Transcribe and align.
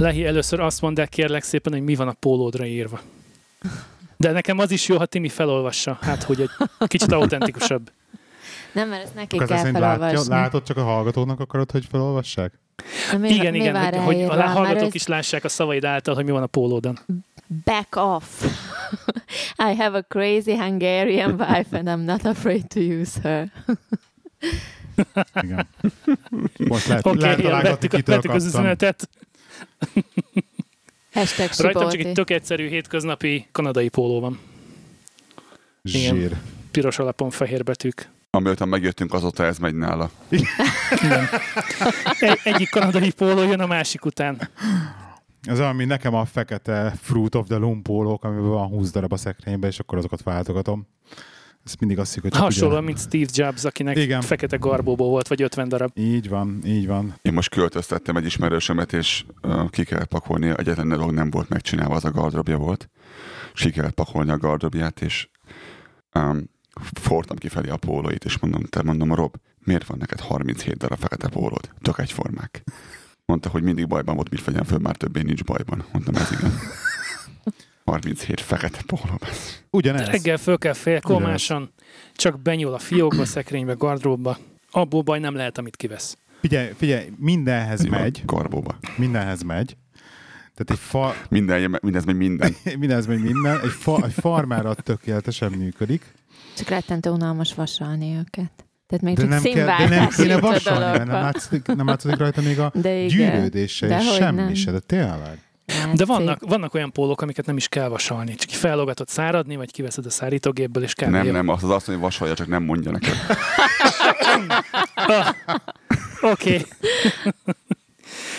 Lehi, 0.00 0.24
először 0.24 0.60
azt 0.60 0.80
mondd 0.80 1.00
el 1.00 1.08
kérlek 1.08 1.42
szépen, 1.42 1.72
hogy 1.72 1.82
mi 1.82 1.94
van 1.94 2.08
a 2.08 2.12
pólódra 2.12 2.66
írva. 2.66 3.00
De 4.16 4.32
nekem 4.32 4.58
az 4.58 4.70
is 4.70 4.88
jó, 4.88 4.96
ha 4.96 5.06
Timi 5.06 5.28
felolvassa, 5.28 5.98
hát 6.00 6.22
hogy 6.22 6.40
egy 6.40 6.50
kicsit 6.86 7.12
autentikusabb. 7.12 7.90
Nem, 8.72 8.88
mert 8.88 9.04
ezt 9.04 9.14
nekik 9.14 9.38
kell 9.38 9.56
szerint 9.56 9.78
látja, 9.78 9.98
felolvasni. 9.98 10.34
látod, 10.34 10.62
csak 10.62 10.76
a 10.76 10.82
hallgatónak 10.82 11.40
akarod, 11.40 11.70
hogy 11.70 11.86
felolvassák? 11.90 12.52
Na, 13.12 13.18
mi, 13.18 13.28
igen, 13.28 13.52
mi 13.52 13.58
igen, 13.58 14.02
hogy, 14.02 14.04
hogy 14.04 14.22
a 14.22 14.36
Mert 14.36 14.48
hallgatók 14.48 14.88
ez 14.88 14.94
is 14.94 15.06
lássák 15.06 15.44
a 15.44 15.48
szavaid 15.48 15.84
által, 15.84 16.14
hogy 16.14 16.24
mi 16.24 16.30
van 16.30 16.42
a 16.42 16.46
pólódon. 16.46 16.98
Back 17.64 17.96
off. 17.96 18.44
I 19.70 19.74
have 19.74 19.98
a 19.98 20.02
crazy 20.08 20.56
Hungarian 20.56 21.30
wife 21.30 21.78
and 21.78 21.88
I'm 21.88 22.04
not 22.04 22.24
afraid 22.24 22.66
to 22.66 22.80
use 22.80 23.20
her. 23.22 23.52
Igen. 25.42 25.66
Most 26.56 26.86
lehet, 26.86 27.06
Oké, 27.06 27.18
lehet 27.18 27.38
okay, 27.38 27.50
találgatni, 27.50 27.88
kitől 27.88 28.14
vettük 28.14 28.32
az 28.32 28.44
üzenetet. 28.44 29.08
Hashtag 31.12 31.50
Rajtam 31.58 31.88
csak 31.88 32.00
egy 32.00 32.12
tök 32.12 32.30
egyszerű 32.30 32.68
hétköznapi 32.68 33.46
kanadai 33.52 33.88
póló 33.88 34.20
van. 34.20 34.40
Igen. 35.82 36.14
Zsír. 36.14 36.36
Piros 36.70 36.98
alapon 36.98 37.30
fehér 37.30 37.64
betűk. 37.64 38.08
Amiután 38.30 38.68
megjöttünk, 38.68 39.14
azóta 39.14 39.44
ez 39.44 39.58
megy 39.58 39.74
nála. 39.74 40.10
Igen. 40.28 41.28
Egy, 42.18 42.40
egyik 42.44 42.70
kanadai 42.70 43.12
póló 43.12 43.42
jön 43.42 43.60
a 43.60 43.66
másik 43.66 44.04
után. 44.04 44.48
Ez 45.42 45.58
mint 45.58 45.88
nekem 45.88 46.14
a 46.14 46.24
fekete 46.24 46.94
Fruit 47.00 47.34
of 47.34 47.46
the 47.46 47.56
Loom 47.56 47.82
pólók, 47.82 48.24
amiben 48.24 48.48
van 48.48 48.68
20 48.68 48.90
darab 48.90 49.12
a 49.12 49.16
szekrényben, 49.16 49.70
és 49.70 49.78
akkor 49.78 49.98
azokat 49.98 50.22
váltogatom. 50.22 50.86
Ez 51.64 51.74
mindig 51.78 51.98
azt 51.98 52.08
hiszik, 52.08 52.22
hogy 52.22 52.32
csak 52.32 52.40
Hasonlóan, 52.40 52.82
ugye... 52.82 52.86
mint 52.86 52.98
Steve 52.98 53.30
Jobs, 53.32 53.64
akinek 53.64 53.96
Igen. 53.96 54.20
Fekete 54.20 54.56
garbóból 54.56 55.08
volt, 55.08 55.28
vagy 55.28 55.42
50 55.42 55.68
darab. 55.68 55.90
Így 55.94 56.28
van, 56.28 56.60
így 56.64 56.86
van. 56.86 57.14
Én 57.22 57.32
most 57.32 57.50
költöztettem 57.50 58.16
egy 58.16 58.24
ismerősömet, 58.24 58.92
és 58.92 59.24
uh, 59.42 59.70
ki 59.70 59.84
kellett 59.84 60.08
pakolni, 60.08 60.52
egyetlen 60.56 60.88
dolog 60.88 61.10
nem 61.12 61.30
volt 61.30 61.48
megcsinálva, 61.48 61.94
az 61.94 62.04
a 62.04 62.10
gardrobja 62.10 62.56
volt. 62.56 62.90
És 63.54 63.60
ki 63.60 63.70
kellett 63.70 63.94
pakolni 63.94 64.30
a 64.30 64.38
gardrobját, 64.38 65.00
és 65.00 65.28
um, 66.14 66.50
fortam 67.00 67.36
kifelé 67.36 67.68
a 67.68 67.76
pólóit, 67.76 68.24
és 68.24 68.38
mondom, 68.38 68.62
te 68.62 68.82
mondom, 68.82 69.14
Rob, 69.14 69.36
miért 69.64 69.86
van 69.86 69.98
neked 69.98 70.20
37 70.20 70.76
darab 70.76 70.98
fekete 70.98 71.28
pólód? 71.28 71.70
Tök 71.82 71.98
egyformák. 71.98 72.62
Mondta, 73.24 73.48
hogy 73.48 73.62
mindig 73.62 73.86
bajban 73.86 74.14
volt, 74.14 74.30
mit 74.30 74.44
vegyem 74.44 74.64
föl, 74.64 74.78
már 74.78 74.96
többé 74.96 75.22
nincs 75.22 75.44
bajban. 75.44 75.84
Mondtam, 75.92 76.14
ez 76.14 76.32
igen. 76.32 76.52
37 77.84 78.40
fekete 78.40 78.80
póló. 78.86 79.18
Ugyanez. 79.70 80.06
Reggel 80.06 80.36
föl 80.36 80.58
kell 80.58 80.72
félkolmáson, 80.72 81.72
csak 82.14 82.40
benyúl 82.42 82.72
a 82.74 82.78
fiókba, 82.78 83.24
szekrénybe, 83.24 83.72
gardróbba. 83.72 84.38
Abból 84.70 85.02
baj 85.02 85.18
nem 85.18 85.34
lehet, 85.34 85.58
amit 85.58 85.76
kivesz. 85.76 86.16
Figyelj, 86.40 86.70
figyelj, 86.76 87.06
mindenhez 87.16 87.84
megy, 87.84 88.22
Karbóba. 88.26 88.78
mindenhez 88.96 89.42
megy. 89.42 89.76
Tehát 90.54 90.70
egy 90.82 90.88
fa, 90.88 91.14
Minden, 91.28 91.78
mindez 91.82 92.04
még 92.04 92.14
minden. 92.16 92.54
mindenhez 92.78 93.06
megy 93.06 93.20
minden, 93.22 93.60
egy, 93.62 93.70
fa, 93.70 94.04
egy 94.04 94.12
farmára 94.12 94.74
tökéletesen 94.74 95.52
működik. 95.52 96.14
Csak 96.56 96.68
rettentő 96.68 97.10
unalmas 97.10 97.54
vasalni 97.54 98.16
őket. 98.18 98.52
Tehát 98.86 99.04
még 99.04 99.14
De 99.16 99.20
csak 99.20 99.30
nem, 99.30 99.42
kell, 99.42 99.76
de 99.88 99.88
nem 99.88 100.08
kéne 100.08 100.40
vasalni, 100.40 100.98
nem 100.98 101.08
látszik, 101.08 101.66
nem 101.66 101.86
látszik 101.86 102.16
rajta 102.16 102.40
még 102.40 102.58
a 102.58 102.72
De 102.74 102.96
igen. 102.96 103.08
gyűrődés 103.08 103.76
se, 103.76 103.98
és 103.98 104.14
semmi 104.14 104.40
nem. 104.40 104.54
se, 104.54 104.70
de 104.70 104.78
tényleg. 104.78 105.38
De 105.94 106.04
vannak, 106.04 106.40
vannak 106.40 106.74
olyan 106.74 106.92
pólók, 106.92 107.20
amiket 107.20 107.46
nem 107.46 107.56
is 107.56 107.68
kell 107.68 107.88
vasalni. 107.88 108.34
Csak 108.34 108.50
fellogatod 108.50 109.08
száradni, 109.08 109.56
vagy 109.56 109.70
kiveszed 109.72 110.06
a 110.06 110.10
szárítógépből, 110.10 110.82
és 110.82 110.94
kell. 110.94 111.10
Nem, 111.10 111.26
nem, 111.26 111.48
az 111.48 111.64
az 111.64 111.70
azt 111.70 111.86
mondja, 111.86 111.92
hogy 111.92 112.00
vasalja, 112.00 112.34
csak 112.34 112.46
nem 112.46 112.62
mondja 112.62 112.90
neked. 112.90 113.14
Oké. 116.32 116.66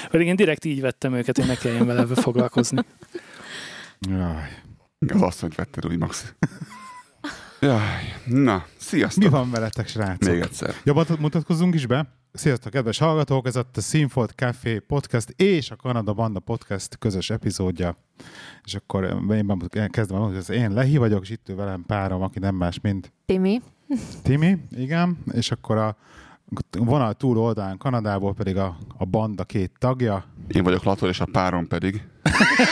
Pedig 0.09 0.27
én 0.27 0.35
direkt 0.35 0.65
így 0.65 0.81
vettem 0.81 1.13
őket, 1.13 1.37
hogy 1.37 1.47
ne 1.47 1.55
kelljen 1.55 1.85
vele 1.85 2.05
foglalkozni. 2.05 2.85
Jaj. 3.99 4.59
Az 5.07 5.21
azt, 5.21 5.39
hogy 5.39 5.55
vetted 5.55 5.85
úgy, 5.85 5.97
Max. 5.97 6.33
Jaj, 7.59 8.13
na, 8.25 8.65
sziasztok. 8.77 9.23
Mi 9.23 9.29
van 9.29 9.51
veletek, 9.51 9.87
srácok? 9.87 10.29
Még 10.29 10.39
egyszer. 10.41 10.75
Jobban 10.83 11.05
mutatkozzunk 11.19 11.75
is 11.75 11.85
be. 11.85 12.20
Sziasztok, 12.33 12.71
kedves 12.71 12.97
hallgatók! 12.97 13.47
Ez 13.47 13.55
a 13.55 13.65
Sinfold 13.81 14.29
Café 14.35 14.79
podcast 14.79 15.29
és 15.29 15.71
a 15.71 15.75
Kanada 15.75 16.13
Banda 16.13 16.39
podcast 16.39 16.97
közös 16.97 17.29
epizódja. 17.29 17.95
És 18.63 18.75
akkor 18.75 19.17
én 19.75 19.89
kezdem, 19.89 20.19
hogy 20.19 20.35
ez 20.35 20.49
én 20.49 20.71
Lehi 20.73 20.97
vagyok, 20.97 21.21
és 21.21 21.29
itt 21.29 21.49
ül 21.49 21.55
velem 21.55 21.83
párom, 21.87 22.21
aki 22.21 22.39
nem 22.39 22.55
más, 22.55 22.79
mint 22.81 23.13
Timi, 23.25 23.61
Timi, 24.23 24.57
igen, 24.69 25.17
és 25.31 25.51
akkor 25.51 25.77
a 25.77 25.97
vonal 26.77 27.13
túl 27.13 27.37
oldalán 27.37 27.77
Kanadából 27.77 28.33
pedig 28.33 28.57
a, 28.57 28.77
a 28.97 29.05
banda 29.05 29.43
két 29.43 29.71
tagja. 29.79 30.25
Én 30.47 30.63
vagyok 30.63 30.83
Lator, 30.83 31.09
és 31.09 31.19
a 31.19 31.27
párom 31.31 31.67
pedig. 31.67 32.03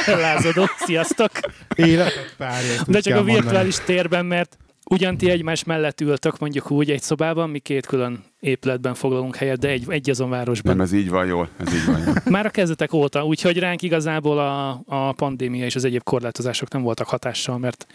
Lázadó, 0.05 0.65
sziasztok! 0.77 1.31
Életet 1.75 2.35
párja, 2.37 2.83
De 2.87 2.99
csak 2.99 3.13
a 3.13 3.15
mondani. 3.15 3.39
virtuális 3.41 3.79
térben, 3.79 4.25
mert 4.25 4.57
ugyan 4.89 5.17
ti 5.17 5.29
egymás 5.29 5.63
mellett 5.63 6.01
ültök 6.01 6.39
mondjuk 6.39 6.71
úgy 6.71 6.91
egy 6.91 7.01
szobában, 7.01 7.49
mi 7.49 7.59
két 7.59 7.85
külön 7.85 8.23
épületben 8.39 8.93
foglalunk 8.93 9.35
helyet, 9.35 9.59
de 9.59 9.67
egy, 9.67 9.85
egy 9.87 10.09
azon 10.09 10.29
városban. 10.29 10.75
Nem, 10.75 10.85
ez 10.85 10.91
így 10.91 11.09
van 11.09 11.25
jól. 11.25 11.49
Ez 11.57 11.73
így 11.73 11.85
van 11.85 11.99
jól. 12.05 12.15
Már 12.35 12.45
a 12.45 12.49
kezdetek 12.49 12.93
óta, 12.93 13.25
úgyhogy 13.25 13.57
ránk 13.57 13.81
igazából 13.81 14.39
a, 14.39 14.81
a 14.85 15.13
pandémia 15.13 15.65
és 15.65 15.75
az 15.75 15.85
egyéb 15.85 16.03
korlátozások 16.03 16.71
nem 16.71 16.81
voltak 16.81 17.07
hatással, 17.07 17.57
mert 17.57 17.87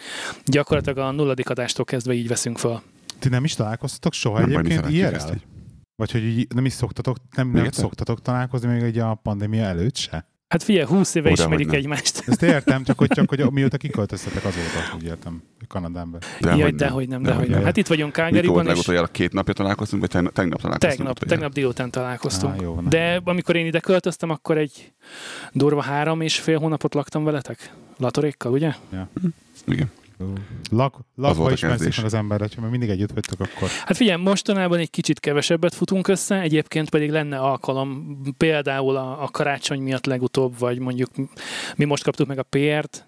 gyakorlatilag 0.44 0.98
a 0.98 1.10
nulladik 1.10 1.50
adástól 1.50 1.84
kezdve 1.84 2.12
így 2.12 2.28
veszünk 2.28 2.58
fel. 2.58 2.82
Ti 3.18 3.28
nem 3.28 3.44
is 3.44 3.54
találkoztatok 3.54 4.12
soha 4.12 4.40
Nem 4.40 4.48
egyébként 4.48 4.90
IRL? 4.90 5.14
így. 5.14 5.44
Vagy 5.96 6.10
hogy 6.10 6.24
így 6.24 6.46
nem 6.54 6.64
is 6.64 6.72
szoktatok, 6.72 7.16
nem, 7.36 7.50
nem 7.50 7.70
szoktatok 7.70 8.22
találkozni 8.22 8.72
még 8.72 8.82
egy 8.82 8.98
a 8.98 9.14
pandémia 9.14 9.64
előtt 9.64 9.96
se? 9.96 10.26
Hát 10.54 10.62
figyelj, 10.62 10.86
20 10.86 11.14
éve 11.14 11.30
dehogy 11.30 11.52
ismerik 11.52 11.72
egymást. 11.72 12.22
Ezt 12.26 12.42
értem, 12.42 12.84
csak 12.84 12.98
hogy, 12.98 13.08
csak 13.08 13.28
hogy 13.28 13.50
mióta 13.50 13.76
kiköltöztetek 13.76 14.44
azóta, 14.44 14.94
úgy 14.96 15.04
értem, 15.04 15.42
Kanadánba. 15.68 16.18
Jaj, 16.40 16.60
hogy 16.60 16.74
dehogy 16.74 17.08
nem, 17.08 17.22
Dehogy 17.22 17.48
nem. 17.48 17.56
nem. 17.56 17.64
Hát 17.64 17.76
itt 17.76 17.86
vagyunk 17.86 18.16
Mikor 18.16 18.22
volt 18.24 18.34
Calgaryban, 18.34 18.64
és 18.64 18.70
legutoljára 18.70 19.06
két 19.06 19.32
napja 19.32 19.54
találkoztunk, 19.54 20.02
vagy 20.02 20.10
tegnap, 20.10 20.60
találkoztunk? 20.60 20.78
tegnap, 20.78 21.18
tegnap 21.18 21.52
délután 21.52 21.90
találkoztunk. 21.90 22.54
Á, 22.54 22.62
jó. 22.62 22.80
De 22.88 23.20
amikor 23.24 23.56
én 23.56 23.66
ide 23.66 23.80
költöztem, 23.80 24.30
akkor 24.30 24.58
egy 24.58 24.92
durva 25.52 25.82
három 25.82 26.20
és 26.20 26.38
fél 26.38 26.58
hónapot 26.58 26.94
laktam 26.94 27.24
veletek. 27.24 27.72
Latorékkal, 27.98 28.52
ugye? 28.52 28.72
Igen. 29.66 29.90
Lak, 30.70 31.00
lakva 31.14 31.50
ismerszik 31.50 31.68
kezdés. 31.68 31.96
meg 31.96 32.06
az 32.06 32.14
emberre, 32.14 32.46
mert 32.56 32.70
mindig 32.70 32.88
együtt 32.88 33.12
vagytok 33.12 33.40
akkor. 33.40 33.68
Hát 33.84 33.96
figyelj, 33.96 34.22
mostanában 34.22 34.78
egy 34.78 34.90
kicsit 34.90 35.20
kevesebbet 35.20 35.74
futunk 35.74 36.08
össze, 36.08 36.40
egyébként 36.40 36.90
pedig 36.90 37.10
lenne 37.10 37.38
alkalom, 37.38 38.18
például 38.36 38.96
a, 38.96 39.22
a 39.22 39.28
karácsony 39.28 39.80
miatt 39.80 40.06
legutóbb, 40.06 40.58
vagy 40.58 40.78
mondjuk 40.78 41.10
mi 41.76 41.84
most 41.84 42.04
kaptuk 42.04 42.26
meg 42.26 42.38
a 42.38 42.42
PR-t 42.42 43.06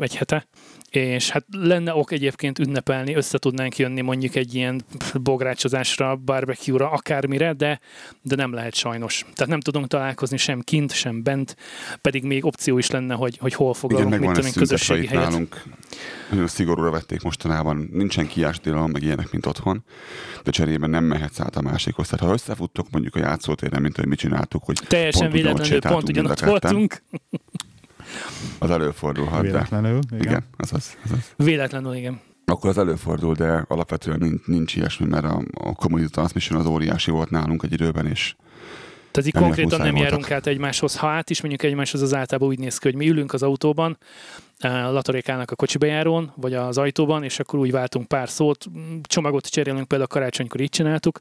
egy 0.00 0.16
hete, 0.16 0.46
és 0.90 1.30
hát 1.30 1.44
lenne 1.50 1.94
ok 1.94 2.12
egyébként 2.12 2.58
ünnepelni, 2.58 3.14
össze 3.14 3.38
tudnánk 3.38 3.76
jönni 3.76 4.00
mondjuk 4.00 4.34
egy 4.34 4.54
ilyen 4.54 4.82
bográcsozásra, 5.22 6.16
barbecue-ra, 6.16 6.90
akármire, 6.90 7.52
de, 7.52 7.80
de 8.22 8.34
nem 8.34 8.52
lehet 8.52 8.74
sajnos. 8.74 9.24
Tehát 9.34 9.50
nem 9.50 9.60
tudunk 9.60 9.86
találkozni 9.86 10.36
sem 10.36 10.60
kint, 10.60 10.92
sem 10.92 11.22
bent, 11.22 11.56
pedig 12.00 12.24
még 12.24 12.44
opció 12.44 12.78
is 12.78 12.90
lenne, 12.90 13.14
hogy, 13.14 13.38
hogy 13.38 13.54
hol 13.54 13.66
Igen, 13.66 13.80
foglalunk, 13.80 14.10
mit 14.10 14.18
megvan 14.18 14.34
tudom 14.34 14.52
közösségi 14.52 15.06
helyet. 15.06 15.22
nálunk. 15.22 15.62
Nagyon 16.30 16.46
szigorúra 16.46 16.90
vették 16.90 17.22
mostanában. 17.22 17.88
Nincsen 17.92 18.26
kiástilalom, 18.26 18.90
meg 18.90 19.02
ilyenek, 19.02 19.30
mint 19.30 19.46
otthon. 19.46 19.84
De 20.44 20.50
cserében 20.50 20.90
nem 20.90 21.04
mehetsz 21.04 21.40
át 21.40 21.56
a 21.56 21.60
másikhoz. 21.60 22.08
Tehát 22.08 22.26
ha 22.26 22.32
összefuttok 22.32 22.90
mondjuk 22.90 23.14
a 23.14 23.18
játszótéren, 23.18 23.82
mint 23.82 23.96
hogy 23.96 24.06
mit 24.06 24.18
csináltuk, 24.18 24.64
hogy 24.64 24.80
Teljesen 24.88 25.20
pont 25.20 25.32
véletlenül 25.32 25.80
pont 25.80 26.08
ugyanott 26.08 26.40
voltunk. 26.40 27.02
Az 28.58 28.70
előfordulhat. 28.70 29.42
De, 29.42 29.46
Véletlenül. 29.46 29.98
Igen. 30.10 30.22
igen, 30.22 30.44
az 30.56 30.72
az, 30.72 30.96
az 31.04 31.10
az. 31.10 31.46
Véletlenül, 31.46 31.94
igen. 31.94 32.20
Akkor 32.44 32.70
az 32.70 32.78
előfordul, 32.78 33.34
de 33.34 33.64
alapvetően 33.68 34.18
nincs, 34.18 34.44
nincs 34.44 34.76
ilyesmi, 34.76 35.06
mert 35.06 35.24
a, 35.24 35.42
a 35.54 35.72
community 35.72 36.10
transmission 36.10 36.60
az 36.60 36.66
óriási 36.66 37.10
volt 37.10 37.30
nálunk 37.30 37.62
egy 37.62 37.72
időben, 37.72 38.06
és 38.06 38.34
Tehát 39.10 39.28
így 39.28 39.42
konkrétan 39.42 39.78
nem 39.78 39.90
voltak. 39.90 40.08
járunk 40.10 40.30
át 40.30 40.46
egymáshoz. 40.46 40.96
Ha 40.96 41.06
át 41.08 41.30
is 41.30 41.40
mondjuk 41.40 41.62
egymáshoz, 41.62 42.02
az 42.02 42.14
általában 42.14 42.48
úgy 42.48 42.58
néz 42.58 42.78
ki, 42.78 42.88
hogy 42.88 42.96
mi 42.96 43.08
ülünk 43.08 43.32
az 43.32 43.42
autóban, 43.42 43.98
eh, 44.58 44.70
Latorék 44.70 45.28
állnak 45.28 45.50
a 45.50 45.54
kocsibejárón, 45.54 46.32
vagy 46.36 46.54
az 46.54 46.78
ajtóban, 46.78 47.24
és 47.24 47.38
akkor 47.38 47.58
úgy 47.58 47.70
váltunk 47.70 48.08
pár 48.08 48.28
szót. 48.28 48.66
Csomagot 49.02 49.46
cserélünk, 49.46 49.88
például 49.88 50.10
a 50.10 50.14
karácsonykor 50.14 50.60
így 50.60 50.68
csináltuk. 50.68 51.20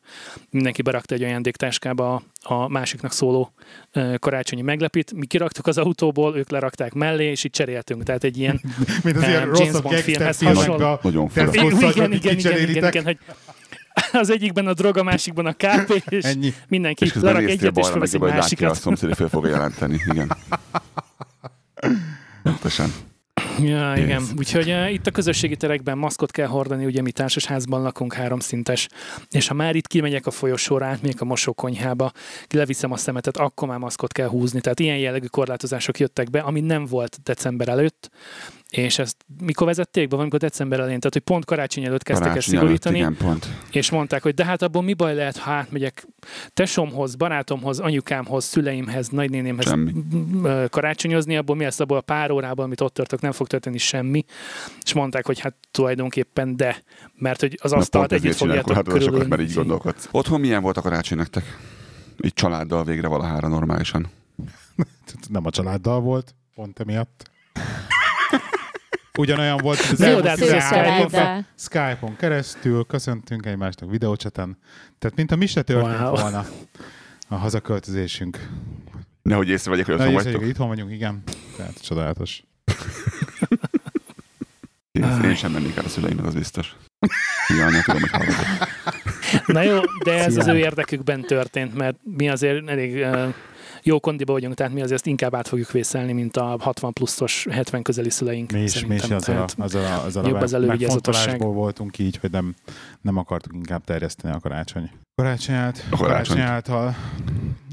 Mindenki 0.49 0.81
berakta 0.81 1.15
egy 1.15 1.23
ajándéktáskába 1.23 2.13
a, 2.13 2.53
a 2.53 2.67
másiknak 2.67 3.11
szóló 3.11 3.51
eh, 3.91 4.13
karácsonyi 4.19 4.61
meglepit. 4.61 5.13
Mi 5.13 5.25
kiraktuk 5.25 5.67
az 5.67 5.77
autóból, 5.77 6.37
ők 6.37 6.49
lerakták 6.49 6.93
mellé, 6.93 7.25
és 7.25 7.43
így 7.43 7.51
cseréltünk. 7.51 8.03
Tehát 8.03 8.23
egy 8.23 8.37
ilyen 8.37 8.61
Mint 9.03 9.17
az 9.17 9.23
Eh, 9.23 9.29
ilyen 9.29 9.51
James 9.55 9.81
Bond 9.81 9.95
filmhez 9.95 10.41
hasonló. 10.41 10.99
nagyon 11.03 12.11
igen, 12.11 12.11
igen, 12.11 12.37
igen, 12.37 12.69
igen, 12.69 12.87
igen, 12.87 13.03
hogy 13.03 13.17
az 14.21 14.29
egyikben 14.29 14.67
a 14.67 14.73
drog, 14.73 14.97
a 14.97 15.03
másikban 15.03 15.45
a 15.45 15.53
kávé, 15.53 16.03
és 16.09 16.23
Ennyi. 16.23 16.53
mindenki 16.67 17.05
És 17.05 17.13
lerak 17.13 17.41
egyet, 17.41 17.77
és 17.77 17.87
jobbra, 17.87 17.99
hogy 17.99 18.11
látja, 18.11 18.27
a 18.27 18.35
másikat. 18.35 18.75
szomszéd 18.75 19.15
föl 19.15 19.29
fogja 19.29 19.49
jelenteni. 19.49 19.99
Igen. 20.05 20.31
Pontosan. 22.43 22.93
Ja, 23.61 23.93
igen. 23.95 24.21
Yes. 24.21 24.29
Úgyhogy 24.37 24.69
uh, 24.69 24.93
itt 24.93 25.07
a 25.07 25.11
közösségi 25.11 25.55
terekben 25.55 25.97
maszkot 25.97 26.31
kell 26.31 26.47
hordani, 26.47 26.85
ugye 26.85 27.01
mi 27.01 27.11
társasházban 27.11 27.81
lakunk, 27.81 28.13
háromszintes, 28.13 28.87
és 29.29 29.47
ha 29.47 29.53
már 29.53 29.75
itt 29.75 29.87
kimegyek 29.87 30.25
a 30.25 30.31
folyosóra, 30.31 30.85
átmegyek 30.85 31.21
a 31.21 31.25
mosókonyhába, 31.25 32.11
leviszem 32.49 32.91
a 32.91 32.97
szemetet, 32.97 33.37
akkor 33.37 33.67
már 33.67 33.77
maszkot 33.77 34.11
kell 34.11 34.27
húzni. 34.27 34.61
Tehát 34.61 34.79
ilyen 34.79 34.97
jellegű 34.97 35.25
korlátozások 35.25 35.99
jöttek 35.99 36.29
be, 36.29 36.39
ami 36.39 36.59
nem 36.59 36.85
volt 36.85 37.19
december 37.23 37.67
előtt, 37.67 38.09
és 38.69 38.99
ezt 38.99 39.25
mikor 39.41 39.67
vezették 39.67 40.03
be, 40.03 40.09
valamikor 40.09 40.39
december 40.39 40.79
elején, 40.79 40.99
tehát 40.99 41.13
hogy 41.13 41.23
pont 41.23 41.45
karácsony 41.45 41.85
előtt 41.85 42.03
kezdtek 42.03 42.35
ezt 42.35 42.49
Karácsony 42.49 42.67
előtt, 42.67 42.81
szigorítani, 42.81 42.97
Igen, 42.97 43.29
pont. 43.29 43.47
és 43.71 43.89
mondták, 43.89 44.21
hogy 44.21 44.33
de 44.33 44.45
hát 44.45 44.61
abból 44.61 44.81
mi 44.81 44.93
baj 44.93 45.15
lehet, 45.15 45.37
ha 45.37 45.51
átmegyek 45.51 46.07
tesomhoz, 46.53 47.15
barátomhoz, 47.15 47.79
anyukámhoz, 47.79 48.43
szüleimhez, 48.45 49.07
nagynénémhez 49.07 49.65
Semmi. 49.67 49.93
karácsonyozni, 50.69 51.37
abból 51.37 51.55
mi 51.55 51.63
lesz 51.63 51.79
abból 51.79 51.97
a 51.97 52.01
pár 52.01 52.31
órában, 52.31 52.65
amit 52.65 52.81
ott 52.81 52.93
tartok, 52.93 53.21
nem 53.21 53.31
fog 53.31 53.47
történni 53.47 53.77
semmi. 53.77 54.25
És 54.83 54.93
mondták, 54.93 55.25
hogy 55.25 55.39
hát 55.39 55.55
tulajdonképpen 55.71 56.55
de, 56.55 56.83
mert 57.15 57.39
hogy 57.39 57.59
az 57.61 57.73
asztalt 57.73 58.07
pont 58.07 58.21
együtt 58.21 58.35
fogjátok 58.37 58.63
korlátozásokat, 58.63 59.27
mert 59.27 59.41
így 59.41 59.53
gondolkodsz. 59.53 60.07
Otthon 60.11 60.39
milyen 60.39 60.61
volt 60.61 60.77
a 60.77 60.81
karácsony 60.81 61.17
nektek? 61.17 61.57
Így 62.23 62.33
családdal 62.33 62.83
végre 62.83 63.07
valahára 63.07 63.47
normálisan. 63.47 64.07
Nem 65.29 65.45
a 65.45 65.49
családdal 65.49 65.99
volt, 65.99 66.35
pont 66.55 66.79
emiatt. 66.79 67.31
Ugyanolyan 69.19 69.57
volt, 69.57 69.79
az 69.79 69.99
Jó, 69.99 70.05
elmúlt 70.05 70.23
de 70.23 70.35
Szép 70.35 70.45
13 70.45 71.07
Skype-on. 71.07 71.45
Skype-on 71.57 72.15
keresztül 72.15 72.85
köszöntünk 72.85 73.45
egymásnak 73.45 73.89
videócseten. 73.89 74.57
Tehát, 74.99 75.15
mint 75.17 75.31
a 75.31 75.35
mi 75.35 75.45
se 75.45 75.61
történt 75.61 75.99
Wow. 75.99 76.15
volna 76.15 76.45
a 77.27 77.35
hazaköltözésünk. 77.35 78.49
Nehogy 79.21 79.49
észrevegyek, 79.49 79.85
hogy 79.85 79.95
Na, 79.95 80.01
otthon 80.01 80.15
észre, 80.17 80.23
vagytok. 80.23 80.41
hogy 80.41 80.49
itthon 80.51 80.67
vagyunk, 80.67 80.91
igen. 80.91 81.23
Tehát 81.57 81.81
csodálatos. 81.81 82.43
Én, 84.91 85.21
én 85.23 85.35
sem 85.35 85.51
mennék 85.51 85.77
el 85.77 85.85
a 85.85 85.89
szüleimhez, 85.89 86.25
az 86.27 86.33
biztos. 86.33 86.75
Ja, 87.47 87.65
anya, 87.65 87.81
tudom, 87.81 88.01
hogy 88.01 88.09
hallgatok. 88.09 88.67
Na 89.45 89.61
jó, 89.61 89.79
de 90.03 90.23
ez 90.25 90.37
az 90.37 90.43
Szia. 90.43 90.53
ő 90.53 90.57
érdekükben 90.57 91.21
történt, 91.21 91.75
mert 91.75 91.95
mi 92.03 92.29
azért 92.29 92.69
elég 92.69 92.95
ö, 92.95 93.27
jó 93.83 93.99
kondiba 93.99 94.33
vagyunk, 94.33 94.53
tehát 94.53 94.73
mi 94.73 94.81
azért 94.81 95.05
inkább 95.05 95.35
át 95.35 95.47
fogjuk 95.47 95.71
vészelni, 95.71 96.11
mint 96.13 96.37
a 96.37 96.55
60 96.59 96.93
pluszos, 96.93 97.47
70 97.51 97.81
közeli 97.81 98.09
szüleink. 98.09 98.51
Mi 98.51 98.61
is, 98.61 98.85
mi 98.85 98.95
is 98.95 99.01
azzal 99.03 99.37
a, 99.37 99.47
azzal 99.57 100.23
a, 100.23 100.27
jobb 100.27 100.35
a 100.35 100.41
az 100.41 100.53
elővigyázatosság. 100.53 101.25
megfontolásból 101.25 101.53
voltunk 101.53 101.97
így, 101.99 102.17
hogy 102.17 102.31
nem, 102.31 102.55
nem 103.01 103.17
akartuk 103.17 103.53
inkább 103.53 103.83
terjeszteni 103.83 104.33
a 104.33 104.39
karácsony. 104.39 104.91
Karácsony, 105.15 105.55
át, 105.55 105.87
A 105.91 105.97
karácsony. 105.97 106.35
karácsony 106.35 106.39
által, 106.41 106.95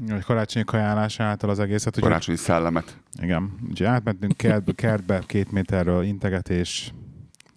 vagy 0.07 0.23
karácsonyi 0.23 0.65
kajálás 0.65 1.19
által 1.19 1.49
az 1.49 1.59
egészet. 1.59 1.87
Úgyhogy, 1.87 2.03
Karácsonyi 2.03 2.37
szellemet. 2.37 2.97
igen, 3.21 3.57
úgyhogy 3.69 3.87
átmentünk 3.87 4.37
kertbe, 4.37 4.71
kertbe, 4.71 5.23
két 5.25 5.51
méterről 5.51 6.03
integetés, 6.03 6.93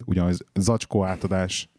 ugyanaz 0.05 0.39
zacskó 0.53 1.03
átadás, 1.03 1.69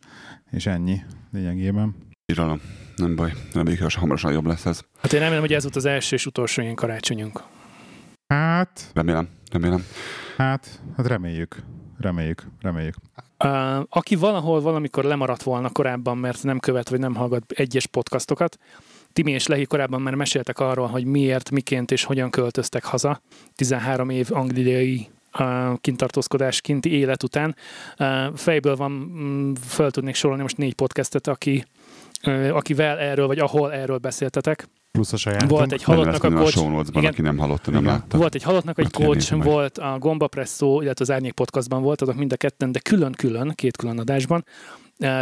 és 0.51 0.67
ennyi 0.67 1.03
lényegében. 1.33 1.95
Íralom. 2.33 2.61
Nem 3.03 3.17
baj. 3.17 3.33
Reméljük, 3.53 3.83
hogy 3.83 3.95
hamarosan 3.95 4.33
jobb 4.33 4.47
lesz 4.47 4.67
ez. 4.67 4.81
Hát 5.01 5.13
én 5.13 5.21
remélem, 5.21 5.41
hogy 5.41 5.53
ez 5.53 5.63
volt 5.63 5.77
az 5.77 5.85
első 5.85 6.17
és 6.17 6.27
utolsó 6.27 6.63
ilyen 6.63 6.75
karácsonyunk. 6.75 7.43
Hát, 8.27 8.91
Remélem. 8.95 9.29
Remélem. 9.51 9.85
hát, 10.37 10.81
hát 10.97 11.07
reméljük, 11.07 11.57
reméljük, 11.99 12.47
reméljük. 12.61 12.95
Uh, 13.45 13.77
aki 13.89 14.15
valahol 14.15 14.61
valamikor 14.61 15.05
lemaradt 15.05 15.43
volna 15.43 15.71
korábban, 15.71 16.19
mert 16.19 16.43
nem 16.43 16.59
követ 16.59 16.89
vagy 16.89 16.99
nem 16.99 17.15
hallgat 17.15 17.53
egyes 17.53 17.87
podcastokat, 17.87 18.59
Timi 19.13 19.31
és 19.31 19.47
Lehi 19.47 19.65
korábban 19.65 20.03
már 20.03 20.15
meséltek 20.15 20.59
arról, 20.59 20.87
hogy 20.87 21.05
miért, 21.05 21.51
miként 21.51 21.91
és 21.91 22.05
hogyan 22.05 22.31
költöztek 22.31 22.85
haza 22.85 23.21
13 23.55 24.11
év 24.11 24.29
angliai 24.31 25.09
uh, 25.39 25.79
kintartózkodás, 25.81 26.61
kinti 26.61 26.93
élet 26.93 27.23
után. 27.23 27.57
Uh, 27.99 28.37
fejből 28.37 28.77
van, 28.77 28.91
mm, 28.91 29.53
föl 29.55 29.91
tudnék 29.91 30.15
sorolni 30.15 30.43
most 30.43 30.57
négy 30.57 30.75
podcastet, 30.75 31.27
aki, 31.27 31.65
uh, 31.67 31.82
akivel 32.53 32.99
erről, 32.99 33.27
vagy 33.27 33.39
ahol 33.39 33.73
erről 33.73 33.99
beszéltetek. 33.99 34.69
Plusz 34.91 35.13
a 35.13 35.17
sajátunk. 35.17 35.51
Volt 35.51 35.73
egy 35.73 35.83
halottnak 35.83 36.25
a 36.25 36.27
a 36.27 36.31
coach, 36.31 36.57
notes-ban, 36.57 37.03
Igen. 37.03 37.13
aki 37.13 37.23
nem 37.23 37.39
hallotta, 37.39 37.71
nem 37.71 37.81
Igen. 37.81 37.93
látta. 37.93 38.19
volt 38.19 38.35
egy 38.35 38.43
halottnak 38.43 38.79
egy 38.79 38.91
coach, 38.91 39.43
volt 39.43 39.79
a 39.79 39.97
Gomba 39.99 40.27
Presszó, 40.27 40.81
illetve 40.81 41.05
az 41.05 41.11
Árnyék 41.11 41.33
Podcastban 41.33 41.83
volt, 41.83 42.01
azok 42.01 42.17
mind 42.17 42.33
a 42.33 42.37
ketten, 42.37 42.73
de 42.73 42.79
külön-külön, 42.79 43.53
két 43.55 43.77
külön 43.77 43.99
adásban. 43.99 44.45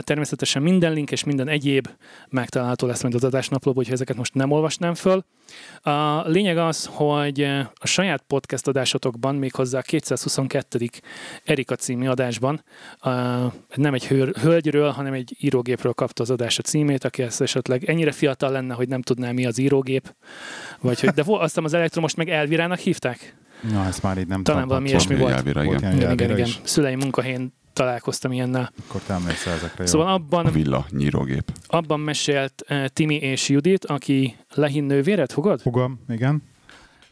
Természetesen 0.01 0.63
minden 0.63 0.93
link 0.93 1.11
és 1.11 1.25
minden 1.25 1.49
egyéb 1.49 1.89
megtalálható 2.29 2.87
lesz 2.87 3.03
majd 3.03 3.15
az 3.15 3.25
adásnaplóban, 3.25 3.77
hogyha 3.77 3.93
ezeket 3.93 4.17
most 4.17 4.35
nem 4.35 4.51
olvasnám 4.51 4.95
föl. 4.95 5.25
A 5.81 6.29
lényeg 6.29 6.59
az, 6.59 6.89
hogy 6.93 7.43
a 7.75 7.87
saját 7.87 8.23
podcast 8.27 8.69
adásotokban, 8.69 9.35
méghozzá 9.35 9.79
a 9.79 9.83
222. 9.83 10.89
Erika 11.45 11.75
című 11.75 12.07
adásban 12.09 12.65
nem 13.75 13.95
egy 13.95 14.07
hölgyről, 14.41 14.91
hanem 14.91 15.13
egy 15.13 15.37
írógépről 15.41 15.93
kapta 15.93 16.23
az 16.23 16.31
adás 16.31 16.59
a 16.59 16.63
címét, 16.63 17.05
aki 17.05 17.23
ezt 17.23 17.41
esetleg 17.41 17.85
ennyire 17.85 18.13
fiatal 18.13 18.51
lenne, 18.51 18.75
hogy 18.75 18.89
nem 18.89 19.03
tudná 19.03 19.31
mi 19.31 19.47
az 19.47 19.59
írógép, 19.59 20.15
vagy 20.81 21.01
hogy, 21.01 21.11
de 21.11 21.23
azt 21.27 21.41
hiszem 21.43 21.65
az 21.65 21.75
elektromost 21.75 22.17
meg 22.17 22.29
Elvirának 22.29 22.79
hívták? 22.79 23.37
Na, 23.73 23.85
ezt 23.85 24.03
már 24.03 24.19
így 24.19 24.27
nem 24.27 24.43
Talán 24.43 24.69
valami 24.69 24.91
kapcsolni. 24.91 25.15
ilyesmi 25.15 25.25
volt. 25.25 25.47
Elvira, 25.47 25.65
Volt 25.65 25.79
igen. 25.79 25.97
ilyen 25.97 26.13
Igen, 26.13 26.27
igen, 26.31 26.39
igen. 26.39 26.61
Szüleim 26.63 26.99
munkahelyén 26.99 27.53
találkoztam 27.73 28.33
ilyennel. 28.33 28.73
Akkor 28.89 29.01
te 29.01 29.15
emlékszel 29.15 29.53
ezekre, 29.53 29.83
jó? 29.83 29.87
Szóval 29.87 30.07
A 30.07 30.13
abban, 30.13 30.53
villa 30.53 30.87
nyírógép. 30.91 31.53
abban 31.67 32.01
mesélt 32.01 32.65
uh, 32.69 32.87
Timi 32.87 33.15
és 33.15 33.49
Judit, 33.49 33.85
aki 33.85 34.37
Lehi 34.55 34.81
nővéred, 34.81 35.33
hugod? 35.33 35.61
Hugom, 35.63 36.01
igen. 36.09 36.43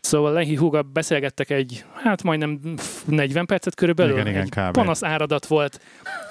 Szóval 0.00 0.32
Lehi 0.32 0.54
huga 0.56 0.82
beszélgettek 0.82 1.50
egy, 1.50 1.84
hát 1.94 2.22
majdnem 2.22 2.60
40 3.04 3.46
percet 3.46 3.74
körülbelül. 3.74 4.12
Igen, 4.12 4.26
igen, 4.26 4.42
egy 4.42 4.48
kb. 4.48 4.72
panasz 4.72 5.02
áradat 5.02 5.46
volt 5.46 5.80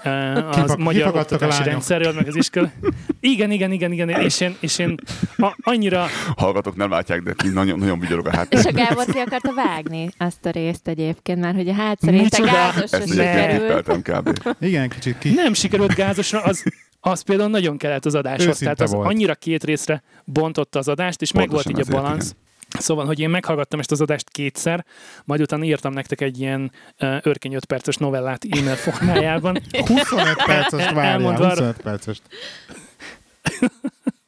uh, 0.03 0.47
az 0.47 0.55
Kifak- 0.55 0.77
magyar 0.77 1.15
oktatási 1.15 1.63
rendszerről, 1.63 2.13
meg 2.13 2.27
az 2.27 2.35
iskola. 2.35 2.71
Igen, 3.19 3.51
igen, 3.51 3.71
igen, 3.71 3.91
igen, 3.91 4.09
és 4.09 4.39
én, 4.41 4.55
és 4.59 4.79
én 4.79 4.95
a, 5.37 5.55
annyira, 5.61 6.05
Hallgatók 6.35 6.75
nem 6.75 6.89
látják, 6.89 7.21
de 7.21 7.33
nagyon, 7.53 7.79
nagyon 7.79 7.99
vigyorog 7.99 8.25
a 8.27 8.29
És 8.29 8.35
háttér. 8.35 8.67
a 8.67 8.71
Gábor 8.71 9.05
ki 9.05 9.17
akarta 9.19 9.53
vágni 9.53 10.09
azt 10.17 10.45
a 10.45 10.49
részt 10.49 10.87
egyébként, 10.87 11.39
mert 11.39 11.55
hogy 11.55 11.69
a 11.69 11.73
hát 11.73 11.99
szerint 12.01 12.33
a 12.33 12.43
gázosra 12.43 13.05
sikerült. 13.05 14.55
Igen, 14.59 14.89
kicsit 14.89 15.17
ki... 15.17 15.29
nem 15.29 15.53
sikerült 15.53 15.93
gázosra, 15.95 16.41
az, 16.41 16.63
az 16.99 17.21
például 17.21 17.49
nagyon 17.49 17.77
kellett 17.77 18.05
az 18.05 18.15
adáshoz. 18.15 18.47
Őszinte 18.47 18.63
Tehát 18.73 18.81
az 18.81 18.91
volt. 18.93 19.07
annyira 19.07 19.35
két 19.35 19.63
részre 19.63 20.03
bontotta 20.23 20.79
az 20.79 20.87
adást, 20.87 21.21
és 21.21 21.31
meg 21.31 21.49
volt 21.49 21.63
Pontosan 21.63 21.89
így 21.89 21.95
a 21.95 22.01
balansz. 22.01 22.35
Szóval, 22.69 23.05
hogy 23.05 23.19
én 23.19 23.29
meghallgattam 23.29 23.79
ezt 23.79 23.91
az 23.91 24.01
adást 24.01 24.29
kétszer, 24.29 24.85
majd 25.25 25.41
utána 25.41 25.63
írtam 25.63 25.93
nektek 25.93 26.21
egy 26.21 26.39
ilyen 26.39 26.71
uh, 26.99 27.17
örkény 27.21 27.53
5 27.53 27.65
perces 27.65 27.95
novellát 27.95 28.45
e-mail 28.49 28.75
formájában. 28.75 29.61
25 29.87 30.43
percest 30.45 30.91
várjál, 30.91 31.05
Elmondva 31.13 31.43
arra- 31.43 31.55
25 31.55 31.81
percest. 31.81 32.21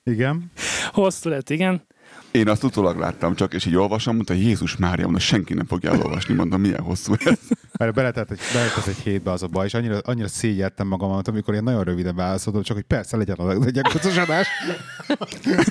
Igen. 0.04 0.52
Hosszú 0.92 1.30
lett, 1.30 1.50
igen. 1.50 1.88
Én 2.32 2.48
azt 2.48 2.64
utólag 2.64 2.98
láttam 2.98 3.36
csak, 3.36 3.54
és 3.54 3.66
így 3.66 3.76
olvasom, 3.76 4.16
mondta, 4.16 4.34
Jézus 4.34 4.78
Mária, 4.78 5.04
mondta, 5.04 5.24
senki 5.24 5.54
nem 5.54 5.66
fogja 5.66 5.92
elolvasni, 5.92 6.34
mondom, 6.34 6.62
milyen 6.62 6.82
hosszú 6.82 7.14
ez. 7.24 7.38
Mert 7.78 7.94
beletett 7.94 8.32
egy, 8.32 8.40
beletett 8.54 8.86
egy 8.86 8.98
hétbe 8.98 9.32
az 9.32 9.44
a 9.44 9.48
baj, 9.48 9.66
és 9.66 9.74
annyira, 9.74 9.98
annyira 9.98 10.28
szégyeltem 10.28 10.88
magamat, 10.88 11.28
amikor 11.28 11.54
én 11.54 11.64
nagyon 11.64 11.84
röviden 11.84 12.16
válaszoltam, 12.16 12.62
csak 12.62 12.76
hogy 12.76 12.86
persze 12.86 13.18
legyen 13.18 13.36
a 13.36 13.60
legyen 13.60 13.84
kocos 13.84 14.18
adás. 14.18 14.48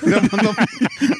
De 0.05 0.21
mondom, 0.31 0.53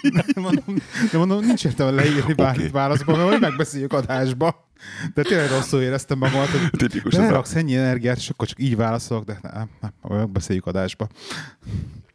de 0.02 0.24
mondom, 0.36 0.76
de 1.12 1.18
mondom 1.18 1.46
nincs 1.46 1.66
értelme 1.66 2.02
leírni 2.02 2.34
bármit 2.34 2.62
Oké. 2.62 2.72
válaszba, 2.72 3.16
mert 3.16 3.30
majd 3.30 3.42
megbeszéljük 3.42 3.94
adásba. 3.94 4.68
De 5.14 5.22
tényleg 5.22 5.50
rosszul 5.50 5.82
éreztem 5.82 6.18
magamat, 6.18 6.48
hogy 6.48 6.70
Tipikus 6.70 7.14
ez 7.14 7.20
a 7.20 7.22
beleraksz 7.22 7.56
ennyi 7.56 7.76
energiát, 7.76 8.18
és 8.18 8.30
akkor 8.30 8.48
csak 8.48 8.62
így 8.62 8.76
válaszolok, 8.76 9.26
de 9.26 9.40
nem, 9.42 9.70
nem, 9.82 9.92
majd 10.02 10.20
megbeszéljük 10.22 10.66
adásba. 10.66 11.08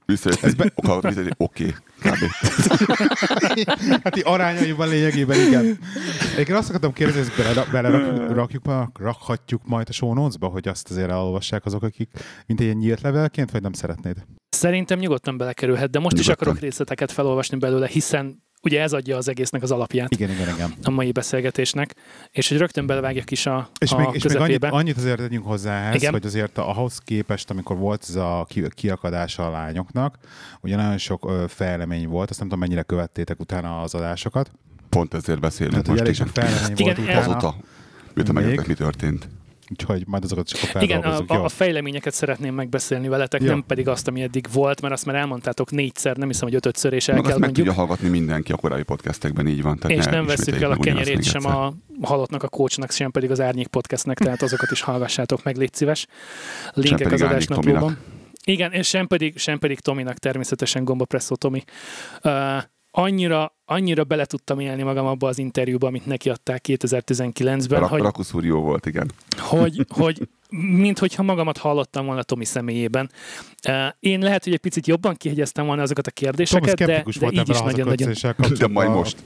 Visszajött, 0.07 0.43
ez 0.43 0.55
be... 0.55 0.73
oké, 0.75 1.31
oké, 1.37 1.75
kb. 1.99 2.25
Hát 4.05 4.17
így 4.17 4.23
arányaiban 4.27 4.89
lényegében 4.89 5.47
igen. 5.47 5.79
Egyébként 6.33 6.59
azt 6.59 6.69
akartam 6.69 6.93
kérdezni, 6.93 7.21
hogy 7.21 7.45
ezt 7.45 7.71
bele, 7.71 7.89
bele 7.89 8.27
rakjuk, 8.27 8.65
rakhatjuk 8.99 9.67
majd 9.67 9.89
a 9.89 9.93
show 9.93 10.31
hogy 10.41 10.69
azt 10.69 10.91
azért 10.91 11.11
elolvassák 11.11 11.65
azok, 11.65 11.83
akik 11.83 12.11
mint 12.47 12.61
egy 12.61 12.67
ilyen 12.67 12.79
nyílt 12.79 13.01
levelként, 13.01 13.51
vagy 13.51 13.63
nem 13.63 13.73
szeretnéd? 13.73 14.17
Szerintem 14.49 14.99
nyugodtan 14.99 15.37
belekerülhet, 15.37 15.91
de 15.91 15.99
most 15.99 16.19
is 16.19 16.21
Nyugodtan. 16.21 16.47
akarok 16.47 16.63
részleteket 16.63 17.13
felolvasni 17.13 17.59
belőle, 17.59 17.87
hiszen 17.87 18.43
ugye 18.65 18.81
ez 18.81 18.93
adja 18.93 19.17
az 19.17 19.29
egésznek 19.29 19.63
az 19.63 19.71
alapját 19.71 20.13
Igen, 20.13 20.31
igen, 20.31 20.55
igen. 20.55 20.73
a 20.83 20.91
mai 20.91 21.13
beszélgetésnek, 21.13 21.95
és 22.31 22.49
hogy 22.49 22.59
rögtön 22.59 22.87
belevágjak 22.87 23.31
is 23.31 23.47
a, 23.47 23.69
És, 23.79 23.93
a 23.93 23.97
még, 23.97 24.09
és 24.13 24.23
még 24.23 24.37
annyit, 24.37 24.65
annyit 24.65 24.97
azért 24.97 25.17
tegyünk 25.17 25.47
hozzá 25.47 25.81
ehhez, 25.83 25.95
Igen. 25.95 26.13
hogy 26.13 26.27
azért 26.27 26.59
ahhoz 26.59 26.99
képest, 26.99 27.51
amikor 27.51 27.77
volt 27.77 28.05
ez 28.09 28.15
a 28.15 28.47
ki- 28.49 28.69
kiakadása 28.69 29.47
a 29.47 29.51
lányoknak, 29.51 30.19
ugye 30.61 30.77
nagyon 30.77 30.99
sok 30.99 31.31
ö, 31.31 31.45
fejlemény 31.49 32.09
volt, 32.09 32.31
azt 32.31 32.39
nem 32.39 32.49
tudom, 32.49 32.65
mennyire 32.65 32.83
követtétek 32.83 33.41
utána 33.41 33.81
az 33.81 33.95
adásokat. 33.95 34.51
Pont 34.89 35.15
ezért 35.15 35.41
beszélünk 35.41 35.83
Tehát, 35.83 35.89
most, 35.89 36.01
elég 36.01 36.15
igen. 36.79 36.95
volt 36.95 36.99
utána. 36.99 37.21
Azóta, 37.21 37.57
miután 38.15 38.35
Még? 38.35 38.45
megjöttek, 38.45 38.67
mi 38.67 38.75
történt. 38.75 39.29
Úgyhogy 39.81 40.03
majd 40.07 40.25
azokat 40.25 40.51
is 40.53 40.63
akkor 40.63 40.83
Igen, 40.83 41.01
a, 41.01 41.21
a, 41.27 41.45
a 41.45 41.49
fejleményeket 41.49 42.15
szeretném 42.15 42.55
megbeszélni 42.55 43.09
veletek, 43.09 43.41
Jó. 43.43 43.47
nem 43.47 43.65
pedig 43.67 43.89
azt, 43.89 44.09
ami 44.09 44.23
eddig 44.23 44.47
volt, 44.53 44.81
mert 44.81 44.95
azt 44.95 45.07
már 45.07 45.17
elmondtátok 45.17 45.71
négyszer, 45.71 46.17
nem 46.17 46.29
hiszem, 46.29 46.49
hogy 46.49 46.57
ötötször, 46.57 46.93
és 46.93 47.09
el 47.09 47.15
Meg 47.15 47.23
kell 47.23 47.33
azt 47.33 47.41
meg 47.41 47.49
mondjuk. 47.49 47.67
tudja 47.67 47.83
hallgatni 47.87 48.09
mindenki 48.09 48.53
a 48.53 48.57
korábbi 48.57 48.83
podcastekben, 48.83 49.47
így 49.47 49.63
van. 49.63 49.79
Tehát 49.79 49.99
És 49.99 50.05
ne 50.05 50.11
nem 50.11 50.27
veszük 50.27 50.61
el 50.61 50.65
a 50.65 50.69
meg 50.69 50.79
kenyerét 50.79 51.25
sem 51.25 51.45
egyszer. 51.45 51.53
a 51.57 51.75
halottnak, 52.03 52.43
a 52.43 52.49
coachnak, 52.49 52.91
sem 52.91 53.11
pedig 53.11 53.31
az 53.31 53.41
Árnyék 53.41 53.67
Podcastnek, 53.67 54.19
tehát 54.19 54.43
azokat 54.43 54.71
is 54.71 54.81
hallgassátok 54.81 55.43
meg, 55.43 55.57
légy 55.57 55.75
szíves. 55.75 56.07
Linkek 56.73 57.13
az 57.13 57.23
adásnaplóban. 57.23 57.99
Igen, 58.45 58.73
és 58.73 58.89
sem 58.89 59.07
pedig, 59.07 59.39
sem 59.39 59.59
pedig 59.59 59.81
Tominak 59.81 60.19
természetesen 60.19 60.85
Gombapresszó 60.85 61.35
Tomi. 61.35 61.63
Uh, 62.23 62.33
annyira, 62.97 63.57
annyira 63.65 64.05
bele 64.05 64.25
tudtam 64.25 64.61
élni 64.61 64.83
magam 64.83 65.07
abba 65.07 65.29
az 65.29 65.39
interjúba, 65.39 65.87
amit 65.87 66.07
neki 66.07 66.31
adták 66.31 66.65
2019-ben, 66.69 67.81
Rak- 67.81 67.91
hogy, 67.91 68.01
Rakusz 68.01 68.35
úr 68.35 68.45
jó 68.45 68.61
volt, 68.61 68.87
igen. 68.87 69.11
hogy, 69.39 69.87
hogy 70.01 70.29
mint 70.49 70.99
hogyha 70.99 71.23
magamat 71.23 71.59
hallottam 71.59 72.07
volna 72.07 72.23
Tomi 72.23 72.45
személyében. 72.45 73.11
Én 74.01 74.21
lehet, 74.21 74.45
hogy 74.45 74.53
egy 74.53 74.59
picit 74.59 74.87
jobban 74.87 75.15
kihegyeztem 75.15 75.67
volna 75.67 75.83
azokat 75.83 76.07
a 76.07 76.11
Tomi 76.11 76.27
kérdéseket, 76.27 76.77
de, 76.77 76.85
szkeptikus 76.85 77.15
de 77.15 77.21
volt 77.21 77.35
így 77.35 77.49
is 77.49 77.59
a 77.59 77.65
nagyon-nagyon 77.65 77.85
hazakötözéssel 77.85 78.35
De 78.37 78.43
kapcsolatban. 78.43 78.85
majd 78.85 78.97
most. 78.97 79.17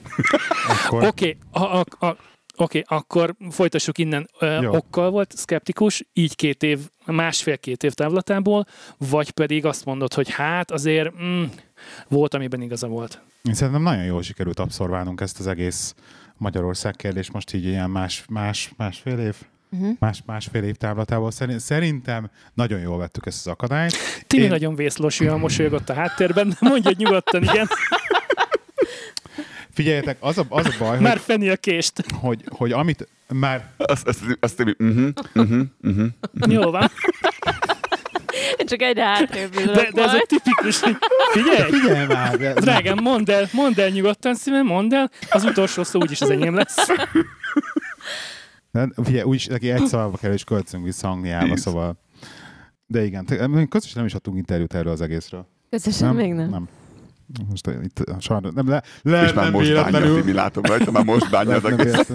Oké, 0.90 1.06
okay, 1.06 1.36
a, 1.50 1.84
a, 2.06 2.16
Oké, 2.60 2.78
okay, 2.84 2.98
akkor 2.98 3.34
folytassuk 3.50 3.98
innen. 3.98 4.28
Ö, 4.38 4.60
Jó. 4.60 4.74
okkal 4.74 5.10
volt 5.10 5.32
szkeptikus, 5.36 6.04
így 6.12 6.36
két 6.36 6.62
év, 6.62 6.78
másfél-két 7.06 7.82
év 7.82 7.92
távlatából, 7.92 8.66
vagy 8.98 9.30
pedig 9.30 9.64
azt 9.66 9.84
mondod, 9.84 10.14
hogy 10.14 10.30
hát 10.30 10.70
azért 10.70 11.22
mm, 11.22 11.44
volt, 12.08 12.34
amiben 12.34 12.62
igaza 12.62 12.86
volt. 12.86 13.20
Én 13.42 13.54
szerintem 13.54 13.82
nagyon 13.82 14.04
jól 14.04 14.22
sikerült 14.22 14.58
abszorválnunk 14.58 15.20
ezt 15.20 15.38
az 15.38 15.46
egész 15.46 15.94
Magyarország 16.36 16.94
kérdést 16.96 17.32
most 17.32 17.54
így 17.54 17.64
ilyen 17.64 17.90
más, 17.90 18.24
más, 18.30 18.72
másfél 18.76 19.18
év 19.18 19.34
Uh-huh. 19.72 19.96
más, 19.98 20.22
másfél 20.26 20.62
év 20.62 20.74
távlatából. 20.74 21.30
Szerint- 21.30 21.60
Szerintem 21.60 22.30
nagyon 22.54 22.80
jól 22.80 22.98
vettük 22.98 23.26
ezt 23.26 23.46
az 23.46 23.52
akadályt. 23.52 23.96
Timi 24.26 24.42
Én- 24.42 24.48
nagyon 24.48 24.74
vészlos, 24.74 25.20
olyan 25.20 25.38
mosolyogott 25.38 25.88
a 25.88 25.94
háttérben, 25.94 26.48
de 26.48 26.56
mondja 26.60 26.90
nyugodtan, 26.96 27.42
igen. 27.42 27.66
Figyeljetek, 29.78 30.16
az 30.20 30.38
a, 30.38 30.44
az 30.48 30.66
a 30.66 30.70
baj, 30.78 31.00
Már 31.00 31.12
hogy, 31.12 31.20
fenni 31.20 31.48
a 31.48 31.56
kést. 31.56 32.04
hogy, 32.14 32.44
hogy 32.48 32.72
amit 32.72 33.08
már 33.28 33.70
Azt, 33.76 34.08
azt, 34.08 34.22
azt, 34.22 34.36
azt 34.40 34.60
uh-huh, 34.60 35.08
uh-huh, 35.34 35.60
uh-huh. 35.82 36.52
Jó 36.52 36.70
van. 36.70 36.90
Én 38.56 38.66
csak 38.66 38.82
egyre 38.82 39.04
hátrébb 39.04 39.54
De, 39.54 39.90
de 39.92 40.02
ez 40.02 40.14
egy 40.14 40.26
tipikus, 40.26 40.80
hogy 40.80 40.96
figyelj, 41.32 41.70
Figyelj 41.70 42.06
már! 42.06 42.36
De, 42.36 42.52
drágám, 42.52 42.98
mondd 43.02 43.30
el, 43.30 43.48
mondd 43.52 43.80
el 43.80 43.88
nyugodtan 43.88 44.34
szívem, 44.34 44.66
mondd 44.66 44.94
el, 44.94 45.10
az 45.30 45.44
utolsó 45.44 45.82
szó 45.82 46.00
úgyis 46.00 46.20
az 46.20 46.30
enyém 46.30 46.54
lesz. 46.54 46.86
De, 48.70 48.88
figyelj, 49.04 49.22
úgyis 49.22 49.46
neki 49.46 49.70
egy 49.70 49.86
szavaba 49.86 50.16
kell, 50.16 50.32
és 50.32 50.44
költözünk 50.44 50.84
vissza 50.84 51.10
Angliába, 51.10 51.56
szóval... 51.56 52.00
De 52.86 53.04
igen, 53.04 53.24
közösen 53.68 53.92
nem 53.94 54.06
is 54.06 54.14
adtunk 54.14 54.36
interjút 54.36 54.74
erről 54.74 54.92
az 54.92 55.00
egészről. 55.00 55.46
Közösen 55.70 56.14
még 56.14 56.32
nem. 56.32 56.50
nem. 56.50 56.68
Most 57.48 57.66
itt 57.82 58.04
sajnos 58.18 58.52
nem 58.54 58.68
le, 58.68 58.82
le 59.02 59.24
És 59.24 59.32
már 59.32 59.44
nem 59.44 59.52
most 59.52 59.66
bánja, 59.72 59.84
véletlenül. 59.86 60.20
Timi, 60.20 60.32
látom 60.32 60.62
rajta, 60.62 60.90
már 60.90 61.04
most 61.04 61.30
bánja 61.30 61.54
az 61.54 61.64
egész. 61.64 62.10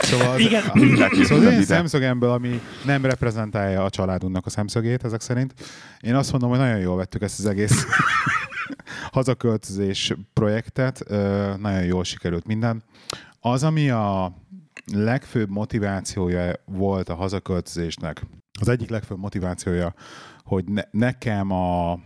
Szóval 0.00 0.30
az, 0.32 0.38
Igen. 0.38 0.62
a- 0.62 0.78
Szóval 1.24 1.46
az 1.46 1.52
én 1.52 1.62
szemszögemből, 1.62 2.30
ami 2.30 2.60
nem 2.84 3.04
reprezentálja 3.04 3.84
a 3.84 3.90
családunknak 3.90 4.46
a 4.46 4.50
szemszögét 4.50 5.04
ezek 5.04 5.20
szerint, 5.20 5.54
én 6.00 6.14
azt 6.14 6.30
mondom, 6.30 6.50
hogy 6.50 6.58
nagyon 6.58 6.78
jól 6.78 6.96
vettük 6.96 7.22
ezt 7.22 7.38
az 7.38 7.46
egész 7.46 7.84
hazaköltözés 9.12 10.14
projektet, 10.32 11.04
nagyon 11.58 11.84
jól 11.84 12.04
sikerült 12.04 12.46
minden. 12.46 12.82
Az, 13.40 13.62
ami 13.64 13.90
a 13.90 14.34
legfőbb 14.92 15.50
motivációja 15.50 16.52
volt 16.64 17.08
a 17.08 17.14
hazaköltözésnek, 17.14 18.22
az 18.60 18.68
egyik 18.68 18.90
legfőbb 18.90 19.18
motivációja, 19.18 19.94
hogy 20.44 20.64
ne, 20.64 20.82
nekem 20.90 21.50
a, 21.50 21.98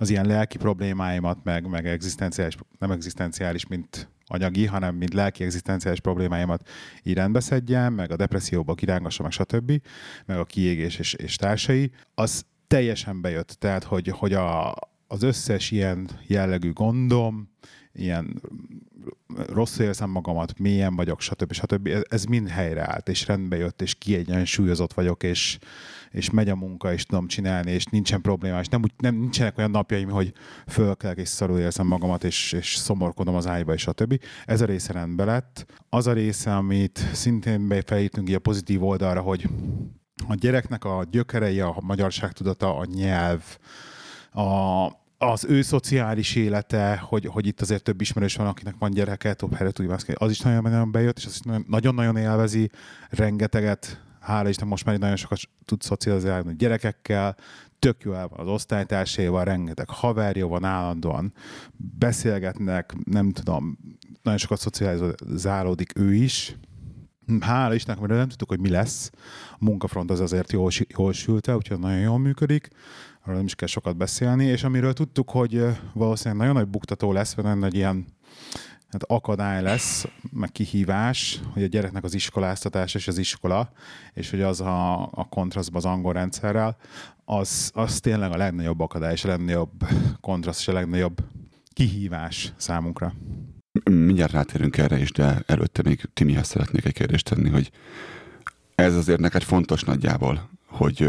az 0.00 0.10
ilyen 0.10 0.26
lelki 0.26 0.56
problémáimat, 0.56 1.44
meg, 1.44 1.68
meg 1.68 1.86
egzisztenciális, 1.86 2.56
nem 2.78 2.90
egzisztenciális, 2.90 3.66
mint 3.66 4.08
anyagi, 4.26 4.66
hanem 4.66 4.94
mint 4.94 5.14
lelki 5.14 5.44
egzisztenciális 5.44 6.00
problémáimat 6.00 6.68
így 7.02 7.14
rendbeszedjem, 7.14 7.94
meg 7.94 8.10
a 8.10 8.16
depresszióba 8.16 8.74
kirángassa, 8.74 9.22
meg 9.22 9.32
stb., 9.32 9.82
meg 10.26 10.38
a 10.38 10.44
kiégés 10.44 10.98
és, 10.98 11.12
és 11.12 11.36
társai, 11.36 11.90
az 12.14 12.44
teljesen 12.66 13.20
bejött. 13.20 13.56
Tehát, 13.58 13.84
hogy, 13.84 14.08
hogy 14.08 14.32
a, 14.32 14.74
az 15.06 15.22
összes 15.22 15.70
ilyen 15.70 16.10
jellegű 16.26 16.72
gondom, 16.72 17.50
ilyen 17.92 18.42
rosszul 19.46 19.84
érzem 19.84 20.10
magamat, 20.10 20.58
mélyen 20.58 20.96
vagyok, 20.96 21.20
stb. 21.20 21.52
stb. 21.52 21.88
Ez, 22.08 22.24
mind 22.24 22.48
helyreállt, 22.48 23.08
és 23.08 23.26
rendbe 23.26 23.56
jött, 23.56 23.82
és 23.82 23.94
kiegyensúlyozott 23.94 24.92
vagyok, 24.92 25.22
és, 25.22 25.58
és 26.10 26.30
megy 26.30 26.48
a 26.48 26.56
munka, 26.56 26.92
és 26.92 27.04
tudom 27.04 27.26
csinálni, 27.26 27.70
és 27.70 27.84
nincsen 27.84 28.20
probléma, 28.20 28.60
és 28.60 28.68
nem, 28.68 28.82
nem 28.96 29.14
nincsenek 29.14 29.58
olyan 29.58 29.70
napjaim, 29.70 30.08
hogy 30.08 30.32
fölkelek, 30.66 31.18
és 31.18 31.28
szarul 31.28 31.58
érzem 31.58 31.86
magamat, 31.86 32.24
és, 32.24 32.52
és 32.52 32.74
szomorkodom 32.74 33.34
az 33.34 33.46
ágyba, 33.46 33.74
és 33.74 33.80
stb. 33.80 34.20
Ez 34.44 34.60
a 34.60 34.64
része 34.64 34.92
rendbe 34.92 35.24
lett. 35.24 35.66
Az 35.88 36.06
a 36.06 36.12
része, 36.12 36.56
amit 36.56 36.98
szintén 37.12 37.68
befelítünk 37.68 38.28
így 38.28 38.34
a 38.34 38.38
pozitív 38.38 38.84
oldalra, 38.84 39.20
hogy 39.20 39.48
a 40.28 40.34
gyereknek 40.34 40.84
a 40.84 41.04
gyökerei, 41.10 41.60
a 41.60 41.76
magyarságtudata, 41.80 42.76
a 42.76 42.84
nyelv, 42.84 43.42
a, 44.32 44.86
az 45.18 45.44
ő 45.44 45.62
szociális 45.62 46.34
élete, 46.34 46.96
hogy, 46.96 47.26
hogy 47.26 47.46
itt 47.46 47.60
azért 47.60 47.82
több 47.82 48.00
ismerős 48.00 48.34
van, 48.34 48.46
akinek 48.46 48.74
van 48.78 48.90
gyereke, 48.90 49.34
több 49.34 49.54
helyre 49.54 49.72
tudja 49.72 49.96
az 50.14 50.30
is 50.30 50.40
nagyon, 50.40 50.62
nagyon 50.62 50.92
bejött, 50.92 51.16
és 51.16 51.26
az 51.26 51.32
is 51.32 51.40
nagyon- 51.40 51.64
nagyon-nagyon 51.68 52.16
élvezi, 52.16 52.70
rengeteget, 53.08 54.00
hála 54.20 54.48
Isten, 54.48 54.68
most 54.68 54.84
már 54.84 54.98
nagyon 54.98 55.16
sokat 55.16 55.40
tud 55.64 55.82
szocializálni 55.82 56.54
gyerekekkel, 56.56 57.36
tök 57.78 58.02
jó 58.02 58.12
el 58.12 58.28
van 58.28 58.46
az 58.46 58.52
osztálytársaival, 58.52 59.44
rengeteg 59.44 59.88
haverja 59.88 60.46
van 60.46 60.64
állandóan, 60.64 61.32
beszélgetnek, 61.98 62.94
nem 63.04 63.30
tudom, 63.30 63.78
nagyon 64.22 64.38
sokat 64.38 64.58
szocializálódik 64.58 65.98
ő 65.98 66.14
is, 66.14 66.56
Hála 67.40 67.74
Istennek, 67.74 68.00
mert 68.00 68.12
nem 68.12 68.28
tudtuk, 68.28 68.48
hogy 68.48 68.60
mi 68.60 68.68
lesz. 68.68 69.10
A 69.52 69.56
munkafront 69.58 70.10
az 70.10 70.20
azért 70.20 70.52
jól, 70.52 70.70
jól 70.96 71.12
sült 71.12 71.48
el, 71.48 71.56
úgyhogy 71.56 71.78
nagyon 71.78 72.00
jól 72.00 72.18
működik. 72.18 72.68
Arról 73.22 73.36
nem 73.36 73.44
is 73.44 73.54
kell 73.54 73.68
sokat 73.68 73.96
beszélni. 73.96 74.44
És 74.44 74.64
amiről 74.64 74.92
tudtuk, 74.92 75.30
hogy 75.30 75.64
valószínűleg 75.92 76.38
nagyon 76.38 76.54
nagy 76.54 76.70
buktató 76.70 77.12
lesz, 77.12 77.34
vagy 77.34 77.44
nagyon 77.44 77.58
nagy 77.58 77.74
ilyen 77.74 78.06
hát 78.90 79.02
akadály 79.06 79.62
lesz, 79.62 80.06
meg 80.32 80.52
kihívás, 80.52 81.40
hogy 81.52 81.62
a 81.62 81.66
gyereknek 81.66 82.04
az 82.04 82.14
iskoláztatás 82.14 82.94
és 82.94 83.08
az 83.08 83.18
iskola, 83.18 83.72
és 84.14 84.30
hogy 84.30 84.40
az 84.40 84.60
a, 84.60 85.02
a 85.02 85.26
kontrasztban 85.28 85.82
az 85.84 85.90
angol 85.90 86.12
rendszerrel, 86.12 86.76
az, 87.24 87.70
az 87.74 88.00
tényleg 88.00 88.32
a 88.32 88.36
legnagyobb 88.36 88.80
akadály, 88.80 89.12
és 89.12 89.24
a 89.24 89.28
legnagyobb 89.28 89.70
kontraszt, 90.20 90.60
és 90.60 90.68
a 90.68 90.72
legnagyobb 90.72 91.24
kihívás 91.72 92.52
számunkra. 92.56 93.14
Mindjárt 93.90 94.32
rátérünk 94.32 94.76
erre 94.76 94.98
is, 94.98 95.12
de 95.12 95.42
előtte 95.46 95.82
még 95.82 96.08
Timihez 96.14 96.46
szeretnék 96.46 96.84
egy 96.84 96.92
kérdést 96.92 97.28
tenni, 97.28 97.48
hogy 97.48 97.70
ez 98.74 98.94
azért 98.94 99.20
neked 99.20 99.42
fontos 99.42 99.82
nagyjából, 99.82 100.50
hogy 100.66 101.02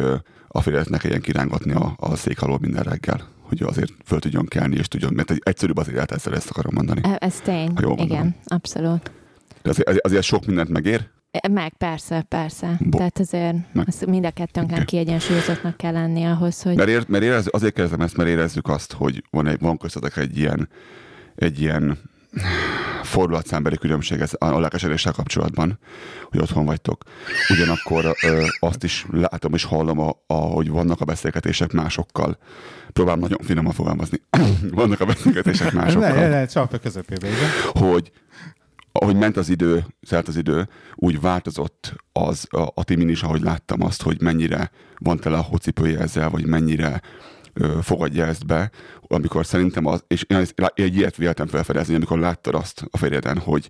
a 0.48 0.62
ne 0.90 0.98
kelljen 0.98 1.22
kirángatni 1.22 1.74
a, 1.74 1.94
a 1.98 2.16
szék 2.16 2.40
minden 2.60 2.84
reggel, 2.84 3.28
hogy 3.60 3.64
azért 3.64 3.92
föl 4.06 4.20
tudjon 4.20 4.46
kelni, 4.46 4.76
és 4.76 4.88
tudjon, 4.88 5.14
mert 5.14 5.32
egy 5.32 5.42
egyszerűbb 5.44 5.78
az 5.78 5.90
élet, 5.90 6.12
ezzel 6.12 6.36
ezt 6.36 6.50
akarom 6.50 6.74
mondani. 6.74 7.02
E- 7.04 7.18
Ez 7.20 7.40
tény. 7.40 7.72
Ha 7.76 7.82
jól 7.82 7.96
mondom. 7.96 8.06
Igen, 8.18 8.36
abszolút. 8.46 9.12
De 9.62 9.70
azért, 9.70 10.00
azért- 10.06 10.24
sok 10.24 10.46
mindent 10.46 10.70
megér, 10.70 11.08
E, 11.32 11.48
Meg, 11.48 11.74
persze, 11.78 12.22
persze. 12.22 12.78
Bo- 12.80 12.98
Tehát 12.98 13.20
azért 13.20 13.56
Meg. 13.74 13.88
az 13.88 14.04
mind 14.08 14.26
a 14.26 14.32
kettőnknek 14.32 14.78
Oké. 14.82 14.86
kiegyensúlyozottnak 14.86 15.78
kell 15.78 15.92
lenni 15.92 16.24
ahhoz, 16.24 16.62
hogy 16.62 16.76
Mert, 16.76 16.90
ér, 16.90 17.04
mert 17.08 17.24
érez, 17.24 17.48
azért 17.52 17.74
kérdezem 17.74 18.02
ezt, 18.02 18.18
mert 18.18 18.30
érezzük 18.30 18.68
azt, 18.68 18.94
hogy 18.94 19.24
van, 19.30 19.48
egy, 19.48 19.60
van 19.60 19.78
köztetek 19.78 20.18
egy 20.18 20.38
ilyen, 20.38 20.70
egy 21.36 21.62
ilyen 21.62 21.98
fordulatszámbeli 23.12 23.78
különbség 23.78 24.20
ez 24.20 24.32
a 24.38 24.60
lelkesedéssel 24.60 25.12
kapcsolatban, 25.12 25.80
hogy 26.30 26.40
otthon 26.40 26.66
vagytok. 26.66 27.04
Ugyanakkor 27.50 28.16
ö, 28.24 28.46
azt 28.60 28.84
is 28.84 29.06
látom 29.12 29.54
és 29.54 29.64
hallom, 29.64 30.00
a, 30.00 30.24
a, 30.28 30.34
hogy 30.34 30.70
vannak 30.70 31.02
a 31.02 31.06
beszélgetések 31.06 31.72
másokkal. 31.72 32.38
Próbálom 32.94 33.20
nagyon 33.20 33.40
finoman 33.42 33.74
fogalmazni. 33.74 34.22
vannak 34.82 35.00
a 35.00 35.06
beszélgetések 35.06 35.74
másokkal. 35.74 36.14
Ne, 36.14 36.28
ne, 36.28 36.46
csak 36.46 36.74
a 36.74 36.78
közepébe, 36.78 37.28
igen. 37.28 37.50
hogy 37.74 38.12
ahogy 38.92 39.16
ment 39.16 39.38
az 39.38 39.50
idő, 39.50 39.86
szállt 40.02 40.28
az 40.28 40.38
idő, 40.38 40.68
úgy 40.96 41.22
változott 41.22 41.96
az 42.12 42.48
a, 42.50 42.68
a 42.74 42.84
Timin 42.84 43.10
is, 43.10 43.24
ahogy 43.24 43.42
láttam 43.42 43.84
azt, 43.84 44.02
hogy 44.02 44.22
mennyire 44.22 44.72
van 44.98 45.18
tele 45.18 45.38
a 45.38 45.42
hócipője 45.42 46.00
ezzel, 46.00 46.30
vagy 46.30 46.46
mennyire 46.46 47.02
ö, 47.54 47.80
fogadja 47.82 48.26
ezt 48.26 48.46
be, 48.46 48.72
amikor 49.12 49.46
szerintem 49.46 49.86
az, 49.86 50.04
és 50.08 50.26
én 50.28 50.46
egy 50.74 50.96
ilyet 50.96 51.16
véltem 51.16 51.48
felfedezni, 51.48 51.96
amikor 51.96 52.20
láttad 52.20 52.56
azt 52.56 52.86
a 52.92 52.98
férjeden, 52.98 53.38
hogy 53.38 53.70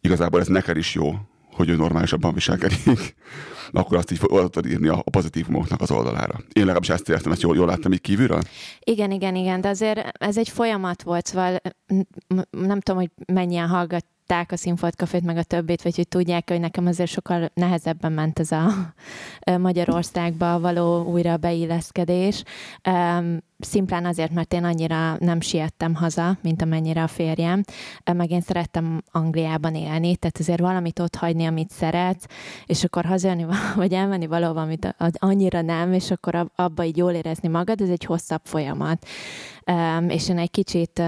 igazából 0.00 0.40
ez 0.40 0.46
neked 0.46 0.76
is 0.76 0.94
jó, 0.94 1.14
hogy 1.52 1.68
ő 1.68 1.76
normálisabban 1.76 2.34
viselkedik, 2.34 3.14
akkor 3.72 3.96
azt 3.96 4.10
így 4.10 4.18
oda 4.22 4.48
tudod 4.48 4.70
írni 4.70 4.88
a, 4.88 5.02
pozitívumoknak 5.10 5.80
az 5.80 5.90
oldalára. 5.90 6.34
Én 6.34 6.64
legalábbis 6.64 6.88
ezt 6.88 7.08
értem, 7.08 7.32
ezt 7.32 7.42
jól, 7.42 7.56
jól 7.56 7.66
láttam 7.66 7.92
így 7.92 8.00
kívülről. 8.00 8.42
Igen, 8.84 9.10
igen, 9.10 9.34
igen, 9.34 9.60
de 9.60 9.68
azért 9.68 10.08
ez 10.18 10.36
egy 10.36 10.48
folyamat 10.48 11.02
volt, 11.02 11.26
szóval 11.26 11.60
nem 12.50 12.80
tudom, 12.80 13.00
hogy 13.00 13.10
mennyien 13.26 13.68
hallgattátok 13.68 14.19
látták 14.30 14.52
a 14.52 14.56
Színfolt 14.56 14.94
Cafét, 14.94 15.24
meg 15.24 15.36
a 15.36 15.42
többit, 15.42 15.82
vagy 15.82 15.96
hogy 15.96 16.08
tudják, 16.08 16.48
hogy 16.48 16.60
nekem 16.60 16.86
azért 16.86 17.10
sokkal 17.10 17.50
nehezebben 17.54 18.12
ment 18.12 18.38
ez 18.38 18.52
a 18.52 18.70
Magyarországba 19.58 20.60
való 20.60 21.04
újra 21.04 21.36
beilleszkedés. 21.36 22.42
Szimplán 23.58 24.06
azért, 24.06 24.32
mert 24.32 24.52
én 24.52 24.64
annyira 24.64 25.16
nem 25.18 25.40
siettem 25.40 25.94
haza, 25.94 26.38
mint 26.42 26.62
amennyire 26.62 27.02
a 27.02 27.06
férjem, 27.06 27.62
meg 28.12 28.30
én 28.30 28.40
szerettem 28.40 29.02
Angliában 29.12 29.74
élni, 29.74 30.16
tehát 30.16 30.38
azért 30.38 30.60
valamit 30.60 30.98
ott 30.98 31.14
hagyni, 31.14 31.46
amit 31.46 31.70
szeretsz, 31.70 32.24
és 32.66 32.84
akkor 32.84 33.04
hazajönni, 33.04 33.46
vagy 33.76 33.92
elmenni 33.92 34.26
valahova, 34.26 34.60
amit 34.60 34.94
annyira 35.12 35.60
nem, 35.60 35.92
és 35.92 36.10
akkor 36.10 36.34
ab- 36.34 36.52
abba 36.54 36.84
így 36.84 36.96
jól 36.96 37.12
érezni 37.12 37.48
magad, 37.48 37.80
ez 37.80 37.88
egy 37.88 38.04
hosszabb 38.04 38.42
folyamat. 38.44 39.06
És 40.08 40.28
én 40.28 40.38
egy 40.38 40.50
kicsit 40.50 41.02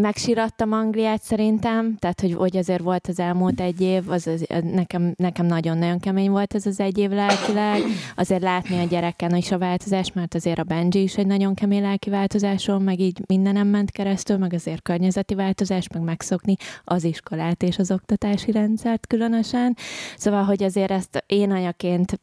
megsirattam 0.00 0.72
Angliát 0.72 1.22
szerintem, 1.22 1.96
tehát 1.98 2.20
hogy, 2.20 2.34
hogy 2.34 2.56
azért 2.56 2.82
volt 2.82 3.06
az 3.06 3.18
elmúlt 3.18 3.60
egy 3.60 3.80
év, 3.80 4.10
az, 4.10 4.26
az 4.26 4.46
nekem, 4.62 5.12
nekem 5.16 5.46
nagyon-nagyon 5.46 5.98
kemény 5.98 6.30
volt 6.30 6.54
ez 6.54 6.66
az 6.66 6.80
egy 6.80 6.98
év 6.98 7.10
lelkileg, 7.10 7.82
azért 8.16 8.42
látni 8.42 8.78
a 8.78 8.84
gyereken 8.84 9.36
is 9.36 9.50
a 9.50 9.58
változás, 9.58 10.12
mert 10.12 10.34
azért 10.34 10.58
a 10.58 10.62
Benji 10.62 11.02
is 11.02 11.16
egy 11.16 11.26
nagyon 11.26 11.54
kemény 11.54 11.82
lelki 11.82 12.10
változáson, 12.10 12.82
meg 12.82 13.00
így 13.00 13.20
mindenem 13.26 13.66
ment 13.66 13.90
keresztül, 13.90 14.36
meg 14.36 14.52
azért 14.52 14.82
környezeti 14.82 15.34
változás, 15.34 15.88
meg 15.88 16.02
megszokni 16.02 16.56
az 16.84 17.04
iskolát 17.04 17.62
és 17.62 17.78
az 17.78 17.90
oktatási 17.90 18.50
rendszert 18.50 19.06
különösen. 19.06 19.76
Szóval, 20.16 20.42
hogy 20.42 20.62
azért 20.62 20.90
ezt 20.90 21.24
én 21.26 21.50
anyaként 21.50 22.18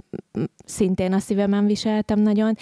szintén 0.66 1.14
a 1.14 1.20
szívemen 1.20 1.66
viseltem 1.66 2.20
nagyon, 2.20 2.58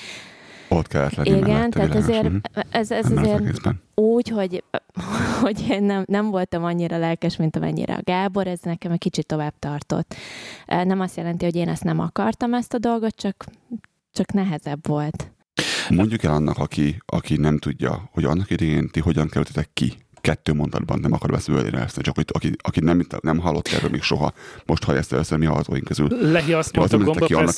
Ott 0.73 0.87
kellett 0.87 1.13
lenni 1.13 1.29
igen, 1.29 1.41
mellette, 1.49 1.69
tehát 1.69 1.87
világos. 1.87 2.09
azért 2.09 2.29
Mhm. 2.29 2.37
ez, 2.69 2.91
ez 2.91 3.07
Benne 3.07 3.19
az 3.21 3.27
azért 3.27 3.41
egészben. 3.41 3.81
úgy, 3.95 4.27
hogy, 4.29 4.63
hogy 5.41 5.67
én 5.69 5.83
nem, 5.83 6.03
nem 6.07 6.29
voltam 6.29 6.63
annyira 6.63 6.97
lelkes, 6.97 7.35
mint 7.37 7.55
amennyire 7.55 7.93
a 7.93 8.01
Gábor, 8.03 8.47
ez 8.47 8.59
nekem 8.63 8.91
egy 8.91 8.99
kicsit 8.99 9.25
tovább 9.25 9.53
tartott. 9.59 10.15
Nem 10.65 10.99
azt 10.99 11.17
jelenti, 11.17 11.45
hogy 11.45 11.55
én 11.55 11.67
ezt 11.69 11.83
nem 11.83 11.99
akartam, 11.99 12.53
ezt 12.53 12.73
a 12.73 12.77
dolgot, 12.77 13.15
csak, 13.15 13.45
csak 14.11 14.31
nehezebb 14.33 14.87
volt. 14.87 15.31
Mondjuk 15.89 16.23
el 16.23 16.33
annak, 16.33 16.57
aki, 16.57 16.97
aki 17.05 17.37
nem 17.37 17.57
tudja, 17.57 18.09
hogy 18.11 18.23
annak 18.23 18.49
idején 18.49 18.89
ti 18.89 18.99
hogyan 18.99 19.27
kerültetek 19.27 19.69
ki. 19.73 19.93
Kettő 20.23 20.53
mondatban 20.53 20.99
nem 20.99 21.13
akar 21.13 21.29
beszélni 21.29 21.77
ezt, 21.77 22.01
csak 22.01 22.15
hogy 22.15 22.25
aki, 22.31 22.51
aki 22.61 22.79
nem, 22.79 23.07
nem 23.21 23.37
hallott 23.37 23.67
erről 23.67 23.89
még 23.89 24.01
soha, 24.01 24.33
most 24.65 24.83
hallja 24.83 24.99
ezt 24.99 25.13
először 25.13 25.37
mi 25.37 25.45
hallgatóink 25.45 25.83
közül. 25.83 26.07
Lehi 26.31 26.53
azt 26.53 26.75
mondta 26.75 26.97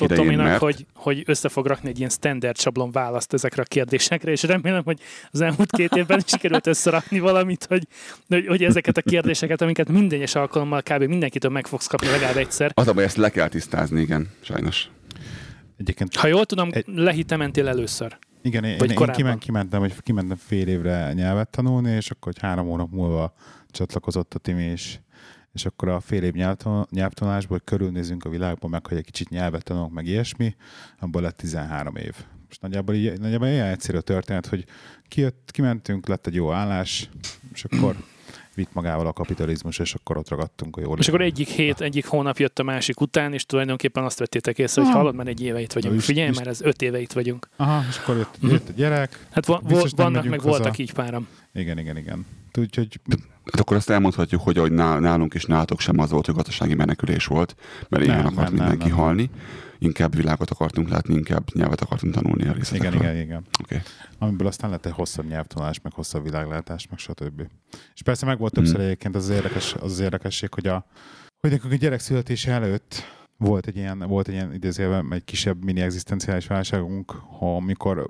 idején, 0.03 0.23
Tominak, 0.23 0.45
mert- 0.45 0.61
hogy, 0.61 0.85
hogy 0.93 1.23
össze 1.25 1.49
fog 1.49 1.65
rakni 1.65 1.89
egy 1.89 1.97
ilyen 1.97 2.09
standard 2.09 2.57
sablon 2.57 2.91
választ 2.91 3.33
ezekre 3.33 3.61
a 3.61 3.65
kérdésekre, 3.65 4.31
és 4.31 4.43
remélem, 4.43 4.83
hogy 4.83 4.99
az 5.31 5.41
elmúlt 5.41 5.71
két 5.71 5.95
évben 5.95 6.23
sikerült 6.25 6.67
összerakni 6.67 7.19
valamit, 7.19 7.65
hogy, 7.65 7.87
hogy, 8.27 8.45
hogy 8.47 8.63
ezeket 8.63 8.97
a 8.97 9.01
kérdéseket, 9.01 9.61
amiket 9.61 9.89
minden 9.89 10.17
egyes 10.17 10.35
alkalommal 10.35 10.81
kb. 10.81 11.03
mindenkitől 11.03 11.51
meg 11.51 11.67
fogsz 11.67 11.87
kapni 11.87 12.07
legalább 12.07 12.37
egyszer. 12.37 12.71
Az 12.73 12.87
a 12.87 12.93
baj, 12.93 13.03
ezt 13.03 13.17
le 13.17 13.29
kell 13.29 13.47
tisztázni, 13.47 14.01
igen, 14.01 14.27
sajnos. 14.41 14.89
Egyébként 15.77 16.15
Ha 16.15 16.27
jól 16.27 16.45
tudom, 16.45 16.69
Egy- 16.71 16.85
Lehi, 16.95 17.23
te 17.23 17.35
mentél 17.35 17.67
először. 17.67 18.17
Igen, 18.45 18.63
én, 18.63 18.77
Vagy 18.77 18.89
én 18.89 18.95
korábban? 18.95 19.21
kiment, 19.21 19.39
kimentem, 19.39 19.79
hogy 19.79 20.01
kimentem 20.01 20.37
fél 20.37 20.67
évre 20.67 21.13
nyelvet 21.13 21.49
tanulni, 21.49 21.91
és 21.91 22.11
akkor 22.11 22.33
hogy 22.33 22.41
három 22.41 22.67
hónap 22.67 22.91
múlva 22.91 23.33
csatlakozott 23.69 24.33
a 24.33 24.39
Timi 24.39 24.63
is. 24.71 25.01
És 25.53 25.65
akkor 25.65 25.87
a 25.87 25.99
fél 25.99 26.23
év 26.23 26.33
nyelvtan- 26.33 26.87
nyelvtanulásból, 26.91 27.59
körülnézünk 27.59 28.25
a 28.25 28.29
világban, 28.29 28.69
meg 28.69 28.87
hogy 28.87 28.97
egy 28.97 29.05
kicsit 29.05 29.29
nyelvet 29.29 29.63
tanulunk, 29.63 29.93
meg 29.93 30.05
ilyesmi, 30.05 30.55
abból 30.99 31.21
lett 31.21 31.37
13 31.37 31.95
év. 31.95 32.15
És 32.49 32.57
nagyjából, 32.57 32.95
így, 32.95 33.19
nagyjából 33.19 33.47
ilyen 33.47 33.67
egyszerű 33.67 33.97
a 33.97 34.01
történet, 34.01 34.45
hogy 34.47 34.65
kijött, 35.07 35.49
kimentünk, 35.51 36.07
lett 36.07 36.27
egy 36.27 36.35
jó 36.35 36.51
állás, 36.51 37.09
és 37.53 37.63
akkor 37.63 37.95
vitt 38.55 38.73
magával 38.73 39.07
a 39.07 39.13
kapitalizmus, 39.13 39.79
és 39.79 39.93
akkor 39.93 40.17
ott 40.17 40.29
ragadtunk 40.29 40.77
a 40.77 40.81
jól. 40.81 40.97
És 40.99 41.07
akkor 41.07 41.21
egyik 41.21 41.47
hét, 41.47 41.81
egyik 41.81 42.05
hónap 42.05 42.37
jött 42.37 42.59
a 42.59 42.63
másik 42.63 43.01
után, 43.01 43.33
és 43.33 43.45
tulajdonképpen 43.45 44.03
azt 44.03 44.19
vettétek 44.19 44.57
észre, 44.57 44.83
hogy 44.83 44.91
hallod, 44.91 45.15
már 45.15 45.27
egy 45.27 45.41
éve 45.41 45.61
itt 45.61 45.73
vagyunk. 45.73 45.95
Is- 45.95 46.05
Figyelj, 46.05 46.29
is- 46.29 46.37
már 46.37 46.47
ez 46.47 46.61
öt 46.61 46.81
éve 46.81 46.99
itt 46.99 47.11
vagyunk. 47.11 47.47
Aha, 47.55 47.83
és 47.89 47.97
akkor 47.97 48.15
jött, 48.17 48.41
Mhm. 48.41 48.51
jött 48.51 48.69
a 48.69 48.73
gyerek. 48.75 49.27
Hát 49.31 49.45
va- 49.45 49.61
Biztos 49.61 49.79
volt, 49.81 49.95
nem 49.95 50.05
vannak, 50.13 50.29
meg 50.29 50.39
haza. 50.39 50.49
voltak 50.49 50.77
így 50.77 50.93
páram. 50.93 51.27
Igen, 51.53 51.77
igen, 51.77 51.97
igen. 51.97 52.25
Úgyhogy 52.59 52.99
Hát 53.51 53.59
akkor 53.59 53.77
azt 53.77 53.89
elmondhatjuk, 53.89 54.41
hogy 54.41 54.57
ahogy 54.57 54.71
ná- 54.71 54.99
nálunk 54.99 55.33
és 55.33 55.45
nálatok 55.45 55.79
sem 55.79 55.99
az 55.99 56.09
volt, 56.11 56.25
hogy 56.25 56.35
gazdasági 56.35 56.73
menekülés 56.73 57.25
volt, 57.25 57.55
mert 57.89 58.05
Nem, 58.05 58.19
akart 58.19 58.35
nem, 58.35 58.43
nem, 58.43 58.53
mindenki 58.53 58.87
nem. 58.87 58.97
halni, 58.97 59.29
inkább 59.77 60.15
világot 60.15 60.49
akartunk 60.49 60.89
látni, 60.89 61.13
inkább 61.13 61.43
nyelvet 61.53 61.81
akartunk 61.81 62.13
tanulni 62.13 62.47
a 62.47 62.53
részletekről. 62.53 63.01
igen, 63.01 63.13
igen, 63.13 63.25
igen. 63.25 63.43
Oké. 63.63 63.81
amiből 64.17 64.47
aztán 64.47 64.69
lett 64.69 64.85
egy 64.85 64.91
hosszabb 64.91 65.27
nyelvtanulás, 65.27 65.81
meg 65.81 65.93
hosszabb 65.93 66.23
világlátás, 66.23 66.87
meg 66.89 66.99
stb. 66.99 67.47
És 67.93 68.01
persze 68.01 68.25
meg 68.25 68.37
volt 68.37 68.53
többször 68.53 68.79
egyébként 68.79 69.15
az, 69.15 69.23
az, 69.23 69.29
érdekes, 69.29 69.73
az, 69.73 69.91
az 69.91 69.99
érdekesség, 69.99 70.53
hogy 70.53 70.67
a, 70.67 70.85
hogy 71.39 71.51
nekünk 71.51 71.73
a 71.73 71.75
gyerek 71.75 71.99
születése 71.99 72.51
előtt 72.51 73.03
volt 73.37 73.67
egy 73.67 73.75
ilyen, 73.75 73.99
volt 73.99 74.27
egy 74.27 74.33
ilyen 74.33 74.53
idézőjelben 74.53 75.13
egy 75.13 75.23
kisebb 75.23 75.63
mini 75.63 75.81
egzisztenciális 75.81 76.47
válságunk, 76.47 77.11
ha 77.11 77.55
amikor 77.55 78.09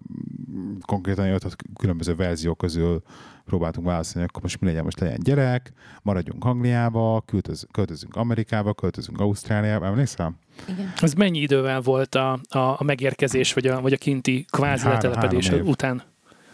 mm, 0.51 0.75
konkrétan 0.85 1.27
jött 1.27 1.55
különböző 1.79 2.15
verziók 2.15 2.57
közül 2.57 3.01
próbáltunk 3.45 3.87
válaszolni, 3.87 4.27
akkor 4.27 4.41
most 4.41 4.59
mi 4.59 4.67
legyen, 4.67 4.83
most 4.83 4.99
legyen 4.99 5.19
gyerek, 5.23 5.73
maradjunk 6.01 6.45
Angliába, 6.45 7.23
költöz, 7.25 7.67
költözünk 7.71 8.15
Amerikába, 8.15 8.73
költözünk 8.73 9.19
Ausztráliába, 9.19 9.85
emlékszel? 9.85 10.39
Igen. 10.67 10.93
Ez 11.01 11.13
mennyi 11.13 11.39
idővel 11.39 11.81
volt 11.81 12.15
a, 12.15 12.39
a, 12.49 12.57
a 12.59 12.83
megérkezés, 12.83 13.53
vagy 13.53 13.67
a, 13.67 13.81
vagy 13.81 13.93
a 13.93 13.97
kinti 13.97 14.45
kvázi 14.49 14.83
Három- 14.83 15.01
letelepedés 15.01 15.47
három 15.47 15.65
év. 15.65 15.71
után? 15.71 16.03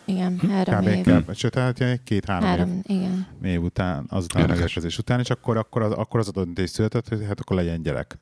Igen, 0.05 0.39
három 0.39 0.81
Kb. 0.81 0.87
év. 0.87 1.03
Kb. 1.03 1.33
Sőt, 1.35 1.55
hát 1.55 1.83
két-három 2.03 2.43
év. 2.43 2.49
Három, 2.49 2.79
igen. 2.83 3.27
év 3.43 3.61
után, 3.61 4.05
azután 4.09 4.43
a 4.43 4.47
megérkezés 4.47 4.97
után, 4.97 5.19
és 5.19 5.29
akkor, 5.29 5.57
akkor, 5.57 5.81
az, 5.81 5.91
akkor 5.91 6.19
az 6.19 6.27
a 6.27 6.31
döntés 6.31 6.69
született, 6.69 7.07
hogy 7.07 7.23
hát 7.27 7.39
akkor 7.39 7.55
legyen 7.55 7.81
gyerek. 7.81 8.19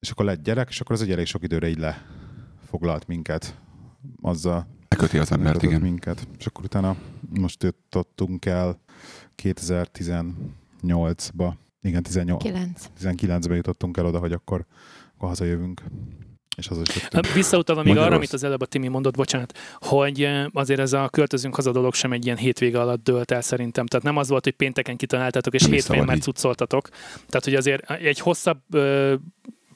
És 0.00 0.10
akkor 0.10 0.24
lett 0.24 0.42
gyerek, 0.42 0.68
és 0.68 0.80
akkor 0.80 0.94
az 0.94 1.02
egy 1.02 1.10
elég 1.10 1.26
sok 1.26 1.42
időre 1.42 1.68
így 1.68 1.78
lefoglalt 1.78 3.06
minket. 3.06 3.54
Azzal 4.22 4.66
Beköti 4.88 5.18
az 5.18 5.32
embert, 5.32 5.62
igen. 5.62 5.80
minket. 5.80 6.26
És 6.38 6.46
akkor 6.46 6.64
utána 6.64 6.96
most 7.38 7.62
jutottunk 7.62 8.46
el 8.46 8.80
2018-ba. 9.42 11.52
Igen, 11.82 12.02
18, 12.02 12.42
Kilenc. 12.42 12.86
19-ben 13.00 13.56
jutottunk 13.56 13.96
el 13.96 14.06
oda, 14.06 14.18
hogy 14.18 14.32
akkor, 14.32 14.66
akkor 15.20 15.28
hazajövünk. 15.28 15.82
És 16.56 16.66
haza 16.66 16.80
is. 16.80 17.08
Hát 17.12 17.32
Visszautalva 17.32 17.82
még 17.82 17.96
arra, 17.96 18.14
amit 18.14 18.32
az 18.32 18.44
előbb 18.44 18.60
a 18.60 18.66
Timi 18.66 18.88
mondott, 18.88 19.16
bocsánat, 19.16 19.58
hogy 19.74 20.28
azért 20.52 20.80
ez 20.80 20.92
a 20.92 21.08
költözünk 21.08 21.54
haza 21.54 21.72
dolog 21.72 21.94
sem 21.94 22.12
egy 22.12 22.24
ilyen 22.24 22.36
hétvége 22.36 22.80
alatt 22.80 23.02
dőlt 23.02 23.30
el 23.30 23.40
szerintem. 23.40 23.86
Tehát 23.86 24.04
nem 24.04 24.16
az 24.16 24.28
volt, 24.28 24.44
hogy 24.44 24.52
pénteken 24.52 24.96
kitaláltátok, 24.96 25.54
és 25.54 25.66
hétfőn 25.66 26.04
már 26.04 26.18
cuccoltatok. 26.18 26.88
Tehát, 27.28 27.44
hogy 27.44 27.54
azért 27.54 27.90
egy 27.90 28.18
hosszabb 28.18 28.58
ö, 28.70 29.14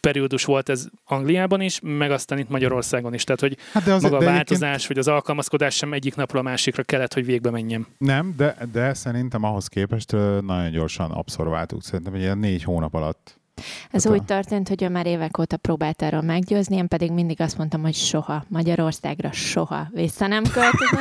periódus 0.01 0.45
volt 0.45 0.69
ez 0.69 0.87
Angliában 1.05 1.61
is, 1.61 1.81
meg 1.83 2.11
aztán 2.11 2.39
itt 2.39 2.49
Magyarországon 2.49 3.15
is. 3.15 3.25
Tehát, 3.25 3.41
hogy 3.41 3.57
Hát 3.73 3.85
de 3.85 3.93
az, 3.93 4.03
maga 4.03 4.17
a 4.17 4.19
de 4.19 4.31
egyébként 4.31 4.61
változás, 4.61 4.87
vagy 4.87 4.99
az 4.99 5.09
alkalmazkodás 5.09 5.75
sem 5.75 5.93
egyik 5.93 6.15
napról 6.15 6.41
a 6.41 6.45
másikra 6.45 6.83
kellett, 6.83 7.15
hogy 7.15 7.25
végbe 7.25 7.51
menjen. 7.51 7.87
Nem, 7.99 8.35
de, 8.37 8.57
de 8.73 8.95
szerintem 8.95 9.43
ahhoz 9.43 9.67
képest 9.67 10.13
nagyon 10.41 10.71
gyorsan 10.71 11.11
abszorváltuk. 11.11 11.83
Szerintem 11.83 12.15
egy 12.15 12.21
ilyen 12.21 12.39
négy 12.39 12.63
hónap 12.63 12.95
alatt. 12.95 13.43
Ez 13.91 14.05
Hát 14.05 14.13
a- 14.13 14.17
úgy 14.17 14.25
történt, 14.25 14.69
hogy 14.69 14.83
ő 14.83 14.89
már 14.89 15.07
évek 15.07 15.39
óta 15.39 15.57
próbált 15.57 16.03
erről 16.03 16.21
meggyőzni, 16.21 16.77
én 16.77 16.89
pedig 16.89 17.13
mindig 17.13 17.41
azt 17.41 17.59
mondtam, 17.59 17.83
hogy 17.83 17.95
soha, 17.95 18.45
Magyarországra 18.49 19.33
soha 19.33 19.89
vissza 19.93 20.27
nem 20.27 20.43
költözöm. 20.43 20.99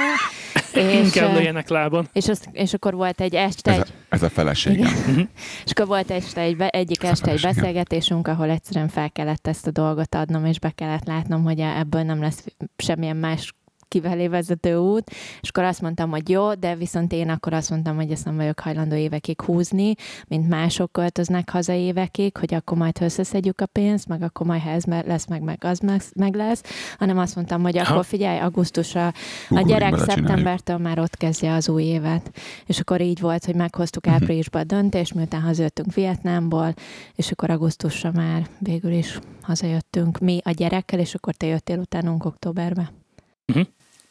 és, 0.73 1.03
Inkább 1.03 1.33
legyenek 1.33 1.69
lábon. 1.69 2.07
és, 2.13 2.27
azt, 2.27 2.49
és 2.51 2.73
akkor 2.73 2.93
volt 2.93 3.21
egy 3.21 3.35
este, 3.35 3.71
Ez 3.71 3.79
a, 3.79 3.85
ez 4.09 4.23
a 4.23 4.29
feleségem. 4.29 4.93
Igen. 5.07 5.29
és 5.65 5.71
akkor 5.71 5.87
volt 5.87 6.11
este 6.11 6.41
egy, 6.41 6.55
egyik 6.61 7.03
Ez 7.03 7.09
este 7.09 7.31
egy 7.31 7.41
beszélgetésünk, 7.41 8.27
ahol 8.27 8.49
egyszerűen 8.49 8.87
fel 8.89 9.11
kellett 9.11 9.47
ezt 9.47 9.67
a 9.67 9.71
dolgot 9.71 10.15
adnom, 10.15 10.45
és 10.45 10.59
be 10.59 10.69
kellett 10.69 11.05
látnom, 11.05 11.43
hogy 11.43 11.59
ebből 11.59 12.01
nem 12.03 12.21
lesz 12.21 12.45
semmilyen 12.77 13.17
más 13.17 13.53
kifelé 13.93 14.27
vezető 14.27 14.75
út, 14.75 15.11
és 15.41 15.49
akkor 15.49 15.63
azt 15.63 15.81
mondtam, 15.81 16.09
hogy 16.09 16.29
jó, 16.29 16.53
de 16.53 16.75
viszont 16.75 17.11
én 17.13 17.29
akkor 17.29 17.53
azt 17.53 17.69
mondtam, 17.69 17.95
hogy 17.95 18.11
ezt 18.11 18.25
nem 18.25 18.35
vagyok 18.35 18.59
hajlandó 18.59 18.95
évekig 18.95 19.41
húzni, 19.41 19.93
mint 20.27 20.49
mások 20.49 20.91
költöznek 20.91 21.49
haza 21.49 21.73
évekig, 21.73 22.37
hogy 22.37 22.53
akkor 22.53 22.77
majd 22.77 22.97
összeszedjük 23.01 23.61
a 23.61 23.65
pénzt, 23.65 24.07
meg 24.07 24.21
akkor 24.21 24.47
majd 24.47 24.61
ha 24.61 24.69
ez 24.69 24.83
lesz, 24.85 25.25
meg, 25.27 25.41
meg 25.41 25.57
az 25.63 25.79
meg, 25.79 26.01
meg 26.15 26.35
lesz, 26.35 26.63
hanem 26.97 27.17
azt 27.17 27.35
mondtam, 27.35 27.61
hogy 27.61 27.77
Ha. 27.77 27.91
akkor 27.93 28.05
figyelj, 28.05 28.39
augusztusra 28.39 29.13
a 29.49 29.61
gyerek 29.61 29.97
szeptembertől 29.97 30.77
már 30.77 30.99
ott 30.99 31.17
kezdje 31.17 31.53
az 31.53 31.69
új 31.69 31.83
évet. 31.83 32.31
És 32.65 32.79
akkor 32.79 33.01
így 33.01 33.19
volt, 33.19 33.45
hogy 33.45 33.55
meghoztuk 33.55 34.05
Mhm. 34.05 34.13
áprilisban 34.13 34.61
a 34.61 34.65
döntést, 34.65 35.13
miután 35.13 35.41
hazajöttünk 35.41 35.93
Vietnámból, 35.93 36.73
és 37.15 37.31
akkor 37.31 37.49
augusztusra 37.49 38.11
már 38.13 38.47
végül 38.59 38.91
is 38.91 39.19
hazajöttünk 39.41 40.19
mi 40.19 40.39
a 40.43 40.51
gyerekkel, 40.51 40.99
és 40.99 41.15
akkor 41.15 41.33
te 41.33 41.45
jöttél 41.45 41.77
utánunk 41.79 42.25
októberbe. 42.25 42.91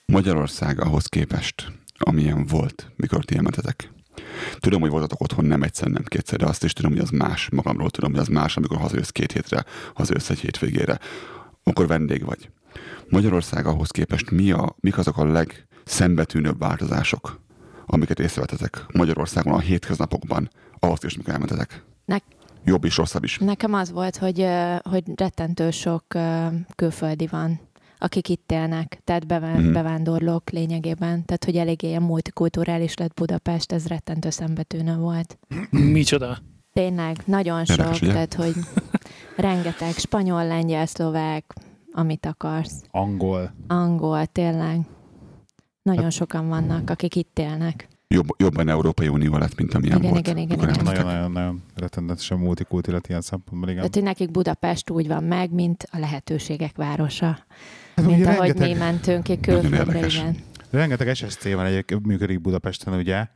Magyarország 0.07 0.81
ahhoz 0.81 1.07
képest, 1.07 1.73
amilyen 1.99 2.47
volt, 2.47 2.93
mikor 2.97 3.25
ti 3.25 3.37
elmentetek. 3.37 3.93
Tudom, 4.59 4.81
hogy 4.81 4.91
voltatok 4.91 5.21
otthon 5.21 5.45
nem 5.45 5.63
egyszer, 5.63 5.89
nem 5.89 6.03
kétszer, 6.05 6.39
de 6.39 6.47
azt 6.47 6.65
is 6.65 6.73
tudom, 6.73 6.91
hogy 6.91 7.01
az 7.01 7.11
más. 7.11 7.49
Magamról 7.51 7.91
tudom, 7.91 8.11
hogy 8.11 8.21
az 8.21 8.29
más, 8.29 8.57
amikor 8.57 8.77
hazajössz 8.77 9.09
két 9.09 9.33
hétre, 9.33 9.65
hazajössz 9.95 10.31
egy 10.31 10.39
hétvégére. 10.41 10.99
Akkor 11.63 11.87
vendég 11.87 12.25
vagy. 12.25 12.51
Magyarország 13.09 13.67
ahhoz 13.67 13.91
képest 13.91 14.31
mi 14.31 14.51
a, 14.51 14.77
mik 14.81 14.99
azok 14.99 15.19
a 15.19 15.25
legszembetűnőbb 15.25 16.59
változások, 16.59 17.41
amiket 17.87 18.21
észrevetetek 18.21 18.85
Magyarországon 18.93 19.53
a 19.53 19.59
hétköznapokban, 19.59 20.51
ahhoz 20.79 21.05
is, 21.05 21.17
mikor 21.17 21.33
elmentetek? 21.33 21.85
Nek- 22.05 22.25
Jobb 22.65 22.85
is, 22.85 22.97
rosszabb 22.97 23.25
is. 23.25 23.39
Nekem 23.39 23.75
az 23.75 23.91
volt, 23.91 24.17
hogy, 24.17 24.47
hogy 24.83 25.03
rettentő 25.17 25.71
sok 25.71 26.05
külföldi 26.75 27.27
van, 27.27 27.61
akik 28.03 28.29
itt 28.29 28.53
élnek, 28.53 29.01
tehát 29.05 29.27
bevá- 29.27 29.57
Mhm. 29.59 29.73
bevándorlók 29.73 30.51
lényegében. 30.51 31.25
Tehát, 31.25 31.45
hogy 31.45 31.57
eléggé 31.57 31.89
ilyen 31.89 32.03
multikulturális 32.03 32.97
lett 32.97 33.15
Budapest, 33.15 33.73
ez 33.73 33.87
rettentő 33.87 34.31
szembetűnő 34.31 34.97
volt. 34.97 35.39
Micsoda? 35.71 36.39
Tényleg, 36.73 37.17
nagyon 37.25 37.65
sok, 37.65 37.79
Érdekes, 37.79 37.99
tehát, 37.99 38.35
hogy 38.35 38.55
rengeteg 39.37 39.93
spanyol, 39.95 40.47
lengyel, 40.47 40.87
szlovák, 40.87 41.55
amit 41.93 42.27
akarsz. 42.27 42.83
Angol. 42.91 43.55
Angol, 43.67 44.27
tényleg. 44.27 44.81
Nagyon 45.83 46.03
Hát- 46.03 46.13
sokan 46.13 46.49
vannak, 46.49 46.91
akik 46.91 47.17
itt 47.17 47.39
élnek. 47.39 47.89
Jobb, 48.09 48.27
jobban 48.37 48.69
Európai 48.69 49.09
Unió 49.09 49.37
lett, 49.37 49.57
mint 49.57 49.75
amilyen 49.75 49.99
Igen, 49.99 50.11
volt. 50.11 50.27
igen, 50.27 50.39
igen, 50.39 50.59
igen. 50.59 50.85
Nagyon-nagyon-nagyon 50.85 51.63
rettenetesen 51.75 52.39
multikulti 52.39 52.91
lett 52.91 53.07
ilyen 53.07 53.21
szempontból, 53.21 53.69
igen. 53.69 53.77
Tehát, 53.81 53.95
hogy 53.95 54.03
nekik 54.05 54.31
Budapest 54.31 54.91
úgy 54.91 55.09
van 55.09 55.25
meg, 55.25 55.51
mint 55.51 55.87
a 55.91 55.99
lehetőségek 55.99 56.77
városa. 56.77 57.39
Hát 57.97 58.07
Mint 58.07 58.27
ahogy 58.27 58.39
rengeteg, 58.39 58.69
mi 58.69 58.75
mentünk 58.75 59.23
ki 59.23 59.39
Nagyon 59.43 59.61
külföldre, 59.61 60.07
igen. 60.07 60.37
rengeteg 60.71 61.15
SSC 61.15 61.53
van 61.53 61.67
egyébként 61.67 62.07
működik 62.07 62.41
Budapesten, 62.41 62.95
ugye, 62.95 63.27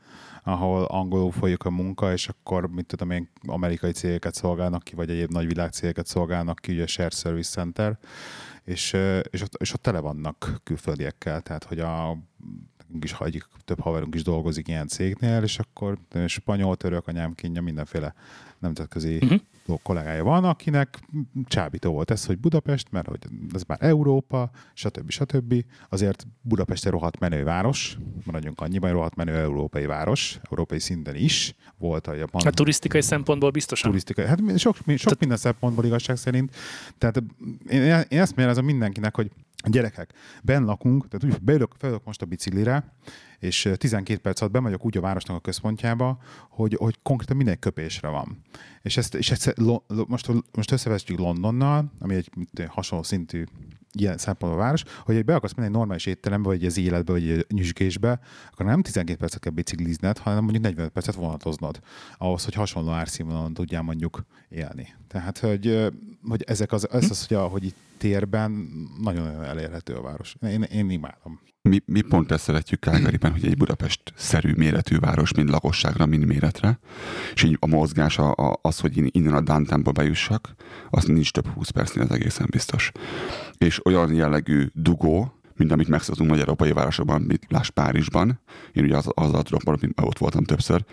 ahol 0.42 0.84
angolul 0.84 1.32
folyik 1.32 1.64
a 1.64 1.70
munka, 1.70 2.12
és 2.12 2.28
akkor, 2.28 2.68
mit 2.68 2.86
tudom 2.86 3.10
én, 3.10 3.28
amerikai 3.46 3.92
cégeket 3.92 4.34
szolgálnak 4.34 4.82
ki, 4.82 4.94
vagy 4.94 5.10
egyéb 5.10 5.30
nagy 5.30 5.46
világcégeket 5.46 6.06
szolgálnak 6.06 6.58
ki, 6.58 6.72
ugye 6.72 6.82
a 6.82 6.86
Share 6.86 7.10
Service 7.10 7.50
Center, 7.50 7.98
és, 8.64 8.96
és, 9.30 9.42
ott, 9.42 9.54
és 9.58 9.72
ott 9.72 9.82
tele 9.82 10.00
vannak 10.00 10.60
külföldiekkel, 10.64 11.40
tehát 11.40 11.64
hogy 11.64 11.78
a 11.78 12.18
nekünk 12.86 13.04
is 13.04 13.26
egyik 13.26 13.46
több 13.64 13.80
haverunk 13.80 14.14
is 14.14 14.22
dolgozik 14.22 14.68
ilyen 14.68 14.88
cégnél, 14.88 15.42
és 15.42 15.58
akkor 15.58 15.98
spanyol, 16.26 16.76
török, 16.76 17.06
anyám 17.06 17.34
kínja, 17.34 17.62
mindenféle 17.62 18.14
nemzetközi 18.58 19.14
uh-huh. 19.14 19.40
Kollégája 19.82 20.24
van, 20.24 20.44
akinek 20.44 20.98
csábító 21.44 21.92
volt 21.92 22.10
ez, 22.10 22.26
hogy 22.26 22.38
Budapest, 22.38 22.90
mert 22.90 23.08
hogy 23.08 23.18
ez 23.54 23.62
már 23.62 23.78
Európa, 23.80 24.50
stb. 24.74 25.10
stb. 25.10 25.64
Azért 25.88 26.26
Budapest 26.40 26.86
egy 26.86 26.92
rohadt 26.92 27.18
menő 27.18 27.44
város, 27.44 27.98
maradjunk 28.24 28.60
annyiban, 28.60 28.92
rohadt 28.92 29.14
menő 29.14 29.34
európai 29.34 29.86
város, 29.86 30.38
európai 30.50 30.78
szinten 30.78 31.14
is. 31.14 31.54
Volt 31.78 32.06
a 32.06 32.14
japán 32.14 32.42
Hát 32.44 32.54
turisztikai 32.54 33.02
szempontból 33.02 33.50
biztosan. 33.50 33.90
turisztikai, 33.90 34.26
hát 34.26 34.58
sok, 34.58 34.76
sok 34.96 35.18
minden 35.18 35.38
szempontból 35.38 35.84
igazság 35.84 36.16
szerint. 36.16 36.56
Tehát 36.98 37.22
én, 37.68 37.82
én 38.08 38.20
ezt 38.20 38.36
mérezem 38.36 38.64
mindenkinek, 38.64 39.14
hogy 39.16 39.30
gyerekek, 39.70 40.12
benn 40.42 40.64
lakunk, 40.64 41.08
tehát 41.08 41.34
úgy 41.34 41.42
beülök, 41.42 41.74
felülök 41.78 42.04
most 42.04 42.22
a 42.22 42.26
biciklire, 42.26 42.94
és 43.38 43.70
12 43.76 44.20
perc 44.20 44.40
alatt 44.40 44.52
bemegyek 44.52 44.84
úgy 44.84 44.96
a 44.96 45.00
városnak 45.00 45.36
a 45.36 45.40
központjába, 45.40 46.18
hogy, 46.50 46.76
hogy 46.78 46.98
konkrétan 47.02 47.36
minden 47.36 47.58
köpésre 47.58 48.08
van. 48.08 48.42
És 48.82 48.96
ezt, 48.96 49.14
és 49.14 49.30
ezt 49.30 49.52
lo, 49.56 49.82
lo, 49.86 50.04
most, 50.08 50.30
most 50.52 50.70
összevesztjük 50.70 51.18
Londonnal, 51.18 51.92
ami 51.98 52.14
egy 52.14 52.30
hasonló 52.68 53.04
szintű 53.04 53.44
ilyen 53.98 54.18
szempontból 54.18 54.62
város, 54.62 54.82
hogy 55.04 55.24
be 55.24 55.34
akarsz 55.34 55.54
menni 55.54 55.68
egy 55.68 55.74
normális 55.74 56.06
étterembe, 56.06 56.48
vagy 56.48 56.64
az 56.64 56.78
életbe, 56.78 57.12
vagy 57.12 57.28
egy 57.28 57.46
nyüzsgésbe, 57.48 58.20
akkor 58.52 58.66
nem 58.66 58.82
12 58.82 59.18
percet 59.18 59.40
kell 59.40 59.52
biciklizned, 59.52 60.18
hanem 60.18 60.42
mondjuk 60.42 60.64
40 60.64 60.92
percet 60.92 61.14
vonatoznod, 61.14 61.80
ahhoz, 62.18 62.44
hogy 62.44 62.54
hasonló 62.54 62.90
árszínvonalon 62.90 63.54
tudjál 63.54 63.82
mondjuk 63.82 64.24
élni. 64.48 64.94
Tehát, 65.08 65.38
hogy, 65.38 65.92
hogy 66.28 66.42
ezek 66.46 66.72
az, 66.72 66.90
ez 66.90 67.10
az, 67.10 67.26
hogy, 67.26 67.36
a, 67.36 67.46
hogy 67.46 67.64
itt 67.64 67.76
térben 67.98 68.68
nagyon 69.02 69.44
elérhető 69.44 69.94
a 69.94 70.02
város. 70.02 70.36
Én, 70.40 70.62
én 70.62 70.90
imádom. 70.90 71.40
Mi, 71.62 71.82
mi 71.84 72.00
pont 72.00 72.32
ezt 72.32 72.42
szeretjük 72.42 72.80
Calgaryben, 72.80 73.32
hogy 73.32 73.46
egy 73.46 73.56
Budapest-szerű 73.56 74.52
méretű 74.56 74.98
város, 74.98 75.34
mind 75.34 75.48
lakosságra, 75.48 76.06
mind 76.06 76.24
méretre, 76.24 76.78
és 77.34 77.42
így 77.42 77.56
a 77.60 77.66
mozgás, 77.66 78.18
a, 78.18 78.34
a, 78.34 78.58
az, 78.62 78.80
hogy 78.80 78.96
én 78.96 79.08
innen 79.10 79.34
a 79.34 79.40
downtownba 79.40 79.92
bejussak, 79.92 80.54
az 80.90 81.04
nincs 81.04 81.30
több 81.30 81.46
20 81.46 81.70
percnél, 81.70 82.04
az 82.04 82.10
egészen 82.10 82.46
biztos. 82.50 82.92
És 83.58 83.86
olyan 83.86 84.14
jellegű 84.14 84.66
dugó, 84.72 85.32
mint 85.56 85.72
amit 85.72 85.88
megszoktunk 85.88 86.30
nagy 86.30 86.40
európai 86.40 86.72
városokban, 86.72 87.22
mint 87.22 87.46
Láss 87.48 87.70
Párizsban, 87.70 88.40
én 88.72 88.84
ugye 88.84 88.96
az, 88.96 89.10
tudok 89.14 89.64
mondani, 89.64 89.92
mert 89.96 90.08
ott 90.08 90.18
voltam 90.18 90.44
többször, 90.44 90.84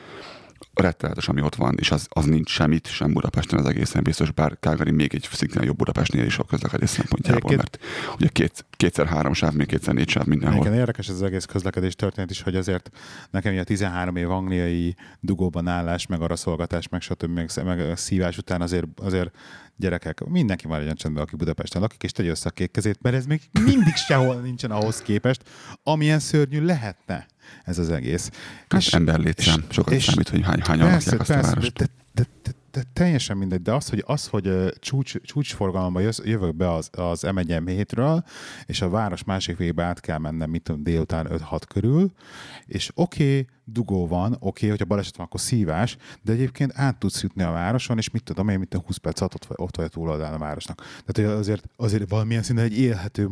rettenetes, 0.73 1.27
ami 1.27 1.41
ott 1.41 1.55
van, 1.55 1.75
és 1.79 1.91
az, 1.91 2.07
az 2.09 2.25
nincs 2.25 2.49
semmit, 2.49 2.87
sem 2.87 3.13
Budapesten 3.13 3.59
az 3.59 3.65
egészen 3.65 4.03
biztos, 4.03 4.31
bár 4.31 4.57
Calgary 4.59 4.91
még 4.91 5.13
egy 5.13 5.27
szintén 5.31 5.63
jobb 5.63 5.77
Budapestnél 5.77 6.25
is 6.25 6.37
a 6.37 6.43
közlekedés 6.43 6.89
szempontjából, 6.89 7.51
Egyébként- 7.51 7.79
mert 7.81 8.15
ugye 8.15 8.27
két, 8.27 8.65
kétszer 8.77 9.07
három 9.07 9.33
sáv, 9.33 9.53
még 9.53 9.67
kétszer 9.67 9.93
négy 9.93 10.09
sáv 10.09 10.25
mindenhol. 10.25 10.65
Igen, 10.65 10.77
érdekes 10.77 11.07
ez 11.07 11.15
az 11.15 11.21
egész 11.21 11.45
közlekedés 11.45 11.95
történet 11.95 12.29
is, 12.29 12.41
hogy 12.41 12.55
azért 12.55 12.89
nekem 13.31 13.57
a 13.57 13.63
13 13.63 14.15
év 14.15 14.31
angliai 14.31 14.95
dugóban 15.19 15.67
állás, 15.67 16.07
meg 16.07 16.21
araszolgatás, 16.21 16.89
meg 16.89 17.01
stb. 17.01 17.29
meg, 17.29 17.49
meg 17.63 17.97
szívás 17.97 18.37
után 18.37 18.61
azért, 18.61 18.85
azért 18.95 19.31
gyerekek, 19.75 20.23
mindenki 20.23 20.67
legyen 20.67 20.95
csendben, 20.95 21.23
aki 21.23 21.35
Budapesten 21.35 21.81
lakik, 21.81 22.03
és 22.03 22.11
tegye 22.11 22.29
össze 22.29 22.49
a 22.49 22.51
kék 22.51 22.71
kezét, 22.71 23.01
mert 23.01 23.15
ez 23.15 23.25
még 23.25 23.41
mindig 23.65 23.95
sehol 23.95 24.35
nincsen 24.35 24.71
ahhoz 24.71 25.01
képest, 25.01 25.41
amilyen 25.83 26.19
szörnyű 26.19 26.65
lehetne 26.65 27.25
ez 27.65 27.77
az 27.77 27.89
egész. 27.89 28.29
Hát 28.69 28.81
És- 28.81 28.93
ember 28.93 29.19
létszám, 29.19 29.63
és- 29.69 29.75
sokat 29.75 29.93
és- 29.93 30.03
számít, 30.03 30.29
hogy 30.29 30.41
hány, 30.43 30.61
hányan 30.61 30.87
Persze, 30.89 31.15
lakják 31.15 31.19
azt 31.21 31.29
a 31.29 31.33
persze, 31.33 31.49
de, 31.49 31.55
várost. 31.55 31.73
de, 31.77 31.85
de, 32.13 32.25
de, 32.43 32.51
de, 32.73 32.83
teljesen 32.93 33.37
mindegy, 33.37 33.61
de 33.61 33.73
az, 33.73 33.89
hogy, 33.89 34.03
az, 34.05 34.27
hogy 34.27 34.73
csúcs, 34.79 35.21
csúcsforgalomba 35.21 36.01
jövök 36.23 36.55
be 36.55 36.71
az, 36.73 36.89
az 36.91 37.23
M1 37.25 37.63
hétről, 37.65 38.23
és 38.65 38.81
a 38.81 38.89
város 38.89 39.23
másik 39.23 39.57
végébe 39.57 39.83
át 39.83 39.99
kell 39.99 40.17
mennem, 40.17 40.49
mit 40.49 40.61
tudom, 40.61 40.83
délután 40.83 41.27
5-6 41.29 41.61
körül, 41.67 42.11
és 42.65 42.91
oké, 42.95 43.23
okay, 43.23 43.47
dugó 43.65 44.07
van, 44.07 44.31
oké, 44.31 44.45
okay, 44.45 44.69
hogyha 44.69 44.85
baleset 44.85 45.15
van, 45.17 45.25
akkor 45.25 45.39
szívás, 45.39 45.97
de 46.21 46.31
egyébként 46.31 46.71
át 46.75 46.97
tudsz 46.97 47.21
jutni 47.21 47.43
a 47.43 47.51
városon, 47.51 47.97
és 47.97 48.09
mit 48.09 48.23
tudom 48.23 48.49
én, 48.49 48.59
tudom, 48.59 48.85
20 48.85 48.97
perc 48.97 49.19
alatt 49.19 49.33
ott, 49.33 49.45
vagy- 49.45 49.57
ott 49.59 49.75
vagy 49.75 49.85
a 49.85 49.89
túloldalán 49.89 50.33
a 50.33 50.37
városnak. 50.37 50.77
Tehát 50.77 51.31
hogy 51.31 51.39
azért, 51.39 51.69
azért 51.75 52.09
valamilyen 52.09 52.43
szinten 52.43 52.65
egy 52.65 52.79
élhető 52.79 53.29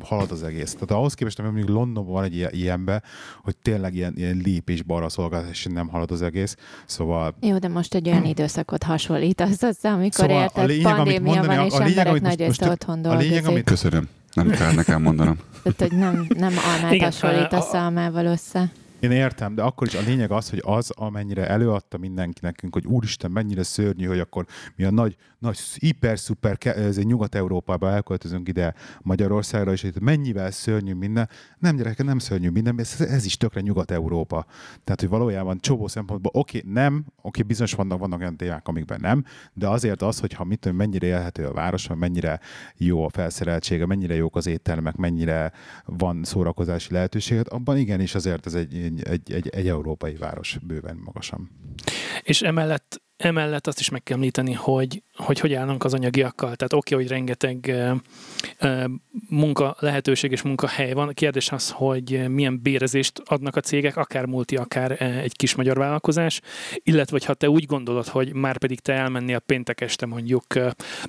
halad 0.00 0.30
az 0.30 0.42
egész. 0.42 0.72
Tehát 0.72 0.90
ahhoz 0.90 1.14
képest, 1.14 1.36
hogy 1.36 1.46
mondjuk 1.46 1.68
Londonban 1.68 2.12
van 2.12 2.24
egy 2.24 2.34
ilyen, 2.34 2.50
ilyenbe, 2.52 3.02
hogy 3.42 3.56
tényleg 3.56 3.94
ilyen, 3.94 4.12
ilyen 4.16 4.36
lépés 4.36 4.82
balra 4.82 5.08
szolgáltatás, 5.08 5.64
és 5.64 5.72
nem 5.72 5.88
halad 5.88 6.10
az 6.10 6.22
egész. 6.22 6.56
Szóval 6.86 7.34
Jó, 7.40 7.58
de 7.58 7.68
most 7.68 7.94
egy 7.94 8.08
olyan 8.08 8.24
időszakot 8.24 8.81
hasonlítasz 8.82 9.62
össze, 9.62 9.88
amikor 9.90 10.12
Szóval 10.12 10.36
a 10.36 10.42
érted, 10.42 10.66
lényeg, 10.66 10.84
amit 10.86 10.96
pandémia 10.96 11.34
mondani- 11.34 11.56
van, 11.56 11.66
és 11.66 11.72
a 11.72 11.76
lényeg, 11.76 11.88
emberek 11.88 12.10
amit 12.10 12.22
most- 12.22 12.36
nagy 12.38 12.46
most 12.46 12.60
része 12.60 12.70
tök- 12.70 12.88
otthon 12.88 13.04
a 13.04 13.16
lényeg, 13.16 13.20
dolgozik. 13.28 13.46
amit- 13.48 13.64
Köszönöm. 13.64 14.08
Nem 14.32 14.50
kell 14.50 14.72
nekem 14.72 15.02
mondanom. 15.02 15.36
Tehát, 15.62 15.80
hogy 15.80 15.98
nem, 15.98 16.26
nem 16.28 16.52
almát 16.74 16.92
Igen, 16.92 17.10
hasonlítasz 17.12 17.72
a- 17.72 17.84
almával 17.84 18.26
össze. 18.26 18.70
Én 19.02 19.10
értem, 19.10 19.54
de 19.54 19.62
akkor 19.62 19.86
is 19.86 19.94
a 19.94 20.00
lényeg 20.00 20.30
az, 20.30 20.50
hogy 20.50 20.62
az, 20.64 20.90
amennyire 20.90 21.48
előadta 21.48 21.98
mindenki 21.98 22.38
nekünk, 22.42 22.74
hogy 22.74 22.86
úristen, 22.86 23.30
mennyire 23.30 23.62
szörnyű, 23.62 24.06
hogy 24.06 24.18
akkor 24.18 24.46
mi 24.76 24.84
a 24.84 24.90
nagy, 24.90 25.16
nagy 25.38 25.58
hiper-szuper 25.58 26.58
ke- 26.58 26.76
ez 26.76 26.96
egy 26.96 27.06
Nyugat-Európába 27.06 27.90
elköltözünk 27.90 28.48
ide 28.48 28.74
Magyarországra, 29.00 29.72
és 29.72 29.82
itt 29.82 30.00
mennyivel 30.00 30.50
szörnyű 30.50 30.94
minden. 30.94 31.28
Nem 31.58 31.76
gyerek, 31.76 32.02
nem 32.02 32.18
szörnyű 32.18 32.48
minden, 32.48 32.80
ez, 32.80 33.00
ez 33.00 33.24
is 33.24 33.36
tökre 33.36 33.60
Nyugat-Európa. 33.60 34.46
Tehát, 34.84 35.00
hogy 35.00 35.08
valójában 35.08 35.60
csomó 35.60 35.88
szempontból, 35.88 36.32
oké, 36.34 36.62
nem, 36.66 37.04
oké, 37.22 37.42
bizonyos 37.42 37.72
vannak, 37.72 37.98
vannak 37.98 38.20
olyan 38.20 38.36
témák, 38.36 38.68
amikben 38.68 38.98
nem, 39.00 39.24
de 39.52 39.68
azért 39.68 40.02
az, 40.02 40.20
hogyha 40.20 40.44
mit 40.44 40.58
tudom, 40.58 40.76
mennyire 40.76 41.06
élhető 41.06 41.46
a 41.46 41.52
város, 41.52 41.88
mennyire 41.94 42.40
jó 42.76 43.04
a 43.04 43.08
felszereltsége, 43.08 43.86
mennyire 43.86 44.14
jók 44.14 44.36
az 44.36 44.46
éttermek, 44.46 44.96
mennyire 44.96 45.52
van 45.84 46.24
szórakozási 46.24 46.92
lehetőséget, 46.92 47.48
abban 47.48 47.76
igenis 47.76 48.14
azért 48.14 48.46
ez 48.46 48.54
egy, 48.54 48.91
egy, 49.00 49.32
egy, 49.32 49.48
egy, 49.48 49.68
európai 49.68 50.14
város 50.14 50.58
bőven 50.62 50.96
magasan. 50.96 51.50
És 52.22 52.42
emellett, 52.42 53.02
emellett 53.22 53.66
azt 53.66 53.80
is 53.80 53.88
meg 53.88 54.02
kell 54.02 54.16
említeni, 54.16 54.52
hogy 54.52 55.02
hogy, 55.16 55.40
hogy 55.40 55.54
állnak 55.54 55.84
az 55.84 55.94
anyagiakkal. 55.94 56.56
Tehát 56.56 56.72
oké, 56.72 56.94
okay, 56.94 57.06
hogy 57.06 57.16
rengeteg 57.16 57.74
munka 59.28 59.76
lehetőség 59.78 60.32
és 60.32 60.42
munkahely 60.42 60.92
van. 60.92 61.08
A 61.08 61.12
kérdés 61.12 61.50
az, 61.50 61.70
hogy 61.70 62.28
milyen 62.28 62.62
bérezést 62.62 63.22
adnak 63.24 63.56
a 63.56 63.60
cégek, 63.60 63.96
akár 63.96 64.26
multi, 64.26 64.56
akár 64.56 65.02
egy 65.02 65.36
kis 65.36 65.54
magyar 65.54 65.78
vállalkozás, 65.78 66.40
illetve 66.82 67.20
ha 67.26 67.34
te 67.34 67.50
úgy 67.50 67.66
gondolod, 67.66 68.06
hogy 68.06 68.32
már 68.34 68.58
pedig 68.58 68.80
te 68.80 68.92
elmennél 68.92 69.38
péntek 69.38 69.80
este 69.80 70.06
mondjuk 70.06 70.44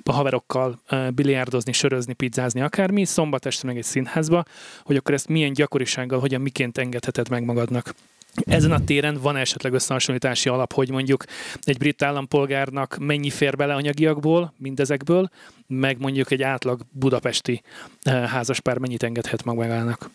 a 0.02 0.12
haverokkal 0.12 0.80
biliárdozni, 1.14 1.72
sörözni, 1.72 2.12
pizzázni, 2.12 2.60
akármi, 2.60 3.04
szombat 3.04 3.46
este 3.46 3.66
meg 3.66 3.76
egy 3.76 3.84
színházba, 3.84 4.44
hogy 4.82 4.96
akkor 4.96 5.14
ezt 5.14 5.28
milyen 5.28 5.52
gyakorisággal, 5.52 6.20
hogyan 6.20 6.40
miként 6.40 6.78
engedheted 6.78 7.28
meg 7.28 7.44
magadnak. 7.44 7.94
Ezen 8.34 8.72
a 8.72 8.84
téren 8.84 9.18
van 9.20 9.36
esetleg 9.36 9.72
összehasonlítási 9.72 10.48
alap, 10.48 10.72
hogy 10.72 10.90
mondjuk 10.90 11.24
egy 11.62 11.78
brit 11.78 12.02
állampolgárnak 12.02 12.96
mennyi 13.00 13.30
fér 13.30 13.56
bele 13.56 13.74
anyagiakból, 13.74 14.54
mindezekből, 14.58 15.28
meg 15.66 15.98
mondjuk 15.98 16.30
egy 16.30 16.42
átlag 16.42 16.80
budapesti 16.90 17.62
eh, 18.02 18.28
házaspár 18.28 18.78
mennyit 18.78 19.02
engedhet 19.02 19.44
magának. 19.44 20.10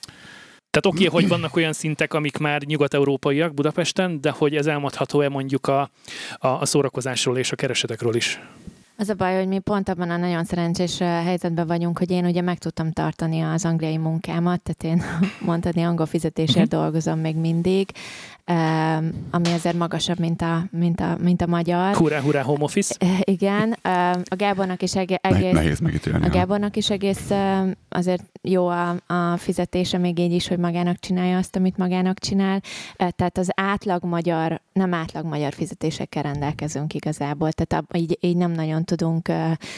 Tehát 0.70 0.98
oké, 0.98 1.08
okay, 1.08 1.22
hogy 1.22 1.30
vannak 1.30 1.56
olyan 1.56 1.74
szintek, 1.74 2.14
amik 2.14 2.38
már 2.38 2.62
nyugat-európaiak 2.62 3.54
Budapesten, 3.54 4.22
de 4.22 4.30
hogy 4.30 4.56
ez 4.56 4.68
elmondható-e 4.68 5.30
mondjuk 5.30 5.68
a, 5.68 5.90
a, 6.38 6.48
a 6.48 6.66
szórakozásról 6.66 7.38
és 7.38 7.52
a 7.52 7.56
keresetekről 7.56 8.16
is? 8.16 8.40
Az 9.00 9.10
a 9.10 9.14
baj, 9.14 9.36
hogy 9.36 9.48
mi 9.48 9.60
pont 9.60 9.90
abban 9.90 10.10
a 10.10 10.18
nagyon 10.18 10.44
szerencsés 10.44 10.98
helyzetben 10.98 11.68
vagyunk, 11.68 11.98
hogy 11.98 12.12
én 12.12 12.26
ugye 12.26 12.42
meg 12.42 12.58
tudtam 12.58 12.92
tartani 12.92 13.42
az 13.42 13.66
angliai 13.66 13.98
munkámat, 13.98 14.62
tehát 14.62 14.98
én 14.98 15.06
mondhatni 15.50 15.84
angol 15.84 16.06
fizetésért 16.06 16.70
dolgozom 16.70 17.20
még 17.20 17.36
mindig, 17.36 17.90
ami 19.32 19.52
azért 19.54 19.78
magasabb, 19.78 20.20
mint 20.20 20.42
a, 20.42 20.64
mint 20.72 21.00
a, 21.00 21.18
mint 21.22 21.42
a 21.42 21.48
magyar. 21.48 21.96
Hurrá, 21.96 22.20
hurrá, 22.20 22.42
home 22.42 22.64
office. 22.64 22.96
Eh, 23.00 23.20
Igen, 23.24 23.76
a 24.24 24.36
Gábornak 24.36 24.82
is 24.82 24.96
egész... 24.96 25.18
nehéz 25.52 25.80
megítélni. 25.80 26.26
A. 26.26 26.30
Gábornak 26.30 26.76
is 26.76 26.90
egész 26.90 27.32
azért 27.90 28.24
jó 28.42 28.68
a, 28.68 28.96
a 29.08 29.38
fizetése, 29.38 29.98
még 29.98 30.20
így 30.20 30.32
is, 30.34 30.48
hogy 30.48 30.58
magának 30.58 31.00
csinálja 31.00 31.38
azt, 31.38 31.56
amit 31.56 31.78
magának 31.78 32.20
csinál. 32.20 32.62
Ö, 32.98 33.08
Tehát 33.16 33.38
az 33.38 33.50
átlag 33.56 34.04
magyar, 34.04 34.62
nem 34.74 34.94
átlag 34.94 35.26
magyar 35.26 35.54
fizetésekkel 35.54 36.24
rendelkezünk 36.24 36.94
igazából, 36.94 37.52
tehát 37.52 37.86
így, 37.96 38.18
így 38.22 38.38
nem 38.38 38.52
nagyon 38.52 38.84
tudunk 38.90 39.32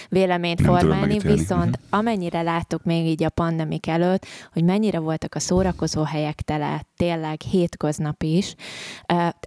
véleményt 0.10 0.62
Nem 0.62 0.74
formálni, 0.74 1.20
viszont 1.20 1.80
amennyire 1.90 2.42
láttuk 2.42 2.84
még 2.84 3.06
így 3.06 3.24
a 3.24 3.30
pandemik 3.30 3.88
előtt, 3.88 4.26
hogy 4.54 4.64
mennyire 4.64 5.00
voltak 5.00 5.36
a 5.36 5.40
szórakozó 5.40 6.04
helyek 6.04 6.42
tele, 6.42 6.86
tényleg 6.96 7.42
hétköznap 7.42 8.24
is. 8.24 8.56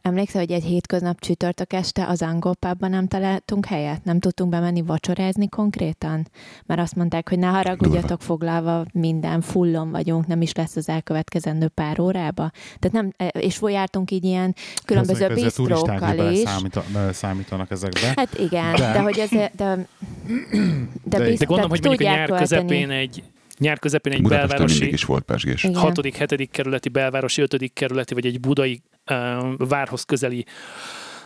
Emlékszel, 0.03 0.41
hogy 0.41 0.53
egy 0.53 0.65
hétköznap 0.65 1.21
csütörtök 1.21 1.73
este 1.73 2.07
az 2.07 2.23
angol 2.23 2.55
pubban 2.55 2.91
nem 2.91 3.07
találtunk 3.07 3.67
helyet? 3.67 4.05
Nem 4.05 4.21
tudtunk 4.21 4.51
bemenni 4.51 4.83
vacsorázni 4.83 5.49
konkrétan? 5.49 6.29
Mert 6.67 6.81
azt 6.81 6.97
mondták, 6.97 7.29
hogy 7.29 7.39
ne 7.39 7.47
haragudjatok 7.47 8.23
foglalva, 8.23 8.85
minden 8.93 9.41
fullon 9.41 9.91
vagyunk, 9.91 10.27
nem 10.27 10.43
is 10.43 10.55
lesz 10.55 10.77
az 10.77 10.89
elkövetkezendő 10.89 11.69
pár 11.69 12.01
órába. 12.01 12.51
Tehát 12.79 12.93
nem, 12.93 13.31
és 13.43 13.61
jártunk 13.67 14.11
így 14.11 14.25
ilyen 14.25 14.55
különböző 14.85 15.35
bistrókkal 15.35 16.11
is. 16.11 16.17
beleszámít- 16.17 16.93
beleszámítanak 16.93 17.71
ezekbe. 17.71 18.13
Hát 18.17 18.39
igen, 18.39 18.75
de, 18.75 18.93
de 18.93 19.01
hogy 19.01 19.19
ez, 19.19 19.31
de, 19.57 19.75
de, 19.75 19.87
De- 21.05 21.19
de, 21.19 21.25
bizt, 21.25 21.39
De 21.39 21.45
gondolom, 21.45 21.71
hogy 21.71 21.85
mondjuk 21.85 22.09
a 22.09 22.13
nyár 22.13 22.31
közepén 22.31 22.91
egy 22.91 23.23
nyár 23.59 23.79
közepén 23.79 24.13
egy 24.13 24.23
Budapesten 24.23 24.49
mindig 24.49 24.69
belvárosi 24.69 24.93
is 24.93 25.05
volt 25.05 25.25
pesgés. 25.25 25.65
Igen. 25.65 25.77
6., 25.77 26.05
7. 26.05 26.51
kerületi, 26.51 26.89
belvárosi 26.89 27.43
5. 27.43 27.71
kerületi, 27.73 28.15
vagy 28.15 28.27
egy 28.27 28.41
budai 28.41 28.83
uh, 29.11 29.69
várhoz 29.69 30.03
közeli 30.03 30.45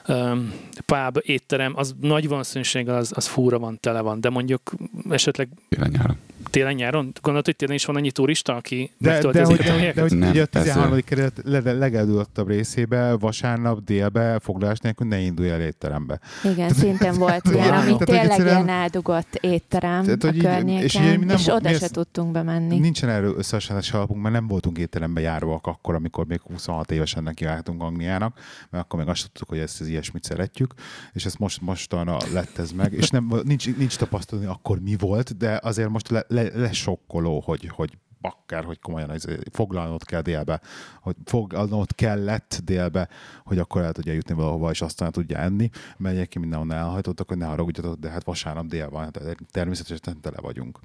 um, 0.09 0.53
pub, 0.87 1.19
étterem, 1.23 1.73
az 1.77 1.95
nagy 2.01 2.29
valószínűséggel 2.29 2.97
az, 2.97 3.13
az 3.15 3.27
fúra 3.27 3.59
van, 3.59 3.79
tele 3.81 4.01
van, 4.01 4.21
de 4.21 4.31
mondjuk 4.31 4.73
esetleg 5.11 5.49
Télen 5.69 5.91
nyáron. 5.91 6.17
Télen 6.51 6.75
nyáron, 6.75 7.13
gondolod, 7.21 7.45
hogy 7.45 7.57
télen 7.57 7.75
is 7.75 7.85
van 7.85 7.97
annyi 7.97 8.11
turista, 8.11 8.55
aki 8.55 8.91
De, 8.99 9.21
de, 9.31 9.45
hogy, 9.45 9.61
éttermeket? 9.61 9.95
de, 9.95 10.01
hogy 10.01 10.17
Nem, 10.19 10.31
ugye 10.31 10.43
a 10.43 10.47
persze. 10.47 10.69
13. 10.73 11.01
kerület 11.05 11.41
le- 11.45 11.73
legeldulattabb 11.73 12.49
részébe 12.49 13.13
vasárnap 13.17 13.85
délbe 13.85 14.39
foglalás 14.43 14.79
nélkül 14.79 15.07
ne 15.07 15.19
indulj 15.19 15.51
el 15.51 15.61
étterembe. 15.61 16.21
Igen, 16.45 16.69
szintén 16.71 17.13
volt 17.13 17.49
ilyen, 17.55 17.73
ami 17.73 17.97
tényleg 17.99 18.39
ilyen 18.39 18.69
eldugott 18.69 19.35
étterem 19.41 20.03
Tehát, 20.05 20.25
a 20.25 20.27
hogy 20.27 20.37
így- 20.37 20.43
környéken, 20.43 20.83
és 20.85 20.99
mi 21.19 21.25
nem 21.25 21.37
és 21.37 21.47
oda 21.49 21.73
se 21.73 21.89
tudtunk 21.89 22.33
bemenni. 22.33 22.79
Nincsen 22.79 23.09
erről 23.09 23.35
összehasonlítási 23.37 23.97
alapunk, 23.97 24.23
mert 24.23 24.35
nem 24.35 24.47
voltunk 24.47 24.79
étterembe 24.79 25.21
járóak 25.21 25.67
akkor, 25.67 25.95
amikor 25.95 26.27
még 26.27 26.41
26 26.41 26.91
évesen 26.91 27.23
nekivágtunk 27.23 27.83
Angliának, 27.83 28.39
mert 28.71 28.85
akkor 28.85 28.99
még 28.99 29.09
azt 29.09 29.23
tudtuk, 29.23 29.49
hogy 29.49 29.59
ezt 29.59 29.81
az 29.81 29.87
ilyesmit 29.87 30.25
szeretjük, 30.25 30.75
és 31.13 31.25
ezt 31.25 31.39
most 31.39 31.61
mostanra 31.61 32.17
lett 32.33 32.59
ez 32.59 32.71
meg, 32.71 32.93
és 32.93 33.09
nem, 33.11 33.33
nincs, 33.45 33.77
nincs 33.77 33.97
tapasztalni, 33.97 34.47
akkor 34.47 34.81
mi 34.81 34.97
volt, 34.99 35.37
de 35.37 35.61
azért 35.63 35.89
most 35.89 36.09
le, 36.09 36.25
le, 36.43 36.59
lesokkoló, 36.59 37.41
hogy, 37.41 37.69
hogy 37.69 37.99
bakker, 38.21 38.65
hogy 38.65 38.79
komolyan 38.81 39.11
ez, 39.11 39.25
foglalnod 39.53 40.05
kell 40.05 40.21
délbe, 40.21 40.61
hogy 41.01 41.17
foglalnod 41.25 41.95
kellett 41.95 42.61
délbe, 42.65 43.09
hogy 43.45 43.59
akkor 43.59 43.83
el 43.83 43.93
tudja 43.93 44.13
jutni 44.13 44.35
valahova, 44.35 44.71
és 44.71 44.83
aztán 44.83 45.13
tudja 45.13 45.39
enni, 45.39 45.69
mert 45.97 46.15
egyébként 46.15 46.41
mindenhonnan 46.41 46.77
elhajtottak, 46.77 47.29
hogy 47.29 47.37
ne 47.37 47.47
haragudjatok, 47.47 47.95
de 47.95 48.11
hát 48.11 48.25
vasárnap 48.25 48.67
dél 48.67 48.91
van, 48.91 49.13
tehát 49.13 49.37
természetesen 49.51 50.21
tele 50.21 50.41
vagyunk. 50.41 50.81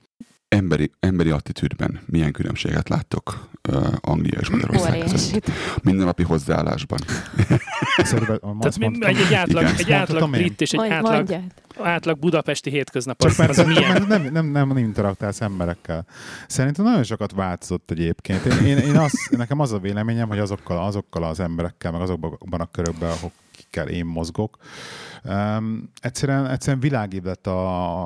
Emberi, 0.53 0.91
emberi 0.99 1.29
attitűdben 1.29 1.99
milyen 2.05 2.31
különbséget 2.31 2.89
láttok 2.89 3.47
uh, 3.69 3.87
Anglia 4.01 4.39
és 4.39 4.49
Magyarország 4.49 4.99
között? 4.99 5.49
Mindennapi 5.83 6.23
hozzáállásban. 6.23 6.99
Tehát 7.95 8.77
mi- 8.77 9.05
egy, 9.05 9.17
egy 9.17 9.33
átlag, 9.33 9.63
Igen. 9.63 9.75
egy 9.77 9.91
átlag 9.91 10.29
brit 10.29 10.61
és 10.61 10.71
egy 10.71 10.79
Mondj- 10.79 10.95
átlag, 10.95 11.13
mondjad. 11.13 11.41
átlag 11.81 12.19
budapesti 12.19 12.69
hétköznap, 12.69 13.19
Csak 13.19 13.29
az, 13.29 13.37
mert, 13.37 13.57
az 13.57 13.65
milyen? 13.65 13.91
mert 13.91 14.07
nem, 14.07 14.21
nem, 14.31 14.45
nem, 14.45 14.67
nem 14.67 14.77
interaktálsz 14.77 15.41
emberekkel. 15.41 16.05
Szerintem 16.47 16.85
nagyon 16.85 17.03
sokat 17.03 17.31
változott 17.31 17.91
egyébként. 17.91 18.45
Én, 18.45 18.65
én, 18.65 18.77
én 18.77 18.97
az, 18.97 19.27
nekem 19.29 19.59
az 19.59 19.71
a 19.71 19.77
véleményem, 19.79 20.27
hogy 20.27 20.39
azokkal, 20.39 20.85
azokkal 20.85 21.23
az 21.23 21.39
emberekkel, 21.39 21.91
meg 21.91 22.01
azokban 22.01 22.61
a 22.61 22.65
körökben, 22.71 23.09
akikkel 23.73 23.87
én 23.87 24.05
mozgok, 24.05 24.57
um, 25.23 25.89
egyszerűen, 26.01 26.47
egyszerűen 26.47 26.81
világébb 26.81 27.25
lett 27.25 27.47
a, 27.47 28.05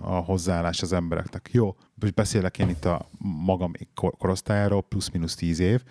a 0.00 0.14
hozzáállás 0.24 0.82
az 0.82 0.92
embereknek. 0.92 1.48
Jó, 1.52 1.76
most 1.94 2.14
beszélek 2.14 2.58
én 2.58 2.68
itt 2.68 2.84
a 2.84 3.08
magam 3.18 3.72
kor- 3.94 4.16
korosztályáról, 4.18 4.82
plusz-minusz 4.82 5.34
tíz 5.34 5.58
év, 5.58 5.82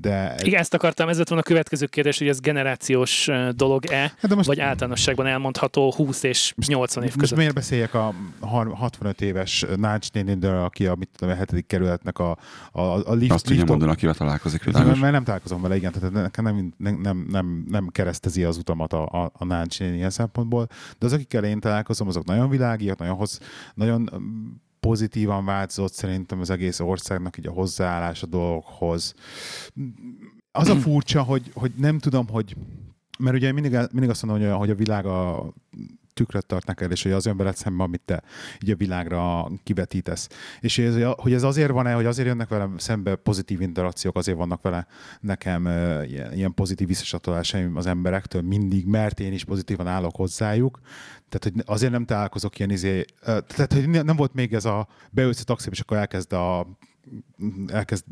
de 0.00 0.34
Igen, 0.42 0.60
ezt 0.60 0.74
akartam, 0.74 1.08
ez 1.08 1.18
lett 1.18 1.28
volna 1.28 1.42
a 1.46 1.48
következő 1.48 1.86
kérdés, 1.86 2.18
hogy 2.18 2.28
ez 2.28 2.40
generációs 2.40 3.28
dolog-e, 3.50 3.98
Hát 4.00 4.28
de 4.28 4.34
most- 4.34 4.46
vagy 4.48 4.60
általánosságban 4.60 5.26
elmondható 5.26 5.92
20 5.92 6.22
és 6.22 6.52
80 6.66 7.02
év 7.04 7.08
Most 7.08 7.20
között. 7.20 7.38
miért 7.38 7.54
beszéljek 7.54 7.94
a 7.94 8.14
har- 8.40 8.74
65 8.74 9.20
éves 9.20 9.64
Nács 9.76 10.12
nénindől, 10.12 10.64
aki 10.64 10.86
a, 10.86 10.94
mit 10.94 11.08
tudom, 11.16 11.34
a 11.34 11.36
hetedik 11.38 11.66
kerületnek 11.66 12.18
a, 12.18 12.36
a, 12.72 12.80
a 12.80 13.14
lift, 13.14 13.32
Azt 13.32 13.44
tudja 13.44 13.64
mondani, 13.64 13.90
akivel 13.90 14.14
találkozik, 14.14 14.64
Nem, 14.64 14.72
világos. 14.74 15.00
mert 15.00 15.12
nem 15.12 15.24
találkozom 15.24 15.62
vele, 15.62 15.76
igen, 15.76 15.92
tehát 15.92 16.12
nekem 16.12 16.44
nem, 16.44 16.72
nem, 16.76 17.00
nem, 17.02 17.26
nem, 17.30 17.64
nem 17.68 17.88
keresztezi 17.88 18.44
az 18.44 18.56
utamat 18.56 18.92
a, 18.92 19.06
a, 19.06 19.30
a 19.34 19.44
Nács 19.44 19.78
néni 19.80 19.96
ilyen 19.96 20.10
szempontból, 20.10 20.66
de 20.98 21.06
az, 21.06 21.12
akikkel 21.12 21.44
én 21.44 21.60
találkozom, 21.60 22.08
azok 22.08 22.24
nagyon 22.24 22.48
világiak, 22.48 22.98
nagyon, 22.98 23.14
hoz, 23.16 23.40
nagyon 23.74 24.10
pozitívan 24.80 25.44
változott 25.44 25.92
szerintem 25.92 26.40
az 26.40 26.50
egész 26.50 26.80
országnak 26.80 27.38
így 27.38 27.46
a 27.46 27.52
hozzáállás 27.52 28.22
a 28.22 28.26
dolgokhoz. 28.26 29.14
Az 30.52 30.68
a 30.68 30.76
furcsa, 30.76 31.22
hogy, 31.22 31.50
hogy 31.54 31.72
nem 31.76 31.98
tudom, 31.98 32.28
hogy 32.28 32.56
mert 33.18 33.36
ugye 33.36 33.52
mindig, 33.52 33.78
mindig 33.92 34.10
azt 34.10 34.22
mondom, 34.22 34.42
hogy 34.42 34.50
a, 34.50 34.56
hogy 34.56 34.70
a 34.70 34.74
világ 34.74 35.06
a 35.06 35.52
tükröt 36.20 36.46
tart 36.46 36.66
neked, 36.66 36.90
és 36.90 37.02
hogy 37.02 37.12
az 37.12 37.26
jön 37.26 37.36
veled 37.36 37.56
szembe, 37.56 37.82
amit 37.82 38.00
te 38.04 38.22
így 38.62 38.70
a 38.70 38.76
világra 38.76 39.50
kivetítesz. 39.62 40.28
És 40.60 40.78
ez, 40.78 40.96
hogy 41.16 41.32
ez 41.32 41.42
azért 41.42 41.70
van-e, 41.70 41.92
hogy 41.92 42.06
azért 42.06 42.28
jönnek 42.28 42.48
velem 42.48 42.78
szembe 42.78 43.14
pozitív 43.16 43.60
interakciók, 43.60 44.16
azért 44.16 44.36
vannak 44.36 44.62
vele 44.62 44.86
nekem 45.20 45.66
ilyen, 46.06 46.32
ilyen 46.32 46.54
pozitív 46.54 46.86
visszacsatolásaim 46.86 47.76
az 47.76 47.86
emberektől 47.86 48.42
mindig, 48.42 48.86
mert 48.86 49.20
én 49.20 49.32
is 49.32 49.44
pozitívan 49.44 49.86
állok 49.86 50.16
hozzájuk. 50.16 50.80
Tehát, 51.30 51.56
hogy 51.56 51.74
azért 51.76 51.92
nem 51.92 52.04
találkozok 52.04 52.58
ilyen 52.58 52.70
izé, 52.70 53.04
tehát, 53.24 53.72
hogy 53.72 53.88
nem 53.88 54.16
volt 54.16 54.34
még 54.34 54.54
ez 54.54 54.64
a 54.64 54.88
beülsz 55.10 55.40
a 55.40 55.44
taxiba, 55.44 55.74
és 55.74 55.80
akkor 55.80 55.96
elkezd 55.96 56.32
a 56.32 56.66
elkezd 57.66 58.04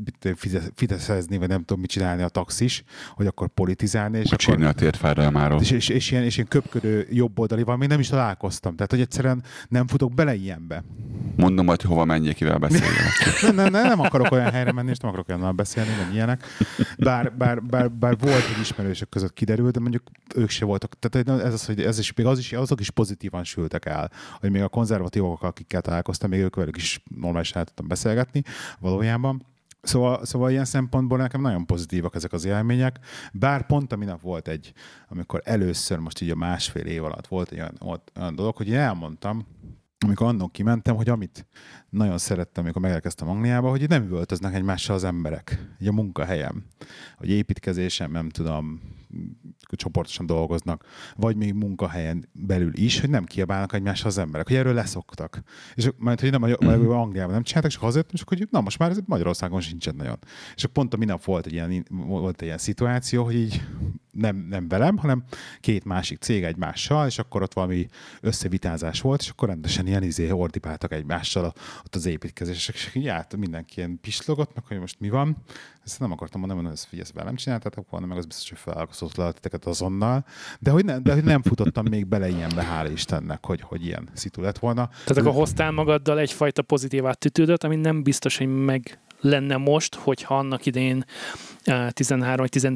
fideszezni, 0.74 1.38
vagy 1.38 1.48
nem 1.48 1.58
tudom 1.58 1.80
mit 1.80 1.90
csinálni 1.90 2.22
a 2.22 2.28
taxis, 2.28 2.84
hogy 3.14 3.26
akkor 3.26 3.48
politizálni, 3.48 4.18
és 4.18 4.30
Csírni 4.36 4.64
akkor, 4.64 5.18
a 5.18 5.30
máról. 5.30 5.60
és, 5.60 5.70
és, 5.70 5.88
és, 5.88 6.10
ilyen, 6.10 6.24
és 6.24 6.34
ilyen 6.34 6.48
köpködő 6.48 7.06
jobboldalival 7.10 7.76
még 7.76 7.88
nem 7.88 8.00
is 8.00 8.08
találkoztam. 8.08 8.74
Tehát, 8.74 8.90
hogy 8.90 9.00
egyszerűen 9.00 9.42
nem 9.68 9.86
futok 9.86 10.14
bele 10.14 10.34
ilyenbe. 10.34 10.84
Mondom 11.36 11.64
majd, 11.64 11.82
hova 11.82 12.04
menjék, 12.04 12.34
kivel 12.34 12.58
beszéljenek. 12.58 13.12
Nem, 13.42 13.54
nem, 13.54 13.70
nem, 13.70 13.86
nem 13.86 14.00
akarok 14.00 14.30
olyan 14.30 14.50
helyre 14.50 14.72
menni, 14.72 14.90
és 14.90 14.98
nem 14.98 15.10
akarok 15.10 15.28
olyannal 15.28 15.52
beszélni, 15.52 15.90
nem 15.90 16.10
ilyenek. 16.12 16.44
Bár, 16.98 17.32
bár, 17.36 17.62
bár, 17.62 17.90
bár 17.90 18.16
volt, 18.18 18.42
hogy 18.42 18.60
ismerősök 18.60 19.08
között 19.08 19.32
kiderült, 19.32 19.72
de 19.72 19.80
mondjuk 19.80 20.02
ők 20.34 20.50
se 20.50 20.64
voltak. 20.64 20.98
Tehát 20.98 21.28
ez 21.44 21.52
az, 21.52 21.66
hogy 21.66 21.82
ez 21.82 21.98
is, 21.98 22.12
még 22.14 22.26
az 22.26 22.38
is, 22.38 22.52
azok 22.52 22.80
is 22.80 22.90
pozitívan 22.90 23.44
sültek 23.44 23.84
el, 23.84 24.10
hogy 24.40 24.50
még 24.50 24.62
a 24.62 24.68
konzervatívok, 24.68 25.42
akikkel 25.42 25.80
találkoztam, 25.80 26.30
még 26.30 26.40
ők 26.40 26.56
velük 26.56 26.76
is 26.76 27.02
normálisan 27.20 27.64
tudtam 27.64 27.88
beszélgetni 27.88 28.42
valójában. 28.88 29.46
Szóval, 29.82 30.24
szóval 30.24 30.50
ilyen 30.50 30.64
szempontból 30.64 31.18
nekem 31.18 31.40
nagyon 31.40 31.66
pozitívak 31.66 32.14
ezek 32.14 32.32
az 32.32 32.44
élmények, 32.44 32.98
bár 33.32 33.66
pont 33.66 33.92
a 33.92 33.96
minap 33.96 34.20
volt 34.20 34.48
egy, 34.48 34.72
amikor 35.08 35.40
először 35.44 35.98
most 35.98 36.20
így 36.20 36.30
a 36.30 36.34
másfél 36.34 36.84
év 36.84 37.04
alatt 37.04 37.26
volt 37.26 37.50
egy 37.50 37.58
olyan, 37.58 38.02
olyan 38.16 38.34
dolog, 38.34 38.56
hogy 38.56 38.68
én 38.68 38.78
elmondtam, 38.78 39.46
amikor 40.04 40.26
annól 40.26 40.50
kimentem, 40.50 40.96
hogy 40.96 41.08
amit 41.08 41.46
nagyon 41.90 42.18
szerettem, 42.18 42.64
amikor 42.64 42.82
megérkeztem 42.82 43.28
Angliába, 43.28 43.70
hogy 43.70 43.88
nem 43.88 44.02
üvöltöznek 44.02 44.54
egymással 44.54 44.94
az 44.94 45.04
emberek. 45.04 45.66
Így 45.80 45.88
a 45.88 45.92
munkahelyem, 45.92 46.64
hogy 47.16 47.28
építkezésem, 47.28 48.10
nem 48.10 48.28
tudom, 48.28 48.80
csoportosan 49.70 50.26
dolgoznak, 50.26 50.84
vagy 51.16 51.36
még 51.36 51.54
munkahelyen 51.54 52.28
belül 52.32 52.70
is, 52.74 53.00
hogy 53.00 53.10
nem 53.10 53.24
kiabálnak 53.24 53.72
egymással 53.72 54.06
az 54.06 54.18
emberek, 54.18 54.46
hogy 54.46 54.56
erről 54.56 54.74
leszoktak. 54.74 55.42
És 55.74 55.90
majd, 55.96 56.20
hogy 56.20 56.30
nem 56.30 56.42
Angliában 56.90 57.32
nem 57.32 57.42
csináltak, 57.42 57.70
csak 57.70 57.82
azért, 57.82 58.12
csak 58.12 58.28
hogy 58.28 58.48
na 58.50 58.60
most 58.60 58.78
már 58.78 58.90
ez 58.90 58.98
Magyarországon 59.06 59.60
sincsen 59.60 59.94
nagyon. 59.94 60.18
És 60.54 60.62
akkor 60.64 60.74
pont 60.74 60.94
a 60.94 60.96
minap 60.96 61.24
volt 61.24 61.46
egy 61.46 61.52
ilyen, 61.52 61.86
volt 61.90 62.40
egy 62.40 62.46
ilyen 62.46 62.58
szituáció, 62.58 63.24
hogy 63.24 63.34
így 63.34 63.62
nem, 64.10 64.36
nem 64.36 64.68
velem, 64.68 64.96
hanem 64.96 65.24
két 65.60 65.84
másik 65.84 66.18
cég 66.18 66.44
egymással, 66.44 67.06
és 67.06 67.18
akkor 67.18 67.42
ott 67.42 67.54
valami 67.54 67.86
összevitázás 68.20 69.00
volt, 69.00 69.20
és 69.20 69.28
akkor 69.28 69.48
rendesen 69.48 69.86
ilyen 69.86 70.02
izé 70.02 70.30
ordibáltak 70.30 70.92
egymással 70.92 71.52
ott 71.84 71.94
az 71.94 72.06
építkezések, 72.06 72.74
és 72.74 72.94
így 72.94 73.08
állt 73.08 73.36
mindenki 73.36 73.74
ilyen 73.76 73.98
pislogott, 74.00 74.54
meg 74.54 74.64
hogy 74.64 74.78
most 74.78 75.00
mi 75.00 75.08
van. 75.08 75.36
Ezt 75.88 76.00
nem 76.00 76.12
akartam 76.12 76.40
mondani, 76.40 76.62
hogy 76.62 76.72
ezt 76.72 76.86
figyelsz 76.86 77.12
velem 77.12 77.34
csináltatok 77.34 77.90
volna, 77.90 78.06
meg 78.06 78.16
az 78.18 78.26
biztos, 78.26 78.62
hogy 78.62 78.74
abszolút 78.76 79.16
leheteket 79.16 79.64
azonnal, 79.64 80.24
de 80.58 80.70
hogy, 80.70 80.84
nem, 80.84 81.02
de 81.02 81.12
hogy 81.12 81.24
nem 81.24 81.42
futottam 81.42 81.84
még 81.90 82.06
bele 82.06 82.28
ilyenbe, 82.28 82.62
hála 82.62 82.90
Istennek, 82.90 83.46
hogy, 83.46 83.60
hogy 83.60 83.84
ilyen 83.84 84.08
szitu 84.12 84.40
lett 84.40 84.58
volna. 84.58 84.88
Tehát 85.04 85.16
akkor 85.22 85.32
hoztál 85.32 85.70
magaddal 85.70 86.18
egyfajta 86.18 86.62
pozitív 86.62 87.04
attitűdöt, 87.04 87.64
ami 87.64 87.76
nem 87.76 88.02
biztos, 88.02 88.36
hogy 88.38 88.46
meg 88.46 88.98
lenne 89.20 89.56
most, 89.56 89.94
hogyha 89.94 90.38
annak 90.38 90.66
idején 90.66 91.04
13 91.90 92.36
vagy 92.36 92.50
10, 92.50 92.68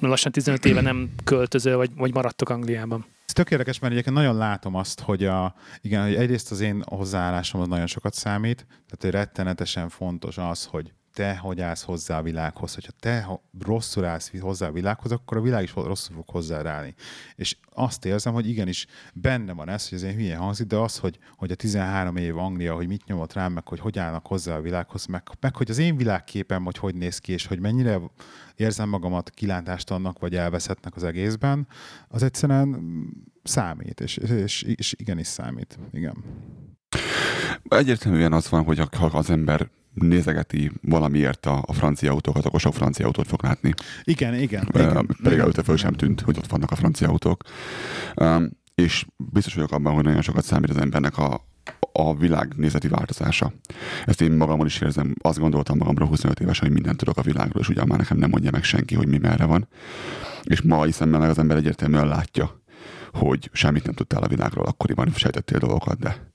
lassan 0.00 0.32
15 0.32 0.64
éve 0.64 0.80
nem 0.80 1.10
költöző, 1.24 1.76
vagy, 1.76 1.90
vagy 1.96 2.14
maradtok 2.14 2.48
Angliában. 2.48 3.04
Ez 3.26 3.32
tök 3.32 3.50
érdekes, 3.50 3.78
mert 3.78 3.92
egyébként 3.92 4.16
nagyon 4.16 4.36
látom 4.36 4.74
azt, 4.74 5.00
hogy, 5.00 5.24
a, 5.24 5.54
igen, 5.80 6.02
hogy 6.02 6.14
egyrészt 6.14 6.50
az 6.50 6.60
én 6.60 6.82
hozzáállásom 6.86 7.60
az 7.60 7.68
nagyon 7.68 7.86
sokat 7.86 8.14
számít, 8.14 8.66
tehát 8.66 8.98
hogy 9.00 9.10
rettenetesen 9.10 9.88
fontos 9.88 10.38
az, 10.38 10.64
hogy 10.64 10.92
te 11.14 11.36
hogy 11.36 11.60
állsz 11.60 11.82
hozzá 11.82 12.18
a 12.18 12.22
világhoz. 12.22 12.74
Hogyha 12.74 12.92
te 13.00 13.40
rosszul 13.60 14.04
állsz 14.04 14.32
hozzá 14.40 14.66
a 14.66 14.72
világhoz, 14.72 15.12
akkor 15.12 15.36
a 15.36 15.40
világ 15.40 15.62
is 15.62 15.74
rosszul 15.74 16.14
fog 16.14 16.28
hozzáállni. 16.28 16.94
És 17.34 17.56
azt 17.70 18.04
érzem, 18.04 18.32
hogy 18.32 18.48
igenis 18.48 18.86
benne 19.14 19.52
van 19.52 19.68
ez, 19.68 19.88
hogy 19.88 19.98
ez 19.98 20.04
egy 20.04 20.14
hülye 20.14 20.36
hangzik, 20.36 20.66
de 20.66 20.76
az, 20.76 20.98
hogy, 20.98 21.18
hogy 21.36 21.50
a 21.50 21.54
13 21.54 22.16
év 22.16 22.38
Anglia, 22.38 22.74
hogy 22.74 22.86
mit 22.86 23.06
nyomott 23.06 23.32
rám, 23.32 23.52
meg 23.52 23.68
hogy 23.68 23.80
hogy 23.80 23.98
állnak 23.98 24.26
hozzá 24.26 24.56
a 24.56 24.60
világhoz, 24.60 25.06
meg, 25.06 25.22
meg 25.40 25.56
hogy 25.56 25.70
az 25.70 25.78
én 25.78 25.96
világképem, 25.96 26.64
hogy 26.64 26.78
hogy 26.78 26.94
néz 26.94 27.18
ki, 27.18 27.32
és 27.32 27.46
hogy 27.46 27.60
mennyire 27.60 28.00
érzem 28.56 28.88
magamat 28.88 29.30
kilántástalannak, 29.30 30.18
vagy 30.18 30.36
elveszettnek 30.36 30.96
az 30.96 31.04
egészben, 31.04 31.66
az 32.08 32.22
egyszerűen 32.22 32.96
számít, 33.42 34.00
és, 34.00 34.16
és, 34.16 34.62
és 34.62 34.94
igenis 34.98 35.26
számít. 35.26 35.78
Igen. 35.92 36.24
Egyértelműen 37.68 38.32
az 38.32 38.48
van, 38.48 38.64
hogy 38.64 38.78
ha 38.78 39.06
az 39.06 39.30
ember 39.30 39.70
nézegeti 39.94 40.70
valamiért 40.82 41.46
a, 41.46 41.62
a 41.66 41.72
francia 41.72 42.12
autókat, 42.12 42.44
akkor 42.44 42.60
sok 42.60 42.74
francia 42.74 43.06
autót 43.06 43.26
fog 43.26 43.42
látni. 43.42 43.74
Igen, 44.02 44.34
igen. 44.34 44.68
Uh, 44.74 44.80
igen 44.80 45.16
pedig 45.22 45.38
előtte 45.38 45.62
föl 45.62 45.76
sem 45.76 45.92
tűnt, 45.92 46.20
hogy 46.20 46.36
ott 46.38 46.46
vannak 46.46 46.70
a 46.70 46.76
francia 46.76 47.08
autók. 47.08 47.42
Um, 48.16 48.50
és 48.74 49.06
biztos 49.16 49.54
vagyok 49.54 49.72
abban, 49.72 49.94
hogy 49.94 50.04
nagyon 50.04 50.22
sokat 50.22 50.44
számít 50.44 50.70
az 50.70 50.76
embernek 50.76 51.18
a, 51.18 51.46
a 51.92 52.16
világ 52.16 52.52
nézeti 52.56 52.88
változása. 52.88 53.52
Ezt 54.06 54.20
én 54.20 54.32
magamon 54.32 54.66
is 54.66 54.80
érzem, 54.80 55.14
azt 55.20 55.38
gondoltam 55.38 55.78
magamra 55.78 56.06
25 56.06 56.40
évesen, 56.40 56.64
hogy 56.64 56.74
mindent 56.74 56.96
tudok 56.96 57.16
a 57.16 57.22
világról, 57.22 57.62
és 57.62 57.68
ugye 57.68 57.84
már 57.84 57.98
nekem 57.98 58.16
nem 58.16 58.30
mondja 58.30 58.50
meg 58.50 58.64
senki, 58.64 58.94
hogy 58.94 59.08
mi 59.08 59.18
merre 59.18 59.44
van. 59.44 59.68
És 60.42 60.62
ma 60.62 60.92
szemben 60.92 61.20
meg 61.20 61.30
az 61.30 61.38
ember 61.38 61.56
egyértelműen 61.56 62.08
látja, 62.08 62.62
hogy 63.12 63.50
semmit 63.52 63.84
nem 63.84 63.94
tudtál 63.94 64.22
a 64.22 64.28
világról, 64.28 64.64
akkoriban 64.64 65.12
sejtettél 65.14 65.58
dolgokat, 65.58 65.98
de, 65.98 66.32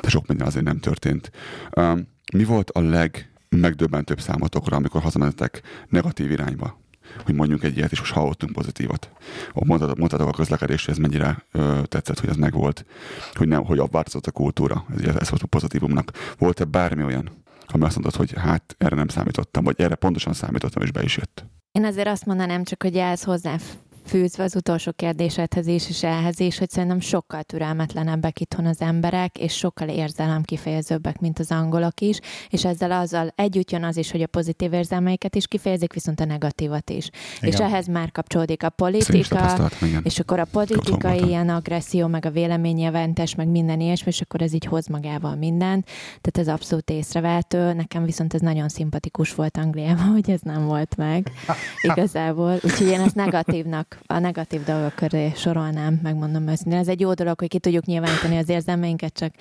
de 0.00 0.08
sok 0.08 0.26
minden 0.26 0.46
azért 0.46 0.64
nem 0.64 0.78
történt. 0.78 1.30
Um, 1.76 2.11
mi 2.32 2.44
volt 2.44 2.70
a 2.70 2.80
legmegdöbbentőbb 2.80 4.20
számotokra, 4.20 4.76
amikor 4.76 5.02
hazamentetek 5.02 5.62
negatív 5.88 6.30
irányba? 6.30 6.80
Hogy 7.24 7.34
mondjuk 7.34 7.64
egy 7.64 7.76
ilyet, 7.76 7.92
és 7.92 7.98
most 7.98 8.12
hallottunk 8.12 8.52
pozitívat. 8.52 9.10
Mondhatok 9.52 10.28
a 10.28 10.30
közlekedésre, 10.30 10.92
ez 10.92 10.98
mennyire 10.98 11.44
ö, 11.52 11.80
tetszett, 11.84 12.20
hogy 12.20 12.28
ez 12.28 12.36
megvolt, 12.36 12.84
hogy, 13.32 13.48
nem, 13.48 13.64
hogy 13.64 13.82
változott 13.90 14.26
a 14.26 14.30
kultúra, 14.30 14.84
ez, 14.98 15.14
ez 15.16 15.30
volt 15.30 15.42
a 15.42 15.46
pozitívumnak. 15.46 16.10
Volt-e 16.38 16.64
bármi 16.64 17.04
olyan, 17.04 17.30
ami 17.66 17.84
azt 17.84 17.98
mondtad, 17.98 18.26
hogy 18.26 18.38
hát 18.40 18.74
erre 18.78 18.96
nem 18.96 19.08
számítottam, 19.08 19.64
vagy 19.64 19.80
erre 19.80 19.94
pontosan 19.94 20.32
számítottam, 20.32 20.82
és 20.82 20.90
be 20.90 21.02
is 21.02 21.16
jött? 21.16 21.44
Én 21.72 21.84
azért 21.84 22.08
azt 22.08 22.26
mondanám 22.26 22.64
csak, 22.64 22.82
hogy 22.82 22.96
ez 22.96 23.22
hozzá 23.22 23.56
fűzve 24.04 24.42
az 24.42 24.56
utolsó 24.56 24.92
kérdésedhez 24.92 25.66
is, 25.66 25.88
és 25.88 26.02
ehhez 26.02 26.40
is, 26.40 26.58
hogy 26.58 26.70
szerintem 26.70 27.00
sokkal 27.00 27.42
türelmetlenebbek 27.42 28.40
itthon 28.40 28.66
az 28.66 28.80
emberek, 28.80 29.38
és 29.38 29.52
sokkal 29.52 29.88
érzelemkifejezőbbek, 29.88 31.20
mint 31.20 31.38
az 31.38 31.50
angolok 31.50 32.00
is, 32.00 32.18
és 32.48 32.64
ezzel 32.64 32.92
azzal 32.92 33.32
együtt 33.34 33.70
jön 33.70 33.84
az 33.84 33.96
is, 33.96 34.10
hogy 34.10 34.22
a 34.22 34.26
pozitív 34.26 34.72
érzelmeiket 34.72 35.34
is 35.34 35.46
kifejezik, 35.46 35.92
viszont 35.92 36.20
a 36.20 36.24
negatívat 36.24 36.90
is. 36.90 37.10
Igen. 37.36 37.50
És 37.52 37.58
ehhez 37.58 37.86
már 37.86 38.12
kapcsolódik 38.12 38.62
a 38.62 38.70
politika, 38.70 39.70
és 40.02 40.18
akkor 40.18 40.38
a 40.38 40.46
politikai 40.52 41.22
ilyen 41.26 41.48
agresszió, 41.48 42.06
meg 42.06 42.26
a 42.26 42.30
véleményjelentes, 42.30 43.34
meg 43.34 43.48
minden 43.48 43.80
ilyesmi, 43.80 44.10
és 44.10 44.20
akkor 44.20 44.42
ez 44.42 44.52
így 44.52 44.64
hoz 44.64 44.86
magával 44.86 45.34
mindent. 45.34 45.86
Tehát 46.20 46.48
ez 46.48 46.54
abszolút 46.54 46.90
észrevehető. 46.90 47.72
Nekem 47.72 48.04
viszont 48.04 48.34
ez 48.34 48.40
nagyon 48.40 48.68
szimpatikus 48.68 49.34
volt 49.34 49.56
Angliában, 49.56 50.06
hogy 50.06 50.30
ez 50.30 50.40
nem 50.40 50.66
volt 50.66 50.96
meg 50.96 51.30
igazából. 51.92 52.58
Úgyhogy 52.62 52.86
én 52.86 53.00
ezt 53.00 53.14
negatívnak 53.14 53.91
a 54.06 54.18
negatív 54.18 54.64
dolgok 54.64 54.94
köré 54.94 55.32
sorolnám, 55.36 56.00
megmondom 56.02 56.48
őszintén. 56.48 56.78
Ez 56.78 56.88
egy 56.88 57.00
jó 57.00 57.12
dolog, 57.12 57.38
hogy 57.38 57.48
ki 57.48 57.58
tudjuk 57.58 57.84
nyilvánítani 57.84 58.36
az 58.36 58.48
érzelmeinket, 58.48 59.12
csak, 59.12 59.34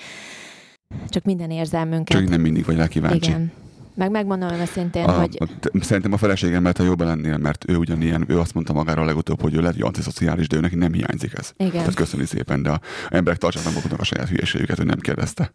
csak 1.10 1.24
minden 1.24 1.52
érzelmünket. 1.52 2.18
Csak 2.18 2.30
nem 2.30 2.42
mindig 2.42 2.66
vagy 2.66 2.78
rá 2.78 2.88
kíváncsi. 2.88 3.30
Igen. 3.30 3.52
Meg 3.96 4.12
megmondom 4.12 4.50
őszintén, 4.50 5.04
a, 5.04 5.12
hogy... 5.12 5.38
Szerintem 5.80 6.14
a 6.14 6.18
feleségem, 6.18 6.64
mert 6.64 6.78
ha 6.78 6.84
jobban 6.84 7.08
lennél, 7.08 7.38
mert 7.38 7.70
ő 7.70 7.76
ugyanilyen, 7.76 8.26
ő 8.28 8.40
azt 8.40 8.54
mondta 8.54 8.74
magáról 8.74 9.06
legutóbb, 9.06 9.42
hogy 9.42 9.54
ő 9.54 9.60
lehet, 9.60 9.74
hogy 9.76 9.84
antiszociális, 9.84 10.48
de 10.48 10.56
ő 10.56 10.60
neki 10.60 10.76
nem 10.76 10.94
hiányzik 10.94 11.34
ez. 11.38 11.54
Igen. 11.58 11.72
Tehát 11.72 11.94
köszöni 11.94 12.26
szépen, 12.26 12.62
de 12.62 12.70
a 12.70 12.82
emberek 13.10 13.40
tartsanak 13.40 13.74
maguknak 13.74 14.00
a 14.00 14.04
saját 14.04 14.28
hülyeségüket, 14.28 14.80
ő 14.80 14.84
nem 14.84 15.00
kérdezte. 15.00 15.54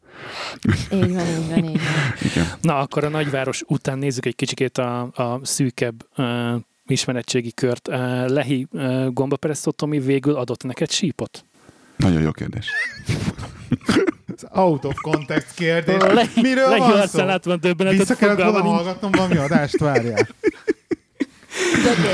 Így 0.92 1.14
van, 1.14 1.26
így 1.26 1.48
van, 1.48 1.64
így 1.64 1.64
van. 1.64 2.30
Igen. 2.32 2.46
Na, 2.60 2.78
akkor 2.78 3.04
a 3.04 3.08
nagyváros 3.08 3.62
után 3.66 3.98
nézzük 3.98 4.26
egy 4.26 4.36
kicsikét 4.36 4.78
a, 4.78 5.00
a 5.00 5.40
szűkebb 5.42 6.06
uh, 6.16 6.26
ismeretségi 6.86 7.52
kört. 7.52 7.86
Lehi 8.26 8.66
gombaperesztó 9.08 9.70
Tomi 9.70 10.00
végül 10.00 10.34
adott 10.34 10.62
neked 10.62 10.90
sípot? 10.90 11.44
Nagyon 11.96 12.22
jó 12.22 12.30
kérdés. 12.30 12.66
out 14.50 14.84
of 14.84 14.94
context 15.00 15.54
kérdés. 15.54 15.96
Lehi, 16.00 16.40
Miről 16.40 16.68
Lehi 16.68 16.80
van 16.80 17.06
szó? 17.06 17.24
van 17.42 17.60
döbbenetet. 17.60 17.98
Vissza 17.98 18.14
kellett 18.14 18.36
volna 18.36 18.62
hallgatnom 18.62 19.10
valami 19.10 19.36
adást, 19.36 19.78
várjál. 19.78 20.28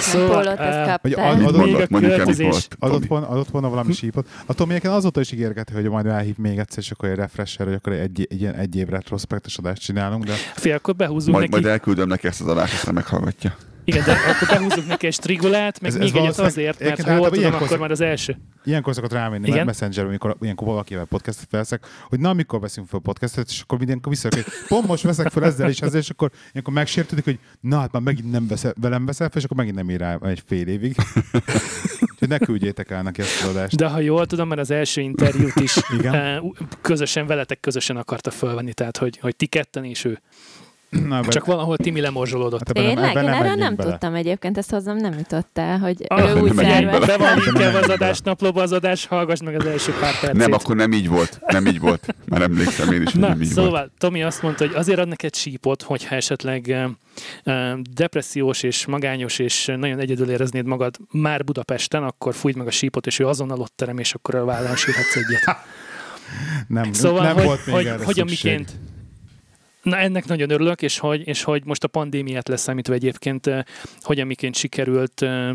Szóval, 0.00 0.46
uh, 0.46 0.94
hogy 1.02 1.12
adott, 1.12 1.88
még 1.88 2.04
a. 2.04 2.56
Adott, 2.78 3.06
volna, 3.06 3.28
adott 3.28 3.48
volna 3.48 3.68
valami 3.68 3.92
sípot. 3.92 4.28
A 4.46 4.54
Tomi 4.54 4.76
azóta 4.76 5.20
is 5.20 5.32
ígérgeti, 5.32 5.72
hogy 5.72 5.88
majd 5.88 6.06
elhív 6.06 6.36
még 6.36 6.58
egyszer, 6.58 6.78
és 6.78 6.90
akkor 6.90 7.08
egy 7.08 7.16
refresher, 7.16 7.66
hogy 7.66 7.74
akkor 7.74 7.92
egy, 7.92 8.26
egy, 8.30 8.40
ilyen 8.40 8.54
egy 8.54 8.76
év 8.76 8.88
retrospektus 8.88 9.58
adást 9.58 9.82
csinálunk. 9.82 10.24
De... 10.24 10.32
Fél, 10.54 10.74
akkor 10.74 10.96
behúzunk 10.96 11.36
majd, 11.36 11.50
neki. 11.50 11.62
Majd 11.62 11.72
elküldöm 11.74 12.08
neki 12.08 12.26
ezt 12.26 12.40
az 12.40 12.46
adást, 12.46 12.72
aztán 12.72 12.94
meghallgatja. 12.94 13.56
Igen, 13.84 14.04
de 14.04 14.12
akkor 14.12 14.48
behúzunk 14.48 14.86
neki 14.86 15.06
egy 15.06 15.12
strigulát, 15.12 15.80
meg 15.80 15.90
ez, 15.90 15.96
még 15.96 16.08
ez 16.08 16.14
egyet 16.14 16.38
azért, 16.38 16.80
mert 16.80 17.02
ha 17.02 17.14
jól 17.14 17.30
tudom, 17.30 17.54
akkor 17.54 17.78
már 17.78 17.90
az 17.90 18.00
első. 18.00 18.36
Ilyenkor 18.64 18.94
szokott 18.94 19.12
rámenni 19.12 19.48
Igen? 19.48 19.66
Messenger, 19.66 20.04
amikor 20.04 20.36
ilyenkor 20.40 20.66
valakivel 20.66 21.04
podcastet 21.04 21.46
felszek, 21.50 21.86
hogy 22.08 22.20
na, 22.20 22.28
amikor 22.28 22.60
veszünk 22.60 22.88
fel 22.88 23.00
podcastet, 23.00 23.48
és 23.48 23.60
akkor 23.60 23.78
mindenkor 23.78 24.12
vissza, 24.12 24.28
hogy 24.30 24.44
pont 24.68 24.86
most 24.86 25.02
veszek 25.02 25.30
fel 25.30 25.44
ezzel 25.44 25.68
és 25.68 25.80
ezzel, 25.80 26.00
és 26.00 26.10
akkor 26.10 26.30
ilyenkor 26.52 26.74
megsértődik, 26.74 27.24
hogy 27.24 27.38
na, 27.60 27.78
hát 27.78 27.92
már 27.92 28.02
megint 28.02 28.30
nem 28.30 28.46
veszel, 28.46 28.74
velem 28.80 29.06
veszel 29.06 29.28
fel, 29.28 29.38
és 29.38 29.44
akkor 29.44 29.56
megint 29.56 29.76
nem 29.76 29.90
ír 29.90 29.98
rá 29.98 30.18
egy 30.22 30.42
fél 30.46 30.66
évig. 30.66 30.96
Úgyhogy 32.12 32.28
ne 32.28 32.38
küldjétek 32.38 32.90
el 32.90 33.02
neki 33.02 33.20
ezt 33.20 33.42
az 33.42 33.48
adást. 33.48 33.76
De 33.76 33.86
ha 33.86 34.00
jól 34.00 34.26
tudom, 34.26 34.48
mert 34.48 34.60
az 34.60 34.70
első 34.70 35.00
interjút 35.00 35.60
is 35.60 35.76
Igen? 35.98 36.54
közösen, 36.80 37.26
veletek 37.26 37.60
közösen 37.60 37.96
akarta 37.96 38.30
fölvenni, 38.30 38.72
tehát 38.72 38.96
hogy, 38.96 39.18
hogy 39.18 39.36
ti 39.36 39.46
ketten 39.46 39.84
és 39.84 40.04
ő. 40.04 40.20
Na, 40.92 41.24
Csak 41.28 41.44
valahol 41.44 41.76
Timi 41.76 42.00
lemorzsolódott. 42.00 42.66
Hát 42.66 42.78
én, 42.78 42.94
nem, 42.94 43.16
én 43.16 43.28
erről 43.28 43.54
nem 43.54 43.76
bele. 43.76 43.90
tudtam 43.90 44.14
egyébként, 44.14 44.58
ezt 44.58 44.70
hozzám 44.70 44.96
nem 44.96 45.12
jutott 45.12 45.58
el, 45.58 45.78
hogy 45.78 46.04
ah, 46.06 46.36
ő 46.36 46.40
úgy 46.40 46.54
szervez. 46.54 47.06
Be 47.06 47.16
van 47.16 47.38
linkelve 47.44 47.78
az 47.78 47.88
adás 47.88 48.20
naplóba 48.20 48.62
az 48.62 48.72
adás, 48.72 49.06
hallgass 49.06 49.40
meg 49.44 49.54
az 49.54 49.66
első 49.66 49.92
pár 50.00 50.20
percét. 50.20 50.32
Nem, 50.32 50.52
akkor 50.52 50.76
nem 50.76 50.92
így 50.92 51.08
volt. 51.08 51.40
Nem 51.46 51.66
így 51.66 51.80
volt. 51.80 52.14
Már 52.24 52.42
emlékszem 52.42 52.92
én 52.92 53.02
is, 53.02 53.12
hogy 53.12 53.20
Na, 53.20 53.28
nem 53.28 53.40
így 53.42 53.48
szóval, 53.48 53.70
volt. 53.70 53.90
Tomi 53.98 54.22
azt 54.22 54.42
mondta, 54.42 54.66
hogy 54.66 54.74
azért 54.74 54.98
ad 54.98 55.08
neked 55.08 55.34
sípot, 55.34 55.82
hogyha 55.82 56.14
esetleg 56.14 56.76
uh, 57.44 57.78
depressziós 57.94 58.62
és 58.62 58.86
magányos 58.86 59.38
és 59.38 59.72
nagyon 59.76 59.98
egyedül 59.98 60.30
éreznéd 60.30 60.66
magad 60.66 60.96
már 61.10 61.44
Budapesten, 61.44 62.02
akkor 62.02 62.34
fújj 62.34 62.54
meg 62.56 62.66
a 62.66 62.70
sípot, 62.70 63.06
és 63.06 63.18
ő 63.18 63.26
azonnal 63.26 63.60
ott 63.60 63.72
terem, 63.76 63.98
és 63.98 64.14
akkor 64.14 64.34
a 64.34 64.44
vállán 64.44 64.76
sírhatsz 64.76 65.16
egyet. 65.16 65.56
Nem, 66.68 66.92
szóval, 66.92 67.22
nem 67.22 67.34
hogy, 67.34 67.44
volt 67.44 67.66
még 67.66 67.74
hogy, 67.74 67.86
erre 67.86 68.04
hogyan 68.04 68.26
miként 68.28 68.70
Na 69.82 69.96
ennek 69.96 70.26
nagyon 70.26 70.50
örülök, 70.50 70.82
és 70.82 70.98
hogy, 70.98 71.26
és 71.26 71.42
hogy 71.42 71.64
most 71.64 71.84
a 71.84 71.88
pandémiát 71.88 72.48
leszámítva 72.48 72.94
egyébként 72.94 73.46
eh, 73.46 73.62
hogyan 74.00 74.26
miként 74.26 74.54
sikerült 74.54 75.22
eh, 75.22 75.54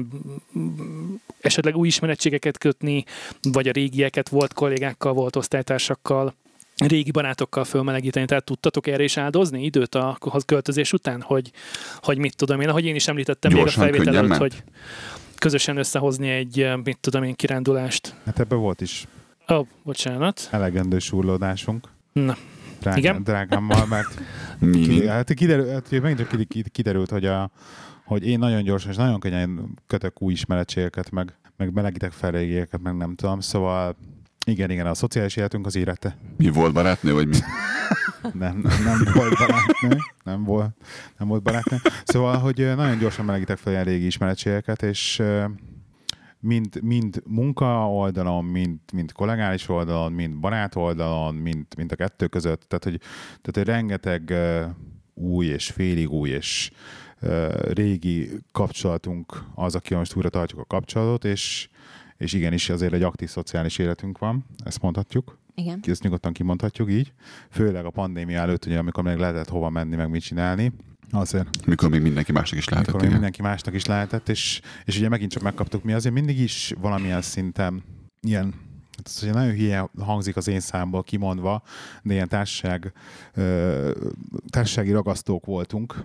esetleg 1.41 1.75
új 1.75 1.87
ismerettségeket 1.87 2.57
kötni, 2.57 3.03
vagy 3.41 3.67
a 3.67 3.71
régieket 3.71 4.29
volt 4.29 4.53
kollégákkal, 4.53 5.13
volt 5.13 5.35
osztálytársakkal, 5.35 6.33
régi 6.77 7.11
barátokkal 7.11 7.63
fölmelegíteni, 7.63 8.25
tehát 8.25 8.43
tudtatok 8.43 8.87
erre 8.87 9.03
is 9.03 9.17
áldozni 9.17 9.63
időt 9.63 9.95
a 9.95 10.17
költözés 10.45 10.93
után, 10.93 11.21
hogy, 11.21 11.51
hogy 12.01 12.17
mit 12.17 12.35
tudom 12.35 12.61
én, 12.61 12.69
ahogy 12.69 12.85
én 12.85 12.95
is 12.95 13.07
említettem 13.07 13.51
Gyorsan, 13.51 13.83
még 13.83 13.93
a 13.93 13.95
felvétel 13.95 14.23
előtt, 14.23 14.37
hogy 14.37 14.63
közösen 15.37 15.77
összehozni 15.77 16.29
egy, 16.29 16.61
eh, 16.61 16.77
mit 16.83 16.97
tudom 17.01 17.23
én, 17.23 17.35
kirándulást. 17.35 18.15
Hát 18.25 18.39
ebben 18.39 18.59
volt 18.59 18.81
is. 18.81 19.07
Ó, 19.51 19.55
oh, 19.55 19.67
bocsánat. 19.83 20.47
Elegendő 20.51 20.99
súrlódásunk. 20.99 21.87
Na, 22.11 22.37
drágám, 22.79 22.99
Igen? 22.99 23.23
drágámmal, 23.23 23.85
mert 23.85 24.21
ki, 24.73 25.07
hát 25.07 25.33
kiderült, 25.33 25.69
hát 25.69 26.01
megint 26.01 26.17
csak 26.17 26.71
kiderült, 26.71 27.09
hogy, 27.09 27.25
a, 27.25 27.49
hogy 28.05 28.27
én 28.27 28.39
nagyon 28.39 28.63
gyorsan 28.63 28.91
és 28.91 28.97
nagyon 28.97 29.19
könnyen 29.19 29.77
kötök 29.87 30.21
új 30.21 30.33
ismeretségeket, 30.33 31.11
meg, 31.11 31.33
meg 31.57 31.73
melegítek 31.73 32.11
felrégéket, 32.11 32.81
meg 32.81 32.97
nem 32.97 33.15
tudom, 33.15 33.39
szóval 33.39 33.95
igen, 34.45 34.69
igen, 34.69 34.85
a 34.85 34.93
szociális 34.93 35.35
életünk 35.35 35.65
az 35.65 35.75
érete. 35.75 36.17
Mi 36.37 36.49
volt 36.49 36.73
barátnő, 36.73 37.13
vagy 37.13 37.27
mi? 37.27 37.37
nem, 38.21 38.57
nem, 38.57 38.83
nem 38.83 39.07
volt 39.13 39.37
barátnő, 39.37 39.97
nem 40.23 40.43
volt, 40.43 40.75
nem 41.17 41.27
volt 41.27 41.43
barátnő. 41.43 41.77
Szóval, 42.03 42.37
hogy 42.37 42.75
nagyon 42.75 42.97
gyorsan 42.97 43.25
melegítek 43.25 43.57
fel 43.57 43.73
ilyen 43.73 43.83
régi 43.83 44.05
ismeretségeket, 44.05 44.81
és 44.81 45.21
mind, 46.39 46.79
mind 46.83 47.21
munka 47.25 47.91
oldalon, 47.91 48.45
mind, 48.45 48.79
mind 48.93 49.11
kollégális 49.11 49.69
oldalon, 49.69 50.11
mind 50.11 50.39
barát 50.39 50.75
oldalon, 50.75 51.35
mind, 51.35 51.65
mind 51.77 51.91
a 51.91 51.95
kettő 51.95 52.27
között. 52.27 52.61
Tehát, 52.67 52.83
hogy, 52.83 52.97
tehát, 53.41 53.51
hogy 53.51 53.63
rengeteg 53.63 54.33
új 55.13 55.45
és 55.45 55.69
félig 55.69 56.09
új 56.09 56.29
és 56.29 56.71
régi 57.59 58.29
kapcsolatunk 58.51 59.43
az, 59.55 59.75
aki 59.75 59.95
most 59.95 60.15
újra 60.15 60.29
tartjuk 60.29 60.59
a 60.59 60.65
kapcsolatot, 60.65 61.25
és, 61.25 61.69
és 62.17 62.33
igenis 62.33 62.69
azért 62.69 62.93
egy 62.93 63.03
aktív 63.03 63.29
szociális 63.29 63.77
életünk 63.77 64.17
van, 64.17 64.45
ezt 64.63 64.81
mondhatjuk. 64.81 65.37
Igen. 65.55 65.79
Ezt 65.83 66.03
nyugodtan 66.03 66.33
kimondhatjuk 66.33 66.91
így. 66.91 67.13
Főleg 67.49 67.85
a 67.85 67.89
pandémia 67.89 68.39
előtt, 68.39 68.65
ugye, 68.65 68.77
amikor 68.77 69.03
még 69.03 69.17
lehetett 69.17 69.49
hova 69.49 69.69
menni, 69.69 69.95
meg 69.95 70.09
mit 70.09 70.21
csinálni. 70.21 70.71
Azért, 71.11 71.65
Mikor 71.65 71.89
még 71.89 72.01
mindenki 72.01 72.31
másnak 72.31 72.59
is 72.59 72.69
lehetett. 72.69 72.87
amikor 72.87 73.07
még 73.07 73.17
mindenki 73.17 73.41
másnak 73.41 73.73
is 73.73 73.85
lehetett, 73.85 74.29
és, 74.29 74.61
és 74.85 74.97
ugye 74.97 75.09
megint 75.09 75.31
csak 75.31 75.43
megkaptuk 75.43 75.83
mi 75.83 75.93
azért 75.93 76.13
mindig 76.13 76.39
is 76.39 76.73
valamilyen 76.81 77.21
szinten 77.21 77.83
ilyen 78.21 78.53
hát 78.97 79.07
ez 79.07 79.19
ugye 79.23 79.33
nagyon 79.33 79.55
hülye 79.55 79.89
hangzik 79.99 80.35
az 80.35 80.47
én 80.47 80.59
számból 80.59 81.03
kimondva, 81.03 81.63
de 82.03 82.13
ilyen 82.13 82.27
társaság, 82.27 82.93
társasági 84.49 84.91
ragasztók 84.91 85.45
voltunk, 85.45 86.03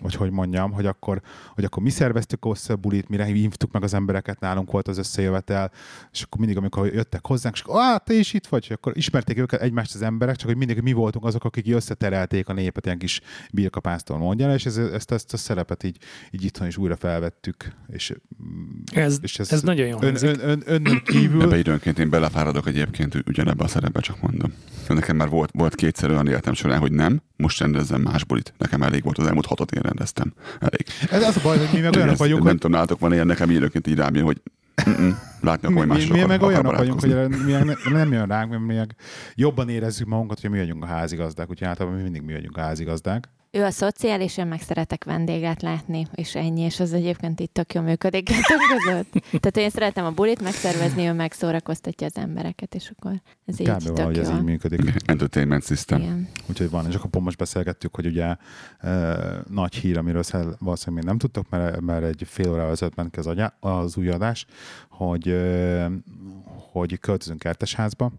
vagy 0.00 0.14
hogy 0.14 0.30
mondjam, 0.30 0.72
hogy 0.72 0.86
akkor, 0.86 1.20
hogy 1.54 1.64
akkor 1.64 1.82
mi 1.82 1.90
szerveztük 1.90 2.44
össze 2.44 2.72
a 2.72 2.76
bulit, 2.76 3.08
mire 3.08 3.24
hívtuk 3.24 3.72
meg 3.72 3.82
az 3.82 3.94
embereket, 3.94 4.40
nálunk 4.40 4.70
volt 4.70 4.88
az 4.88 4.98
összejövetel, 4.98 5.70
és 6.12 6.22
akkor 6.22 6.38
mindig, 6.38 6.56
amikor 6.56 6.86
jöttek 6.86 7.26
hozzánk, 7.26 7.54
és 7.54 7.60
akkor, 7.60 7.80
ah, 7.80 7.96
te 8.04 8.14
is 8.14 8.32
itt 8.32 8.46
vagy, 8.46 8.64
és 8.64 8.70
akkor 8.70 8.96
ismerték 8.96 9.38
őket 9.38 9.60
egymást 9.60 9.94
az 9.94 10.02
emberek, 10.02 10.36
csak 10.36 10.48
hogy 10.48 10.56
mindig 10.56 10.80
mi 10.80 10.92
voltunk 10.92 11.24
azok, 11.24 11.44
akik 11.44 11.74
összeterelték 11.74 12.48
a 12.48 12.52
népet, 12.52 12.84
ilyen 12.84 12.98
kis 12.98 13.20
birkapásztól 13.52 14.18
mondja, 14.18 14.54
és 14.54 14.66
ez, 14.66 14.76
ezt, 14.76 15.12
ezt 15.12 15.32
a 15.32 15.36
szerepet 15.36 15.82
így, 15.82 15.96
így 16.30 16.44
itthon 16.44 16.66
is 16.66 16.76
újra 16.76 16.96
felvettük, 16.96 17.72
és, 17.86 18.14
Ez, 18.92 19.18
és 19.22 19.38
ez 19.38 19.62
nagyon 19.62 19.86
jó 19.86 19.98
ön, 20.00 20.16
ön, 20.22 20.38
ön, 20.40 20.62
önnön 20.66 21.02
kívül, 21.04 21.42
Ebbe 21.42 21.58
időnként 21.58 21.98
én 21.98 22.10
belefáradok 22.10 22.66
egyébként 22.66 23.14
ugyanebbe 23.26 23.64
a 23.64 23.68
szerepbe, 23.68 24.00
csak 24.00 24.20
mondom. 24.20 24.52
Nekem 24.88 25.16
már 25.16 25.28
volt, 25.28 25.50
volt 25.52 25.74
kétszer 25.74 26.10
olyan 26.10 26.28
életem 26.28 26.52
során, 26.52 26.78
hogy 26.78 26.92
nem, 26.92 27.22
most 27.36 27.60
rendezzem 27.60 28.00
más 28.00 28.24
bulit. 28.24 28.54
Nekem 28.58 28.82
elég 28.82 29.02
volt, 29.02 29.18
az 29.18 29.26
elmúlt 29.26 29.46
hatot 29.46 29.72
én 29.72 29.82
rendeztem. 29.88 30.32
Elég. 30.60 30.86
ez 31.10 31.22
az 31.22 31.36
a 31.36 31.40
baj, 31.42 31.58
hogy 31.58 31.68
mi 31.72 31.80
meg 31.80 31.96
olyanok 31.96 32.16
vagyunk, 32.16 32.42
nem 32.42 32.56
tudom, 32.56 32.72
nálatok 32.72 32.98
van 32.98 33.12
ilyen, 33.12 33.26
nekem 33.26 33.50
időnként 33.50 33.86
így 33.86 33.96
rám 33.96 34.14
jön, 34.14 34.24
hogy 34.24 34.40
látni 35.40 35.68
akkor, 35.68 35.86
mi, 35.86 36.06
mi 36.10 36.24
meg 36.24 36.42
olyanok 36.42 36.76
vagyunk, 36.76 37.00
hogy 37.00 37.28
mi 37.28 37.92
nem 37.92 38.12
jön 38.12 38.26
ránk, 38.26 38.66
mi 38.66 38.74
meg 38.74 38.96
jobban 39.34 39.68
érezzük 39.68 40.06
magunkat, 40.06 40.40
hogy 40.40 40.50
mi 40.50 40.58
vagyunk 40.58 40.82
a 40.82 40.86
házigazdák, 40.86 41.50
úgyhogy 41.50 41.68
általában 41.68 41.96
mi 41.98 42.04
mindig 42.04 42.22
mi 42.22 42.32
vagyunk 42.32 42.56
a 42.56 42.60
házigazdák. 42.60 43.28
Ő 43.50 43.64
a 43.64 43.70
szociális, 43.70 44.36
én 44.36 44.46
meg 44.46 44.60
szeretek 44.60 45.04
vendéget 45.04 45.62
látni, 45.62 46.06
és 46.14 46.34
ennyi, 46.34 46.60
és 46.60 46.80
az 46.80 46.92
egyébként 46.92 47.40
itt 47.40 47.52
tök 47.52 47.74
jó 47.74 47.80
működik 47.80 48.30
között. 48.74 49.10
Tehát 49.12 49.56
én 49.56 49.70
szeretem 49.70 50.04
a 50.04 50.10
bulit 50.10 50.42
megszervezni, 50.42 51.06
ő 51.06 51.12
megszórakoztatja 51.12 52.06
az 52.06 52.16
embereket, 52.16 52.74
és 52.74 52.92
akkor 52.96 53.12
ez 53.46 53.60
így 53.60 53.68
Kb. 53.68 53.82
tök 53.82 53.88
valahogy 53.96 54.18
ez 54.18 54.28
jó. 54.28 54.36
így 54.36 54.42
működik. 54.42 54.80
Entertainment 55.04 55.64
system. 55.64 56.00
Igen. 56.00 56.28
Úgyhogy 56.48 56.70
van, 56.70 56.86
és 56.86 56.94
akkor 56.94 57.22
most 57.22 57.38
beszélgettük, 57.38 57.94
hogy 57.94 58.06
ugye 58.06 58.36
e, 58.78 59.16
nagy 59.50 59.74
hír, 59.74 59.98
amiről 59.98 60.22
szel- 60.22 60.56
valószínűleg 60.58 61.04
még 61.04 61.12
nem 61.12 61.18
tudtok, 61.18 61.48
mert, 61.48 61.80
mert 61.80 62.04
egy 62.04 62.22
fél 62.26 62.50
órával 62.50 62.70
ezelőtt 62.70 62.94
ment 62.94 63.10
ki 63.10 63.18
az, 63.18 63.26
agyá, 63.26 63.54
az 63.60 63.96
új 63.96 64.08
adás, 64.08 64.46
hogy, 64.88 65.28
e, 65.28 65.90
hogy 66.72 66.98
költözünk 66.98 67.38
kertesházba, 67.38 68.12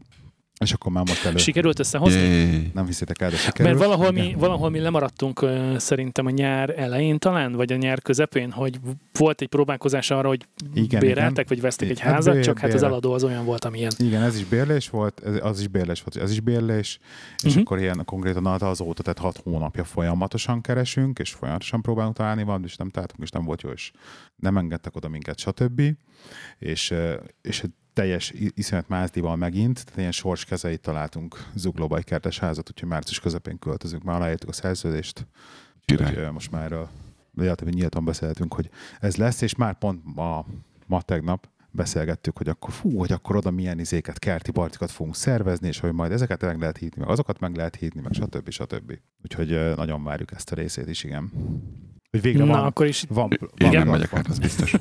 és 0.60 0.74
akkor 0.74 0.92
már 0.92 1.04
most 1.08 1.26
elő... 1.26 1.38
Sikerült 1.38 1.80
összehozni? 1.80 2.20
Yay. 2.20 2.72
Nem 2.74 2.86
hiszitek 2.86 3.22
el, 3.22 3.30
de 3.30 3.36
sikerült. 3.36 3.78
Mert 3.78 3.90
valahol 3.90 4.12
mi, 4.12 4.26
Igen. 4.26 4.40
valahol 4.40 4.70
mi 4.70 4.80
lemaradtunk 4.80 5.46
szerintem 5.78 6.26
a 6.26 6.30
nyár 6.30 6.74
elején 6.80 7.18
talán, 7.20 7.52
vagy 7.52 7.72
a 7.72 7.76
nyár 7.76 8.02
közepén, 8.02 8.52
hogy 8.52 8.80
volt 9.14 9.42
egy 9.42 9.48
próbálkozás 9.48 10.12
arra, 10.12 10.28
hogy 10.28 10.46
Igen, 10.74 11.00
béreltek, 11.00 11.32
igen. 11.32 11.46
vagy 11.48 11.62
vesztek 11.62 11.90
egy 11.90 12.00
Hát 12.00 12.14
házat, 12.14 12.34
bér- 12.34 12.46
csak 12.46 12.60
hát 12.60 12.74
az 12.74 12.84
eladó 12.84 13.14
az 13.14 13.24
olyan 13.24 13.46
volt, 13.46 13.66
amilyen. 13.66 13.92
Igen, 13.98 14.22
ez 14.22 14.38
is 14.38 14.46
bérlés 14.46 14.90
volt, 14.90 15.22
ez, 15.26 15.36
az 15.42 15.60
is 15.60 15.68
bérlés 15.68 16.02
volt, 16.04 16.24
ez 16.26 16.32
is 16.32 16.40
bérlés, 16.40 17.00
és 17.44 17.52
Mhm. 17.54 17.62
akkor 17.62 17.80
ilyen 17.80 18.02
konkrétan 18.06 18.46
az- 18.46 18.62
azóta, 18.62 19.02
tehát 19.02 19.20
hat 19.20 19.38
hónapja 19.44 19.84
folyamatosan 19.84 20.62
keresünk, 20.62 21.20
és 21.20 21.32
folyamatosan 21.32 21.82
próbálunk 21.82 22.16
találni 22.16 22.44
valamit, 22.44 22.68
és 22.68 22.76
nem 22.76 22.90
találtunk, 22.90 23.22
és 23.24 23.30
nem 23.30 23.44
volt 23.44 23.62
jó, 23.62 23.70
és 23.70 23.92
nem 24.36 24.58
engedtek 24.58 24.96
oda 24.96 25.08
minket, 25.08 25.40
stb. 25.40 25.82
És, 26.58 26.94
és 27.42 27.62
egy 27.64 27.72
teljes 28.00 28.34
iszonyat 28.54 28.88
mázdival 28.88 29.36
megint, 29.36 29.84
tehát 29.86 30.00
ilyen 30.00 30.12
sors 30.12 30.46
kezeit 30.46 30.82
találtunk 30.82 31.46
Zuglóba 31.56 31.98
egy 31.98 32.04
kertes 32.04 32.40
házat, 32.40 32.70
úgyhogy 32.70 32.90
március 32.90 33.20
közepén 33.20 33.60
költözünk, 33.60 34.04
már 34.04 34.16
aláírtuk 34.16 34.50
a 34.50 34.54
szerződést, 34.54 35.28
úgyhogy 35.92 36.32
most 36.32 36.52
már 36.52 36.64
erről 36.64 36.90
relatíve 37.38 37.70
nyíltan 37.70 38.06
beszéltünk, 38.06 38.54
hogy 38.54 38.70
ez 39.00 39.16
lesz, 39.16 39.42
és 39.42 39.56
már 39.56 39.78
pont 39.78 40.02
ma, 40.16 40.46
ma 40.88 41.02
tegnap 41.02 41.50
beszélgettük, 41.72 42.38
hogy 42.38 42.50
akkor 42.50 42.74
fú, 42.74 42.98
hogy 42.98 43.12
akkor 43.12 43.36
oda 43.36 43.52
milyen 43.52 43.80
izéket, 43.80 44.20
kerti 44.20 44.52
partikat 44.52 44.92
fogunk 44.92 45.16
szervezni, 45.16 45.68
és 45.68 45.80
hogy 45.80 45.94
majd 45.94 46.12
ezeket 46.12 46.42
meg 46.42 46.60
lehet 46.60 46.78
hívni, 46.78 47.00
meg 47.00 47.10
azokat 47.10 47.40
meg 47.40 47.56
lehet 47.56 47.76
hívni, 47.76 48.02
meg 48.02 48.14
stb. 48.14 48.50
stb. 48.50 49.00
Úgyhogy 49.24 49.76
nagyon 49.76 50.04
várjuk 50.04 50.32
ezt 50.32 50.52
a 50.52 50.56
részét 50.56 50.88
is, 50.90 51.04
igen. 51.04 51.32
Hogy 52.12 52.22
végre 52.22 52.44
Na, 52.44 52.52
van, 52.52 52.66
akkor 52.66 52.86
is 52.86 53.06
van, 53.10 53.30
van 53.58 53.72
van- 53.72 53.88
megyek 53.88 54.14
át, 54.14 54.28
az 54.28 54.40
biztos. 54.40 54.76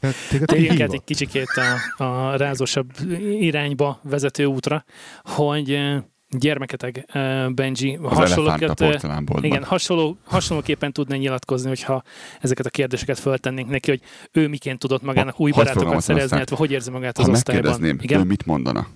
Te- 0.00 0.12
Téged 0.30 0.46
térjünk 0.46 0.70
át 0.70 0.76
kihívott? 0.76 0.94
egy 0.94 1.04
kicsikét 1.04 1.48
a, 1.96 2.04
a 2.04 2.36
rázósabb 2.36 2.90
irányba 3.40 4.00
vezető 4.02 4.44
útra, 4.44 4.84
hogy 5.22 5.70
ö, 5.70 5.96
gyermeketeg 6.28 7.06
ö, 7.14 7.46
Benji 7.54 7.98
Az 8.02 8.16
hasonlókat, 8.16 8.84
igen, 9.40 9.64
hasonló, 9.64 10.16
hasonlóképpen 10.24 10.92
tudna 10.92 11.16
nyilatkozni, 11.16 11.68
hogyha 11.68 12.02
ezeket 12.40 12.66
a 12.66 12.70
kérdéseket 12.70 13.18
föltennénk 13.18 13.68
neki, 13.70 13.90
hogy 13.90 14.00
ő 14.32 14.48
miként 14.48 14.78
tudott 14.78 15.02
magának 15.02 15.34
Ha- 15.34 15.42
új 15.42 15.50
barátokat 15.50 16.00
szerezni, 16.00 16.36
illetve 16.36 16.56
hogy 16.56 16.70
érzi 16.70 16.90
magát 16.90 17.18
az 17.18 17.24
Ha 17.24 17.30
osztályban. 17.30 17.84
Igen? 18.00 18.20
ő 18.20 18.24
mit 18.24 18.46
mondana? 18.46 18.86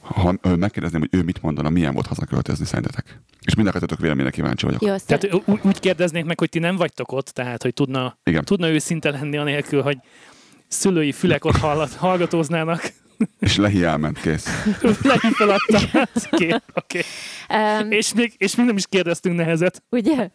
Ha 0.00 0.34
megkérdezném, 0.42 1.00
hogy 1.00 1.20
ő 1.20 1.22
mit 1.22 1.42
mondana, 1.42 1.70
milyen 1.70 1.94
volt 1.94 2.06
hazaköltözni 2.06 2.64
szerintetek? 2.64 3.20
És 3.46 3.54
mind 3.54 3.68
a 3.68 3.70
kettőtök 3.70 3.98
véleményre 4.00 4.30
kíváncsi 4.30 4.64
vagyok. 4.64 4.82
Jó, 4.82 4.94
Tehát 5.06 5.34
ú- 5.46 5.64
úgy 5.64 5.80
kérdeznék 5.80 6.24
meg, 6.24 6.38
hogy 6.38 6.48
ti 6.48 6.58
nem 6.58 6.76
vagytok 6.76 7.12
ott, 7.12 7.26
tehát 7.28 7.62
hogy 7.62 7.74
tudna, 7.74 8.18
Igen. 8.24 8.44
tudna 8.44 8.68
őszinte 8.68 9.10
lenni 9.10 9.36
anélkül, 9.36 9.82
hogy 9.82 9.98
szülői 10.68 11.12
fülek 11.12 11.44
ott 11.44 11.56
hallat, 11.56 11.94
hallgatóznának. 11.94 12.92
És 13.38 13.56
Lehi 13.56 13.84
elment, 13.84 14.20
kész. 14.20 14.46
Lejjebb 15.02 15.32
feladta. 15.32 15.80
Oké, 16.32 16.54
oké. 16.74 17.00
um, 17.80 17.90
És 17.90 18.14
még, 18.14 18.34
és 18.36 18.54
még 18.54 18.66
nem 18.66 18.76
is 18.76 18.86
kérdeztünk 18.86 19.36
nehezet. 19.36 19.82
ugye? 19.90 20.28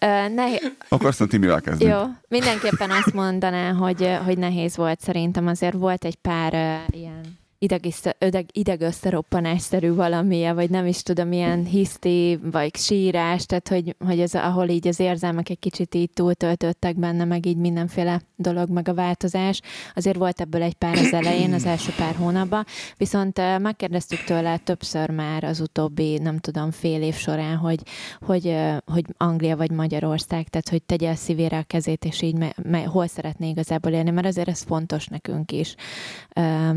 Uh, 0.00 0.54
Akkor 0.88 1.06
azt 1.06 1.18
mondta, 1.18 1.26
Timivel 1.26 1.60
kezdünk. 1.60 1.90
Jó, 1.92 2.02
mindenképpen 2.28 2.90
azt 2.90 3.12
mondaná, 3.12 3.72
hogy, 3.72 4.16
hogy 4.24 4.38
nehéz 4.38 4.76
volt 4.76 5.00
szerintem. 5.00 5.46
Azért 5.46 5.74
volt 5.74 6.04
egy 6.04 6.14
pár 6.16 6.52
uh, 6.52 6.98
ilyen 7.00 7.37
ideg, 7.58 7.86
ideg, 8.18 8.46
ideg 8.52 8.80
összeroppanásszerű 8.80 9.94
valamilyen, 9.94 10.54
vagy 10.54 10.70
nem 10.70 10.86
is 10.86 11.02
tudom, 11.02 11.32
ilyen 11.32 11.64
hiszti, 11.64 12.38
vagy 12.42 12.76
sírás, 12.76 13.46
tehát 13.46 13.68
hogy, 13.68 13.96
hogy 14.06 14.20
ez, 14.20 14.34
ahol 14.34 14.68
így 14.68 14.88
az 14.88 15.00
érzelmek 15.00 15.48
egy 15.48 15.58
kicsit 15.58 15.94
így 15.94 16.10
túltöltöttek 16.10 16.96
benne, 16.96 17.24
meg 17.24 17.46
így 17.46 17.56
mindenféle 17.56 18.20
dolog, 18.36 18.70
meg 18.70 18.88
a 18.88 18.94
változás. 18.94 19.60
Azért 19.94 20.16
volt 20.16 20.40
ebből 20.40 20.62
egy 20.62 20.74
pár 20.74 20.98
az 20.98 21.12
elején, 21.12 21.52
az 21.52 21.64
első 21.64 21.92
pár 21.96 22.14
hónapban, 22.14 22.64
viszont 22.96 23.40
megkérdeztük 23.58 24.24
tőle 24.24 24.56
többször 24.56 25.10
már 25.10 25.44
az 25.44 25.60
utóbbi, 25.60 26.18
nem 26.18 26.38
tudom, 26.38 26.70
fél 26.70 27.02
év 27.02 27.14
során, 27.14 27.56
hogy, 27.56 27.80
hogy, 28.20 28.56
hogy 28.86 29.04
Anglia 29.16 29.56
vagy 29.56 29.70
Magyarország, 29.70 30.48
tehát 30.48 30.68
hogy 30.68 30.82
tegye 30.82 31.10
a 31.10 31.14
szívére 31.14 31.58
a 31.58 31.62
kezét, 31.62 32.04
és 32.04 32.22
így 32.22 32.34
me, 32.34 32.54
me, 32.62 32.82
hol 32.82 33.06
szeretné 33.06 33.48
igazából 33.48 33.92
élni, 33.92 34.10
mert 34.10 34.26
azért 34.26 34.48
ez 34.48 34.62
fontos 34.62 35.06
nekünk 35.06 35.52
is, 35.52 35.74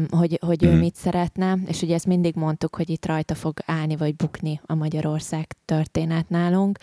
hogy, 0.10 0.40
hogy 0.42 0.71
ő 0.72 0.80
mit 0.80 0.96
szeretne, 0.96 1.58
és 1.66 1.82
ugye 1.82 1.94
ezt 1.94 2.06
mindig 2.06 2.36
mondtuk, 2.36 2.76
hogy 2.76 2.90
itt 2.90 3.06
rajta 3.06 3.36
fog 3.36 3.54
állni 3.66 3.96
vagy 3.96 4.16
bukni 4.16 4.62
a 4.66 4.76
Magyarország 4.76 5.48
történet 5.66 6.30
nálunk, 6.30 6.78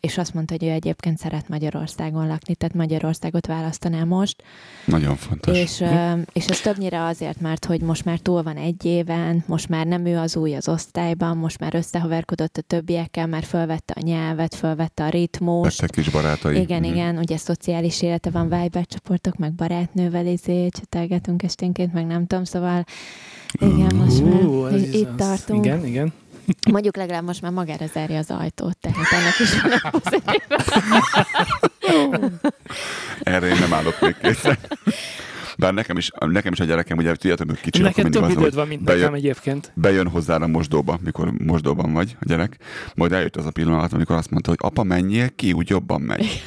és 0.00 0.18
azt 0.18 0.34
mondta, 0.34 0.54
hogy 0.58 0.68
ő 0.68 0.70
egyébként 0.70 1.18
szeret 1.18 1.48
Magyarországon 1.48 2.26
lakni, 2.26 2.54
tehát 2.54 2.74
Magyarországot 2.74 3.46
választaná 3.46 4.04
most, 4.04 4.42
Nagyon 4.86 5.16
fontos. 5.16 5.56
és, 5.58 5.84
és 6.32 6.46
ez 6.46 6.60
többnyire 6.60 7.04
azért, 7.04 7.40
mert 7.40 7.64
hogy 7.64 7.80
most 7.80 8.04
már 8.04 8.18
túl 8.18 8.42
van 8.42 8.56
egy 8.56 8.84
éven, 8.84 9.44
most 9.46 9.68
már 9.68 9.86
nem 9.86 10.06
ő 10.06 10.18
az 10.18 10.36
új 10.36 10.54
az 10.54 10.68
osztályban, 10.68 11.36
most 11.36 11.58
már 11.58 11.74
összehaverkodott 11.74 12.56
a 12.56 12.62
többiekkel, 12.62 13.26
már 13.26 13.42
fölvette 13.42 13.94
a 13.96 14.00
nyelvet, 14.04 14.54
fölvette 14.54 15.04
a 15.04 15.08
ritmust, 15.08 15.80
Lettek 15.80 15.96
kis 16.04 16.12
barátai. 16.12 16.60
igen, 16.60 16.80
Mhm. 16.82 16.90
igen, 16.92 17.18
ugye 17.18 17.36
szociális 17.36 18.02
élete 18.02 18.30
van, 18.30 18.48
Viber 18.48 18.86
csoportok, 18.86 19.36
meg 19.36 19.52
barátnővel 19.52 20.26
izé, 20.26 20.68
csetelgetünk 20.68 21.42
esténként, 21.42 21.92
meg 21.92 22.06
nem 22.06 22.26
tudom, 22.26 22.44
szóval 22.44 22.61
igen, 23.52 23.94
most 23.94 24.24
már 24.24 24.42
Ú, 24.42 24.66
ez- 24.66 24.82
itt 24.94 25.08
ez- 25.20 25.26
tartunk. 25.28 25.64
Igen, 25.64 25.86
igen. 25.86 26.12
Mondjuk 26.70 26.96
legalább 26.96 27.24
most 27.24 27.42
már 27.42 27.52
magára 27.52 27.86
zárja 27.86 28.18
az 28.18 28.30
ajtót, 28.30 28.76
tehát 28.80 28.98
ennek 29.12 29.38
is 29.38 29.62
van 29.62 29.72
a. 29.72 30.00
Erre 33.22 33.46
én 33.46 33.58
nem 33.58 33.72
állok 33.74 34.00
még 34.00 34.16
készen. 34.22 34.58
Bár 35.58 35.74
nekem 35.74 35.96
is, 35.96 36.10
nekem 36.18 36.52
is 36.52 36.60
a 36.60 36.64
gyerekem, 36.64 36.98
ugye 36.98 37.14
tudjátok, 37.14 37.48
hogy 37.48 37.60
kicsi, 37.60 37.82
Neked 37.82 37.98
akkor 37.98 38.02
mindig 38.10 38.20
több 38.20 38.22
az, 38.30 38.30
időd 38.30 38.44
hogy 38.44 38.54
van, 38.54 38.66
mint 38.68 38.82
bejön- 38.82 39.00
nekem 39.00 39.14
egyébként. 39.14 39.72
bejön 39.74 40.08
hozzá 40.08 40.36
a 40.36 40.46
mosdóba, 40.46 40.98
mikor 41.04 41.30
mosdóban 41.30 41.92
vagy 41.92 42.16
a 42.20 42.24
gyerek, 42.26 42.56
majd 42.94 43.12
eljött 43.12 43.36
az 43.36 43.46
a 43.46 43.50
pillanat, 43.50 43.92
amikor 43.92 44.16
azt 44.16 44.30
mondta, 44.30 44.50
hogy 44.50 44.58
apa, 44.62 44.82
menjél 44.82 45.30
ki, 45.34 45.52
úgy 45.52 45.68
jobban 45.70 46.00
megy. 46.00 46.42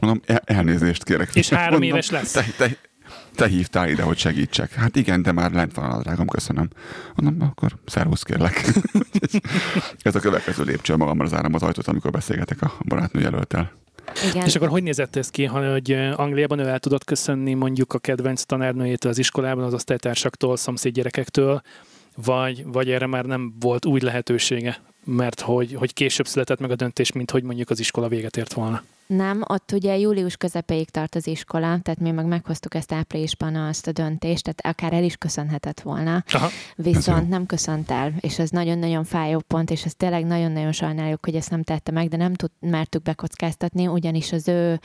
Mondom, 0.00 0.22
el- 0.26 0.42
elnézést 0.44 1.04
kérek. 1.04 1.34
És 1.34 1.48
három 1.48 1.70
Mondom, 1.70 1.88
éves 1.88 2.10
lesz. 2.10 2.30
Te, 2.30 2.44
te, 2.56 2.76
te 3.38 3.46
hívtál 3.46 3.88
ide, 3.88 4.02
hogy 4.02 4.18
segítsek. 4.18 4.72
Hát 4.72 4.96
igen, 4.96 5.22
de 5.22 5.32
már 5.32 5.52
lent 5.52 5.74
van 5.74 5.90
a 5.90 6.00
drágam, 6.00 6.26
köszönöm. 6.26 6.68
Mondom, 7.14 7.48
akkor 7.48 7.72
szervusz 7.86 8.22
kérlek. 8.22 8.64
Ez 10.02 10.14
a 10.14 10.20
következő 10.20 10.64
lépcső 10.64 10.96
magammal 10.96 11.26
az 11.26 11.34
áram 11.34 11.54
az 11.54 11.62
ajtót, 11.62 11.86
amikor 11.86 12.10
beszélgetek 12.10 12.62
a 12.62 12.72
barátnő 12.84 13.20
jelöltel. 13.20 13.72
Igen. 14.30 14.46
És 14.46 14.56
akkor 14.56 14.68
hogy 14.68 14.82
nézett 14.82 15.16
ez 15.16 15.30
ki, 15.30 15.44
ha- 15.44 15.70
hogy 15.72 15.92
Angliában 16.14 16.58
ő 16.58 16.66
el 16.66 16.78
tudott 16.78 17.04
köszönni 17.04 17.54
mondjuk 17.54 17.92
a 17.92 17.98
kedvenc 17.98 18.42
tanárnőjétől 18.42 19.10
az 19.10 19.18
iskolában, 19.18 19.64
az 19.64 19.74
osztálytársaktól, 19.74 20.56
szomszéd 20.56 20.92
gyerekektől, 20.92 21.62
vagy, 22.24 22.64
vagy 22.66 22.90
erre 22.90 23.06
már 23.06 23.24
nem 23.24 23.54
volt 23.60 23.86
úgy 23.86 24.02
lehetősége, 24.02 24.80
mert 25.04 25.40
hogy, 25.40 25.74
hogy 25.74 25.92
később 25.94 26.26
született 26.26 26.60
meg 26.60 26.70
a 26.70 26.76
döntés, 26.76 27.12
mint 27.12 27.30
hogy 27.30 27.42
mondjuk 27.42 27.70
az 27.70 27.80
iskola 27.80 28.08
véget 28.08 28.36
ért 28.36 28.52
volna. 28.52 28.82
Nem, 29.08 29.42
ott 29.46 29.72
ugye 29.72 29.98
július 29.98 30.36
közepéig 30.36 30.90
tart 30.90 31.14
az 31.14 31.26
iskola, 31.26 31.78
tehát 31.82 32.00
mi 32.00 32.10
meg 32.10 32.26
meghoztuk 32.26 32.74
ezt 32.74 32.92
áprilisban 32.92 33.54
azt 33.54 33.86
a 33.86 33.92
döntést, 33.92 34.42
tehát 34.42 34.78
akár 34.78 34.92
el 34.92 35.04
is 35.04 35.16
köszönhetett 35.16 35.80
volna. 35.80 36.24
Aha. 36.32 36.44
Ez. 36.44 36.84
Viszont 36.84 37.28
nem 37.28 37.46
köszönt 37.46 37.90
el, 37.90 38.12
és 38.20 38.38
ez 38.38 38.50
nagyon-nagyon 38.50 39.04
fájó 39.04 39.38
pont, 39.46 39.70
és 39.70 39.84
ez 39.84 39.94
tényleg 39.94 40.26
nagyon-nagyon 40.26 40.72
sajnáljuk, 40.72 41.24
hogy 41.24 41.34
ezt 41.34 41.50
nem 41.50 41.62
tette 41.62 41.92
meg, 41.92 42.08
de 42.08 42.16
nem 42.16 42.34
tud, 42.34 42.50
mertük 42.60 43.02
bekockáztatni, 43.02 43.86
ugyanis 43.86 44.32
az 44.32 44.48
ő 44.48 44.80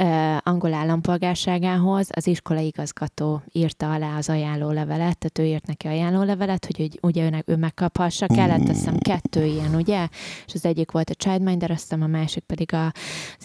uh, 0.00 0.36
angol 0.42 0.74
állampolgárságához 0.74 2.08
az 2.12 2.26
iskolai 2.26 2.66
igazgató 2.66 3.42
írta 3.52 3.92
alá 3.92 4.16
az 4.16 4.28
ajánlólevelet, 4.28 5.18
tehát 5.18 5.38
ő 5.38 5.44
írt 5.44 5.66
neki 5.66 5.86
ajánlólevelet, 5.86 6.66
hogy 6.66 6.82
úgy, 6.82 6.98
ugye 7.02 7.24
őnek, 7.24 7.44
ő 7.46 7.56
megkaphassa, 7.56 8.26
kellett 8.26 8.68
azt 8.68 8.78
hiszem 8.78 8.98
kettő 8.98 9.44
ilyen, 9.44 9.74
ugye? 9.74 10.08
És 10.46 10.54
az 10.54 10.64
egyik 10.64 10.90
volt 10.90 11.10
a 11.10 11.14
childminder, 11.14 11.70
azt 11.70 11.80
hiszem 11.80 12.02
a 12.02 12.06
másik 12.06 12.42
pedig 12.44 12.72
a, 12.72 12.86
az 12.86 12.92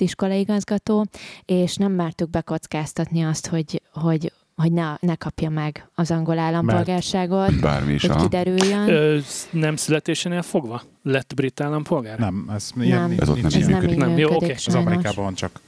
iskolai 0.01 0.17
igazgató, 0.27 1.05
és 1.45 1.75
nem 1.75 1.91
mertük 1.91 2.29
bekockáztatni 2.29 3.23
azt, 3.23 3.47
hogy, 3.47 3.81
hogy 3.93 4.31
hogy 4.61 4.71
ne, 4.71 4.95
ne 4.99 5.15
kapja 5.15 5.49
meg 5.49 5.89
az 5.95 6.11
angol 6.11 6.39
állampolgárságot, 6.39 7.59
Bármi 7.61 7.93
is 7.93 8.01
hogy 8.01 8.15
a... 8.17 8.21
kiderüljön. 8.21 8.89
Ö, 8.89 9.17
nem 9.51 9.75
születésénél 9.75 10.41
fogva 10.41 10.81
lett 11.03 11.33
brit 11.33 11.61
állampolgár? 11.61 12.19
Nem, 12.19 12.49
ez, 12.53 12.71
Nem. 12.75 12.85
ilyen, 12.85 13.13
Ez 13.19 13.29
ott 13.29 13.35
nincs 13.35 13.53
nem 13.53 13.61
Ez 13.61 13.67
nem 13.67 13.83
így 13.89 13.97
Nem, 13.97 14.17
jó. 14.17 14.35
Az 14.35 14.61
sajnos. 14.61 14.85
Amerikában 14.85 15.23
van 15.23 15.33
csak. 15.33 15.61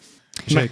És, 0.46 0.68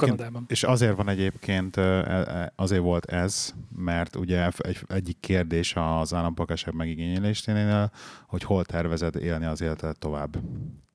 és 0.47 0.63
azért 0.63 0.95
van 0.95 1.09
egyébként, 1.09 1.77
ö, 1.77 1.99
e- 1.99 2.53
azért 2.55 2.81
volt 2.81 3.05
ez, 3.05 3.53
mert 3.75 4.15
ugye 4.15 4.49
egy, 4.57 4.77
egyik 4.87 5.17
kérdés 5.19 5.73
az 5.75 6.13
állampolgárság 6.13 6.73
megigényelésénél, 6.73 7.91
hogy 8.27 8.43
hol 8.43 8.65
tervezed 8.65 9.15
élni 9.15 9.45
az 9.45 9.61
életet 9.61 9.99
tovább. 9.99 10.37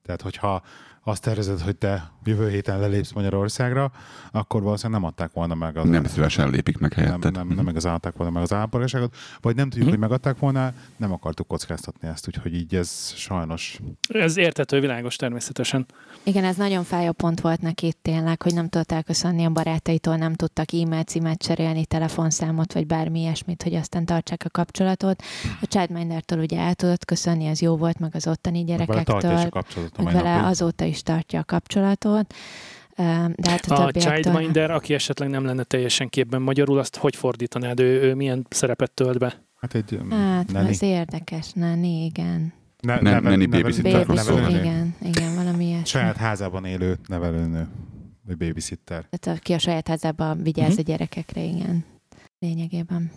Tehát, 0.03 0.22
hogyha 0.22 0.62
azt 1.07 1.23
tervezed, 1.23 1.61
hogy 1.61 1.77
te 1.77 2.11
jövő 2.25 2.49
héten 2.51 2.81
lelépsz 2.81 3.13
Magyarországra, 3.13 3.93
akkor 4.33 4.63
valószínűleg 4.63 5.01
nem 5.01 5.11
adták 5.11 5.33
volna 5.33 5.55
meg 5.55 5.77
az 5.77 5.89
Nem 5.89 6.05
szívesen 6.05 6.51
lépik 6.51 6.79
meg 6.79 6.93
nem, 6.97 7.05
helyetted. 7.05 7.33
nem, 7.35 7.49
nem 7.49 7.69
igazán 7.69 7.95
adták 7.95 8.17
volna 8.17 8.33
meg 8.33 8.43
az 8.43 8.53
állampolgárságot, 8.53 9.15
vagy 9.41 9.57
nem 9.57 9.65
tudjuk, 9.65 9.83
Mhm. 9.83 9.91
hogy 9.91 9.99
megadták 10.09 10.39
volna, 10.39 10.73
nem 10.97 11.13
akartuk 11.13 11.47
kockáztatni 11.47 12.09
ezt, 12.09 12.27
úgyhogy 12.29 12.55
így 12.55 12.75
ez 12.75 13.13
sajnos 13.15 13.81
Ez 14.09 14.37
értető, 14.37 14.81
világos 14.81 15.17
természetesen. 15.17 15.87
Igen, 16.23 16.45
ez 16.45 16.57
nagyon 16.57 16.85
fájó 16.85 17.13
pont 17.13 17.41
volt 17.41 17.61
neki 17.61 17.93
tényleg, 18.03 18.43
hogy 18.43 18.55
nem 18.55 18.69
tudott 18.69 18.93
elköszönni 18.93 19.45
a 19.45 19.51
barátaitól, 19.51 20.17
nem 20.17 20.35
tudtak 20.35 20.73
e-mail 20.73 21.03
címet 21.03 21.39
cserélni, 21.39 21.85
telefonszámot, 21.87 22.73
vagy 22.73 22.87
bármi 22.87 23.21
ilyesmit, 23.21 23.63
hogy 23.63 23.75
aztán 23.75 24.05
tartsák 24.05 24.43
a 24.45 24.51
kapcsolatot. 24.51 25.23
A 25.61 25.67
Childmindertől 25.67 26.39
ugye 26.39 26.59
el 26.59 26.75
tudott 26.75 27.05
köszönni, 27.05 27.49
az 27.49 27.61
jó 27.61 27.77
volt, 27.77 27.99
meg 27.99 28.15
az 28.15 28.27
ottani 28.27 28.63
meg 28.63 28.67
vele 28.87 29.01
a 29.01 29.03
gyerekektől, 29.05 29.49
kapcsolatot 29.49 30.13
vele 30.13 30.35
napig. 30.35 30.51
azóta 30.51 30.85
is 30.85 30.93
tartja 31.03 31.40
a 31.40 31.45
kapcsolatot. 31.45 32.34
De 32.97 33.51
hát 33.51 33.66
a, 33.66 33.84
A. 33.84 33.90
Childminder, 33.92 34.70
aki 34.70 34.95
esetleg 34.95 35.28
nem 35.28 35.45
lenne 35.45 35.62
teljesen 35.62 36.09
képben 36.09 36.42
magyarul, 36.42 36.78
azt 36.78 36.97
hogy 36.97 37.16
fordítanád? 37.16 37.80
Ő, 37.80 38.03
ő 38.03 38.14
milyen 38.14 38.47
szerepet 38.51 38.90
tölt 38.90 39.18
be? 39.18 39.42
Hát 39.61 39.74
egy 39.74 39.99
Hát, 40.11 40.53
neni. 40.53 40.68
ez 40.68 40.82
érdekes, 40.82 41.53
Nani, 41.53 42.05
igen. 42.05 42.53
Ne, 42.80 43.01
Nem, 43.01 43.22
neni 43.22 43.47
babysitterről 43.47 44.05
Baby, 44.05 44.18
szól. 44.18 44.49
igen, 44.49 44.95
igen, 45.03 45.34
valami 45.34 45.64
ilyesmi. 45.64 45.84
Saját 45.86 46.16
házában 46.16 46.64
élő 46.64 46.99
nevelőnő, 47.07 47.68
vagy 48.26 48.36
babysitter. 48.36 49.07
Tehát 49.11 49.38
aki 49.38 49.53
a 49.53 49.59
saját 49.59 49.88
házában 49.88 50.42
vigyáz 50.42 50.70
Mhm. 50.70 50.78
a 50.78 50.82
gyerekekre, 50.82 51.42
igen. 51.42 51.84
Lényegében. 52.38 53.11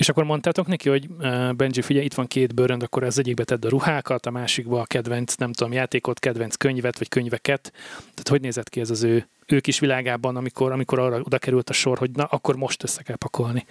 És 0.00 0.08
akkor 0.08 0.24
mondtátok 0.24 0.66
neki, 0.66 0.88
hogy 0.88 1.08
Benji, 1.56 1.82
figyelj, 1.82 2.04
itt 2.04 2.14
van 2.14 2.26
két 2.26 2.54
bőrönd, 2.54 2.82
akkor 2.82 3.04
az 3.04 3.18
egyikbe 3.18 3.44
tedd 3.44 3.66
a 3.66 3.68
ruhákat, 3.68 4.26
a 4.26 4.30
másikba 4.30 4.80
a 4.80 4.84
kedvenc, 4.84 5.34
nem 5.34 5.52
tudom, 5.52 5.72
játékot, 5.72 6.18
kedvenc 6.18 6.54
könyvet, 6.54 6.98
vagy 6.98 7.08
könyveket. 7.08 7.72
Tehát 7.98 8.28
hogy 8.28 8.40
nézett 8.40 8.68
ki 8.68 8.80
ez 8.80 8.90
az 8.90 9.02
ő, 9.02 9.28
ő 9.46 9.60
kis 9.60 9.78
világában, 9.78 10.36
amikor, 10.36 10.72
amikor 10.72 10.98
arra 10.98 11.20
oda 11.20 11.38
került 11.38 11.70
a 11.70 11.72
sor, 11.72 11.98
hogy 11.98 12.10
na, 12.10 12.24
akkor 12.24 12.56
most 12.56 12.82
össze 12.82 13.02
kell 13.02 13.16
pakolni. 13.16 13.66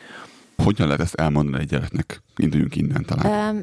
Hogyan 0.64 0.88
lehet 0.88 1.02
ezt 1.02 1.16
elmondani 1.16 1.64
egy 1.64 1.70
gyereknek? 1.70 2.22
Induljunk 2.36 2.76
innen 2.76 3.06
talán. 3.06 3.56
Um, 3.56 3.62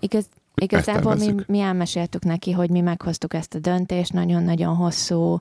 igaz, 0.00 0.28
igazából 0.54 1.14
mi, 1.14 1.34
mi 1.46 1.60
elmeséltük 1.60 2.24
neki, 2.24 2.52
hogy 2.52 2.70
mi 2.70 2.80
meghoztuk 2.80 3.34
ezt 3.34 3.54
a 3.54 3.58
döntést, 3.58 4.12
nagyon-nagyon 4.12 4.74
hosszú 4.74 5.38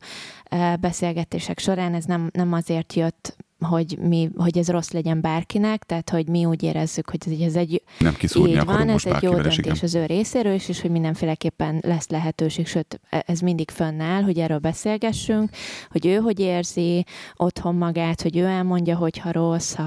beszélgetések 0.79 1.59
során, 1.59 1.93
ez 1.93 2.05
nem, 2.05 2.29
nem 2.33 2.53
azért 2.53 2.93
jött, 2.93 3.35
hogy, 3.63 3.97
mi, 4.01 4.29
hogy 4.35 4.57
ez 4.57 4.69
rossz 4.69 4.91
legyen 4.91 5.21
bárkinek, 5.21 5.83
tehát 5.83 6.09
hogy 6.09 6.27
mi 6.27 6.45
úgy 6.45 6.63
érezzük, 6.63 7.09
hogy 7.09 7.41
ez 7.41 7.55
egy 7.55 7.83
Nem 7.99 8.15
Így 8.19 8.63
van, 8.65 8.89
ez 8.89 9.05
egy 9.05 9.21
jó 9.21 9.31
is, 9.31 9.37
igen. 9.37 9.51
döntés 9.51 9.83
az 9.83 9.95
ő 9.95 10.05
részéről 10.05 10.53
is, 10.53 10.69
és 10.69 10.81
hogy 10.81 10.91
mindenféleképpen 10.91 11.79
lesz 11.81 12.07
lehetőség, 12.09 12.67
sőt, 12.67 12.99
e- 13.09 13.23
ez 13.27 13.39
mindig 13.39 13.69
fönnáll, 13.69 14.21
hogy 14.21 14.39
erről 14.39 14.57
beszélgessünk, 14.57 15.49
hogy 15.89 16.05
ő 16.05 16.15
hogy 16.15 16.39
érzi 16.39 17.05
otthon 17.35 17.75
magát, 17.75 18.21
hogy 18.21 18.37
ő 18.37 18.45
elmondja, 18.45 18.95
hogyha 18.95 19.31
rossz, 19.31 19.73
ha, 19.73 19.83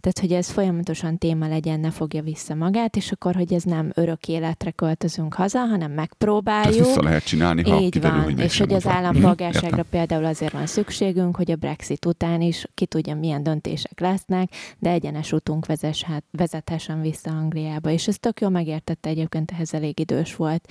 tehát 0.00 0.18
hogy 0.20 0.32
ez 0.32 0.50
folyamatosan 0.50 1.18
téma 1.18 1.48
legyen, 1.48 1.80
ne 1.80 1.90
fogja 1.90 2.22
vissza 2.22 2.54
magát, 2.54 2.96
és 2.96 3.12
akkor, 3.12 3.34
hogy 3.34 3.52
ez 3.52 3.62
nem 3.62 3.90
örök 3.94 4.28
életre 4.28 4.70
költözünk 4.70 5.34
haza, 5.34 5.58
hanem 5.58 5.88
Ezt 5.88 5.96
megpróbáljuk. 5.96 6.86
vissza 6.86 7.02
lehet 7.02 7.24
csinálni, 7.24 7.62
ha 7.62 7.80
Így 7.80 7.90
kiderül, 7.90 8.16
van, 8.16 8.24
hogy 8.24 8.40
és 8.40 8.58
hogy 8.58 8.72
az 8.72 8.86
állampolgárságra 8.86 9.76
Mhm, 9.76 9.90
például 9.90 10.24
azért 10.24 10.52
van 10.52 10.66
szükségünk, 10.66 11.36
hogy 11.36 11.50
a 11.50 11.56
Brexit 11.56 12.06
után 12.06 12.40
is 12.40 12.66
ki 12.74 12.86
tudja, 12.86 13.13
milyen 13.18 13.42
döntések 13.42 14.00
lesznek, 14.00 14.50
de 14.78 14.90
egyenes 14.90 15.32
útunk 15.32 15.66
vezeshet, 15.66 16.24
vezethessen 16.30 17.00
vissza 17.00 17.30
Angliába. 17.30 17.90
És 17.90 18.08
ez 18.08 18.18
tök 18.18 18.40
jól 18.40 18.50
megértette 18.50 19.08
egyébként, 19.08 19.50
ehhez 19.50 19.74
elég 19.74 20.00
idős 20.00 20.36
volt. 20.36 20.68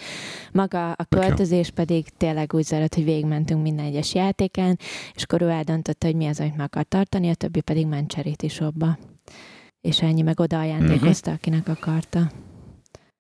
Maga 0.52 0.92
a 0.92 1.04
költözés 1.10 1.70
pedig 1.70 2.10
tényleg 2.18 2.54
úgy 2.54 2.64
zajlott, 2.64 2.96
hogy 2.96 3.04
végigmentünk 3.04 3.62
minden 3.62 3.86
egyes 3.86 4.14
játéken, 4.14 4.78
és 5.14 5.24
akkor 5.24 5.42
ő 5.42 5.50
eldöntötte, 5.50 6.08
hogy 6.08 6.16
mi 6.16 6.26
az, 6.28 6.40
amit 6.40 6.56
meg 6.56 6.66
akar 6.66 6.84
tartani, 6.84 7.30
a 7.30 7.36
többi 7.36 7.62
pedig 7.62 7.88
ment 7.88 8.12
charity 8.12 8.48
shopba. 8.48 8.98
És 9.82 10.02
ennyi 10.02 10.22
meg 10.22 10.40
oda 10.40 10.60
ajándékozta, 10.60 11.30
Mhm. 11.30 11.40
akinek 11.40 11.68
akarta. 11.68 12.32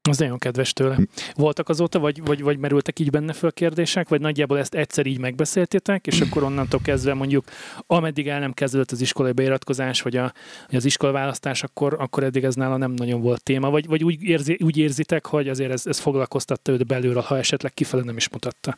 Az 0.10 0.18
nagyon 0.18 0.38
kedves 0.38 0.74
tőle. 0.74 0.97
Voltak 1.36 1.70
azóta, 1.70 1.99
vagy, 1.99 2.24
vagy, 2.24 2.41
vagy 2.41 2.58
merültek 2.58 2.99
így 2.99 3.10
benne 3.10 3.34
föl 3.34 3.51
kérdések, 3.51 4.10
vagy 4.10 4.22
nagyjából 4.22 4.60
ezt 4.60 4.74
egyszer 4.74 5.06
így 5.06 5.20
megbeszéltétek, 5.20 6.08
és 6.08 6.22
akkor 6.22 6.43
onnantól 6.43 6.80
kezdve 6.84 7.14
mondjuk, 7.14 7.45
ameddig 7.88 8.28
el 8.28 8.39
nem 8.39 8.54
kezdődött 8.54 8.91
az 8.91 9.01
iskolai 9.01 9.32
beiratkozás, 9.32 10.01
vagy, 10.01 10.18
a, 10.18 10.34
vagy 10.68 10.76
az 10.76 10.86
iskolaválasztás, 10.86 11.64
akkor, 11.64 11.95
akkor 11.99 12.24
eddig 12.24 12.43
ez 12.43 12.56
nála 12.56 12.78
nem 12.78 12.91
nagyon 12.91 13.22
volt 13.22 13.43
téma, 13.43 13.70
vagy, 13.70 13.88
vagy 13.88 14.04
úgy, 14.04 14.24
érzi, 14.24 14.58
úgy 14.64 14.78
érzitek, 14.78 15.26
hogy 15.26 15.49
azért 15.49 15.72
ez, 15.72 15.86
ez 15.86 15.99
foglalkoztatta 15.99 16.72
őt 16.72 16.86
belülről, 16.86 17.22
ha 17.22 17.38
esetleg 17.38 17.74
kifele 17.74 18.04
nem 18.04 18.18
is 18.18 18.30
mutatta. 18.30 18.78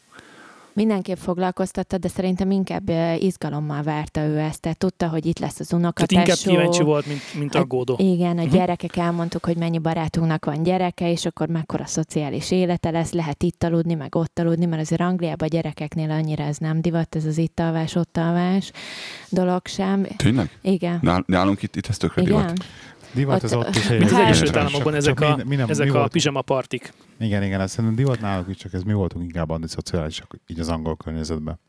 Mindenképp 0.75 1.17
foglalkoztatta, 1.17 1.97
de 1.97 2.07
szerintem 2.07 2.51
inkább 2.51 2.89
eh, 2.89 3.23
izgalommal 3.23 3.81
várta 3.83 4.21
ő 4.21 4.37
ezt. 4.37 4.61
Tehát 4.61 4.77
tudta, 4.77 5.07
hogy 5.07 5.25
itt 5.25 5.39
lesz 5.39 5.59
az 5.59 5.67
Tehát 5.67 5.83
unokatesó. 5.83 6.19
inkább 6.19 6.37
kíváncsi 6.37 6.83
volt, 6.83 7.05
mint, 7.07 7.19
mint 7.37 7.53
Hát, 7.53 7.63
aggódó. 7.63 7.95
Igen, 7.99 8.37
a 8.37 8.41
Mhm. 8.43 8.51
gyerekek 8.53 8.95
elmondtuk, 8.95 9.45
hogy 9.45 9.57
mennyi 9.57 9.79
barátunknak 9.79 10.45
van 10.45 10.63
gyereke, 10.63 11.11
és 11.11 11.25
akkor 11.25 11.47
mekkora 11.47 11.85
szociális 11.85 12.51
élete 12.51 12.89
lesz, 12.89 13.11
lehet 13.11 13.43
itt 13.43 13.63
aludni, 13.63 13.93
meg 13.93 14.15
ott 14.15 14.39
aludni, 14.39 14.65
mert 14.65 14.81
azért 14.81 15.01
Angliában 15.01 15.47
a 15.47 15.51
gyerekeknél 15.51 16.11
annyira 16.11 16.43
ez 16.43 16.57
nem 16.57 16.81
divat, 16.81 17.15
ez 17.15 17.25
az 17.25 17.37
itt 17.37 17.59
alvás, 17.59 17.95
ott 17.95 18.17
alvás 18.17 18.71
dolog 19.29 19.67
sem. 19.67 20.07
Tényleg? 20.15 20.49
Igen. 20.61 20.99
Nál- 21.01 21.23
Nálunk 21.27 21.61
itt, 21.61 21.75
itt 21.75 21.87
ez 21.87 21.97
tökre. 21.97 22.21
Igen. 22.21 22.37
Divat 22.37 22.63
Ott- 23.23 23.43
az 23.43 23.53
ott 23.53 23.75
is. 23.75 23.87
Mint 23.89 24.03
az 24.03 24.11
Hát- 24.11 24.25
Egyesült 24.25 24.55
Államokban 24.55 24.93
ezek 24.93 25.19
a, 25.19 25.35
mi- 25.35 25.43
mi 25.43 25.55
nem- 25.55 25.69
ezek 25.69 25.91
mi 25.91 25.97
a 25.97 26.07
pizsama 26.07 26.41
partik. 26.41 26.93
Igen, 27.19 27.43
igen, 27.43 27.61
azt 27.61 27.73
szerintem 27.73 27.95
divat 27.95 28.21
náluk 28.21 28.49
is, 28.49 28.57
csak 28.57 28.73
ez 28.73 28.83
mi 28.83 28.93
voltunk 28.93 29.23
inkább 29.23 29.49
antiszociálisak 29.49 30.35
így 30.47 30.59
az 30.59 30.69
angol 30.69 30.95
környezetben. 30.97 31.59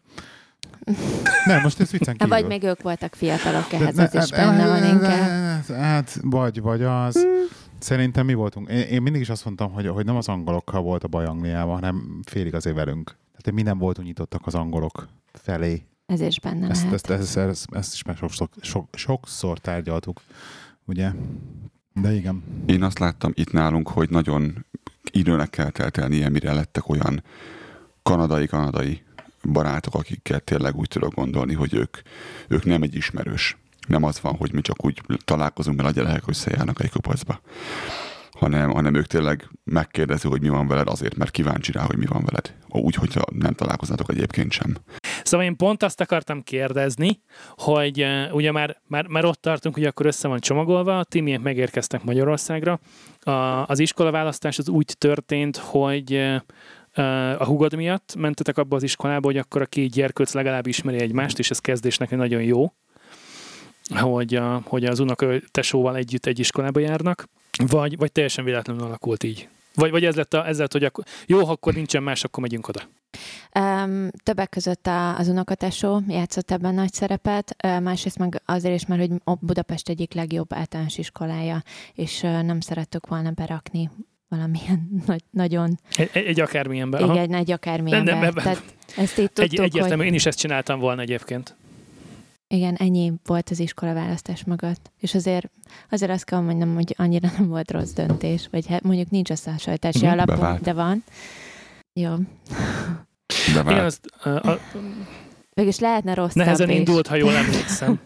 Nem, 1.44 1.60
most 1.62 1.80
ez 1.80 1.90
viccen 1.90 2.16
Hát 2.18 2.28
kívül. 2.28 2.36
vagy 2.40 2.46
még 2.46 2.62
ők 2.62 2.82
voltak 2.82 3.14
fiatalok, 3.14 3.72
ehhez 3.72 3.98
az 3.98 4.14
is 4.14 4.30
hát- 4.30 4.30
benne 4.30 4.66
van 4.68 4.84
inkább. 4.94 5.20
Hát, 5.30 5.66
hát, 5.66 6.18
vagy, 6.22 6.60
vagy 6.60 6.82
az. 6.82 7.26
Szerintem 7.78 8.26
mi 8.26 8.34
voltunk. 8.34 8.68
Én, 8.70 8.78
én 8.80 9.02
mindig 9.02 9.20
is 9.20 9.28
azt 9.28 9.44
mondtam, 9.44 9.72
hogy, 9.72 9.86
hogy 9.86 10.04
nem 10.04 10.16
az 10.16 10.28
angolokkal 10.28 10.80
volt 10.80 11.04
a 11.04 11.08
baj 11.08 11.24
Angliában, 11.24 11.74
hanem 11.74 12.20
félig 12.24 12.54
azért 12.54 12.76
velünk. 12.76 13.16
Tehát 13.38 13.52
mi 13.52 13.62
nem 13.62 13.78
voltunk 13.78 14.06
nyitottak 14.06 14.46
az 14.46 14.54
angolok 14.54 15.08
felé. 15.32 15.86
Ez 16.06 16.20
is 16.20 16.40
benne 16.40 16.68
Ezt, 16.68 16.82
lehet. 16.82 16.94
ezt, 16.94 17.10
ezt, 17.10 17.36
ezt, 17.36 17.66
ezt 17.70 17.92
is 17.94 18.02
már 18.02 18.16
sokszor, 18.16 18.48
sok, 18.60 18.88
sokszor 18.92 19.58
tárgyaltuk, 19.58 20.20
ugye? 20.86 21.10
De 21.92 22.14
igen. 22.14 22.42
Én 22.66 22.82
azt 22.82 22.98
láttam 22.98 23.32
itt 23.34 23.52
nálunk, 23.52 23.88
hogy 23.88 24.10
nagyon 24.10 24.66
időnek 25.10 25.50
kell 25.50 25.70
teltelnie, 25.70 26.28
mire 26.28 26.52
lettek 26.52 26.88
olyan 26.88 27.22
kanadai-kanadai 28.02 29.02
barátok, 29.42 29.94
akikkel 29.94 30.40
tényleg 30.40 30.76
úgy 30.76 30.88
tudok 30.88 31.14
gondolni, 31.14 31.54
hogy 31.54 31.74
ők, 31.74 31.96
ők 32.48 32.64
nem 32.64 32.82
egy 32.82 32.94
ismerős. 32.94 33.56
Nem 33.88 34.02
az 34.02 34.20
van, 34.20 34.36
hogy 34.36 34.52
mi 34.52 34.60
csak 34.60 34.84
úgy 34.84 35.02
találkozunk, 35.24 35.76
mert 35.76 35.88
a 35.88 35.92
gyerekek 35.92 36.28
összejárnak 36.28 36.82
egy 36.82 36.90
kupacba 36.90 37.40
hanem, 38.38 38.70
hanem 38.70 38.94
ők 38.94 39.06
tényleg 39.06 39.50
megkérdezi, 39.64 40.28
hogy 40.28 40.40
mi 40.40 40.48
van 40.48 40.68
veled 40.68 40.88
azért, 40.88 41.16
mert 41.16 41.30
kíváncsi 41.30 41.72
rá, 41.72 41.82
hogy 41.82 41.96
mi 41.96 42.06
van 42.06 42.24
veled. 42.24 42.54
Úgy, 42.68 42.94
hogyha 42.94 43.22
nem 43.32 43.52
találkoznátok 43.52 44.10
egyébként 44.10 44.52
sem. 44.52 44.76
Szóval 45.22 45.46
én 45.46 45.56
pont 45.56 45.82
azt 45.82 46.00
akartam 46.00 46.42
kérdezni, 46.42 47.20
hogy 47.48 48.02
uh, 48.02 48.34
ugye 48.34 48.52
már, 48.52 48.76
már, 48.86 49.06
már 49.06 49.24
ott 49.24 49.40
tartunk, 49.40 49.74
hogy 49.74 49.84
akkor 49.84 50.06
össze 50.06 50.28
van 50.28 50.38
csomagolva, 50.38 50.98
a 50.98 51.04
timiek 51.04 51.40
megérkeztek 51.40 52.04
Magyarországra. 52.04 52.80
A, 53.20 53.30
az 53.66 53.78
iskolaválasztás 53.78 54.58
az 54.58 54.68
úgy 54.68 54.94
történt, 54.98 55.56
hogy 55.56 56.12
uh, 56.12 56.40
a 57.40 57.44
hugod 57.44 57.74
miatt 57.74 58.14
mentetek 58.18 58.58
abba 58.58 58.76
az 58.76 58.82
iskolába, 58.82 59.26
hogy 59.26 59.36
akkor 59.36 59.62
a 59.62 59.66
két 59.66 59.90
gyerkőc 59.90 60.32
legalább 60.32 60.66
ismeri 60.66 61.00
egymást, 61.00 61.38
és 61.38 61.50
ez 61.50 61.58
kezdésnek 61.58 62.10
nagyon 62.10 62.42
jó, 62.42 62.72
hogy, 63.94 64.34
a, 64.34 64.62
hogy 64.64 64.84
az 64.84 64.98
unoka 64.98 65.26
tesóval 65.50 65.96
együtt 65.96 66.26
egy 66.26 66.38
iskolába 66.38 66.80
járnak. 66.80 67.28
Vagy, 67.56 67.96
vagy 67.96 68.12
teljesen 68.12 68.44
véletlenül 68.44 68.82
alakult 68.82 69.22
így? 69.22 69.48
Vagy, 69.74 69.90
vagy 69.90 70.04
ez, 70.04 70.14
lett 70.14 70.34
a, 70.34 70.46
ez 70.46 70.58
lett, 70.58 70.72
hogy 70.72 70.84
akkor, 70.84 71.04
jó, 71.26 71.44
ha 71.44 71.52
akkor 71.52 71.74
nincsen 71.74 72.02
más, 72.02 72.24
akkor 72.24 72.42
megyünk 72.42 72.68
oda. 72.68 72.80
Um, 73.58 74.08
többek 74.22 74.48
között 74.48 74.86
a, 74.86 75.18
az 75.18 75.28
unokatesó 75.28 76.00
játszott 76.08 76.50
ebben 76.50 76.74
nagy 76.74 76.92
szerepet, 76.92 77.56
uh, 77.64 77.80
másrészt 77.80 78.18
meg 78.18 78.42
azért 78.44 78.74
is, 78.74 78.86
mert 78.86 79.00
hogy 79.00 79.36
Budapest 79.40 79.88
egyik 79.88 80.14
legjobb 80.14 80.52
általános 80.52 80.98
iskolája, 80.98 81.62
és 81.94 82.22
uh, 82.22 82.42
nem 82.42 82.60
szerettük 82.60 83.06
volna 83.06 83.30
berakni 83.30 83.90
valamilyen 84.28 84.88
nagy, 85.06 85.22
nagyon... 85.30 85.78
Egy, 85.96 86.10
egy 86.12 86.40
akármilyenbe. 86.40 86.98
Igen, 86.98 87.16
egy 87.16 87.28
nagy 87.28 87.50
akármilyenbe. 87.50 88.10
Nem, 88.10 88.20
nem, 88.20 88.32
nem. 88.34 88.42
Tehát 88.44 88.62
ezt 88.96 89.18
így 89.18 89.32
tudtuk, 89.32 89.44
egy, 89.44 89.60
egyértelmű, 89.60 89.96
hogy... 89.96 90.06
én 90.06 90.14
is 90.14 90.26
ezt 90.26 90.38
csináltam 90.38 90.78
volna 90.78 91.00
egyébként. 91.00 91.56
Igen, 92.48 92.74
ennyi 92.74 93.12
volt 93.24 93.50
az 93.50 93.58
iskola 93.58 93.94
választás 93.94 94.44
mögött. 94.44 94.90
És 95.00 95.14
azért, 95.14 95.50
azért 95.90 96.10
azt 96.10 96.24
kell 96.24 96.40
mondjam, 96.40 96.74
hogy 96.74 96.94
annyira 96.98 97.30
nem 97.38 97.48
volt 97.48 97.70
rossz 97.70 97.92
döntés, 97.92 98.48
vagy 98.50 98.66
hát 98.66 98.82
mondjuk 98.82 99.10
nincs 99.10 99.30
összehasonlítási 99.30 100.06
mm, 100.06 100.10
alapunk, 100.10 100.38
bevált. 100.38 100.62
de 100.62 100.72
van. 100.72 101.04
Jó. 101.92 102.14
Igen, 103.48 103.84
azt, 103.84 104.00
uh, 104.24 104.48
a, 104.48 104.58
Végülis 105.54 105.78
lehetne 105.78 106.14
rossz. 106.14 106.32
Nehezen 106.32 106.70
is. 106.70 106.76
indult, 106.76 107.06
ha 107.06 107.14
jól 107.14 107.34
emlékszem. 107.44 108.00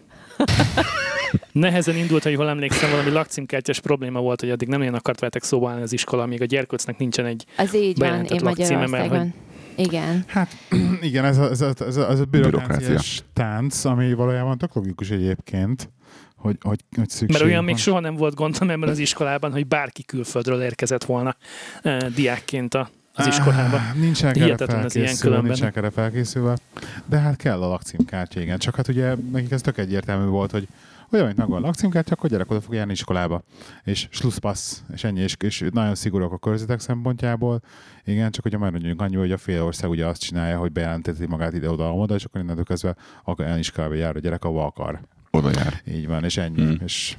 Nehezen 1.51 1.95
indult, 1.95 2.23
ha 2.23 2.29
jól 2.29 2.49
emlékszem, 2.49 2.89
valami 2.89 3.09
lakcímkártyás 3.09 3.79
probléma 3.79 4.19
volt, 4.19 4.39
hogy 4.39 4.49
addig 4.49 4.67
nem 4.67 4.79
nagyon 4.79 4.93
akart 4.93 5.19
veletek 5.19 5.43
szóba 5.43 5.69
állni 5.69 5.81
az 5.81 5.93
iskola, 5.93 6.23
amíg 6.23 6.41
a 6.41 6.45
gyerkőcnek 6.45 6.97
nincsen 6.97 7.25
egy 7.25 7.45
Az 7.57 7.75
így 7.75 7.97
van, 7.97 8.23
én 8.23 8.39
Magyarországon. 8.43 8.89
Mert, 8.89 9.07
hogy 9.07 9.33
igen. 9.75 10.23
Hát 10.27 10.57
igen, 11.01 11.25
ez 11.25 11.37
a, 11.37 11.49
ez 11.49 11.61
a, 11.61 11.73
ez 11.79 11.97
a, 11.97 12.09
ez 12.09 12.19
a 12.19 12.25
bürokráciás 12.25 13.23
tánc, 13.33 13.85
ami 13.85 14.13
valójában 14.13 14.57
tök 14.57 14.73
logikus 14.73 15.09
egyébként, 15.09 15.89
hogy, 16.35 16.57
hogy, 16.61 16.79
hogy 16.95 17.09
szükség 17.09 17.29
Mert 17.31 17.43
olyan 17.43 17.55
van. 17.55 17.65
még 17.65 17.77
soha 17.77 17.99
nem 17.99 18.15
volt 18.15 18.35
gondom 18.35 18.69
ebben 18.69 18.89
az 18.89 18.99
iskolában, 18.99 19.51
hogy 19.51 19.67
bárki 19.67 20.03
külföldről 20.03 20.61
érkezett 20.61 21.03
volna 21.03 21.35
eh, 21.81 21.99
diákként 21.99 22.73
a, 22.73 22.89
az 23.13 23.27
iskolába. 23.27 23.75
Ah, 23.75 23.95
nincsenek 23.95 24.37
erre 24.37 24.65
felkészülve, 24.65 25.41
nincsenek 25.41 25.75
erre 25.75 25.89
felkészülve, 25.89 26.57
de 27.05 27.17
hát 27.17 27.35
kell 27.35 27.61
a 27.61 27.67
lakcímkártya, 27.67 28.41
igen. 28.41 28.57
Csak 28.57 28.75
hát 28.75 28.87
ugye 28.87 29.15
nekik 29.31 29.51
ez 29.51 29.61
tök 29.61 29.77
egyértelmű 29.77 30.25
volt, 30.25 30.51
hogy 30.51 30.67
olyan, 31.13 31.25
mint 31.25 31.37
megvan 31.37 31.63
a 31.63 31.65
lakcímkártya, 31.65 32.13
akkor 32.13 32.29
gyerek 32.29 32.51
oda 32.51 32.61
fog 32.61 32.73
járni 32.73 32.91
iskolába. 32.91 33.43
És 33.83 34.07
slusszpassz, 34.11 34.81
és 34.93 35.03
ennyi, 35.03 35.19
és, 35.19 35.35
és 35.39 35.65
nagyon 35.71 35.95
szigorúak 35.95 36.31
a 36.31 36.37
körzetek 36.37 36.79
szempontjából. 36.79 37.61
Igen, 38.05 38.31
csak 38.31 38.45
ugye 38.45 38.57
majd 38.57 38.71
mondjuk 38.71 39.01
annyi, 39.01 39.15
hogy 39.15 39.31
a 39.31 39.37
fél 39.37 39.61
ország 39.61 39.89
ugye 39.89 40.05
azt 40.05 40.21
csinálja, 40.21 40.57
hogy 40.57 40.71
bejelenteti 40.71 41.25
magát 41.27 41.53
ide-oda, 41.53 41.93
oda, 41.93 42.15
és 42.15 42.23
akkor 42.23 42.41
innentől 42.41 42.63
kezdve 42.63 42.95
akkor 43.23 43.45
olyan 43.45 43.57
iskolába 43.57 43.93
jár 43.93 44.15
a 44.15 44.19
gyerek, 44.19 44.43
ahol 44.43 44.63
akar. 44.63 44.99
Oda 45.31 45.49
jár. 45.49 45.81
Így 45.87 46.07
van, 46.07 46.23
és 46.23 46.37
ennyi. 46.37 46.63
Mm. 46.63 46.73
És 46.83 47.17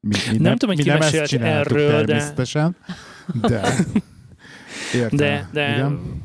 mi, 0.00 0.16
mi 0.30 0.32
nem, 0.32 0.42
nem 0.42 0.56
tudom, 0.56 0.74
hogy 0.74 0.84
ki 0.84 0.90
mesélt 0.90 1.32
erről, 1.32 2.04
természetesen, 2.04 2.76
de... 3.40 3.48
de... 3.48 3.74
Értem. 4.94 5.16
De, 5.16 5.48
de 5.52 5.70
Igen? 5.70 6.24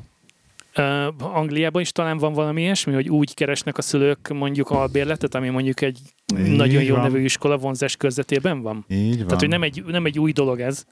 Uh, 0.78 1.36
Angliában 1.36 1.82
is 1.82 1.92
talán 1.92 2.18
van 2.18 2.34
valami 2.34 2.62
ilyesmi, 2.62 2.94
hogy 2.94 3.10
úgy 3.10 3.34
keresnek 3.34 3.78
a 3.78 3.82
szülők 3.82 4.28
mondjuk 4.34 4.70
albérletet, 4.70 5.36
ami 5.36 5.50
mondjuk 5.50 5.82
egy 5.82 6.00
így 6.38 6.56
nagyon 6.56 6.84
jó 6.84 6.96
nevű 6.96 7.24
iskola 7.24 7.58
vonzás 7.58 7.96
körzetében 7.96 8.62
van. 8.62 8.86
Így 8.88 9.18
van. 9.18 9.26
Tehát, 9.26 9.40
hogy 9.40 9.50
nem 9.50 9.64
egy, 9.64 9.84
nem 9.86 10.06
egy 10.06 10.20
új 10.20 10.32
dolog 10.32 10.60
ez, 10.60 10.86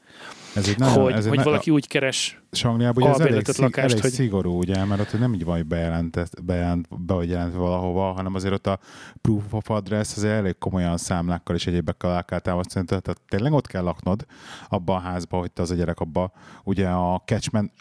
ez 0.55 0.67
egy 0.67 0.77
nagyon, 0.77 1.03
hogy, 1.03 1.13
ez 1.13 1.27
hogy 1.27 1.37
egy 1.37 1.43
valaki 1.43 1.71
úgy 1.71 1.87
keres 1.87 2.39
és 2.51 2.63
Angliában 2.63 3.03
ugye 3.03 3.11
ez 3.11 3.19
elég, 3.19 3.47
lakást, 3.57 3.89
elég 3.89 4.01
hogy... 4.01 4.11
szigorú, 4.11 4.57
ugye, 4.57 4.85
mert 4.85 5.01
ott 5.01 5.19
nem 5.19 5.33
így 5.33 5.43
van, 5.43 5.55
hogy 5.55 5.65
bejelentett, 5.65 6.43
bejelent, 6.43 6.87
be 7.05 7.13
vagy 7.13 7.29
jelent 7.29 7.53
valahova, 7.53 8.11
hanem 8.11 8.35
azért 8.35 8.53
ott 8.53 8.67
a 8.67 8.79
proof 9.21 9.53
of 9.53 9.69
address 9.69 10.15
az 10.15 10.23
elég 10.23 10.57
komolyan 10.57 10.97
számlákkal 10.97 11.55
és 11.55 11.67
egyébekkel 11.67 12.23
kell 12.23 12.39
támasztani, 12.39 12.85
tehát 12.85 13.21
tényleg 13.27 13.53
ott 13.53 13.67
kell 13.67 13.83
laknod 13.83 14.25
abban 14.69 14.95
a 14.95 14.99
házban, 14.99 15.39
hogy 15.39 15.51
te 15.51 15.61
az 15.61 15.71
a 15.71 15.75
gyerek 15.75 15.99
abba, 15.99 16.31
ugye 16.63 16.87
a 16.87 17.21
catchment, 17.25 17.71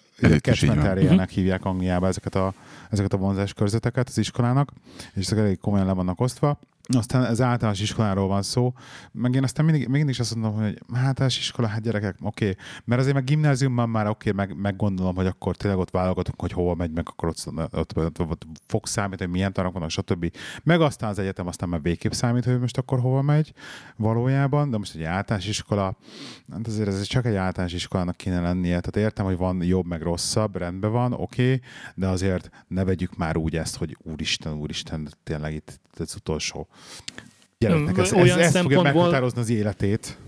catchment 0.40 0.82
uh-huh. 0.82 1.28
hívják 1.28 1.64
Angliába 1.64 2.06
ezeket 2.06 2.34
a, 2.34 2.54
ezeket 2.90 3.12
a 3.12 3.16
vonzás 3.16 3.52
körzeteket 3.52 4.08
az 4.08 4.18
iskolának, 4.18 4.72
és 5.14 5.24
ezek 5.24 5.38
elég 5.38 5.58
komolyan 5.58 5.86
le 5.86 5.92
vannak 5.92 6.20
osztva, 6.20 6.58
aztán 6.96 7.24
ez 7.24 7.40
általános 7.40 7.80
iskoláról 7.80 8.28
van 8.28 8.42
szó, 8.42 8.72
meg 9.12 9.34
én 9.34 9.42
aztán 9.42 9.64
mindig, 9.64 9.88
mindig 9.88 10.08
is 10.08 10.20
azt 10.20 10.34
mondom, 10.34 10.62
hogy 10.62 10.82
általános 10.92 11.38
iskola, 11.38 11.68
hát 11.68 11.82
gyerekek, 11.82 12.16
oké, 12.20 12.50
okay. 12.50 12.56
mert 12.84 13.00
azért 13.00 13.14
meg 13.14 13.24
gimnáziumban 13.24 13.88
már 13.88 14.08
oké, 14.08 14.30
okay, 14.30 14.46
meg, 14.46 14.60
meg 14.60 14.76
gondolom, 14.76 15.14
hogy 15.14 15.26
akkor 15.26 15.56
tényleg 15.56 15.78
ott 15.78 15.90
válogatunk, 15.90 16.40
hogy 16.40 16.52
hova 16.52 16.74
megy, 16.74 16.90
meg 16.90 17.08
akkor 17.08 17.28
ott, 17.28 17.46
ott, 17.72 17.96
ott, 17.96 18.20
ott 18.20 18.46
fog 18.66 18.86
számítani, 18.86 19.22
hogy 19.22 19.30
milyen 19.30 19.52
tanok 19.52 19.72
vannak, 19.72 19.90
stb. 19.90 20.32
Meg 20.62 20.80
aztán 20.80 21.10
az 21.10 21.18
egyetem 21.18 21.46
aztán 21.46 21.68
már 21.68 21.82
végképp 21.82 22.12
számít, 22.12 22.44
hogy 22.44 22.60
most 22.60 22.78
akkor 22.78 23.00
hova 23.00 23.22
megy 23.22 23.52
valójában, 23.96 24.70
de 24.70 24.78
most 24.78 24.94
egy 24.94 25.02
általános 25.02 25.48
iskola, 25.48 25.96
hát 26.52 26.66
azért 26.66 26.88
ez 26.88 27.02
csak 27.02 27.26
egy 27.26 27.34
általános 27.34 27.74
iskolának 27.74 28.16
kéne 28.16 28.40
lennie, 28.40 28.80
tehát 28.80 28.96
értem, 28.96 29.24
hogy 29.24 29.36
van 29.36 29.62
jobb, 29.62 29.86
meg 29.86 30.02
rosszabb, 30.02 30.56
rendben 30.56 30.90
van, 30.90 31.12
oké, 31.12 31.44
okay, 31.44 31.60
de 31.94 32.08
azért 32.08 32.50
ne 32.68 32.84
vegyük 32.84 33.16
már 33.16 33.36
úgy 33.36 33.56
ezt, 33.56 33.76
hogy 33.76 33.96
úristen, 34.02 34.52
úristen, 34.52 35.08
tényleg 35.22 35.54
itt 35.54 35.80
ez 36.00 36.14
utolsó 36.16 36.68
gyereknek. 37.58 37.98
Ez, 37.98 38.12
olyan 38.12 38.38
ez, 38.38 38.54
ez 38.54 38.60
fogja 38.62 38.82
meghatározni 38.82 39.40
az 39.40 39.50
életét. 39.50 40.18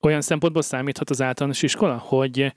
Olyan 0.00 0.20
szempontból 0.20 0.62
számíthat 0.62 1.10
az 1.10 1.22
általános 1.22 1.62
iskola, 1.62 1.96
hogy 1.96 2.52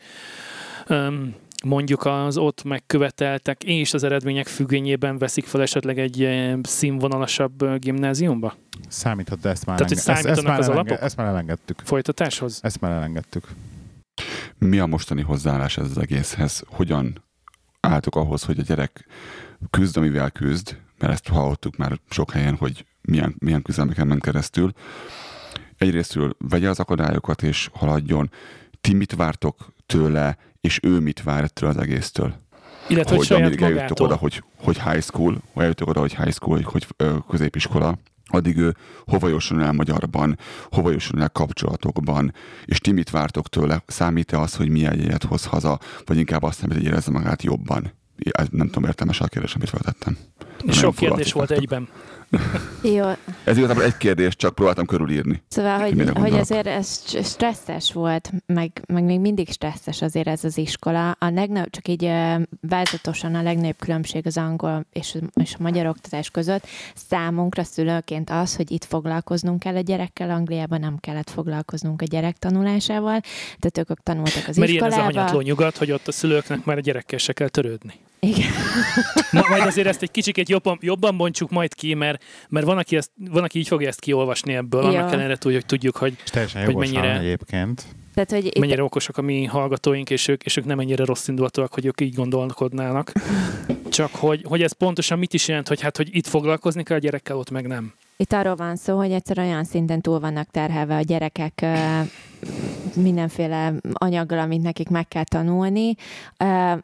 um, 0.89 1.35
mondjuk 1.63 2.05
az 2.05 2.37
ott 2.37 2.63
megköveteltek 2.63 3.63
és 3.63 3.93
az 3.93 4.03
eredmények 4.03 4.47
függvényében 4.47 5.17
veszik 5.17 5.45
fel 5.45 5.61
esetleg 5.61 5.99
egy 5.99 6.29
színvonalasabb 6.63 7.79
gimnáziumba? 7.79 8.55
Számíthat, 8.87 9.39
de 9.39 9.49
ezt 9.49 9.65
már, 9.65 9.77
Tehát, 9.77 9.91
elenge- 9.91 10.25
ezt, 10.25 10.37
ezt, 10.37 10.47
már 10.47 10.59
az 10.59 10.69
elenge- 10.69 11.01
ezt 11.01 11.15
már 11.15 11.27
elengedtük. 11.27 11.81
Folytatáshoz? 11.83 12.59
Ezt 12.61 12.81
már 12.81 12.91
elengedtük. 12.91 13.47
Mi 14.57 14.79
a 14.79 14.85
mostani 14.85 15.21
hozzáállás 15.21 15.77
ez 15.77 15.85
az 15.89 15.97
egészhez? 15.97 16.63
Hogyan 16.67 17.23
álltok 17.79 18.15
ahhoz, 18.15 18.43
hogy 18.43 18.59
a 18.59 18.63
gyerek 18.63 19.07
küzd, 19.69 19.97
amivel 19.97 20.31
küzd, 20.31 20.77
mert 20.99 21.13
ezt 21.13 21.27
hallottuk 21.27 21.77
már 21.77 21.99
sok 22.09 22.31
helyen, 22.31 22.55
hogy 22.55 22.85
milyen, 23.01 23.35
milyen 23.39 23.61
küzdelmeken 23.61 24.07
ment 24.07 24.21
keresztül. 24.21 24.71
Egyrésztről 25.77 26.35
vegye 26.37 26.69
az 26.69 26.79
akadályokat 26.79 27.43
és 27.43 27.69
haladjon. 27.73 28.31
Ti 28.81 28.93
mit 28.93 29.15
vártok 29.15 29.73
tőle, 29.85 30.37
és 30.61 30.79
ő 30.83 30.99
mit 30.99 31.23
vár 31.23 31.43
ettől 31.43 31.69
az 31.69 31.77
egésztől? 31.77 32.35
Illetve, 32.87 33.15
hogy, 33.15 33.27
hogy 33.27 33.41
amíg 33.41 33.61
eljutok 33.61 33.99
oda, 33.99 34.15
hogy, 34.15 34.43
hogy 34.55 34.81
high 34.81 35.01
school, 35.01 35.41
vagy 35.53 35.63
eljutok 35.63 35.87
oda, 35.87 35.99
hogy 35.99 36.15
high 36.15 36.31
school, 36.31 36.55
hogy, 36.55 36.65
hogy 36.65 36.87
ö, 36.97 37.15
középiskola, 37.29 37.97
addig 38.27 38.57
ő 38.57 38.75
hova 39.05 39.27
jusson 39.27 39.61
el 39.61 39.71
magyarban, 39.71 40.37
hova 40.71 40.91
jusson 40.91 41.21
el 41.21 41.29
kapcsolatokban, 41.29 42.33
és 42.65 42.79
ti 42.79 42.91
mit 42.91 43.09
vártok 43.09 43.49
tőle? 43.49 43.83
Számít-e 43.87 44.39
az, 44.39 44.55
hogy 44.55 44.69
milyen 44.69 44.99
jegyet 44.99 45.23
hoz 45.23 45.45
haza, 45.45 45.79
vagy 46.05 46.17
inkább 46.17 46.43
azt 46.43 46.61
nem, 46.61 46.77
hogy 46.77 46.85
érezze 46.85 47.11
magát 47.11 47.43
jobban? 47.43 47.91
Nem 48.49 48.67
tudom, 48.67 48.83
értelmes 48.83 49.21
a 49.21 49.27
kérdés, 49.27 49.53
amit 49.55 49.69
feltettem. 49.69 50.17
Sok 50.69 50.95
kérdés 50.95 51.33
volt 51.33 51.51
egyben. 51.51 51.89
Jó. 52.81 53.05
Ez 53.43 53.57
igazából 53.57 53.83
egy 53.83 53.97
kérdés, 53.97 54.35
csak 54.35 54.55
próbáltam 54.55 54.85
körülírni. 54.85 55.43
Szóval, 55.47 55.79
hogy, 55.79 56.11
hogy 56.13 56.33
azért 56.33 56.67
ez 56.67 57.03
stresszes 57.23 57.93
volt, 57.93 58.31
meg, 58.45 58.81
meg 58.87 59.03
még 59.03 59.19
mindig 59.19 59.51
stresszes 59.51 60.01
azért 60.01 60.27
ez 60.27 60.43
az 60.43 60.57
iskola. 60.57 61.11
A 61.11 61.29
legnagyobb, 61.29 61.69
csak 61.69 61.87
így 61.87 62.11
változatosan 62.61 63.35
a 63.35 63.41
legnagyobb 63.41 63.77
különbség 63.79 64.25
az 64.25 64.37
angol 64.37 64.85
és, 64.93 65.17
és 65.33 65.53
a 65.53 65.61
magyar 65.61 65.85
oktatás 65.85 66.29
között 66.29 66.67
számunkra 66.95 67.63
szülőként 67.63 68.29
az, 68.29 68.55
hogy 68.55 68.71
itt 68.71 68.85
foglalkoznunk 68.85 69.59
kell 69.59 69.75
a 69.75 69.81
gyerekkel, 69.81 70.29
Angliában 70.29 70.79
nem 70.79 70.97
kellett 70.99 71.29
foglalkoznunk 71.29 72.01
a 72.01 72.05
gyerek 72.05 72.37
tanulásával, 72.37 73.21
tehát 73.59 73.89
ők 73.89 74.03
tanultak 74.03 74.47
az 74.47 74.57
Mert 74.57 74.71
iskolába. 74.71 74.95
Mert 74.95 75.13
ilyen 75.13 75.25
ez 75.25 75.33
a 75.33 75.41
nyugat, 75.41 75.77
hogy 75.77 75.91
ott 75.91 76.07
a 76.07 76.11
szülőknek 76.11 76.65
már 76.65 76.77
a 76.77 76.81
gyerekkel 76.81 77.17
se 77.17 77.33
kell 77.33 77.49
törődni. 77.49 77.93
Igen. 78.27 78.51
Ma, 79.31 79.41
majd 79.49 79.65
azért 79.65 79.87
ezt 79.87 80.01
egy 80.01 80.11
kicsit 80.11 80.49
jobban, 80.49 80.77
jobban 80.81 81.17
bontsuk 81.17 81.49
majd 81.49 81.73
ki, 81.73 81.93
mert, 81.93 82.23
mert 82.49 82.65
van, 82.65 82.77
aki 82.77 82.95
ezt, 82.95 83.11
van, 83.29 83.43
aki 83.43 83.59
így 83.59 83.67
fogja 83.67 83.87
ezt 83.87 83.99
kiolvasni 83.99 84.53
ebből, 84.53 84.81
ja. 84.81 84.87
annak 84.87 85.11
ellenére 85.11 85.37
túl, 85.37 85.51
hogy 85.51 85.65
tudjuk, 85.65 85.97
hogy, 85.97 86.15
hogy 86.65 86.75
mennyire, 86.75 87.19
egyébként. 87.19 87.85
Tehát, 88.13 88.31
hogy 88.31 88.59
mennyire 88.59 88.81
itt... 88.81 88.87
okosak 88.87 89.17
a 89.17 89.21
mi 89.21 89.45
hallgatóink, 89.45 90.09
és 90.09 90.27
ők, 90.27 90.43
és 90.43 90.57
ők 90.57 90.65
nem 90.65 90.79
ennyire 90.79 91.05
rossz 91.05 91.27
indulatúak, 91.27 91.73
hogy 91.73 91.85
ők 91.85 92.01
így 92.01 92.15
gondolkodnának. 92.15 93.11
Csak 93.89 94.15
hogy, 94.15 94.43
hogy 94.47 94.61
ez 94.61 94.71
pontosan 94.71 95.19
mit 95.19 95.33
is 95.33 95.47
jelent, 95.47 95.67
hogy 95.67 95.81
hát, 95.81 95.97
hogy 95.97 96.15
itt 96.15 96.27
foglalkozni 96.27 96.83
kell 96.83 96.97
a 96.97 96.99
gyerekkel, 96.99 97.37
ott 97.37 97.49
meg 97.49 97.67
nem. 97.67 97.93
Itt 98.17 98.33
arról 98.33 98.55
van 98.55 98.75
szó, 98.75 98.97
hogy 98.97 99.11
egyszer 99.11 99.39
olyan 99.39 99.63
szinten 99.63 100.01
túl 100.01 100.19
vannak 100.19 100.49
terhelve 100.51 100.95
a 100.95 101.01
gyerekek 101.01 101.65
mindenféle 102.95 103.73
anyaggal, 103.93 104.39
amit 104.39 104.61
nekik 104.61 104.89
meg 104.89 105.07
kell 105.07 105.23
tanulni, 105.23 105.95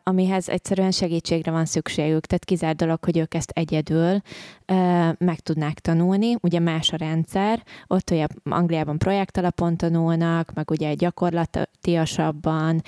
amihez 0.03 0.49
egyszerűen 0.49 0.91
segítségre 0.91 1.51
van 1.51 1.65
szükségük. 1.65 2.25
Tehát 2.25 2.45
kizárt 2.45 2.75
dolog, 2.77 3.03
hogy 3.03 3.17
ők 3.17 3.33
ezt 3.33 3.51
egyedül 3.53 4.21
meg 5.17 5.39
tudnák 5.39 5.79
tanulni. 5.79 6.35
Ugye 6.41 6.59
más 6.59 6.91
a 6.91 6.97
rendszer, 6.97 7.63
ott 7.87 8.09
ugye 8.11 8.27
Angliában 8.43 8.97
projekt 8.97 9.37
alapon 9.37 9.77
tanulnak, 9.77 10.51
meg 10.53 10.71
ugye 10.71 10.93
gyakorlatiasabban 10.93 12.81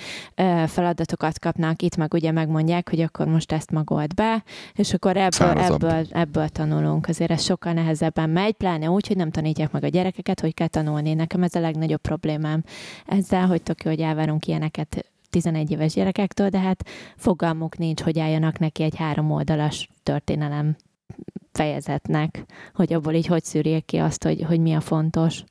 feladatokat 0.66 1.38
kapnak, 1.38 1.82
itt 1.82 1.96
meg 1.96 2.14
ugye 2.14 2.30
megmondják, 2.30 2.88
hogy 2.90 3.00
akkor 3.00 3.26
most 3.26 3.52
ezt 3.52 3.70
magold 3.70 4.14
be, 4.14 4.44
és 4.74 4.94
akkor 4.94 5.16
ebből, 5.16 5.48
ebből, 5.48 6.06
ebből 6.10 6.48
tanulunk. 6.48 7.08
Azért 7.08 7.30
ez 7.30 7.42
sokkal 7.42 7.72
nehezebben 7.72 8.30
megy, 8.30 8.52
pláne 8.52 8.90
úgy, 8.90 9.06
hogy 9.06 9.16
nem 9.16 9.30
tanítják 9.30 9.72
meg 9.72 9.84
a 9.84 9.88
gyerekeket, 9.88 10.40
hogy 10.40 10.54
kell 10.54 10.66
tanulni. 10.66 11.14
Nekem 11.14 11.42
ez 11.42 11.54
a 11.54 11.60
legnagyobb 11.60 12.00
problémám 12.00 12.59
ezzel, 13.06 13.46
hogy 13.46 13.62
tök 13.62 13.82
jó, 13.82 13.90
hogy 13.90 14.00
elvárunk 14.00 14.46
ilyeneket 14.46 15.10
11 15.30 15.70
éves 15.70 15.92
gyerekektől, 15.92 16.48
de 16.48 16.58
hát 16.58 16.88
fogalmuk 17.16 17.78
nincs, 17.78 18.00
hogy 18.02 18.18
álljanak 18.18 18.58
neki 18.58 18.82
egy 18.82 18.96
három 18.96 19.30
oldalas 19.30 19.88
történelem 20.02 20.76
fejezetnek, 21.52 22.44
hogy 22.74 22.92
abból 22.92 23.12
így 23.12 23.26
hogy 23.26 23.44
szűrjék 23.44 23.84
ki 23.84 23.96
azt, 23.96 24.24
hogy, 24.24 24.42
hogy 24.42 24.60
mi 24.60 24.74
a 24.74 24.80
fontos. 24.80 25.44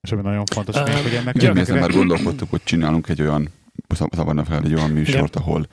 És 0.00 0.12
ami 0.12 0.22
nagyon 0.22 0.44
fontos, 0.44 0.76
uh, 0.76 1.02
hogy 1.02 1.14
ennek... 1.14 1.38
Gyakran 1.38 1.78
már 1.78 1.90
gondolkodtuk, 1.90 2.50
hogy 2.50 2.62
csinálunk 2.64 3.08
egy 3.08 3.20
olyan, 3.20 3.48
szabadna 4.10 4.44
fel 4.44 4.62
egy 4.64 4.74
olyan 4.74 4.90
műsort, 4.90 5.34
Igen. 5.34 5.42
ahol 5.42 5.66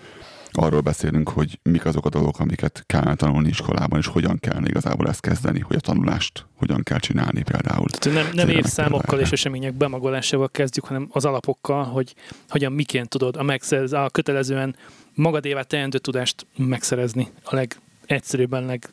arról 0.52 0.82
beszélünk, 0.82 1.30
hogy 1.30 1.60
mik 1.64 1.86
azok 1.86 2.06
a 2.06 2.10
dolgok, 2.10 2.40
amiket 2.40 2.84
kell 2.86 3.16
tanulni 3.16 3.48
iskolában, 3.48 4.00
és 4.00 4.08
hogyan 4.08 4.40
kell 4.40 4.66
igazából 4.66 5.08
ezt 5.08 5.20
kezdeni, 5.20 5.60
hogy 5.60 5.76
a 5.76 5.80
tanulást 5.80 6.46
hogyan 6.56 6.84
kell 6.84 7.00
csinálni 7.00 7.44
például. 7.44 7.90
Tehát 7.90 8.24
nem, 8.24 8.36
nem 8.36 8.50
évszámokkal 8.50 9.20
és 9.20 9.32
események 9.32 9.74
bemagolásával 9.74 10.50
kezdjük, 10.50 10.86
hanem 10.86 11.08
az 11.12 11.26
alapokkal, 11.26 11.84
hogy 11.84 12.16
hogyan 12.50 12.72
miként 12.72 13.10
tudod 13.10 13.36
a, 13.36 13.44
megszerz, 13.44 13.94
a 13.94 14.10
kötelezően 14.12 14.76
magadévá 15.14 15.62
teendő 15.62 15.98
tudást 15.98 16.46
megszerezni 16.58 17.28
a 17.44 17.56
legegyszerűbben, 17.56 18.66
leg, 18.66 18.90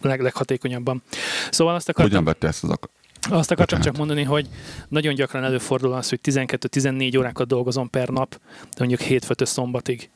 leg, 0.00 0.20
leghatékonyabban. 0.20 1.02
Szóval 1.50 1.74
azt 1.74 1.88
akartam... 1.88 2.10
Hogyan 2.10 2.24
vette 2.24 2.46
ezt 2.46 2.64
az 2.64 2.70
ak- 2.70 2.90
azt 3.30 3.50
akartam 3.50 3.80
csak 3.80 3.96
mondani, 3.96 4.22
hogy 4.22 4.48
nagyon 4.88 5.14
gyakran 5.14 5.44
előfordul 5.44 5.92
az, 5.92 6.08
hogy 6.08 6.20
12-14 6.22 7.18
órákat 7.18 7.46
dolgozom 7.46 7.90
per 7.90 8.08
nap, 8.08 8.40
de 8.60 8.76
mondjuk 8.78 9.00
hétfőtől 9.00 9.46
szombatig. 9.46 10.10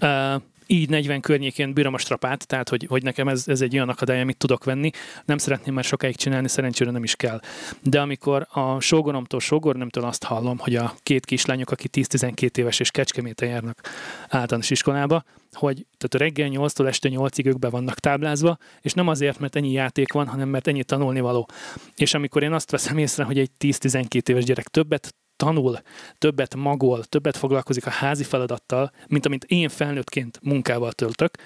Uh, 0.00 0.42
így 0.70 0.88
40 0.88 1.20
környékén 1.20 1.72
bírom 1.72 1.94
a 1.94 1.98
strapát, 1.98 2.46
tehát 2.46 2.68
hogy, 2.68 2.86
hogy 2.88 3.02
nekem 3.02 3.28
ez, 3.28 3.44
ez 3.46 3.60
egy 3.60 3.74
olyan 3.74 3.88
akadály, 3.88 4.20
amit 4.20 4.36
tudok 4.36 4.64
venni. 4.64 4.90
Nem 5.24 5.38
szeretném 5.38 5.74
már 5.74 5.84
sokáig 5.84 6.16
csinálni, 6.16 6.48
szerencsére 6.48 6.90
nem 6.90 7.02
is 7.02 7.16
kell. 7.16 7.40
De 7.82 8.00
amikor 8.00 8.46
a 8.50 8.80
sógoromtól, 8.80 9.40
sógornemtől 9.40 10.04
azt 10.04 10.24
hallom, 10.24 10.58
hogy 10.58 10.76
a 10.76 10.94
két 11.02 11.24
kislányok, 11.24 11.70
aki 11.70 11.88
10-12 11.92 12.56
éves 12.56 12.80
és 12.80 12.90
kecskeméten 12.90 13.48
járnak 13.48 13.80
általános 14.28 14.70
iskolába, 14.70 15.24
hogy 15.52 15.86
tehát 15.98 16.28
reggel 16.28 16.48
8-tól 16.52 16.86
este 16.86 17.08
8-ig 17.12 17.46
ők 17.46 17.58
be 17.58 17.68
vannak 17.68 17.98
táblázva, 17.98 18.58
és 18.80 18.92
nem 18.92 19.08
azért, 19.08 19.38
mert 19.38 19.56
ennyi 19.56 19.72
játék 19.72 20.12
van, 20.12 20.26
hanem 20.26 20.48
mert 20.48 20.66
ennyi 20.66 20.84
tanulnivaló. 20.84 21.48
És 21.96 22.14
amikor 22.14 22.42
én 22.42 22.52
azt 22.52 22.70
veszem 22.70 22.98
észre, 22.98 23.24
hogy 23.24 23.38
egy 23.38 23.50
10-12 23.58 24.28
éves 24.28 24.44
gyerek 24.44 24.68
többet 24.68 25.14
tanul, 25.40 25.78
többet 26.18 26.54
magol, 26.54 27.04
többet 27.04 27.36
foglalkozik 27.36 27.86
a 27.86 27.90
házi 27.90 28.24
feladattal, 28.24 28.92
mint 29.08 29.26
amit 29.26 29.44
én 29.44 29.68
felnőttként 29.68 30.38
munkával 30.42 30.92
töltök, 30.92 31.38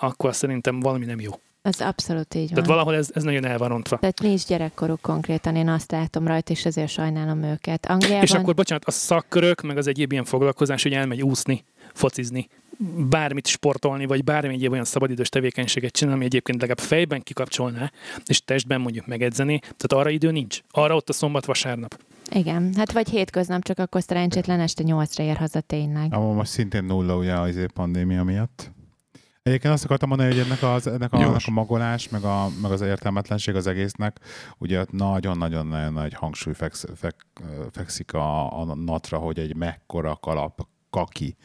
akkor 0.00 0.34
szerintem 0.34 0.80
valami 0.80 1.04
nem 1.04 1.20
jó. 1.20 1.30
Ez 1.62 1.80
abszolút 1.80 2.34
így 2.34 2.44
van. 2.46 2.54
Tehát 2.54 2.68
valahol 2.68 2.94
ez, 2.94 3.10
ez 3.14 3.22
nagyon 3.22 3.44
el 3.44 3.58
van 3.58 3.68
rontva. 3.68 3.98
Tehát 3.98 4.20
nincs 4.20 4.46
gyerekkoruk 4.46 5.00
konkrétan, 5.00 5.56
én 5.56 5.68
azt 5.68 5.90
látom 5.90 6.26
rajta, 6.26 6.52
és 6.52 6.64
ezért 6.64 6.88
sajnálom 6.88 7.42
őket. 7.42 7.86
Angliában... 7.86 8.22
És 8.22 8.32
akkor, 8.32 8.54
bocsánat, 8.54 8.84
a 8.84 8.90
szakkörök, 8.90 9.60
meg 9.60 9.76
az 9.76 9.86
egyéb 9.86 10.12
ilyen 10.12 10.24
foglalkozás, 10.24 10.82
hogy 10.82 10.92
elmegy 10.92 11.22
úszni, 11.22 11.64
focizni, 11.92 12.48
bármit 13.08 13.46
sportolni, 13.46 14.06
vagy 14.06 14.24
bármi 14.24 14.54
egyéb 14.54 14.72
olyan 14.72 14.84
szabadidős 14.84 15.28
tevékenységet 15.28 15.92
csinálni, 15.92 16.18
ami 16.18 16.26
egyébként 16.26 16.60
legalább 16.60 16.86
fejben 16.86 17.22
kikapcsolná, 17.22 17.92
és 18.24 18.40
testben 18.44 18.80
mondjuk 18.80 19.06
megedzeni, 19.06 19.58
tehát 19.58 19.92
arra 19.92 20.10
idő 20.10 20.30
nincs. 20.30 20.60
Arra 20.70 20.94
ott 20.94 21.08
a 21.08 21.12
szombat-vasárnap. 21.12 21.98
Igen, 22.34 22.74
hát 22.76 22.92
vagy 22.92 23.08
hétköznap, 23.08 23.62
csak 23.62 23.78
akkor 23.78 24.02
szerencsétlen 24.02 24.60
este 24.60 24.82
nyolcra 24.82 25.24
ér 25.24 25.36
haza 25.36 25.60
tényleg. 25.60 26.14
Amo 26.14 26.32
most 26.32 26.50
szintén 26.50 26.84
nulla 26.84 27.16
ugye 27.16 27.34
az 27.34 27.66
pandémia 27.74 28.22
miatt. 28.22 28.70
Egyébként 29.42 29.74
azt 29.74 29.84
akartam 29.84 30.08
mondani, 30.08 30.30
hogy 30.30 30.40
ennek, 30.40 30.62
az, 30.62 30.86
ennek, 30.86 31.12
a, 31.12 31.20
ennek 31.20 31.42
a 31.46 31.50
magolás, 31.50 32.08
meg, 32.08 32.24
a, 32.24 32.48
meg 32.62 32.70
az 32.70 32.80
értelmetlenség 32.80 33.54
az 33.54 33.66
egésznek, 33.66 34.20
ugye 34.58 34.84
nagyon-nagyon 34.90 35.92
nagy 35.92 36.14
hangsúly 36.14 36.54
feksz, 36.54 36.84
fek, 36.94 37.16
fekszik 37.70 38.12
a, 38.12 38.60
a 38.60 38.74
natra, 38.74 39.18
hogy 39.18 39.38
egy 39.38 39.56
mekkora 39.56 40.16
kalap 40.16 40.66
kaki 40.90 41.36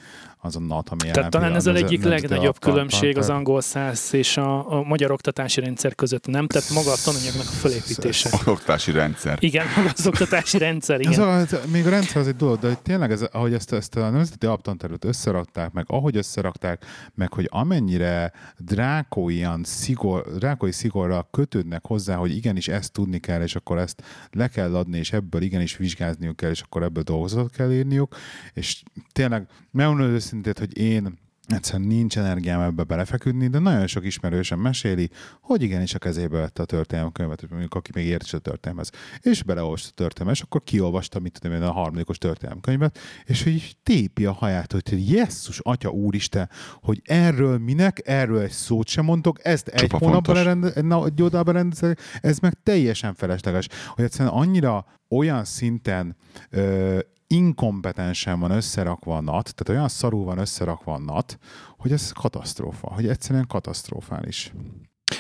az 0.47 0.55
a 0.55 0.59
NAT, 0.59 0.89
ami 0.89 1.11
Tehát 1.11 1.31
talán 1.31 1.55
ez 1.55 1.67
az 1.67 1.75
egyik 1.75 2.03
legnagyobb 2.03 2.59
különbség 2.59 3.17
az 3.17 3.29
angol 3.29 3.61
száz 3.61 4.09
és 4.11 4.37
a, 4.37 4.77
a 4.77 4.83
magyar 4.83 5.11
oktatási 5.11 5.61
rendszer 5.61 5.95
között, 5.95 6.27
nem? 6.27 6.47
Tehát 6.47 6.69
maga 6.69 6.91
a 6.91 6.95
tananyagnak 7.03 7.45
a 7.47 7.51
fölépítése. 7.51 8.29
Az 8.31 8.47
oktatási 8.47 8.91
rendszer. 8.91 9.37
Igen, 9.41 9.65
maga 9.75 9.89
az 9.97 10.07
oktatási 10.07 10.57
rendszer, 10.57 10.99
igen. 10.99 11.11
Ez 11.11 11.17
a, 11.17 11.31
ez, 11.31 11.71
még 11.71 11.85
a 11.87 11.89
rendszer 11.89 12.21
az 12.21 12.27
egy 12.27 12.35
dolog, 12.35 12.59
de 12.59 12.73
tényleg 12.73 13.11
ez, 13.11 13.21
ahogy 13.21 13.53
ezt, 13.53 13.73
ezt 13.73 13.95
a 13.95 14.09
nemzeti 14.09 14.45
alaptantervet 14.45 15.05
összerakták, 15.05 15.71
meg 15.71 15.85
ahogy 15.87 16.17
összerakták, 16.17 16.85
meg 17.15 17.33
hogy 17.33 17.47
amennyire 17.51 18.31
drákóian 18.57 19.63
szigor, 19.63 20.37
drákói 20.37 20.71
szigorral 20.71 21.27
kötődnek 21.31 21.85
hozzá, 21.85 22.15
hogy 22.15 22.35
igenis 22.35 22.67
ezt 22.67 22.91
tudni 22.91 23.19
kell, 23.19 23.41
és 23.41 23.55
akkor 23.55 23.77
ezt 23.77 24.03
le 24.31 24.47
kell 24.47 24.75
adni, 24.75 24.97
és 24.97 25.13
ebből 25.13 25.41
igenis 25.41 25.77
vizsgázniuk 25.77 26.35
kell, 26.35 26.49
és 26.49 26.61
akkor 26.61 26.83
ebből 26.83 27.03
dolgozatot 27.03 27.51
kell 27.51 27.71
írniuk, 27.71 28.15
és 28.53 28.83
tényleg 29.11 29.47
megmondom 29.71 30.13
őszintét, 30.38 30.59
hogy 30.59 30.77
én 30.77 31.17
egyszerűen 31.47 31.88
nincs 31.88 32.17
energiám 32.17 32.61
ebbe 32.61 32.83
belefeküdni, 32.83 33.47
de 33.47 33.59
nagyon 33.59 33.88
sok 33.88 34.05
ismerősen 34.05 34.59
meséli, 34.59 35.09
hogy 35.41 35.61
igenis 35.61 35.93
a 35.93 35.99
kezébe 35.99 36.38
vette 36.38 36.61
a 36.61 36.65
történelmkönyvet, 36.65 37.49
mondjuk 37.49 37.73
aki 37.73 37.91
még 37.93 38.05
ért 38.05 38.23
is 38.23 38.33
a 38.33 38.39
történelmez, 38.39 38.91
és 39.21 39.43
beleolvasta 39.43 39.89
a 39.89 39.93
történelmet, 39.95 40.35
és 40.35 40.43
akkor 40.43 40.63
kiolvasta, 40.63 41.19
mit 41.19 41.39
tudom 41.39 41.57
én, 41.57 41.63
a 41.63 41.71
harmadikos 41.71 42.17
történelmkönyvet, 42.17 42.97
és 43.25 43.43
hogy 43.43 43.75
tépi 43.83 44.25
a 44.25 44.31
haját, 44.31 44.71
hogy 44.71 45.11
jesszus, 45.11 45.59
atya 45.59 45.89
úristen, 45.89 46.49
hogy 46.81 47.01
erről 47.05 47.57
minek, 47.57 48.01
erről 48.05 48.39
egy 48.39 48.51
szót 48.51 48.88
sem 48.88 49.05
mondtok, 49.05 49.45
ezt 49.45 49.67
egy 49.67 49.91
hónapban 49.91 50.43
rende, 50.43 50.73
egy 50.73 51.21
oldalban 51.21 51.53
rendezek, 51.53 51.99
ez 52.21 52.39
meg 52.39 52.53
teljesen 52.63 53.13
felesleges, 53.13 53.67
hogy 53.95 54.03
egyszerűen 54.03 54.33
annyira 54.33 54.85
olyan 55.09 55.45
szinten 55.45 56.15
ö, 56.49 56.99
inkompetensen 57.28 58.39
van 58.39 58.51
összerakva 58.51 59.17
a 59.17 59.21
NAT, 59.21 59.53
tehát 59.55 59.69
olyan 59.69 59.88
szarul 59.88 60.23
van 60.23 60.38
összerakva 60.38 60.93
a 60.93 60.99
NAT, 60.99 61.38
hogy 61.78 61.91
ez 61.91 62.11
katasztrófa, 62.11 62.93
hogy 62.93 63.07
egyszerűen 63.07 63.47
katasztrofális. 63.47 64.51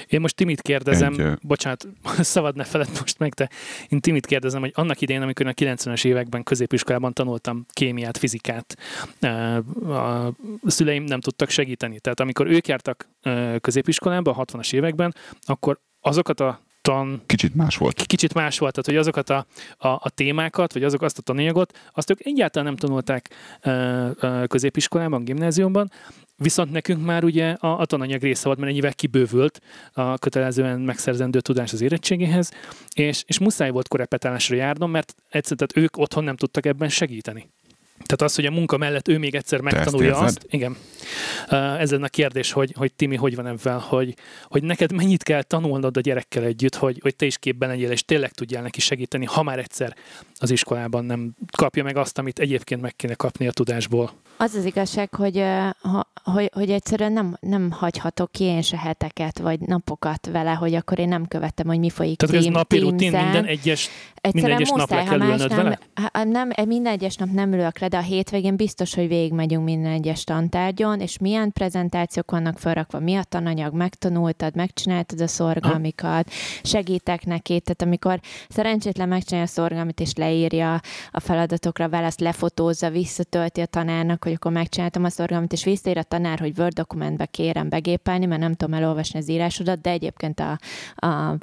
Én 0.07 0.21
most 0.21 0.35
Timit 0.35 0.61
kérdezem, 0.61 1.13
Egy, 1.13 1.37
bocsánat, 1.41 1.87
szabad 2.19 2.55
ne 2.55 2.63
feled 2.63 2.89
most 2.99 3.19
meg, 3.19 3.33
de 3.33 3.49
én 3.87 3.99
Timit 3.99 4.25
kérdezem, 4.25 4.61
hogy 4.61 4.71
annak 4.75 5.01
idején, 5.01 5.21
amikor 5.21 5.47
a 5.47 5.53
90-es 5.53 6.05
években 6.05 6.43
középiskolában 6.43 7.13
tanultam 7.13 7.65
kémiát, 7.73 8.17
fizikát, 8.17 8.77
a 9.83 10.31
szüleim 10.65 11.03
nem 11.03 11.19
tudtak 11.19 11.49
segíteni. 11.49 11.99
Tehát 11.99 12.19
amikor 12.19 12.47
ők 12.47 12.67
jártak 12.67 13.09
középiskolában 13.61 14.33
a 14.33 14.45
60-as 14.45 14.73
években, 14.73 15.15
akkor 15.41 15.79
azokat 15.99 16.39
a 16.39 16.59
tan... 16.87 17.21
Kicsit 17.25 17.55
más 17.55 17.77
volt. 17.77 18.05
Kicsit 18.05 18.33
más 18.33 18.59
volt, 18.59 18.71
tehát 18.71 18.85
hogy 18.85 18.97
azokat 18.97 19.29
a, 19.29 19.45
a, 19.77 19.87
a 19.87 20.09
témákat, 20.09 20.73
vagy 20.73 20.83
azok 20.83 21.01
azt 21.01 21.17
a 21.17 21.21
tananyagot, 21.21 21.79
azt 21.93 22.09
ők 22.09 22.25
egyáltalán 22.25 22.67
nem 22.67 22.77
tanulták 22.77 23.29
ö, 23.61 24.09
ö, 24.19 24.43
középiskolában, 24.47 25.23
gimnáziumban, 25.23 25.91
viszont 26.35 26.71
nekünk 26.71 27.05
már 27.05 27.23
ugye 27.23 27.51
a, 27.51 27.79
a 27.79 27.85
tananyag 27.85 28.21
része 28.21 28.45
volt, 28.45 28.57
mert 28.57 28.71
ennyivel 28.71 28.93
kibővült 28.93 29.61
a 29.93 30.17
kötelezően 30.17 30.79
megszerzendő 30.79 31.39
tudás 31.39 31.73
az 31.73 31.81
érettségéhez, 31.81 32.51
és, 32.93 33.23
és 33.25 33.39
muszáj 33.39 33.69
volt 33.69 33.87
korepetálásra 33.87 34.55
járnom, 34.55 34.91
mert 34.91 35.15
egyszerűen 35.29 35.69
tehát 35.69 35.85
ők 35.85 35.97
otthon 35.97 36.23
nem 36.23 36.35
tudtak 36.35 36.65
ebben 36.65 36.89
segíteni. 36.89 37.49
Tehát 38.05 38.21
az, 38.21 38.35
hogy 38.35 38.45
a 38.45 38.51
munka 38.51 38.77
mellett 38.77 39.07
ő 39.07 39.17
még 39.17 39.35
egyszer 39.35 39.61
megtanulja 39.61 40.17
azt. 40.17 40.45
Igen. 40.49 40.77
Ez 41.79 41.91
a 41.91 42.07
kérdés, 42.07 42.51
hogy, 42.51 42.73
hogy 42.77 42.93
Timi, 42.93 43.15
hogy 43.15 43.35
van 43.35 43.47
ebben, 43.47 43.79
hogy, 43.79 44.13
hogy 44.43 44.63
neked 44.63 44.91
mennyit 44.91 45.23
kell 45.23 45.43
tanulnod 45.43 45.97
a 45.97 46.01
gyerekkel 46.01 46.43
együtt, 46.43 46.75
hogy, 46.75 46.99
hogy 47.01 47.15
te 47.15 47.25
is 47.25 47.37
képben 47.37 47.69
legyél, 47.69 47.91
és 47.91 48.05
tényleg 48.05 48.31
tudjál 48.31 48.61
neki 48.61 48.79
segíteni, 48.79 49.25
ha 49.25 49.43
már 49.43 49.59
egyszer 49.59 49.95
az 50.39 50.49
iskolában 50.49 51.05
nem 51.05 51.35
kapja 51.57 51.83
meg 51.83 51.97
azt, 51.97 52.17
amit 52.17 52.39
egyébként 52.39 52.81
meg 52.81 52.95
kéne 52.95 53.13
kapni 53.13 53.47
a 53.47 53.51
tudásból. 53.51 54.11
Az 54.37 54.53
az 54.53 54.65
igazság, 54.65 55.13
hogy, 55.13 55.43
hogy, 56.23 56.49
hogy 56.53 56.69
egyszerűen 56.69 57.11
nem, 57.11 57.37
nem 57.39 57.71
hagyhatok 57.71 58.31
ki 58.31 58.43
én 58.43 58.61
se 58.61 58.77
heteket 58.77 59.39
vagy 59.39 59.59
napokat 59.59 60.29
vele, 60.31 60.51
hogy 60.51 60.73
akkor 60.73 60.99
én 60.99 61.07
nem 61.07 61.27
követtem, 61.27 61.67
hogy 61.67 61.79
mi 61.79 61.89
folyik 61.89 62.17
Tehát 62.17 62.35
ez 62.35 62.45
napi 62.45 62.79
rutin, 62.79 63.11
minden 63.11 63.45
egyes, 63.45 63.89
Egyszerűen 64.21 64.57
minden 64.57 64.57
egyes 64.57 64.69
nap 64.69 64.89
le 64.89 64.95
ha 64.95 65.09
kell 65.09 65.29
ülnöd 65.29 65.49
nem, 65.49 65.63
vele? 65.63 65.79
ha- 65.93 66.23
nem, 66.23 66.51
minden 66.65 66.93
egyes 66.93 67.15
nap 67.15 67.29
nem 67.29 67.53
ülök 67.53 67.79
le, 67.79 67.87
de 67.87 67.97
a 67.97 68.01
hétvégén 68.01 68.55
biztos, 68.55 68.95
hogy 68.95 69.07
végigmegyünk 69.07 69.63
minden 69.63 69.91
egyes 69.91 70.23
tantárgyon, 70.23 70.99
és 70.99 71.17
milyen 71.17 71.51
prezentációk 71.51 72.31
vannak 72.31 72.59
felrakva, 72.59 72.99
mi 72.99 73.15
a 73.15 73.23
tananyag, 73.23 73.73
megtanultad, 73.73 74.55
megcsináltad 74.55 75.21
a 75.21 75.27
szorgalmikat, 75.27 76.31
segítek 76.63 77.25
neki, 77.25 77.59
tehát 77.59 77.81
amikor 77.81 78.19
szerencsétlen 78.49 79.07
megcsinálja 79.07 79.47
a 79.47 79.51
szorgalmit, 79.51 79.99
és 79.99 80.13
leírja 80.27 80.81
a 81.11 81.19
feladatokra, 81.19 81.89
választ 81.89 82.19
lefotózza, 82.19 82.89
visszatölti 82.89 83.61
a 83.61 83.65
tanárnak, 83.65 84.23
hogy 84.23 84.33
akkor 84.33 84.51
megcsináltam 84.51 85.03
a 85.03 85.09
szorgalmit, 85.09 85.53
és 85.53 85.63
visszaír 85.63 85.97
a 85.97 86.03
tanár, 86.03 86.39
hogy 86.39 86.53
Word 86.57 86.73
dokumentbe 86.73 87.25
kérem 87.25 87.69
begépelni, 87.69 88.25
mert 88.25 88.41
nem 88.41 88.53
tudom 88.53 88.73
elolvasni 88.73 89.19
az 89.19 89.29
írásodat, 89.29 89.81
de 89.81 89.89
egyébként 89.89 90.39
a, 90.39 90.59
a 91.07 91.37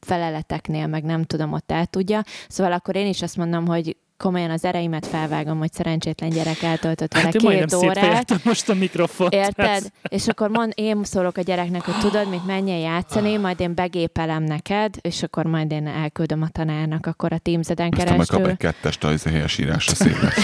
feleleteknél 0.00 0.86
meg 0.86 1.04
nem 1.04 1.22
tudom, 1.24 1.52
ott 1.52 1.70
el 1.70 1.86
tudja. 1.86 2.22
Szóval 2.48 2.72
akkor 2.72 2.96
én 2.96 3.06
is 3.06 3.22
azt 3.22 3.36
mondom, 3.36 3.66
hogy 3.66 3.96
komolyan 4.24 4.50
az 4.50 4.64
ereimet 4.64 5.06
felvágom, 5.06 5.58
hogy 5.58 5.72
szerencsétlen 5.72 6.30
gyerek 6.30 6.62
eltöltött 6.62 7.12
vele 7.12 7.24
Hát 7.24 7.36
két 7.36 7.74
órát. 7.74 8.44
most 8.44 8.68
a 8.68 8.74
mikrofont. 8.74 9.32
Érted? 9.32 9.82
És 10.08 10.28
akkor 10.28 10.48
mond, 10.48 10.72
én 10.76 11.04
szólok 11.04 11.36
a 11.36 11.40
gyereknek, 11.40 11.82
hogy 11.82 11.98
tudod, 11.98 12.28
mit 12.30 12.46
menjen 12.46 12.78
játszani, 12.78 13.36
majd 13.36 13.60
én 13.60 13.74
begépelem 13.74 14.42
neked, 14.42 14.94
és 15.00 15.22
akkor 15.22 15.44
majd 15.44 15.70
én 15.70 15.86
elküldöm 15.86 16.42
a 16.42 16.48
tanárnak, 16.48 17.06
akkor 17.06 17.32
a 17.32 17.38
Teams-eden 17.38 17.88
Aztán 17.96 18.16
meg 18.16 18.26
kap 18.26 18.40
keresztül. 18.42 18.50
egy 18.50 18.56
kettest 18.56 19.04
a 19.26 19.30
helyes 19.30 19.58
írásra 19.58 19.94
szép 19.94 20.16
lesz. 20.22 20.38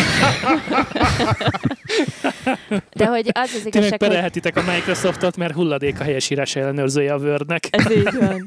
De 2.93 3.07
hogy 3.07 3.31
az 3.33 3.43
az 3.43 3.51
Ti 3.51 3.59
meg 3.65 3.67
igazság, 3.75 3.91
hogy 3.91 4.09
perelhetitek 4.09 4.57
a 4.57 4.63
Microsoftot, 4.63 5.37
mert 5.37 5.55
hulladék 5.55 6.01
a 6.01 6.03
helyesírás 6.03 6.57
ellenőrzője 6.57 7.13
a 7.13 7.19
Wordnek. 7.19 7.69
Ez 7.71 7.91
így 7.91 8.15
van. 8.19 8.43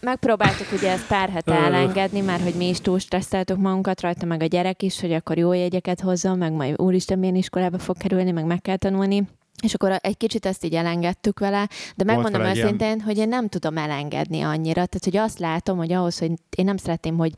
Megpróbáltuk 0.00 0.72
ugye 0.72 0.90
ezt 0.90 1.06
pár 1.06 1.28
hete 1.28 1.54
elengedni, 1.54 2.20
mert 2.20 2.42
hogy 2.42 2.54
mi 2.54 2.68
is 2.68 2.80
túl 2.80 2.98
stresszeltük 2.98 3.56
magunkat, 3.56 4.00
rajta 4.00 4.26
meg 4.26 4.42
a 4.42 4.46
gyerek 4.46 4.82
is, 4.82 5.00
hogy 5.00 5.12
akkor 5.12 5.38
jó 5.38 5.52
jegyeket 5.52 6.00
hozzon, 6.00 6.38
meg 6.38 6.52
majd 6.52 6.80
úristen 6.80 7.18
milyen 7.18 7.34
iskolába 7.34 7.78
fog 7.78 7.96
kerülni, 7.96 8.30
meg 8.30 8.44
meg 8.44 8.60
kell 8.60 8.76
tanulni. 8.76 9.28
És 9.62 9.74
akkor 9.74 9.98
egy 10.00 10.16
kicsit 10.16 10.46
ezt 10.46 10.64
így 10.64 10.74
elengedtük 10.74 11.38
vele, 11.38 11.68
de 11.96 12.04
megmondom 12.04 12.40
vele 12.40 12.48
egy 12.50 12.56
ilyen- 12.56 12.66
őszintén, 12.66 13.00
hogy 13.00 13.18
én 13.18 13.28
nem 13.28 13.48
tudom 13.48 13.76
elengedni 13.76 14.40
annyira. 14.40 14.86
Tehát, 14.86 15.04
hogy 15.04 15.16
azt 15.16 15.38
látom, 15.38 15.76
hogy 15.76 15.92
ahhoz, 15.92 16.18
hogy 16.18 16.30
én 16.56 16.64
nem 16.64 16.76
szeretném, 16.76 17.16
hogy, 17.16 17.32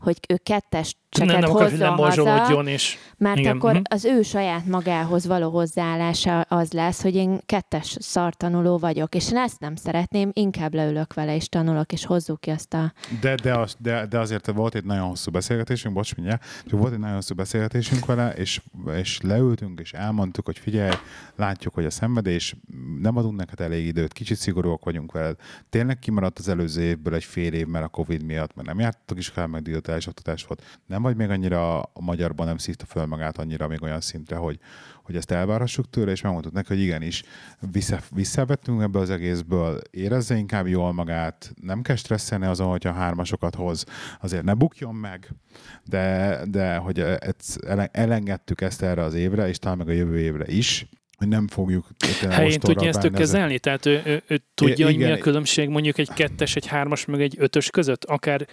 hogy 0.00 0.18
ő 0.28 0.36
kettes 0.42 0.96
Nem, 1.18 1.28
cseket 1.28 1.42
nem 1.42 1.50
akar, 1.50 1.62
hogy 1.62 1.70
haza, 1.70 1.84
lemorzsolódjon, 1.84 2.66
és 2.66 2.98
mert 3.16 3.38
Igen, 3.38 3.56
akkor 3.56 3.72
mhm. 3.72 3.82
az 3.90 4.04
ő 4.04 4.22
saját 4.22 4.66
magához 4.66 5.26
való 5.26 5.50
hozzáállása 5.50 6.40
az 6.40 6.72
lesz, 6.72 7.02
hogy 7.02 7.14
én 7.14 7.40
kettes 7.46 7.96
szartanuló 8.00 8.78
vagyok, 8.78 9.14
és 9.14 9.30
én 9.30 9.36
ezt 9.36 9.60
nem 9.60 9.76
szeretném, 9.76 10.30
inkább 10.32 10.74
leülök 10.74 11.14
vele 11.14 11.34
és 11.34 11.48
tanulok, 11.48 11.92
és 11.92 12.04
hozzuk 12.04 12.40
ki 12.40 12.50
azt 12.50 12.74
a... 12.74 12.92
De, 13.20 13.34
de, 13.34 13.54
az, 13.54 13.76
de, 13.78 14.06
de 14.06 14.18
azért 14.18 14.52
volt 14.52 14.74
egy 14.74 14.84
nagyon 14.84 15.08
hosszú 15.08 15.30
beszélgetésünk, 15.30 15.94
bocs, 15.94 16.14
mindjárt, 16.16 16.44
volt 16.70 16.92
egy 16.92 16.98
nagyon 16.98 17.14
hosszú 17.14 17.34
beszélgetésünk 17.34 18.06
vele, 18.06 18.32
és, 18.32 18.60
és 18.96 19.20
leültünk, 19.22 19.80
és 19.80 19.92
elmondtuk, 19.92 20.44
hogy 20.44 20.58
figyelj, 20.58 20.90
látjuk, 21.36 21.74
hogy 21.74 21.84
a 21.84 21.90
szenvedés, 21.90 22.56
nem 23.00 23.16
adunk 23.16 23.36
neked 23.36 23.60
elég 23.60 23.86
időt, 23.86 24.12
kicsit 24.12 24.36
szigorúak 24.36 24.84
vagyunk 24.84 25.12
veled. 25.12 25.36
Tényleg 25.70 25.98
kimaradt 25.98 26.38
az 26.38 26.48
előző 26.48 26.82
évből 26.82 27.14
egy 27.14 27.24
fél 27.24 27.52
év, 27.52 27.66
mert 27.66 27.84
a 27.84 27.88
Covid 27.88 28.22
miatt, 28.22 28.54
mert 28.54 28.68
nem 28.68 28.78
jártatok 28.78 29.18
iskolán, 29.18 29.50
meg 29.50 29.62
digitális 29.62 30.06
oktatás 30.06 30.44
volt. 30.44 30.78
Nem 30.86 30.99
vagy 31.02 31.16
még 31.16 31.30
annyira 31.30 31.80
a 31.80 32.00
magyarban, 32.00 32.46
nem 32.46 32.56
szívta 32.56 32.84
föl 32.84 33.06
magát 33.06 33.38
annyira 33.38 33.68
még 33.68 33.82
olyan 33.82 34.00
szintre, 34.00 34.36
hogy, 34.36 34.58
hogy 35.02 35.16
ezt 35.16 35.30
elvárhassuk 35.30 35.90
tőle, 35.90 36.10
és 36.10 36.20
megmondtuk 36.20 36.52
neki, 36.52 36.68
hogy 36.68 36.82
igenis, 36.82 37.22
vissza, 37.72 37.98
visszavettünk 38.10 38.82
ebbe 38.82 38.98
az 38.98 39.10
egészből, 39.10 39.80
érezze 39.90 40.36
inkább 40.36 40.66
jól 40.66 40.92
magát, 40.92 41.52
nem 41.62 41.82
kell 41.82 41.96
stresszelni 41.96 42.46
azon, 42.46 42.68
hogyha 42.68 42.92
hármasokat 42.92 43.54
hoz, 43.54 43.84
azért 44.20 44.44
ne 44.44 44.54
bukjon 44.54 44.94
meg, 44.94 45.34
de, 45.84 46.38
de 46.48 46.76
hogy 46.76 47.00
ezt 47.00 47.64
ele- 47.64 47.96
elengedtük 47.96 48.60
ezt 48.60 48.82
erre 48.82 49.02
az 49.02 49.14
évre, 49.14 49.48
és 49.48 49.58
talán 49.58 49.78
meg 49.78 49.88
a 49.88 49.92
jövő 49.92 50.18
évre 50.18 50.46
is, 50.46 50.88
hogy 51.20 51.28
nem 51.28 51.48
fogjuk 51.48 51.86
helyén 52.20 52.46
ostorral 52.46 52.58
tudja 52.58 52.88
ezt 52.88 53.04
ő 53.04 53.10
kezelni? 53.10 53.58
Tehát 53.58 53.86
ő, 53.86 54.02
ő, 54.04 54.22
ő 54.26 54.40
tudja, 54.54 54.86
hogy 54.86 54.96
mi 54.96 55.10
a 55.10 55.18
különbség 55.18 55.68
mondjuk 55.68 55.98
egy 55.98 56.12
kettes, 56.12 56.56
egy 56.56 56.66
hármas, 56.66 57.04
meg 57.04 57.20
egy 57.20 57.34
ötös 57.38 57.70
között? 57.70 58.04
Akár 58.04 58.46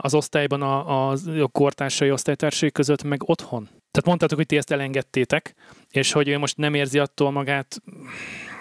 az 0.00 0.14
osztályban 0.14 0.62
a, 0.62 1.10
a, 1.10 1.16
a 1.40 1.48
kortársai 1.48 2.10
osztálytársai 2.10 2.70
között, 2.70 3.02
meg 3.02 3.28
otthon? 3.28 3.64
Tehát 3.64 4.08
mondtátok, 4.08 4.38
hogy 4.38 4.46
ti 4.46 4.56
ezt 4.56 4.70
elengedtétek, 4.70 5.54
és 5.90 6.12
hogy 6.12 6.28
ő 6.28 6.38
most 6.38 6.56
nem 6.56 6.74
érzi 6.74 6.98
attól 6.98 7.30
magát 7.30 7.82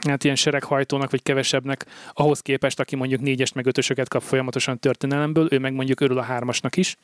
hát 0.08 0.24
ilyen 0.24 0.36
sereghajtónak, 0.36 1.12
vagy 1.12 1.24
kevesebbnek, 1.24 1.86
ahhoz 2.12 2.40
képest, 2.40 2.80
aki 2.80 2.96
mondjuk 2.96 3.22
négyest, 3.22 3.56
meg 3.56 3.66
ötösöket 3.66 4.08
kap 4.08 4.22
folyamatosan 4.22 4.80
történelemből, 4.80 5.48
ő 5.52 5.60
meg 5.60 5.74
mondjuk 5.74 6.00
örül 6.00 6.18
a 6.18 6.22
hármasnak 6.22 6.78
is. 6.78 6.98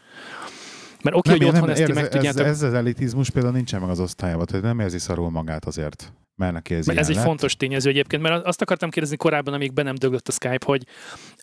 Mert 1.03 1.15
oké, 1.15 1.33
okay, 1.33 1.45
hogy 1.45 1.55
otthon 1.55 1.69
ezt 1.69 1.75
ti 1.75 1.81
érzi- 1.81 1.93
meg 1.93 2.03
ez, 2.03 2.09
tudjátok 2.09 2.45
ez, 2.45 2.61
az 2.61 2.73
elitizmus 2.73 3.29
például 3.29 3.53
nincsen 3.53 3.81
meg 3.81 3.89
az 3.89 3.99
osztályában, 3.99 4.45
tehát 4.45 4.63
nem 4.63 4.79
érzi 4.79 4.99
szarul 4.99 5.29
magát 5.29 5.65
azért, 5.65 6.13
mert 6.39 6.53
neki 6.53 6.73
ez 6.73 6.87
ez 6.87 7.09
egy 7.09 7.15
lett. 7.15 7.25
fontos 7.25 7.55
tényező 7.55 7.89
egyébként, 7.89 8.21
mert 8.21 8.45
azt 8.45 8.61
akartam 8.61 8.89
kérdezni 8.89 9.17
korábban, 9.17 9.53
amíg 9.53 9.73
be 9.73 9.83
nem 9.83 9.95
döglött 9.95 10.27
a 10.27 10.31
Skype, 10.31 10.65
hogy 10.65 10.83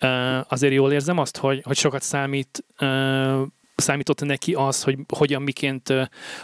uh, 0.03 0.53
azért 0.53 0.73
jól 0.73 0.93
érzem 0.93 1.19
azt, 1.19 1.37
hogy, 1.37 1.63
hogy 1.65 1.77
sokat 1.77 2.03
számít, 2.03 2.65
uh, 2.81 3.43
számított 3.75 4.21
neki 4.21 4.55
az, 4.55 4.83
hogy 4.83 4.99
hogyan, 5.17 5.43
miként 5.43 5.93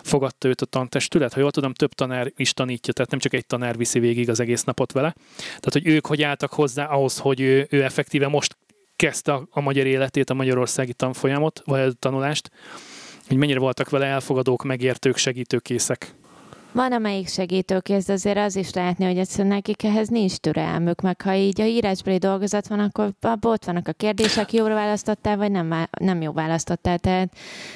fogadta 0.02 0.48
őt 0.48 0.60
a 0.60 0.66
tantestület. 0.66 1.32
Ha 1.32 1.40
jól 1.40 1.50
tudom, 1.50 1.72
több 1.74 1.92
tanár 1.92 2.32
is 2.36 2.52
tanítja, 2.52 2.92
tehát 2.92 3.10
nem 3.10 3.20
csak 3.20 3.32
egy 3.32 3.46
tanár 3.46 3.76
viszi 3.76 3.98
végig 3.98 4.30
az 4.30 4.40
egész 4.40 4.64
napot 4.64 4.92
vele. 4.92 5.14
Tehát, 5.36 5.72
hogy 5.72 5.86
ők 5.86 6.06
hogy 6.06 6.22
álltak 6.22 6.52
hozzá 6.52 6.84
ahhoz, 6.84 7.18
hogy 7.18 7.40
ő, 7.40 7.66
ő 7.70 7.82
effektíve 7.82 8.28
most 8.28 8.56
kezdte 8.96 9.32
a, 9.32 9.46
a 9.50 9.60
magyar 9.60 9.86
életét, 9.86 10.30
a 10.30 10.34
magyarországi 10.34 10.92
tanfolyamot, 10.92 11.62
vagy 11.64 11.80
a 11.80 11.92
tanulást, 11.92 12.50
hogy 13.28 13.36
mennyire 13.36 13.58
voltak 13.58 13.90
vele 13.90 14.06
elfogadók, 14.06 14.62
megértők, 14.62 15.16
segítőkészek. 15.16 16.14
Van, 16.74 16.92
amelyik 16.92 17.28
segítőkész, 17.28 18.06
de 18.06 18.12
azért 18.12 18.38
az 18.38 18.56
is 18.56 18.72
látni, 18.72 19.04
hogy 19.04 19.18
egyszerűen 19.18 19.54
nekik 19.54 19.84
ehhez 19.84 20.08
nincs 20.08 20.36
türelmük, 20.36 21.00
meg 21.00 21.20
ha 21.20 21.34
így 21.34 21.60
a 21.60 21.64
írásbeli 21.64 22.18
dolgozat 22.18 22.66
van, 22.66 22.78
akkor 22.80 23.12
ott 23.40 23.64
vannak 23.64 23.88
a 23.88 23.92
kérdések, 23.92 24.52
jóra 24.52 24.74
választottál, 24.74 25.36
vagy 25.36 25.50
nem, 25.50 25.74
nem 25.90 26.22
jó 26.22 26.32
választottál, 26.32 26.98
tehát, 26.98 27.32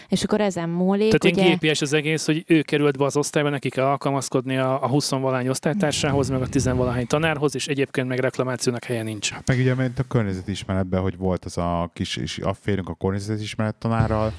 és 0.08 0.22
akkor 0.22 0.40
ezen 0.40 0.68
múlik, 0.68 1.14
Tehát 1.14 1.36
ugye? 1.36 1.54
GPS 1.54 1.82
az 1.82 1.92
egész, 1.92 2.26
hogy 2.26 2.44
ő 2.46 2.62
került 2.62 2.98
be 2.98 3.04
az 3.04 3.16
osztályba, 3.16 3.48
neki 3.48 3.68
kell 3.68 3.84
alkalmazkodni 3.84 4.56
a, 4.56 4.82
a 4.82 4.88
20 4.88 5.10
valány 5.10 5.48
osztálytársához, 5.48 6.28
meg 6.28 6.42
a 6.42 6.48
10 6.48 6.64
valahány 6.64 7.06
tanárhoz, 7.06 7.54
és 7.54 7.66
egyébként 7.66 8.08
meg 8.08 8.18
reklamációnak 8.18 8.84
helye 8.84 9.02
nincs. 9.02 9.32
Meg 9.46 9.58
ugye 9.58 9.74
mert 9.74 9.98
a 9.98 10.04
környezetismeretben, 10.08 11.00
hogy 11.00 11.16
volt 11.16 11.44
az 11.44 11.58
a 11.58 11.90
kis 11.92 12.16
is 12.16 12.38
afférünk 12.38 12.88
a 12.88 12.94
környezetismeret 12.94 13.74
tanárral, 13.74 14.32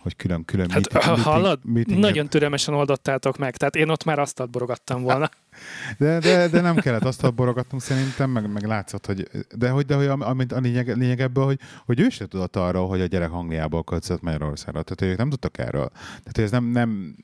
hogy 0.00 0.16
külön-külön 0.16 0.70
Hát 0.70 0.92
meeting- 0.92 1.22
hallod? 1.24 1.58
meetinget- 1.64 2.02
Nagyon 2.02 2.28
türelmesen 2.28 2.74
oldottátok 2.74 3.38
meg, 3.38 3.56
tehát 3.56 3.76
én 3.76 3.88
ott 3.88 4.04
már 4.04 4.18
asztalt 4.18 4.50
borogattam 4.50 5.02
volna. 5.02 5.30
De, 5.98 6.18
de, 6.18 6.48
de 6.48 6.60
nem 6.60 6.76
kellett 6.76 7.04
azt 7.04 7.34
borogatnunk 7.34 7.82
szerintem, 7.82 8.30
meg, 8.30 8.52
meg 8.52 8.64
látszott, 8.64 9.06
hogy 9.06 9.28
de 9.56 9.70
hogy, 9.70 9.84
de 9.84 9.94
hogy 9.94 10.06
am- 10.06 10.20
amint 10.20 10.52
a 10.52 10.58
lényeg, 10.58 10.96
lényeg 10.96 11.20
ebből, 11.20 11.44
hogy, 11.44 11.58
hogy 11.86 12.00
ő 12.00 12.08
sem 12.08 12.26
tudott 12.26 12.56
arról, 12.56 12.88
hogy 12.88 13.00
a 13.00 13.06
gyerek 13.06 13.32
Angliából 13.32 13.84
költözött 13.84 14.22
Magyarországra. 14.22 14.82
Tehát 14.82 15.00
hogy 15.00 15.08
ők 15.08 15.16
nem 15.16 15.30
tudtak 15.30 15.58
erről. 15.58 15.88
Tehát 15.92 16.32
hogy 16.34 16.44
ez 16.44 16.50
nem, 16.50 16.64
nem 16.64 17.16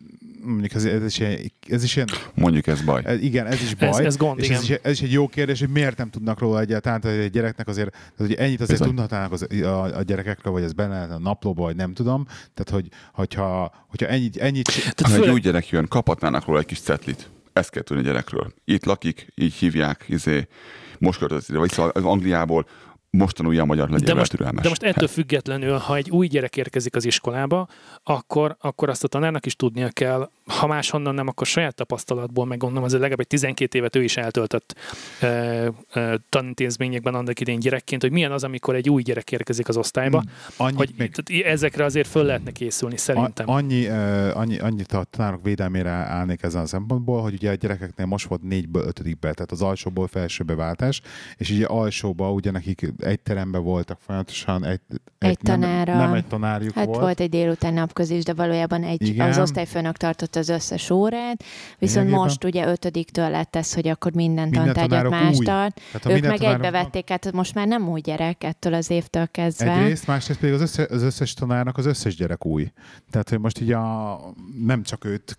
mondjuk 0.46 0.74
ez, 0.74 0.84
ez, 0.84 1.04
is 1.04 1.18
ilyen, 1.18 1.38
ez 1.68 1.82
is 1.82 1.96
ilyen, 1.96 2.08
Mondjuk 2.34 2.66
ez 2.66 2.80
baj. 2.82 3.02
ez, 3.04 3.20
igen, 3.20 3.46
ez 3.46 3.62
is 3.62 3.74
baj. 3.74 3.88
Ez, 3.88 3.98
ez 3.98 4.16
gond, 4.16 4.38
és 4.38 4.44
igen. 4.44 4.56
ez 4.58 4.62
is, 4.62 4.76
ez 4.82 4.92
is 4.92 5.02
egy 5.02 5.12
jó 5.12 5.28
kérdés, 5.28 5.58
hogy 5.58 5.68
miért 5.68 5.96
nem 5.96 6.10
tudnak 6.10 6.38
róla 6.38 6.60
egyáltalán, 6.60 7.00
tehát 7.00 7.18
egy 7.18 7.30
gyereknek 7.30 7.68
azért, 7.68 7.90
tehát, 7.90 8.16
hogy 8.16 8.34
ennyit 8.34 8.60
azért 8.60 8.78
Bizony. 8.78 8.94
tudhatnának 8.94 9.32
az, 9.32 9.46
a, 9.62 9.96
a, 9.96 10.02
gyerekekről, 10.02 10.52
vagy 10.52 10.62
ez 10.62 10.72
benne 10.72 11.02
a 11.02 11.18
naplóba, 11.18 11.62
vagy 11.62 11.76
nem 11.76 11.94
tudom. 11.94 12.26
Tehát, 12.26 12.70
hogy, 12.70 12.88
hogyha, 13.12 13.74
hogyha 13.88 14.06
ennyit, 14.06 14.36
ennyit 14.36 14.64
Tehát 14.66 15.00
Ha 15.00 15.08
egy 15.08 15.14
főleg, 15.14 15.32
új 15.32 15.40
gyerek 15.40 15.68
jön, 15.68 15.88
kaphatnának 15.88 16.44
róla 16.44 16.58
egy 16.58 16.66
kis 16.66 16.80
cetlit. 16.80 17.30
Ezt 17.56 17.70
kell 17.70 17.82
tudni 17.82 18.02
a 18.02 18.06
gyerekről. 18.06 18.52
Itt 18.64 18.84
lakik, 18.84 19.32
így 19.34 19.54
hívják, 19.54 20.04
izé, 20.08 20.48
most 20.98 21.18
költözött 21.18 21.48
ide, 21.48 21.58
vagy 21.58 21.70
szóval 21.70 21.90
az 21.94 22.04
Angliából 22.04 22.66
most 23.10 23.36
tanulja 23.36 23.62
a 23.62 23.64
magyar, 23.64 23.88
legyél 23.88 24.06
de 24.06 24.14
most, 24.14 24.30
türelmes. 24.30 24.62
de 24.62 24.68
most 24.68 24.82
ettől 24.82 25.08
függetlenül, 25.08 25.76
ha 25.76 25.96
egy 25.96 26.10
új 26.10 26.26
gyerek 26.26 26.56
érkezik 26.56 26.96
az 26.96 27.04
iskolába, 27.04 27.68
akkor, 28.02 28.56
akkor 28.60 28.88
azt 28.88 29.04
a 29.04 29.08
tanárnak 29.08 29.46
is 29.46 29.56
tudnia 29.56 29.88
kell, 29.88 30.30
ha 30.46 30.66
máshonnan 30.66 31.14
nem, 31.14 31.28
akkor 31.28 31.46
saját 31.46 31.74
tapasztalatból, 31.74 32.46
meg 32.46 32.58
gondolom 32.58 32.84
azért 32.84 33.00
legalább 33.00 33.20
egy 33.20 33.26
12 33.26 33.78
évet 33.78 33.96
ő 33.96 34.02
is 34.02 34.16
eltöltött 34.16 34.74
ö, 35.20 35.68
ö, 35.92 36.14
tanintézményekben 36.28 37.14
annak 37.14 37.40
idén 37.40 37.58
gyerekként, 37.58 38.02
hogy 38.02 38.10
milyen 38.10 38.32
az, 38.32 38.44
amikor 38.44 38.74
egy 38.74 38.90
új 38.90 39.02
gyerek 39.02 39.32
érkezik 39.32 39.68
az 39.68 39.76
osztályba, 39.76 40.22
annyit 40.56 40.76
hogy 40.76 40.94
még 40.96 41.10
tehát 41.10 41.46
ezekre 41.46 41.84
azért 41.84 42.08
föl 42.08 42.24
lehetne 42.24 42.50
készülni, 42.50 42.96
szerintem. 42.96 43.50
Annyi, 43.50 43.86
annyi, 44.32 44.58
annyit 44.58 44.92
a 44.92 45.04
tanárok 45.04 45.42
védelmére 45.42 45.90
állnék 45.90 46.42
ezen 46.42 46.62
a 46.62 46.66
szempontból, 46.66 47.22
hogy 47.22 47.32
ugye 47.34 47.50
a 47.50 47.54
gyerekeknél 47.54 48.06
most 48.06 48.26
volt 48.26 48.42
négyből 48.42 48.86
ötödikbe, 48.86 49.32
tehát 49.32 49.50
az 49.52 49.62
alsóból 49.62 50.06
felsőbe 50.06 50.54
váltás, 50.54 51.00
és 51.36 51.50
ugye 51.50 51.66
alsóba 51.66 52.32
ugye 52.32 52.50
nekik 52.50 52.92
egy 52.98 53.20
teremben 53.20 53.62
voltak 53.62 53.98
folyamatosan, 54.06 54.64
egy, 54.64 54.80
Egy 55.18 55.38
nem, 55.42 55.60
tanára. 55.60 55.96
nem 55.96 56.12
egy 56.12 56.26
tanárjuk 56.26 56.74
Hát 56.74 56.86
volt. 56.86 57.00
volt 57.00 57.20
egy 57.20 57.30
délután 57.30 57.74
napközis, 57.74 58.24
de 58.24 58.34
valójában 58.34 58.82
egy, 58.82 59.08
Igen. 59.08 59.28
az 59.28 59.38
osztályfőnök 59.38 59.96
tartott 59.96 60.35
az 60.36 60.48
összes 60.48 60.90
órát, 60.90 61.44
viszont 61.78 61.96
Lényegében. 62.06 62.20
most 62.20 62.44
ugye 62.44 62.66
ötödiktől 62.66 63.30
lett 63.30 63.56
ez, 63.56 63.74
hogy 63.74 63.88
akkor 63.88 64.12
minden, 64.12 64.48
Minden 64.48 64.74
tantárgyat 64.74 65.10
más 65.10 65.36
új. 65.36 65.44
tart. 65.44 65.80
Tehát 65.92 66.18
Ők 66.18 66.26
meg 66.26 66.42
egybe 66.42 66.70
vették, 66.70 67.08
hát 67.08 67.32
most 67.32 67.54
már 67.54 67.66
nem 67.66 67.88
új 67.88 68.00
gyerek 68.00 68.44
ettől 68.44 68.74
az 68.74 68.90
évtől 68.90 69.26
kezdve. 69.26 69.72
Egyrészt, 69.72 70.06
másrészt 70.06 70.40
pedig 70.40 70.54
az, 70.54 70.60
össze, 70.60 70.86
az 70.90 71.02
összes 71.02 71.34
tanárnak 71.34 71.76
az 71.78 71.86
összes 71.86 72.16
gyerek 72.16 72.46
új. 72.46 72.72
Tehát, 73.10 73.28
hogy 73.28 73.38
most 73.40 73.60
így 73.60 73.72
a, 73.72 74.20
nem 74.64 74.82
csak 74.82 75.04
őt 75.04 75.36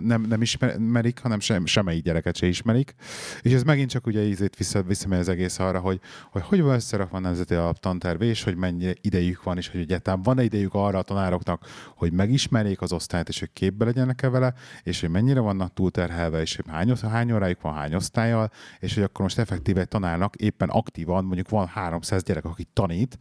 nem, 0.00 0.26
nem 0.28 0.42
ismerik, 0.42 1.18
hanem 1.22 1.40
sem, 1.40 1.66
semmelyik 1.66 2.04
gyereket 2.04 2.36
se 2.36 2.46
ismerik. 2.46 2.94
És 3.42 3.52
ez 3.52 3.62
megint 3.62 3.90
csak 3.90 4.06
ugye 4.06 4.22
ízét 4.22 4.56
vissza, 4.56 4.82
visszamegy 4.82 5.18
az 5.18 5.28
egész 5.28 5.58
arra, 5.58 5.78
hogy 5.78 6.00
hogy, 6.30 6.42
hogy 6.42 6.60
van 6.62 6.74
összerakva 6.74 7.16
a 7.16 7.20
nemzeti 7.20 7.54
alaptanterv, 7.54 8.22
és 8.22 8.42
hogy 8.42 8.56
mennyi 8.56 8.94
idejük 9.00 9.42
van, 9.42 9.56
és 9.56 9.68
hogy 9.68 9.80
egyáltalán 9.80 10.22
van-e 10.22 10.42
idejük 10.42 10.74
arra 10.74 10.98
a 10.98 11.02
tanároknak, 11.02 11.66
hogy 11.96 12.12
megismerjék 12.12 12.80
az 12.80 12.92
osztályt, 12.92 13.28
és 13.28 13.38
hogy 13.38 13.50
képbe 13.52 13.84
legyenek-e 13.84 14.28
vele, 14.30 14.54
és 14.82 15.00
hogy 15.00 15.10
mennyire 15.10 15.40
vannak 15.40 15.72
túlterhelve, 15.72 16.40
és 16.40 16.56
hogy 16.56 16.64
hány, 16.68 16.92
hány 17.10 17.32
órájuk 17.32 17.60
van 17.60 17.74
hány 17.74 17.94
osztályjal, 17.94 18.50
és 18.78 18.94
hogy 18.94 19.02
akkor 19.02 19.20
most 19.20 19.38
effektíve 19.38 19.84
tanárnak 19.84 20.36
éppen 20.36 20.68
aktívan, 20.68 21.24
mondjuk 21.24 21.48
van 21.48 21.66
300 21.66 22.22
gyerek, 22.22 22.44
aki 22.44 22.66
tanít, 22.72 23.18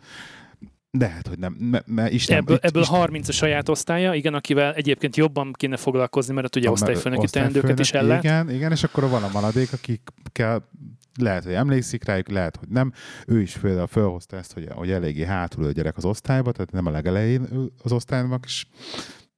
de 0.92 1.08
hát, 1.08 1.28
hogy 1.28 1.40
nem, 1.40 1.54
mert, 1.54 1.88
mert 1.88 2.14
Isten, 2.14 2.38
Ebből, 2.38 2.56
itt- 2.56 2.64
ebből 2.64 2.82
Isten- 2.82 2.98
30 3.00 3.28
a 3.28 3.32
saját 3.32 3.70
osztálya, 3.70 4.14
igen, 4.14 4.34
akivel 4.34 4.74
egyébként 4.74 5.16
jobban 5.16 5.54
kéne 5.54 5.78
foglalkozni, 5.78 6.34
mert 6.34 6.56
ugye 6.56 6.72
osztályfőnöki 6.72 7.28
teendőket 7.28 7.80
is 7.80 7.92
ellát. 7.92 8.24
Igen, 8.24 8.50
igen, 8.50 8.72
és 8.72 8.84
akkor 8.84 9.10
van 9.10 9.24
a 9.24 9.30
maradék, 9.34 9.74
akikkel 9.74 10.70
lehet, 11.20 11.44
hogy 11.44 11.54
emlékszik 11.54 12.04
rájuk, 12.04 12.30
lehet, 12.30 12.56
hogy 12.56 12.68
nem. 12.68 12.94
Ő 13.28 13.42
is 13.42 13.58
például 13.58 13.88
felhozta 13.88 14.38
ezt, 14.38 14.54
hogy, 14.54 14.68
hogy 14.72 14.92
eléggé 14.92 15.26
hátul 15.26 15.66
a 15.66 15.72
gyerek 15.72 15.98
az 15.98 16.06
osztályba, 16.06 16.52
tehát 16.52 16.72
nem 16.72 16.86
a 16.86 16.92
legelején 16.92 17.48
az 17.84 17.92
osztálynak, 17.92 18.44
és 18.46 18.66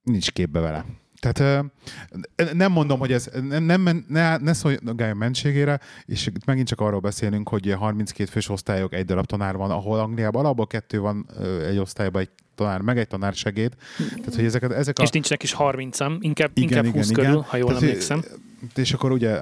nincs 0.02 0.30
képbe 0.30 0.60
vele. 0.60 0.84
Tehát 1.22 1.64
nem 2.52 2.72
mondom, 2.72 2.98
hogy 2.98 3.12
ez 3.12 3.30
nem, 3.48 3.64
nem 3.64 4.04
ne, 4.08 4.36
ne 4.36 4.52
szolgáljon 4.52 5.16
mentségére, 5.16 5.80
és 6.04 6.26
itt 6.26 6.44
megint 6.44 6.68
csak 6.68 6.80
arról 6.80 7.00
beszélünk, 7.00 7.48
hogy 7.48 7.66
ilyen 7.66 7.78
32 7.78 8.30
fős 8.30 8.48
osztályok, 8.48 8.94
egy 8.94 9.04
darab 9.04 9.26
tanár 9.26 9.56
van, 9.56 9.70
ahol 9.70 9.98
Angliában 9.98 10.44
alapból 10.44 10.66
kettő 10.66 11.00
van 11.00 11.26
egy 11.68 11.78
osztályban, 11.78 12.22
egy 12.22 12.30
tanár, 12.54 12.80
meg 12.80 12.98
egy 12.98 13.06
tanár 13.06 13.34
segéd. 13.34 13.72
Tehát, 13.96 14.34
hogy 14.34 14.44
ezeket, 14.44 14.72
ezek 14.72 14.98
a... 14.98 15.02
És 15.02 15.10
nincsenek 15.10 15.42
is 15.42 15.54
30-am, 15.58 16.16
inkább, 16.20 16.50
Igen, 16.54 16.68
inkább 16.68 16.84
igen, 16.84 16.92
20 16.92 17.10
igen. 17.10 17.24
körül, 17.24 17.44
ha 17.48 17.56
jól 17.56 17.66
Tehát, 17.66 17.82
emlékszem. 17.82 18.22
És 18.74 18.92
akkor 18.92 19.12
ugye 19.12 19.40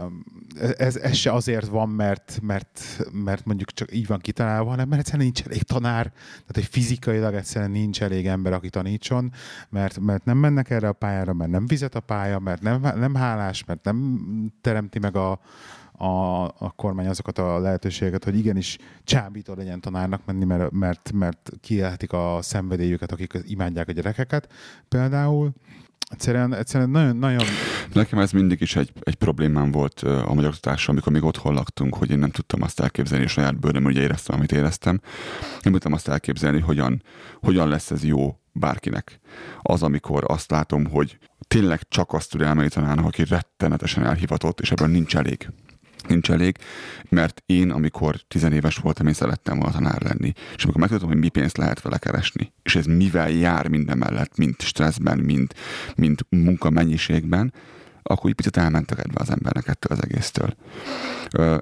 ez, 0.77 0.97
ez 0.97 1.15
se 1.15 1.33
azért 1.33 1.67
van, 1.67 1.89
mert, 1.89 2.39
mert, 2.43 2.81
mert 3.13 3.45
mondjuk 3.45 3.71
csak 3.71 3.95
így 3.95 4.07
van 4.07 4.19
kitalálva, 4.19 4.71
hanem 4.71 4.89
mert 4.89 5.01
egyszerűen 5.01 5.25
nincs 5.25 5.43
elég 5.43 5.63
tanár, 5.63 6.13
tehát 6.13 6.55
hogy 6.55 6.65
fizikailag 6.65 7.35
egyszerűen 7.35 7.71
nincs 7.71 8.03
elég 8.03 8.27
ember, 8.27 8.53
aki 8.53 8.69
tanítson, 8.69 9.33
mert, 9.69 9.99
mert 9.99 10.25
nem 10.25 10.37
mennek 10.37 10.71
erre 10.71 10.89
a 10.89 10.93
pályára, 10.93 11.33
mert 11.33 11.51
nem 11.51 11.67
fizet 11.67 11.95
a 11.95 12.01
pálya, 12.01 12.39
mert 12.39 12.63
nem, 12.63 12.81
nem 12.81 13.15
hálás, 13.15 13.65
mert 13.65 13.85
nem 13.85 14.21
teremti 14.61 14.99
meg 14.99 15.17
a, 15.17 15.41
a, 16.01 16.45
a 16.45 16.73
kormány 16.77 17.07
azokat 17.07 17.39
a 17.39 17.59
lehetőségeket, 17.59 18.25
hogy 18.25 18.39
igenis 18.39 18.79
csábító 19.05 19.55
legyen 19.55 19.81
tanárnak 19.81 20.25
menni, 20.25 20.45
mert, 20.45 20.71
mert, 20.71 21.13
mert 21.13 21.51
kielhetik 21.61 22.13
a 22.13 22.39
szenvedélyüket, 22.43 23.13
akik 23.13 23.39
imádják 23.43 23.89
a 23.89 23.93
gyerekeket 23.93 24.53
például. 24.89 25.53
Egyszerűen, 26.11 26.55
egyszerűen 26.55 26.91
nagyon, 26.91 27.17
nagyon 27.17 27.43
Nekem 27.93 28.19
ez 28.19 28.33
mindig 28.33 28.61
is 28.61 28.77
egy, 28.77 28.93
egy 29.01 29.15
problémám 29.15 29.71
volt 29.71 30.01
a 30.01 30.35
magyar 30.35 30.49
oktatással, 30.49 30.91
amikor 30.91 31.13
még 31.13 31.25
otthon 31.25 31.55
laktunk, 31.55 31.95
hogy 31.95 32.11
én 32.11 32.19
nem 32.19 32.31
tudtam 32.31 32.63
azt 32.63 32.81
elképzelni, 32.81 33.25
és 33.25 33.31
saját 33.31 33.61
bőröm 33.61 33.85
ugye 33.85 34.01
éreztem, 34.01 34.37
amit 34.37 34.53
éreztem. 34.53 35.01
Nem 35.63 35.73
tudtam 35.73 35.93
azt 35.93 36.09
elképzelni, 36.09 36.59
hogy 36.59 36.67
hogyan, 36.67 37.03
hogyan 37.41 37.69
lesz 37.69 37.91
ez 37.91 38.05
jó 38.05 38.41
bárkinek. 38.53 39.21
Az, 39.63 39.83
amikor 39.83 40.25
azt 40.27 40.51
látom, 40.51 40.87
hogy 40.87 41.19
tényleg 41.49 41.81
csak 41.89 42.13
azt 42.13 42.31
tud 42.31 42.71
tanárnak, 42.71 43.05
aki 43.05 43.25
rettenetesen 43.25 44.05
elhivatott, 44.05 44.61
és 44.61 44.71
ebben 44.71 44.91
nincs 44.91 45.17
elég 45.17 45.49
nincs 46.09 46.31
elég, 46.31 46.57
mert 47.09 47.43
én, 47.47 47.71
amikor 47.71 48.17
tizenéves 48.29 48.77
voltam, 48.77 49.07
én 49.07 49.13
szerettem 49.13 49.59
volna 49.59 49.73
tanár 49.73 50.03
lenni. 50.03 50.33
És 50.57 50.63
amikor 50.63 50.81
megtudtam, 50.81 51.09
hogy 51.09 51.19
mi 51.19 51.29
pénzt 51.29 51.57
lehet 51.57 51.83
vele 51.83 51.99
keresni, 51.99 52.53
és 52.63 52.77
ez 52.77 52.85
mivel 52.85 53.31
jár 53.31 53.69
minden 53.69 53.99
mellett, 53.99 54.37
mint 54.37 54.63
stresszben, 54.63 55.19
mint, 55.19 55.55
mint 55.97 56.27
munkamennyiségben, 56.29 57.53
akkor 58.03 58.31
egy 58.31 58.37
picit 58.37 58.57
elment 58.57 58.91
a 58.91 58.95
kedve 58.95 59.21
az 59.21 59.31
embernek 59.31 59.69
ettől 59.69 59.97
az 59.97 60.05
egésztől. 60.05 60.55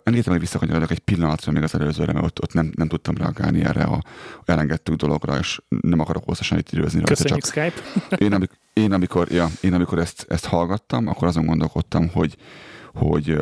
Engedtem, 0.04 0.32
hogy 0.32 0.40
visszakanyarodok 0.40 0.90
egy 0.90 0.98
pillanatra 0.98 1.52
még 1.52 1.62
az 1.62 1.74
előzőre, 1.74 2.12
mert 2.12 2.24
ott, 2.24 2.42
ott 2.42 2.52
nem, 2.52 2.72
nem 2.74 2.88
tudtam 2.88 3.16
reagálni 3.16 3.64
erre 3.64 3.82
a 3.82 4.02
elengedtük 4.44 4.94
dologra, 4.94 5.38
és 5.38 5.60
nem 5.80 6.00
akarok 6.00 6.24
hosszasan 6.24 6.58
itt 6.58 6.72
időzni 6.72 7.02
Köszönjük 7.02 7.44
csak 7.44 7.50
Skype. 7.52 8.16
én, 8.24 8.32
amikor, 8.32 8.56
én, 8.72 8.92
amikor, 8.92 9.30
ja, 9.30 9.48
én 9.60 9.74
amikor 9.74 9.98
ezt, 9.98 10.26
ezt 10.28 10.46
hallgattam, 10.46 11.06
akkor 11.06 11.28
azon 11.28 11.46
gondolkodtam, 11.46 12.08
hogy, 12.08 12.36
hogy 12.94 13.36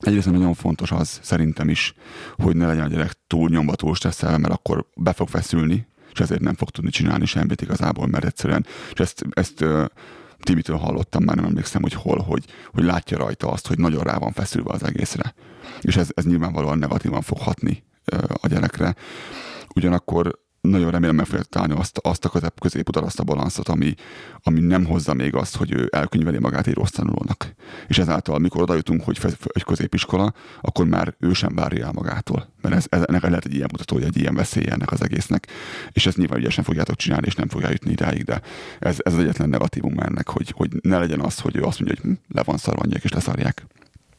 egyrészt 0.00 0.30
nagyon 0.30 0.54
fontos 0.54 0.90
az 0.90 1.18
szerintem 1.22 1.68
is, 1.68 1.94
hogy 2.36 2.56
ne 2.56 2.66
legyen 2.66 2.84
a 2.84 2.88
gyerek 2.88 3.12
túl 3.26 3.48
nyomva, 3.48 3.74
túl 3.74 3.94
stresszelve, 3.94 4.36
mert 4.36 4.54
akkor 4.54 4.86
be 4.96 5.12
fog 5.12 5.28
feszülni, 5.28 5.86
és 6.12 6.20
ezért 6.20 6.40
nem 6.40 6.54
fog 6.54 6.70
tudni 6.70 6.90
csinálni 6.90 7.26
semmit 7.26 7.62
igazából, 7.62 8.06
mert 8.06 8.24
egyszerűen, 8.24 8.66
és 8.92 9.00
ezt, 9.00 9.24
ezt 9.30 9.64
Timitől 10.40 10.76
hallottam, 10.76 11.24
már 11.24 11.36
nem 11.36 11.44
emlékszem, 11.44 11.82
hogy 11.82 11.92
hol, 11.92 12.18
hogy, 12.18 12.44
hogy 12.72 12.84
látja 12.84 13.18
rajta 13.18 13.50
azt, 13.50 13.66
hogy 13.66 13.78
nagyon 13.78 14.02
rá 14.02 14.18
van 14.18 14.32
feszülve 14.32 14.72
az 14.72 14.82
egészre. 14.84 15.34
És 15.80 15.96
ez, 15.96 16.08
ez 16.14 16.24
nyilvánvalóan 16.24 16.78
negatívan 16.78 17.22
fog 17.22 17.38
hatni 17.38 17.82
a 18.40 18.46
gyerekre. 18.46 18.94
Ugyanakkor 19.74 20.38
nagyon 20.60 20.90
remélem 20.90 21.14
meg 21.14 21.26
fogja 21.26 21.42
találni 21.42 21.74
azt, 21.74 21.98
azt 21.98 22.24
a 22.24 22.28
közép, 22.28 22.60
középutat, 22.60 23.04
azt 23.04 23.20
a 23.20 23.24
balanszot, 23.24 23.68
ami, 23.68 23.94
ami 24.42 24.60
nem 24.60 24.84
hozza 24.84 25.14
még 25.14 25.34
azt, 25.34 25.56
hogy 25.56 25.72
ő 25.72 25.88
elkönyveli 25.90 26.38
magát 26.38 26.66
egy 26.66 26.74
rossz 26.74 26.90
tanulónak. 26.90 27.54
És 27.88 27.98
ezáltal, 27.98 28.34
amikor 28.34 28.62
oda 28.62 28.74
jutunk, 28.74 29.04
hogy 29.04 29.18
egy 29.42 29.64
középiskola, 29.64 30.34
akkor 30.60 30.86
már 30.86 31.14
ő 31.18 31.32
sem 31.32 31.54
várja 31.54 31.84
el 31.86 31.92
magától. 31.92 32.48
Mert 32.60 32.74
ez, 32.74 32.86
ez, 32.88 33.02
ennek 33.06 33.22
lehet 33.22 33.44
egy 33.44 33.54
ilyen 33.54 33.68
mutatója, 33.72 34.06
egy 34.06 34.16
ilyen 34.16 34.34
veszélye 34.34 34.72
ennek 34.72 34.92
az 34.92 35.02
egésznek. 35.02 35.46
És 35.92 36.06
ezt 36.06 36.16
nyilván 36.16 36.38
ügyesen 36.38 36.64
fogjátok 36.64 36.96
csinálni, 36.96 37.26
és 37.26 37.34
nem 37.34 37.48
fogja 37.48 37.70
jutni 37.70 37.90
idáig, 37.90 38.24
de 38.24 38.40
ez, 38.78 38.96
ez 38.98 39.12
az 39.12 39.18
egyetlen 39.18 39.48
negatívum 39.48 39.98
ennek, 39.98 40.28
hogy, 40.28 40.52
hogy 40.56 40.70
ne 40.82 40.98
legyen 40.98 41.20
az, 41.20 41.38
hogy 41.38 41.56
ő 41.56 41.62
azt 41.62 41.80
mondja, 41.80 41.98
hogy 42.02 42.10
hm, 42.10 42.34
le 42.36 42.42
van 42.42 42.56
szarva, 42.56 42.84
és 43.02 43.12
leszarják. 43.12 43.66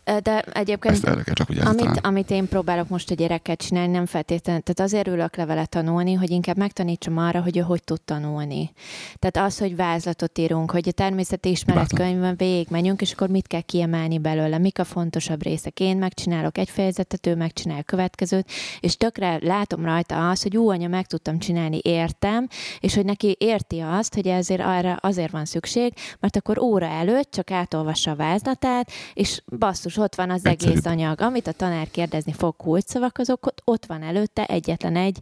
De 0.03 0.39
egyébként 0.39 0.93
Ezt 0.93 1.05
erre 1.05 1.23
kell 1.23 1.33
csak 1.33 1.49
ugye 1.49 1.63
Amit, 1.63 1.99
amit 2.01 2.29
én 2.29 2.47
próbálok 2.47 2.87
most 2.87 3.11
a 3.11 3.13
gyerekkel 3.13 3.55
csinálni, 3.55 3.91
nem 3.91 4.05
feltétlenül, 4.05 4.61
tehát 4.61 4.91
azért 4.91 5.07
ülök 5.07 5.35
le 5.35 5.45
vele 5.45 5.65
tanulni, 5.65 6.13
hogy 6.13 6.29
inkább 6.29 6.57
megtanítsam 6.57 7.17
arra, 7.17 7.41
hogy 7.41 7.57
ő 7.57 7.61
hogy 7.61 7.83
tud 7.83 8.01
tanulni. 8.01 8.71
Tehát 9.19 9.49
az, 9.49 9.57
hogy 9.59 9.75
vázlatot 9.75 10.37
írunk, 10.37 10.71
hogy 10.71 10.87
a 10.87 10.91
természeti 10.91 11.49
ismeretkönyvben 11.49 12.35
végigmenjünk, 12.35 13.01
és 13.01 13.11
akkor 13.11 13.29
mit 13.29 13.47
kell 13.47 13.61
kiemelni 13.61 14.19
belőle, 14.19 14.57
mik 14.57 14.79
a 14.79 14.83
fontosabb 14.83 15.43
részek. 15.43 15.79
Én 15.79 15.97
megcsinálok 15.97 16.57
egy 16.57 16.69
fejezetet, 16.69 17.27
ő 17.27 17.35
megcsinál 17.35 17.79
a 17.79 17.83
következőt, 17.83 18.49
és 18.79 18.97
tökre 18.97 19.39
látom 19.41 19.85
rajta 19.85 20.29
azt, 20.29 20.43
hogy 20.43 20.57
ú, 20.57 20.69
anya, 20.69 20.87
meg 20.87 21.05
tudtam 21.05 21.39
csinálni, 21.39 21.79
értem, 21.81 22.47
és 22.79 22.95
hogy 22.95 23.05
neki 23.05 23.35
érti 23.39 23.79
azt, 23.79 24.13
hogy 24.13 24.27
ezért 24.27 24.61
arra 24.61 24.93
azért 24.93 25.31
van 25.31 25.45
szükség, 25.45 25.93
mert 26.19 26.35
akkor 26.35 26.59
óra 26.59 26.85
előtt 26.85 27.31
csak 27.31 27.51
átolvassa 27.51 28.11
a 28.11 28.15
vázlatát, 28.15 28.91
és 29.13 29.41
basszus, 29.57 29.90
ott 29.97 30.15
van 30.15 30.29
az 30.29 30.45
Egyszerűbb. 30.45 30.75
egész 30.75 30.85
anyag. 30.91 31.21
Amit 31.21 31.47
a 31.47 31.51
tanár 31.51 31.87
kérdezni 31.91 32.31
fog 32.33 32.55
kulcsszavak, 32.57 33.17
azok 33.17 33.53
ott, 33.63 33.85
van 33.85 34.03
előtte 34.03 34.45
egyetlen 34.45 34.95
egy 34.95 35.19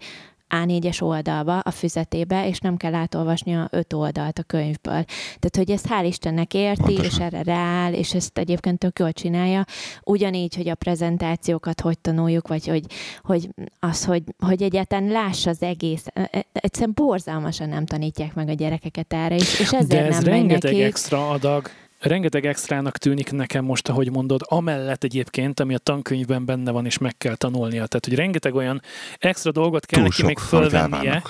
A4-es 0.55 1.01
oldalba, 1.01 1.59
a 1.59 1.72
füzetébe, 1.72 2.47
és 2.47 2.59
nem 2.59 2.78
kell 2.78 2.93
átolvasni 2.93 3.55
a 3.55 3.67
öt 3.72 3.93
oldalt 3.93 4.39
a 4.39 4.43
könyvből. 4.43 5.03
Tehát, 5.39 5.55
hogy 5.55 5.72
ezt 5.72 5.86
hál' 5.89 6.05
Istennek 6.05 6.53
érti, 6.53 6.82
Pontosan. 6.82 7.05
és 7.11 7.17
erre 7.20 7.43
rááll, 7.43 7.93
és 7.93 8.13
ezt 8.13 8.38
egyébként 8.38 8.78
tök 8.80 8.99
jól 8.99 9.11
csinálja. 9.11 9.65
Ugyanígy, 10.03 10.55
hogy 10.55 10.70
a 10.70 10.76
prezentációkat 10.76 11.82
hogy 11.82 11.99
tanuljuk, 11.99 12.47
vagy 12.47 12.67
hogy, 12.67 12.86
hogy 13.24 13.49
az, 13.80 14.05
hogy, 14.05 14.24
hogy 14.39 14.61
egyáltalán 14.61 15.07
lássa 15.07 15.49
az 15.49 15.61
egész. 15.61 16.05
E- 16.13 16.30
e- 16.32 16.45
Egyszerűen 16.53 16.91
borzalmasan 16.95 17.70
nem 17.70 17.86
tanítják 17.86 18.34
meg 18.34 18.49
a 18.49 18.53
gyerekeket 18.53 19.13
erre, 19.13 19.36
és, 19.36 19.59
és 19.59 19.74
ezért 19.74 19.88
De 19.88 20.05
ez 20.05 20.13
nem 20.15 20.24
megy 20.24 20.39
rengeteg 20.39 20.72
nekik. 20.72 20.86
extra 20.88 21.30
adag, 21.30 21.70
rengeteg 22.00 22.45
extrának 22.45 22.97
tűnik 22.97 23.32
nekem 23.32 23.66
most, 23.66 23.89
ahogy 23.89 24.12
mondod, 24.12 24.41
amellett 24.45 25.04
egyébként, 25.04 25.60
ami 25.60 25.74
a 25.74 25.78
tankönyvben 25.78 26.45
benne 26.45 26.72
van, 26.72 26.86
és 26.86 26.97
meg 26.97 27.18
kell 27.18 27.36
tanulnia. 27.36 27.86
Tehát, 27.86 28.06
hogy 28.06 28.16
rengeteg 28.16 28.56
olyan 28.56 28.82
extra 29.18 29.52
dolgot 29.52 29.86
kell 29.86 30.00
Túl 30.00 30.10
neki 30.10 30.26
még 30.26 30.38
fölvennie 30.38 31.24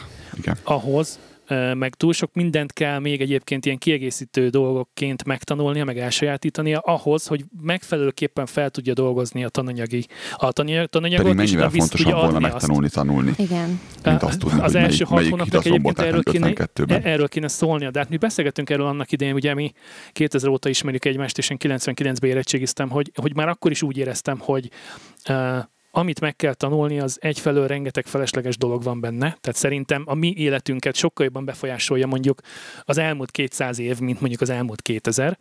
ahhoz, 0.64 1.20
meg 1.74 1.96
túl 1.96 2.14
sok 2.14 2.34
mindent 2.34 2.74
kell 2.74 3.00
még 3.00 3.22
egyébként 3.22 3.66
ilyen 3.66 3.78
kiegészítő 3.78 4.50
dolgokként 4.50 5.24
megtanulnia, 5.24 5.86
meg 5.86 5.98
elsajátítania, 5.98 6.80
ahhoz, 6.80 7.28
hogy 7.28 7.46
megfelelőképpen 7.62 8.46
fel 8.46 8.70
tudja 8.70 8.94
dolgozni 8.94 9.44
a 9.44 9.50
tananyagi, 9.50 10.06
a 10.36 10.52
tananyag, 10.52 10.88
tananyagot, 10.88 11.26
Pedig 11.26 11.42
és 11.42 11.50
mennyivel 11.50 11.70
vissza 11.70 11.86
fontosabb 11.86 12.12
tudja 12.12 12.22
volna 12.22 12.36
adni 12.36 12.50
azt. 12.50 12.54
megtanulni, 12.54 12.90
tanulni, 12.90 13.34
Igen. 13.38 13.80
mint 14.04 14.24
azt 14.24 14.40
tudni, 14.40 14.60
az 14.60 14.74
hogy 14.74 14.82
első 14.82 15.06
melyik, 15.10 15.30
hat 15.32 15.40
hónapnak 15.40 15.66
egyébként 15.66 16.00
erről 16.00 16.24
kéne, 16.24 16.52
52-ben. 16.54 17.02
erről 17.04 17.28
kéne 17.28 17.48
szólnia, 17.48 17.92
de 17.92 18.00
hát 18.00 18.10
mi 18.10 18.18
beszélgetünk 18.18 18.70
erről 18.70 18.86
annak 18.86 19.12
idején, 19.12 19.34
ugye 19.34 19.54
mi 19.54 19.72
2000 20.12 20.50
óta 20.50 20.70
ismerjük 20.70 21.06
egymást, 21.06 21.38
és 21.38 21.50
én 21.50 21.58
99-ben 21.60 22.30
érettségiztem, 22.30 22.90
hogy, 22.90 23.12
hogy 23.16 23.36
már 23.36 23.48
akkor 23.48 23.72
is 23.72 23.82
úgy 23.82 23.98
éreztem, 23.98 24.40
hogy 24.40 24.70
uh, 25.30 25.58
amit 26.00 26.20
meg 26.20 26.36
kell 26.36 26.54
tanulni, 26.54 27.00
az 27.00 27.18
egyfelől 27.22 27.68
rengeteg 27.68 28.06
felesleges 28.06 28.58
dolog 28.58 28.84
van 28.84 29.00
benne. 29.00 29.38
Tehát 29.42 29.56
szerintem 29.56 30.04
a 30.06 30.14
mi 30.14 30.34
életünket 30.38 30.96
sokkal 30.96 31.26
jobban 31.26 31.46
befolyásolja 31.46 32.08
mondjuk 32.08 32.42
az 32.84 32.98
elmúlt 32.98 33.32
200 33.32 33.80
év, 33.80 34.00
mint 34.00 34.20
mondjuk 34.20 34.42
az 34.42 34.50
elmúlt 34.50 34.82
2000. 34.82 35.38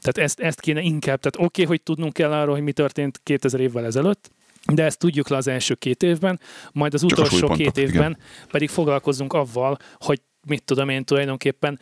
Tehát 0.00 0.18
ezt, 0.18 0.40
ezt 0.40 0.60
kéne 0.60 0.80
inkább, 0.80 1.20
tehát 1.20 1.36
oké, 1.36 1.62
okay, 1.62 1.64
hogy 1.64 1.82
tudnunk 1.82 2.12
kell 2.12 2.32
arról, 2.32 2.54
hogy 2.54 2.62
mi 2.62 2.72
történt 2.72 3.20
2000 3.22 3.60
évvel 3.60 3.84
ezelőtt, 3.84 4.30
de 4.72 4.84
ezt 4.84 4.98
tudjuk 4.98 5.28
le 5.28 5.36
az 5.36 5.46
első 5.46 5.74
két 5.74 6.02
évben, 6.02 6.40
majd 6.72 6.94
az 6.94 7.02
utolsó 7.02 7.48
két 7.48 7.76
évben 7.76 8.10
igen. 8.10 8.18
pedig 8.50 8.68
foglalkozunk 8.68 9.32
avval, 9.32 9.76
hogy 9.96 10.20
mit 10.46 10.64
tudom 10.64 10.88
én 10.88 11.04
tulajdonképpen 11.04 11.78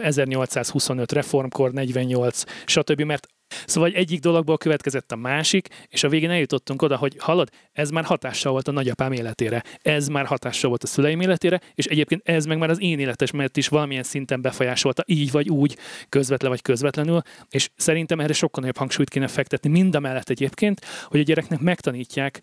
1825 0.00 1.12
reformkor, 1.12 1.72
48, 1.72 2.42
stb. 2.66 3.00
Mert 3.00 3.26
Szóval 3.66 3.90
egyik 3.90 4.20
dologból 4.20 4.58
következett 4.58 5.12
a 5.12 5.16
másik, 5.16 5.68
és 5.88 6.04
a 6.04 6.08
végén 6.08 6.30
eljutottunk 6.30 6.82
oda, 6.82 6.96
hogy 6.96 7.16
hallod, 7.18 7.48
ez 7.72 7.90
már 7.90 8.04
hatással 8.04 8.52
volt 8.52 8.68
a 8.68 8.72
nagyapám 8.72 9.12
életére, 9.12 9.62
ez 9.82 10.08
már 10.08 10.26
hatással 10.26 10.68
volt 10.68 10.82
a 10.82 10.86
szüleim 10.86 11.20
életére, 11.20 11.60
és 11.74 11.86
egyébként 11.86 12.28
ez 12.28 12.44
meg 12.44 12.58
már 12.58 12.70
az 12.70 12.80
én 12.80 12.98
életesmet 12.98 13.56
is 13.56 13.68
valamilyen 13.68 14.02
szinten 14.02 14.40
befolyásolta, 14.40 15.02
így 15.06 15.30
vagy 15.30 15.48
úgy, 15.48 15.76
közvetlen 16.08 16.50
vagy 16.50 16.62
közvetlenül, 16.62 17.22
és 17.50 17.70
szerintem 17.76 18.20
erre 18.20 18.32
sokkal 18.32 18.60
nagyobb 18.60 18.78
hangsúlyt 18.78 19.10
kéne 19.10 19.26
fektetni, 19.26 19.70
mind 19.70 19.94
a 19.94 20.00
mellett 20.00 20.28
egyébként, 20.28 20.80
hogy 21.04 21.20
a 21.20 21.22
gyereknek 21.22 21.60
megtanítják 21.60 22.40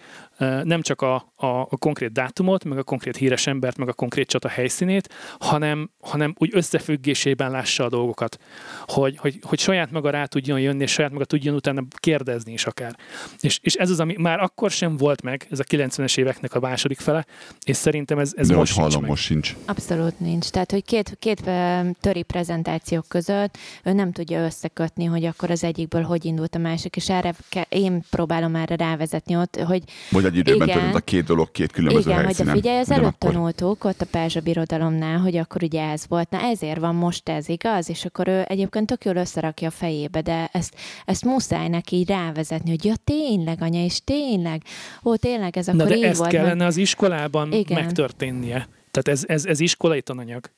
nem 0.64 0.82
csak 0.82 1.02
a, 1.02 1.16
a, 1.36 1.46
a 1.46 1.78
konkrét 1.80 2.12
dátumot, 2.12 2.64
meg 2.64 2.78
a 2.78 2.84
konkrét 2.84 3.18
híres 3.18 3.48
embert, 3.48 3.78
meg 3.78 3.88
a 3.88 3.94
konkrét 3.94 4.28
csata 4.28 4.48
helyszínét, 4.48 5.14
hanem, 5.40 5.90
hanem 6.02 6.34
úgy 6.38 6.50
összefüggésében 6.54 7.52
lássa 7.52 7.84
a 7.84 7.90
dolgokat, 7.90 8.38
hogy, 8.86 9.18
hogy, 9.18 9.40
hogy 9.42 9.60
saját 9.60 9.92
maga 9.92 10.10
rá 10.10 10.26
tudjon 10.26 10.60
jönni, 10.60 10.82
és 10.82 10.99
saját 11.00 11.14
maga 11.14 11.26
tudjon 11.26 11.56
utána 11.56 11.84
kérdezni 11.98 12.52
is 12.54 12.66
akár. 12.66 12.96
És, 13.40 13.60
és 13.62 13.74
ez 13.76 13.90
az, 13.90 14.00
ami 14.00 14.16
már 14.18 14.40
akkor 14.40 14.72
sem 14.72 14.98
volt 14.98 15.22
meg, 15.22 15.48
ez 15.52 15.60
a 15.60 15.64
90-es 15.64 16.18
éveknek 16.18 16.54
a 16.56 16.60
második 16.60 17.00
fele, 17.00 17.26
és 17.66 17.76
szerintem 17.76 18.20
ez, 18.20 18.32
ez 18.36 18.48
De 18.48 18.56
most 18.56 18.74
hallom, 18.74 18.90
sincs 18.90 19.02
meg. 19.02 19.10
most 19.10 19.24
sincs. 19.24 19.56
Abszolút 19.66 20.20
nincs. 20.20 20.50
Tehát, 20.50 20.72
hogy 20.72 20.84
két, 20.86 21.16
két 21.20 21.42
töri 22.02 22.24
prezentációk 22.24 23.06
között 23.08 23.58
ő 23.84 23.92
nem 23.94 24.12
tudja 24.12 24.44
összekötni, 24.46 25.06
hogy 25.06 25.26
akkor 25.26 25.52
az 25.52 25.64
egyikből 25.64 26.02
hogy 26.04 26.26
indult 26.26 26.56
a 26.56 26.60
másik, 26.60 26.96
és 26.96 27.10
erre 27.10 27.34
ke- 27.50 27.74
én 27.74 28.04
próbálom 28.10 28.56
erre 28.56 28.76
rávezetni 28.76 29.36
ott, 29.36 29.56
hogy 29.56 29.84
Vagy 30.12 30.26
egy 30.26 30.36
időben 30.38 30.68
Igen. 30.68 30.78
történt 30.78 30.96
a 30.96 31.00
két 31.06 31.24
dolog 31.26 31.52
két 31.52 31.72
különböző 31.72 32.10
igen, 32.10 32.24
helyszínen. 32.24 32.52
hogy 32.52 32.60
a 32.60 32.62
figyelj, 32.62 32.80
az 32.82 32.92
előbb 32.92 33.04
Ugyanakkor. 33.20 33.32
tanultuk 33.32 33.84
ott 33.84 34.02
a 34.02 34.06
Perzsa 34.12 34.40
Birodalomnál, 34.40 35.18
hogy 35.18 35.36
akkor 35.38 35.64
ugye 35.64 35.90
ez 35.90 36.04
volt. 36.08 36.30
Na 36.30 36.40
ezért 36.42 36.80
van 36.80 36.96
most 36.96 37.30
ez, 37.30 37.50
igaz? 37.50 37.90
És 37.90 38.06
akkor 38.06 38.28
ő 38.28 38.46
egyébként 38.48 38.86
tök 38.88 39.06
jól 39.06 39.16
összerakja 39.16 39.68
a 39.68 39.72
fejébe, 39.72 40.22
de 40.22 40.50
ezt, 40.52 40.76
ezt 41.06 41.26
muszáj 41.26 41.68
neki 41.68 41.96
így 41.96 42.08
rávezetni, 42.10 42.70
hogy 42.70 42.86
ja 42.86 42.94
tényleg, 43.04 43.62
anya, 43.62 43.84
és 43.84 44.00
tényleg, 44.04 44.62
ó, 45.04 45.16
tényleg 45.16 45.58
ez 45.58 45.68
akkor 45.68 45.80
Na 45.80 45.86
de 45.88 45.96
így 45.96 46.04
ezt 46.04 46.18
volt. 46.20 46.30
kellene 46.32 46.54
meg- 46.54 46.68
az 46.68 46.78
iskolában 46.78 47.52
Igen. 47.54 47.84
megtörténnie. 47.84 48.68
Tehát 48.92 49.20
ez, 49.20 49.24
ez, 49.28 49.46
ez 49.46 49.60
iskolai 49.60 50.02
tananyag. 50.02 50.50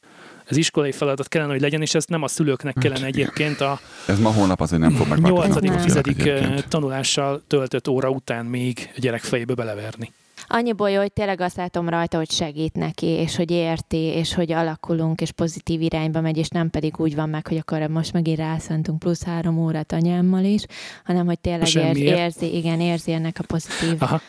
Ez 0.45 0.57
iskolai 0.57 0.91
feladat 0.91 1.27
kellene, 1.27 1.51
hogy 1.51 1.61
legyen, 1.61 1.81
és 1.81 1.95
ezt 1.95 2.09
nem 2.09 2.21
a 2.21 2.27
szülőknek 2.27 2.75
kellene 2.79 3.05
egyébként 3.05 3.61
a 3.61 3.79
Ez 4.07 4.19
ma 4.19 4.31
holnap 4.31 4.61
azért 4.61 4.81
nem 4.81 4.91
fog 4.91 5.07
megváltozni. 5.07 5.67
8 5.67 5.75
Nem. 5.75 5.85
10 5.85 5.95
egyébként. 5.95 6.67
tanulással 6.67 7.41
töltött 7.47 7.87
óra 7.87 8.09
után 8.09 8.45
még 8.45 8.89
a 8.95 8.99
gyerek 8.99 9.21
fejébe 9.21 9.53
beleverni. 9.53 10.11
Annyiból 10.53 10.89
jó, 10.89 10.99
hogy 10.99 11.13
tényleg 11.13 11.41
azt 11.41 11.55
látom 11.55 11.89
rajta, 11.89 12.17
hogy 12.17 12.31
segít 12.31 12.73
neki, 12.73 13.05
és 13.05 13.35
hogy 13.35 13.51
érti, 13.51 13.97
és 13.97 14.33
hogy 14.33 14.51
alakulunk, 14.51 15.21
és 15.21 15.31
pozitív 15.31 15.81
irányba 15.81 16.21
megy, 16.21 16.37
és 16.37 16.47
nem 16.47 16.69
pedig 16.69 16.99
úgy 16.99 17.15
van 17.15 17.29
meg, 17.29 17.47
hogy 17.47 17.57
akkor 17.57 17.87
most 17.87 18.13
megint 18.13 18.37
rászántunk 18.37 18.99
plusz 18.99 19.23
három 19.23 19.57
órát 19.57 19.91
anyámmal 19.91 20.43
is, 20.43 20.65
hanem 21.03 21.25
hogy 21.25 21.39
tényleg 21.39 21.75
ér, 21.75 21.97
érzi, 21.97 22.55
igen, 22.55 22.79
érzi 22.79 23.11
ennek 23.11 23.39
a 23.39 23.43
pozitív 23.47 24.01
Aha. 24.01 24.21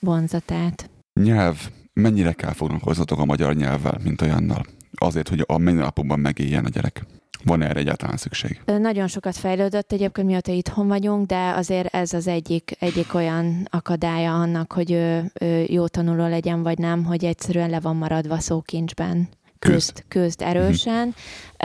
vonzatát. 0.00 0.90
Nyelv. 1.20 1.56
Mennyire 1.92 2.32
kell 2.32 2.52
foglalkozatok 2.52 3.18
a 3.18 3.24
magyar 3.24 3.54
nyelvvel, 3.54 3.98
mint 4.02 4.22
olyannal? 4.22 4.64
Azért, 4.94 5.28
hogy 5.28 5.44
a 5.46 5.58
mindennapokban 5.58 6.20
megéljen 6.20 6.64
a 6.64 6.68
gyerek. 6.68 7.04
Van 7.44 7.62
erre 7.62 7.80
egyáltalán 7.80 8.16
szükség? 8.16 8.60
Nagyon 8.64 9.06
sokat 9.06 9.36
fejlődött 9.36 9.92
egyébként, 9.92 10.26
mióta 10.26 10.52
itthon 10.52 10.88
vagyunk, 10.88 11.26
de 11.26 11.50
azért 11.50 11.94
ez 11.94 12.12
az 12.12 12.26
egyik, 12.26 12.76
egyik 12.78 13.14
olyan 13.14 13.68
akadálya 13.70 14.34
annak, 14.34 14.72
hogy 14.72 14.90
ő, 14.90 15.32
ő 15.40 15.64
jó 15.68 15.86
tanuló 15.86 16.28
legyen, 16.28 16.62
vagy 16.62 16.78
nem, 16.78 17.04
hogy 17.04 17.24
egyszerűen 17.24 17.70
le 17.70 17.80
van 17.80 17.96
maradva 17.96 18.38
szókincsben. 18.38 19.28
Küzd, 19.58 20.04
küzd 20.08 20.42
erősen, 20.42 21.14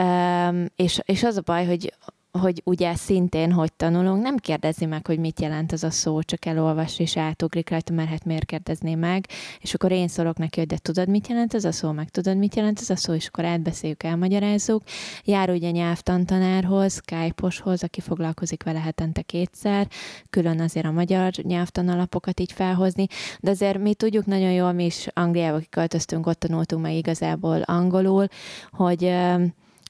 um, 0.00 0.66
és, 0.76 1.00
és 1.04 1.22
az 1.22 1.36
a 1.36 1.42
baj, 1.44 1.66
hogy 1.66 1.94
hogy 2.40 2.62
ugye 2.64 2.94
szintén 2.94 3.52
hogy 3.52 3.72
tanulunk, 3.72 4.22
nem 4.22 4.36
kérdezi 4.36 4.84
meg, 4.84 5.06
hogy 5.06 5.18
mit 5.18 5.40
jelent 5.40 5.72
az 5.72 5.84
a 5.84 5.90
szó, 5.90 6.22
csak 6.22 6.44
elolvas 6.44 6.98
és 6.98 7.16
átugrik 7.16 7.70
rajta, 7.70 7.92
mert 7.92 8.08
hát 8.08 8.24
miért 8.24 8.44
kérdezné 8.44 8.94
meg, 8.94 9.26
és 9.60 9.74
akkor 9.74 9.92
én 9.92 10.08
szólok 10.08 10.36
neki, 10.36 10.58
hogy 10.58 10.68
de 10.68 10.76
tudod, 10.76 11.08
mit 11.08 11.28
jelent 11.28 11.54
ez 11.54 11.64
a 11.64 11.72
szó, 11.72 11.90
meg 11.90 12.08
tudod, 12.08 12.36
mit 12.36 12.54
jelent 12.54 12.80
ez 12.80 12.90
a 12.90 12.96
szó, 12.96 13.14
és 13.14 13.26
akkor 13.26 13.44
átbeszéljük, 13.44 14.02
elmagyarázzuk. 14.02 14.82
Jár 15.24 15.50
ugye 15.50 15.70
nyelvtantanárhoz, 15.70 16.92
Skype-oshoz, 16.94 17.82
aki 17.82 18.00
foglalkozik 18.00 18.62
vele 18.62 18.80
hetente 18.80 19.22
kétszer, 19.22 19.88
külön 20.30 20.60
azért 20.60 20.86
a 20.86 20.92
magyar 20.92 21.32
nyelvtanalapokat 21.42 22.40
így 22.40 22.52
felhozni, 22.52 23.06
de 23.40 23.50
azért 23.50 23.78
mi 23.78 23.94
tudjuk 23.94 24.26
nagyon 24.26 24.52
jól, 24.52 24.72
mi 24.72 24.84
is 24.84 25.06
Angliába 25.12 25.58
kiköltöztünk, 25.58 26.26
ott 26.26 26.38
tanultunk 26.38 26.82
meg 26.82 26.94
igazából 26.94 27.60
angolul, 27.62 28.26
hogy, 28.70 29.14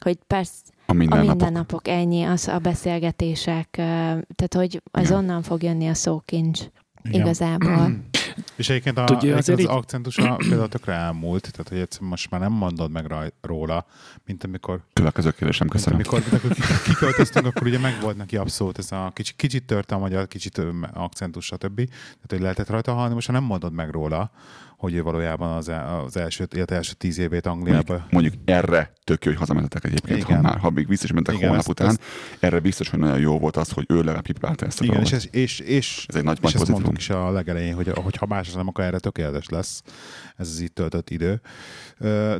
hogy 0.01 0.19
persze 0.27 0.73
A 0.95 0.97
a 0.97 0.99
mindennapok. 0.99 1.29
mindennapok 1.41 1.89
ennyi, 1.89 2.23
az 2.23 2.49
a 2.49 2.59
beszélgetések, 2.59 3.69
tehát 3.71 4.55
hogy 4.55 4.83
az 4.91 5.11
onnan 5.11 5.43
fog 5.43 5.63
jönni 5.63 5.89
a 5.89 5.95
szókincs 5.95 6.61
Igen. 7.03 7.21
igazából. 7.21 7.91
És 8.57 8.69
egyébként 8.69 8.99
a, 8.99 9.05
Tudja, 9.05 9.37
az 9.37 9.49
így- 9.51 9.67
akcentusa 9.69 10.37
például 10.37 10.69
tökre 10.69 10.93
elmúlt, 10.93 11.51
tehát 11.53 11.69
hogy 11.69 11.79
egyszerűen 11.79 12.11
most 12.11 12.31
már 12.31 12.41
nem 12.41 12.53
mondod 12.53 12.91
meg 12.91 13.07
raj, 13.07 13.31
róla, 13.41 13.87
mint 14.27 14.45
amikor, 14.45 14.81
Következő 14.93 15.31
kérdésem, 15.31 15.69
köszönöm. 15.69 15.95
amikor, 15.99 16.23
amikor 16.31 16.51
ki- 16.53 16.63
kiköltöztünk, 16.85 17.47
akkor 17.47 17.67
ugye 17.67 17.79
megvolt 17.79 18.17
neki 18.17 18.37
abszolút 18.37 18.79
ez 18.79 18.93
a 18.93 19.11
kicsit, 19.15 19.37
kicsit 19.37 19.65
törte 19.67 19.95
a 19.95 19.99
magyar, 19.99 20.29
kicsit 20.29 20.61
akcentus, 20.93 21.45
stb. 21.45 21.77
Tehát, 21.87 22.27
hogy 22.29 22.41
lehetett 22.41 22.69
rajta 22.69 22.93
hallani, 22.93 23.15
most 23.15 23.29
már 23.29 23.41
nem 23.41 23.49
mondod 23.49 23.73
meg 23.73 23.91
róla, 23.91 24.31
hogy 24.85 24.95
ő 24.95 25.03
valójában 25.03 25.57
az, 25.57 25.69
el, 25.69 26.01
az 26.07 26.17
első, 26.17 26.47
illetve 26.55 26.77
első 26.77 26.93
tíz 26.93 27.19
évét 27.19 27.47
Angliába 27.47 27.93
Mondjuk, 27.93 28.13
mondjuk 28.13 28.35
erre 28.45 28.93
tök 29.05 29.25
jó, 29.25 29.31
hogy 29.31 29.41
hazamentetek 29.41 29.85
egyébként, 29.85 30.19
Igen. 30.19 30.37
ha 30.37 30.43
már, 30.43 30.59
ha 30.59 30.71
még 30.71 30.89
vissza 30.89 31.05
is 31.05 31.13
mentek 31.13 31.35
Igen, 31.35 31.47
holnap 31.49 31.67
ezt- 31.69 31.81
után. 31.81 31.89
ezt- 31.89 32.03
Erre 32.41 32.61
biztos, 32.61 32.89
hogy 32.89 32.99
nagyon 32.99 33.19
jó 33.19 33.39
volt 33.39 33.57
az, 33.57 33.71
hogy 33.71 33.85
ő 33.89 33.97
legalább 33.97 34.25
kipipálta 34.25 34.67
ezt 34.67 34.81
a 34.81 34.85
Igen, 34.85 35.01
és, 35.01 35.13
ez, 35.13 35.27
és, 35.31 35.59
és, 35.59 36.05
Ez 36.09 36.15
egy 36.15 36.25
nagy, 36.25 36.39
és 36.43 36.53
nagy 36.53 36.61
ezt 36.63 36.71
mondtuk 36.71 36.97
is 36.99 37.11
a 37.11 37.31
legelején, 37.31 37.75
hogy, 37.75 37.89
hogy 37.95 38.17
ha 38.17 38.27
más 38.27 38.53
nem, 38.53 38.69
akkor 38.69 38.85
erre 38.85 38.99
tökéletes 38.99 39.49
lesz 39.49 39.83
ez 40.37 40.49
az 40.49 40.61
itt 40.61 40.75
töltött 40.75 41.11
idő. 41.11 41.41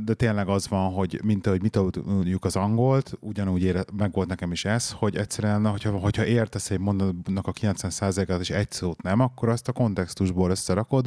De 0.05 0.15
tényleg 0.17 0.49
az 0.49 0.69
van, 0.69 0.93
hogy 0.93 1.21
mint 1.25 1.47
ahogy 1.47 1.63
mi 1.63 1.69
tudjuk 1.69 2.45
az 2.45 2.57
angolt, 2.57 3.13
ugyanúgy 3.21 3.63
ére, 3.63 3.85
meg 3.97 4.13
volt 4.13 4.29
nekem 4.29 4.53
is 4.53 4.65
ez, 4.65 4.91
hogy 4.91 5.17
egyszerűen, 5.17 5.67
hogyha, 5.67 5.91
hogyha 5.91 6.25
értesz 6.27 6.71
egy 6.71 6.79
mondatnak 6.79 7.47
a 7.47 7.53
90%-át 7.53 8.41
és 8.41 8.51
egy 8.51 8.71
szót 8.71 9.03
nem, 9.03 9.21
akkor 9.21 9.49
azt 9.49 9.69
a 9.69 9.73
kontextusból 9.73 10.51
összerakod, 10.51 11.07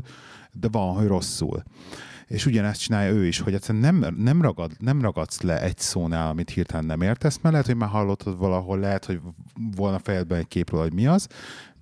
de 0.60 0.68
van, 0.72 0.96
hogy 0.96 1.08
rosszul. 1.08 1.64
És 2.28 2.46
ugyanezt 2.46 2.82
csinálja 2.82 3.12
ő 3.12 3.26
is, 3.26 3.40
hogy 3.40 3.54
egyszerűen 3.54 3.96
nem, 3.96 4.16
nem, 4.18 4.42
ragad, 4.42 4.72
nem 4.80 5.02
ragadsz 5.02 5.42
le 5.42 5.62
egy 5.62 5.78
szónál, 5.78 6.30
amit 6.30 6.50
hirtelen 6.50 6.86
nem 6.86 7.02
értesz, 7.02 7.40
mert 7.42 7.52
lehet, 7.52 7.66
hogy 7.66 7.76
már 7.76 7.90
hallottad 7.90 8.38
valahol, 8.38 8.80
lehet, 8.80 9.06
hogy 9.06 9.20
volna 9.76 10.00
fejedben 10.00 10.40
egy 10.40 10.48
képről, 10.48 10.82
hogy 10.82 10.94
mi 10.94 11.08
az, 11.08 11.28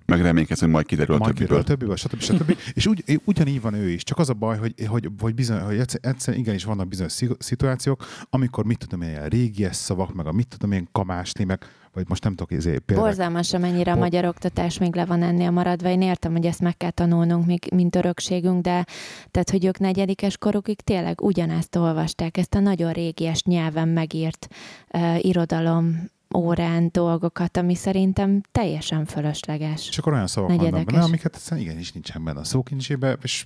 Meg 0.05 0.21
reménykedsz, 0.21 0.59
hogy 0.59 0.69
majd 0.69 0.85
kiderül 0.85 1.15
a 1.15 1.17
majd 1.17 1.33
többiből. 1.33 1.63
kiderül, 1.63 1.77
többiből, 1.77 1.95
stb. 1.95 2.19
stb. 2.19 2.57
és 2.77 2.87
úgy, 2.87 3.21
ugyanígy 3.25 3.61
van 3.61 3.73
ő 3.73 3.89
is. 3.89 4.03
Csak 4.03 4.17
az 4.17 4.29
a 4.29 4.33
baj, 4.33 4.57
hogy, 4.57 4.73
hogy, 4.87 5.09
hogy, 5.19 5.35
bizony, 5.35 5.59
hogy 5.59 5.77
egyszer, 5.77 5.99
egyszer 6.03 6.37
igenis 6.37 6.63
vannak 6.63 6.87
bizonyos 6.87 7.11
szi- 7.11 7.35
szituációk, 7.39 8.05
amikor 8.29 8.65
mit 8.65 8.77
tudom 8.77 9.01
én, 9.01 9.09
ilyen 9.09 9.27
régies 9.27 9.75
szavak, 9.75 10.13
meg 10.13 10.27
a 10.27 10.31
mit 10.31 10.47
tudom 10.47 10.71
én, 10.71 10.87
kamásni, 10.91 11.43
meg 11.43 11.65
vagy 11.95 12.05
most 12.07 12.23
nem 12.23 12.35
tudok 12.35 12.51
ezért 12.51 12.79
például. 12.79 13.07
Borzalmas, 13.07 13.53
amennyire 13.53 13.91
a 13.91 13.93
Bo- 13.93 14.03
magyar 14.03 14.25
oktatás 14.25 14.77
még 14.77 14.95
le 14.95 15.05
van 15.05 15.23
ennél 15.23 15.51
maradva. 15.51 15.89
Én 15.89 16.01
értem, 16.01 16.31
hogy 16.31 16.45
ezt 16.45 16.59
meg 16.59 16.77
kell 16.77 16.89
tanulnunk, 16.89 17.45
még, 17.45 17.67
mint 17.75 17.95
örökségünk, 17.95 18.61
de 18.61 18.85
tehát, 19.31 19.49
hogy 19.49 19.65
ők 19.65 19.79
negyedikes 19.79 20.37
korukig 20.37 20.81
tényleg 20.81 21.21
ugyanezt 21.21 21.75
olvasták, 21.75 22.37
ezt 22.37 22.55
a 22.55 22.59
nagyon 22.59 22.91
régies 22.91 23.43
nyelven 23.43 23.87
megírt 23.87 24.47
uh, 24.93 25.25
irodalom 25.25 26.13
órán 26.35 26.89
dolgokat, 26.91 27.57
ami 27.57 27.75
szerintem 27.75 28.41
teljesen 28.51 29.05
fölösleges. 29.05 29.89
Csak 29.89 30.05
olyan 30.05 30.27
szavak 30.27 30.55
vannak 30.55 30.85
benne, 30.85 31.03
amiket 31.03 31.35
egyszerűen 31.35 31.65
igenis 31.65 31.91
nincsen 31.91 32.23
benne 32.23 32.39
a 32.39 32.43
szókincsébe, 32.43 33.17
és 33.21 33.45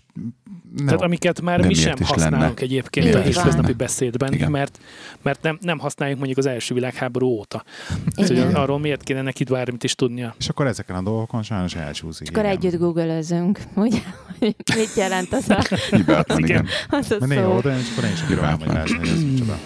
nem. 0.76 0.85
Tehát 0.85 1.01
amiket 1.01 1.41
már 1.41 1.65
mi 1.65 1.73
sem 1.73 1.95
használunk 2.03 2.41
lenne? 2.41 2.53
egyébként 2.56 3.06
Így 3.06 3.14
a 3.14 3.22
hétköznapi 3.22 3.73
beszédben, 3.73 4.34
Igen. 4.34 4.51
mert, 4.51 4.80
mert 5.22 5.41
nem, 5.41 5.57
nem 5.61 5.80
használjuk 5.80 6.18
mondjuk 6.18 6.38
az 6.39 6.45
első 6.45 6.73
világháború 6.73 7.27
óta. 7.27 7.64
Igen. 8.15 8.26
Szóval 8.27 8.61
arról 8.61 8.80
miért 8.80 9.03
kéne 9.03 9.22
neki 9.22 9.43
bármit 9.43 9.84
is 9.84 9.95
tudnia? 9.95 10.35
és 10.39 10.49
akkor 10.49 10.68
ezeken 10.68 10.95
a 10.95 11.01
dolgokon 11.01 11.43
sajnos 11.43 11.76
elcsúszik. 11.76 12.22
És 12.22 12.30
akkor 12.30 12.43
igen. 12.43 12.57
együtt 12.57 12.80
googlözünk, 12.80 13.60
ugye? 13.76 13.99
Hogy 14.39 14.56
mit 14.76 14.93
jelent 14.95 15.34
az 15.34 15.49
a, 15.49 15.64
Hibátlan, 15.95 16.38
Igen. 16.38 16.49
igen. 16.49 16.68
az 16.99 17.11
a 17.11 17.15
Mert 17.19 17.31
néha 17.31 17.51
szó. 17.51 17.57
oda, 17.57 17.77
és 17.77 17.91
akkor 17.91 18.03
én 18.03 18.11
is 18.14 18.38
elmagyarázni, 18.38 18.97
hogy 18.97 19.07
ez 19.07 19.23
micsoda. 19.23 19.60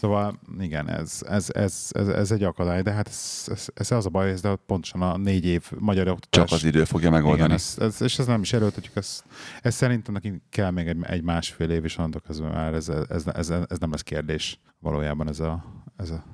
Szóval 0.00 0.40
igen, 0.60 0.88
ez, 0.88 1.22
ez, 1.28 1.46
ez, 1.52 1.88
ez, 1.90 2.08
ez 2.08 2.30
egy 2.30 2.42
akadály, 2.42 2.82
de 2.82 2.90
hát 2.90 3.08
ez, 3.08 3.48
ez, 3.50 3.68
ez 3.74 3.90
az 3.90 4.06
a 4.06 4.08
baj, 4.08 4.30
ez 4.30 4.40
de 4.40 4.56
pontosan 4.66 5.02
a 5.02 5.16
négy 5.16 5.44
év 5.44 5.70
magyar 5.78 6.08
oktatás. 6.08 6.48
Csak 6.48 6.58
az 6.58 6.64
idő 6.64 6.84
fogja 6.84 7.10
megoldani. 7.10 7.42
Igen, 7.42 7.50
ez, 7.50 7.74
ez, 7.78 8.02
és 8.02 8.18
ez 8.18 8.26
nem 8.26 8.40
is 8.40 8.52
erőltetjük, 8.52 8.96
ez, 8.96 9.22
ez 9.62 9.74
szerintem 9.74 10.14
nekünk 10.14 10.42
kell 10.50 10.70
még 10.70 10.86
egy, 10.86 10.96
egy 11.02 11.22
másfél 11.22 11.70
év, 11.70 11.84
és 11.84 11.98
onnantól 11.98 12.20
kezdve 12.26 12.48
már 12.48 12.74
ez, 12.74 12.88
ez, 12.88 13.26
ez, 13.26 13.50
ez, 13.50 13.78
nem 13.78 13.90
lesz 13.90 14.02
kérdés 14.02 14.60
valójában 14.78 15.28
ez 15.28 15.40
a, 15.40 15.64
ez 15.96 16.10
a 16.10 16.24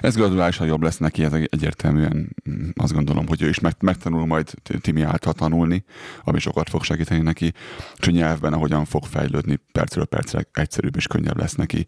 ez 0.00 0.14
graduálisan 0.14 0.66
jobb 0.66 0.82
lesz 0.82 0.98
neki, 0.98 1.24
ez 1.24 1.32
egyértelműen 1.32 2.34
azt 2.74 2.92
gondolom, 2.92 3.26
hogy 3.26 3.42
ő 3.42 3.48
is 3.48 3.60
meg, 3.60 3.74
megtanul 3.80 4.26
majd 4.26 4.54
Timi 4.80 5.02
által 5.02 5.32
tanulni, 5.32 5.84
ami 6.24 6.38
sokat 6.38 6.68
fog 6.68 6.84
segíteni 6.84 7.20
neki, 7.20 7.52
és 7.96 8.08
a 8.08 8.10
nyelvben 8.10 8.52
ahogyan 8.52 8.84
fog 8.84 9.04
fejlődni, 9.04 9.60
percről 9.72 10.04
percre 10.04 10.46
egyszerűbb 10.52 10.96
és 10.96 11.06
könnyebb 11.06 11.38
lesz 11.38 11.54
neki. 11.54 11.86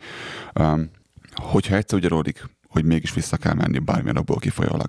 Um, 0.61 0.91
hogyha 1.43 1.77
egyszer 1.77 1.99
ugye 1.99 2.09
ródik, 2.09 2.45
hogy 2.69 2.85
mégis 2.85 3.15
vissza 3.15 3.37
kell 3.37 3.55
menni 3.55 3.79
bármilyen 3.79 4.17
okból 4.17 4.39
kifolyólag, 4.39 4.89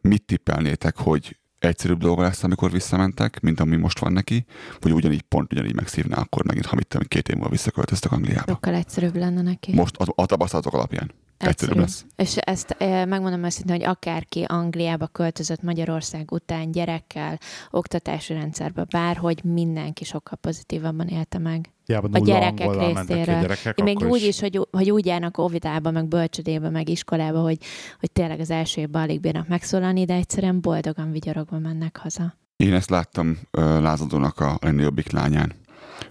mit 0.00 0.22
tippelnétek, 0.22 0.96
hogy 0.96 1.36
egyszerűbb 1.58 1.98
dolga 1.98 2.22
lesz, 2.22 2.42
amikor 2.42 2.70
visszamentek, 2.70 3.40
mint 3.40 3.60
ami 3.60 3.76
most 3.76 3.98
van 3.98 4.12
neki, 4.12 4.44
vagy 4.80 4.92
ugyanígy 4.92 5.22
pont 5.22 5.52
ugyanígy 5.52 5.74
megszívná 5.74 6.16
akkor 6.16 6.44
megint, 6.44 6.66
ha 6.66 6.76
mit 6.76 6.86
tudom, 6.86 7.06
két 7.06 7.28
év 7.28 7.34
múlva 7.34 7.50
visszaköltöztek 7.50 8.12
Angliába. 8.12 8.52
Sokkal 8.52 8.74
egyszerűbb 8.74 9.16
lenne 9.16 9.42
neki. 9.42 9.74
Most 9.74 9.96
a, 9.96 10.12
a 10.16 10.26
tapasztalatok 10.26 10.74
alapján. 10.74 11.12
Egyszerűbb 11.38 11.76
lesz. 11.76 12.04
És 12.16 12.36
ezt 12.36 12.70
e, 12.78 13.04
megmondom 13.04 13.44
őszintén, 13.44 13.76
hogy 13.76 13.84
akárki 13.84 14.44
Angliába 14.48 15.06
költözött 15.06 15.62
Magyarország 15.62 16.32
után 16.32 16.70
gyerekkel, 16.70 17.38
oktatási 17.70 18.32
rendszerbe, 18.32 18.86
bárhogy 18.90 19.44
mindenki 19.44 20.04
sokkal 20.04 20.38
pozitívabban 20.40 21.06
élte 21.08 21.38
meg. 21.38 21.72
Hiába 21.84 22.08
a 22.12 22.18
gyerekek 22.18 22.74
részéről. 22.74 23.34
A 23.34 23.40
gyerekek, 23.40 23.82
még 23.82 23.98
úgy 23.98 24.22
is, 24.22 24.40
hogy, 24.40 24.68
hogy 24.70 24.90
úgy 24.90 25.06
járnak 25.06 25.38
óvidába, 25.38 25.90
meg 25.90 26.06
bölcsödébe, 26.06 26.70
meg 26.70 26.88
iskolába, 26.88 27.40
hogy, 27.40 27.58
hogy 28.00 28.12
tényleg 28.12 28.40
az 28.40 28.50
első 28.50 28.80
évben 28.80 29.02
alig 29.02 29.20
bírnak 29.20 29.48
megszólalni, 29.48 30.04
de 30.04 30.14
egyszerűen 30.14 30.60
boldogan 30.60 31.10
vigyorogva 31.10 31.58
mennek 31.58 31.96
haza. 31.96 32.34
Én 32.56 32.74
ezt 32.74 32.90
láttam 32.90 33.28
uh, 33.28 33.62
lázadónak 33.80 34.40
a 34.40 34.58
jobbik 34.76 35.10
lányán 35.10 35.52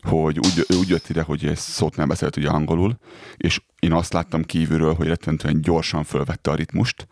hogy 0.01 0.39
úgy, 0.39 0.65
úgy 0.79 0.89
jött 0.89 1.09
ide, 1.09 1.21
hogy 1.21 1.45
egy 1.45 1.57
szót 1.57 1.95
nem 1.95 2.07
beszélt 2.07 2.37
ugye 2.37 2.49
angolul, 2.49 2.97
és 3.37 3.61
én 3.79 3.93
azt 3.93 4.13
láttam 4.13 4.43
kívülről, 4.43 4.93
hogy 4.93 5.07
rettentően 5.07 5.61
gyorsan 5.61 6.03
fölvette 6.03 6.51
a 6.51 6.55
ritmust, 6.55 7.07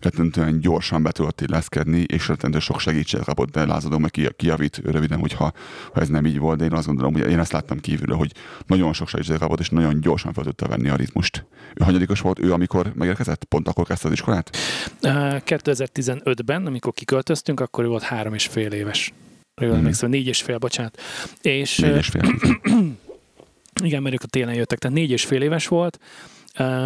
rettentően 0.00 0.60
gyorsan 0.60 1.02
be 1.02 1.10
tudott 1.10 1.40
illeszkedni, 1.40 2.04
és 2.06 2.28
rettentően 2.28 2.62
sok 2.62 2.80
segítséget 2.80 3.26
kapott, 3.26 3.50
de 3.50 3.66
lázadom, 3.66 4.00
meg 4.00 4.10
kijavít 4.36 4.80
röviden, 4.84 5.18
hogyha 5.18 5.52
ha 5.92 6.00
ez 6.00 6.08
nem 6.08 6.26
így 6.26 6.38
volt, 6.38 6.58
de 6.58 6.64
én 6.64 6.72
azt 6.72 6.86
gondolom, 6.86 7.12
hogy 7.12 7.30
én 7.30 7.38
ezt 7.38 7.52
láttam 7.52 7.80
kívülről, 7.80 8.16
hogy 8.16 8.32
nagyon 8.66 8.92
sok 8.92 9.08
segítséget 9.08 9.40
kapott, 9.40 9.60
és 9.60 9.68
nagyon 9.68 10.00
gyorsan 10.00 10.32
fel 10.32 10.44
tudta 10.44 10.68
venni 10.68 10.88
a 10.88 10.96
ritmust. 10.96 11.46
Ő 11.74 11.84
hanyadikos 11.84 12.20
volt 12.20 12.38
ő, 12.38 12.52
amikor 12.52 12.92
megérkezett? 12.94 13.44
Pont 13.44 13.68
akkor 13.68 13.86
kezdte 13.86 14.06
az 14.06 14.12
iskolát? 14.12 14.56
2015-ben, 15.00 16.66
amikor 16.66 16.92
kiköltöztünk, 16.92 17.60
akkor 17.60 17.84
ő 17.84 17.88
volt 17.88 18.02
három 18.02 18.34
és 18.34 18.46
fél 18.46 18.72
éves. 18.72 19.12
Jól 19.60 19.72
mm. 19.72 19.78
emlékszem, 19.78 20.10
négy 20.10 20.26
és 20.26 20.42
fél, 20.42 20.58
bocsánat. 20.58 21.00
És, 21.42 21.78
négy 21.78 21.96
és 21.96 22.08
fél. 22.08 22.22
igen, 23.84 24.02
mert 24.02 24.14
ők 24.14 24.22
a 24.22 24.26
télen 24.26 24.54
jöttek, 24.54 24.78
tehát 24.78 24.96
négy 24.96 25.10
és 25.10 25.24
fél 25.24 25.42
éves 25.42 25.68
volt. 25.68 25.98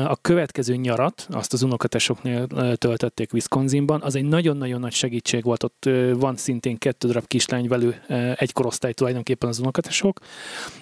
A 0.07 0.17
következő 0.21 0.77
nyarat, 0.77 1.27
azt 1.31 1.53
az 1.53 1.63
unokatesoknél 1.63 2.47
töltötték 2.77 3.33
Wisconsinban, 3.33 4.03
az 4.03 4.15
egy 4.15 4.25
nagyon-nagyon 4.25 4.81
nagy 4.81 4.93
segítség 4.93 5.45
volt, 5.45 5.63
ott 5.63 5.91
van 6.15 6.37
szintén 6.37 6.79
kettő 6.79 7.07
darab 7.07 7.27
kislány 7.27 7.69
velő, 7.69 8.03
egy 8.35 8.53
korosztály 8.53 8.93
tulajdonképpen 8.93 9.49
az 9.49 9.59
unokatesok, 9.59 10.21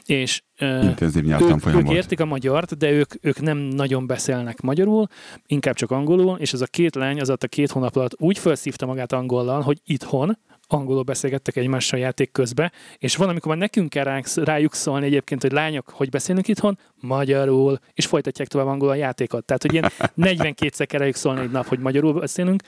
és 0.07 0.43
Intenzív 0.61 1.25
ők, 1.25 1.67
ők 1.67 1.91
értik 1.91 2.21
a 2.21 2.25
magyart, 2.25 2.77
de 2.77 2.91
ők, 2.91 3.15
ők 3.21 3.41
nem 3.41 3.59
nagyon 3.59 4.07
beszélnek 4.07 4.61
magyarul, 4.61 5.07
inkább 5.47 5.75
csak 5.75 5.91
angolul, 5.91 6.39
és 6.39 6.53
ez 6.53 6.61
a 6.61 6.67
két 6.67 6.95
lány 6.95 7.21
az 7.21 7.29
a 7.29 7.37
két 7.37 7.71
hónap 7.71 7.97
alatt 7.97 8.15
úgy 8.19 8.39
felszívta 8.39 8.87
magát 8.87 9.13
angollal, 9.13 9.61
hogy 9.61 9.81
itthon, 9.85 10.39
angolul 10.73 11.03
beszélgettek 11.03 11.57
egymással 11.57 11.99
játék 11.99 12.33
közbe, 12.33 12.73
és 12.99 13.17
van, 13.17 13.29
amikor 13.29 13.49
már 13.49 13.61
nekünk 13.61 13.91
kell 13.91 14.23
rájuk 14.35 14.75
szólni 14.75 15.07
egyébként, 15.07 15.43
hogy 15.43 15.53
lányok, 15.53 15.91
hogy 15.91 16.11
beszélünk 16.11 16.49
itthon, 16.49 16.79
magyarul, 16.95 17.79
és 17.95 18.07
folytatják 18.07 18.49
tovább 18.49 18.67
angolul 18.67 18.95
a 18.95 18.97
játékot. 18.97 19.45
Tehát, 19.45 19.63
hogy 19.63 19.73
ilyen 19.73 19.91
42-szer 20.17 20.85
kell 20.89 21.01
rájuk 21.01 21.17
szólni 21.17 21.41
egy 21.41 21.51
nap, 21.51 21.67
hogy 21.67 21.79
magyarul 21.79 22.13
beszélünk. 22.13 22.63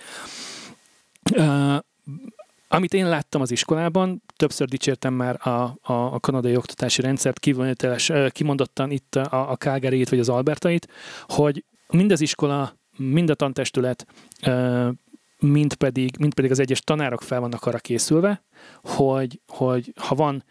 Uh, 1.36 1.76
amit 2.72 2.94
én 2.94 3.08
láttam 3.08 3.40
az 3.40 3.50
iskolában, 3.50 4.22
többször 4.36 4.68
dicsértem 4.68 5.14
már 5.14 5.46
a, 5.46 5.50
a, 5.82 5.92
a 5.92 6.20
kanadai 6.20 6.56
oktatási 6.56 7.02
rendszert, 7.02 7.38
kivonulása, 7.38 8.28
kimondottan 8.28 8.90
itt 8.90 9.16
a, 9.16 9.50
a 9.50 9.56
calgary 9.56 10.04
vagy 10.10 10.18
az 10.18 10.28
Albertait, 10.28 10.88
hogy 11.26 11.64
mind 11.88 12.12
az 12.12 12.20
iskola, 12.20 12.76
mind 12.96 13.30
a 13.30 13.34
tantestület 13.34 14.06
mint 15.40 15.74
pedig, 15.74 16.16
mint 16.18 16.34
pedig 16.34 16.50
az 16.50 16.58
egyes 16.58 16.80
tanárok 16.80 17.22
fel 17.22 17.40
vannak 17.40 17.66
arra 17.66 17.78
készülve, 17.78 18.44
hogy, 18.82 19.40
hogy 19.46 19.92
ha 19.96 20.14
van 20.14 20.44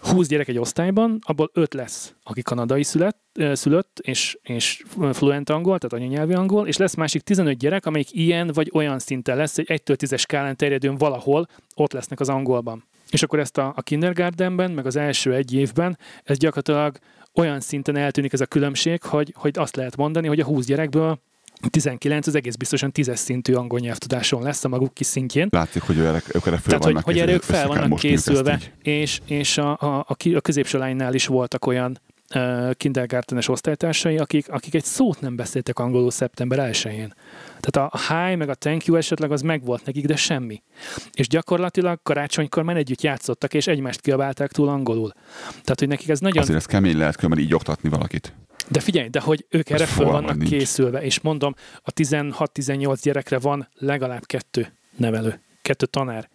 20 0.00 0.28
gyerek 0.28 0.48
egy 0.48 0.58
osztályban, 0.58 1.18
abból 1.20 1.50
5 1.52 1.74
lesz, 1.74 2.14
aki 2.22 2.42
kanadai 2.42 2.82
szület, 2.82 3.16
szülött, 3.52 3.98
és, 4.02 4.38
és 4.42 4.84
fluent 5.12 5.50
angol, 5.50 5.78
tehát 5.78 6.04
anyanyelvi 6.04 6.34
angol, 6.34 6.66
és 6.66 6.76
lesz 6.76 6.94
másik 6.94 7.22
15 7.22 7.58
gyerek, 7.58 7.86
amelyik 7.86 8.14
ilyen 8.14 8.48
vagy 8.48 8.70
olyan 8.74 8.98
szinten 8.98 9.36
lesz, 9.36 9.58
egy 9.58 9.66
1-től 9.68 9.96
10-es 9.98 10.18
skálán 10.18 10.56
terjedően 10.56 10.96
valahol 10.96 11.46
ott 11.74 11.92
lesznek 11.92 12.20
az 12.20 12.28
angolban. 12.28 12.84
És 13.10 13.22
akkor 13.22 13.38
ezt 13.38 13.58
a, 13.58 13.72
a 13.76 13.82
kindergartenben, 13.82 14.70
meg 14.70 14.86
az 14.86 14.96
első 14.96 15.34
egy 15.34 15.54
évben, 15.54 15.98
ez 16.24 16.38
gyakorlatilag 16.38 16.98
olyan 17.34 17.60
szinten 17.60 17.96
eltűnik 17.96 18.32
ez 18.32 18.40
a 18.40 18.46
különbség, 18.46 19.02
hogy, 19.02 19.32
hogy 19.36 19.58
azt 19.58 19.76
lehet 19.76 19.96
mondani, 19.96 20.26
hogy 20.26 20.40
a 20.40 20.44
20 20.44 20.66
gyerekből 20.66 21.18
19 21.70 22.26
az 22.26 22.34
egész 22.34 22.54
biztosan 22.54 22.92
tízes 22.92 23.18
szintű 23.18 23.54
angol 23.54 23.78
nyelvtudáson 23.78 24.42
lesz 24.42 24.64
a 24.64 24.68
maguk 24.68 24.94
kis 24.94 25.06
szintjén. 25.06 25.48
Látszik, 25.50 25.82
hogy 25.82 25.98
ők, 25.98 26.34
ők 26.34 26.46
erre 26.46 26.56
fel 26.56 26.60
Tehát, 26.60 26.84
vannak 26.84 27.04
hogy, 27.04 27.14
hogy 27.14 27.18
erre 27.18 27.32
ők 27.32 27.42
fel 27.42 27.66
vannak 27.66 27.98
készülve, 27.98 28.60
és, 28.82 29.20
és 29.26 29.58
a, 29.58 29.70
a, 29.80 29.98
a, 29.98 30.16
a 30.34 30.40
középső 30.40 30.78
lánynál 30.78 31.14
is 31.14 31.26
voltak 31.26 31.66
olyan 31.66 32.00
uh, 32.34 32.72
kindergartenes 32.74 33.48
osztálytársai, 33.48 34.18
akik, 34.18 34.48
akik 34.50 34.74
egy 34.74 34.84
szót 34.84 35.20
nem 35.20 35.36
beszéltek 35.36 35.78
angolul 35.78 36.10
szeptember 36.10 36.70
1-én. 36.72 37.14
Tehát 37.60 37.90
a 37.92 37.98
hi 38.08 38.34
meg 38.34 38.48
a 38.48 38.54
thank 38.54 38.84
you 38.84 38.96
esetleg 38.96 39.32
az 39.32 39.40
megvolt 39.40 39.84
nekik, 39.84 40.06
de 40.06 40.16
semmi. 40.16 40.62
És 41.12 41.28
gyakorlatilag 41.28 42.00
karácsonykor 42.02 42.62
már 42.62 42.76
együtt 42.76 43.02
játszottak, 43.02 43.54
és 43.54 43.66
egymást 43.66 44.00
kiabálták 44.00 44.52
túl 44.52 44.68
angolul. 44.68 45.12
Tehát, 45.48 45.78
hogy 45.78 45.88
nekik 45.88 46.08
ez 46.08 46.20
nagyon... 46.20 46.42
Azért 46.42 46.58
ez 46.58 46.66
kemény 46.66 46.98
lehet 46.98 47.16
különben 47.16 47.44
így 47.44 47.54
oktatni 47.54 47.88
valakit. 47.88 48.34
De 48.68 48.80
figyelj, 48.80 49.08
de 49.08 49.20
hogy 49.20 49.46
ők 49.48 49.70
erre 49.70 49.86
föl 49.86 50.06
vannak 50.06 50.36
nincs. 50.36 50.50
készülve, 50.50 51.02
és 51.02 51.20
mondom, 51.20 51.54
a 51.82 51.92
16-18 51.92 52.98
gyerekre 53.02 53.38
van 53.38 53.68
legalább 53.74 54.26
kettő 54.26 54.72
nevelő, 54.96 55.40
kettő 55.62 55.86
tanár. 55.86 56.28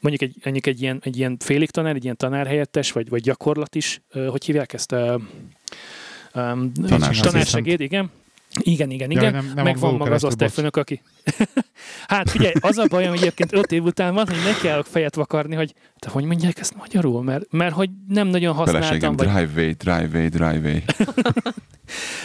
Mondjuk 0.00 0.30
egy, 0.30 0.40
mondjuk 0.44 0.66
egy, 0.66 0.82
ilyen, 0.82 1.00
egy 1.04 1.16
ilyen 1.16 1.36
félig 1.38 1.70
tanár, 1.70 1.94
egy 1.94 2.04
ilyen 2.04 2.16
tanárhelyettes, 2.16 2.92
vagy, 2.92 3.08
vagy 3.08 3.22
gyakorlat 3.22 3.74
is, 3.74 4.00
hogy 4.28 4.44
hívják 4.44 4.72
ezt? 4.72 4.92
Um, 4.92 6.72
tanársegéd, 7.22 7.80
igen. 7.80 8.10
Igen, 8.60 8.90
igen, 8.90 9.10
igen. 9.10 9.24
Ja, 9.24 9.30
nem, 9.30 9.52
nem 9.54 9.64
Meg 9.64 9.78
van 9.78 9.94
maga 9.94 10.14
az 10.14 10.24
osztályfőnök, 10.24 10.76
aki... 10.76 11.02
hát 12.08 12.30
figyelj, 12.30 12.52
az 12.60 12.78
a 12.78 12.86
bajom, 12.86 13.08
hogy 13.08 13.18
egyébként 13.18 13.52
öt 13.52 13.72
év 13.72 13.84
után 13.84 14.14
van, 14.14 14.26
hogy 14.26 14.42
ne 14.44 14.54
kell 14.68 14.82
fejet 14.82 15.14
vakarni, 15.14 15.54
hogy 15.54 15.74
te 15.98 16.10
hogy 16.10 16.24
mondják 16.24 16.58
ezt 16.58 16.76
magyarul? 16.76 17.22
Mert, 17.22 17.52
mert 17.52 17.74
hogy 17.74 17.90
nem 18.08 18.28
nagyon 18.28 18.54
használtam. 18.54 18.82
Feleségem, 18.82 19.16
vagy... 19.16 19.26
driveway, 19.26 19.72
driveway, 19.72 20.28
driveway. 20.28 20.82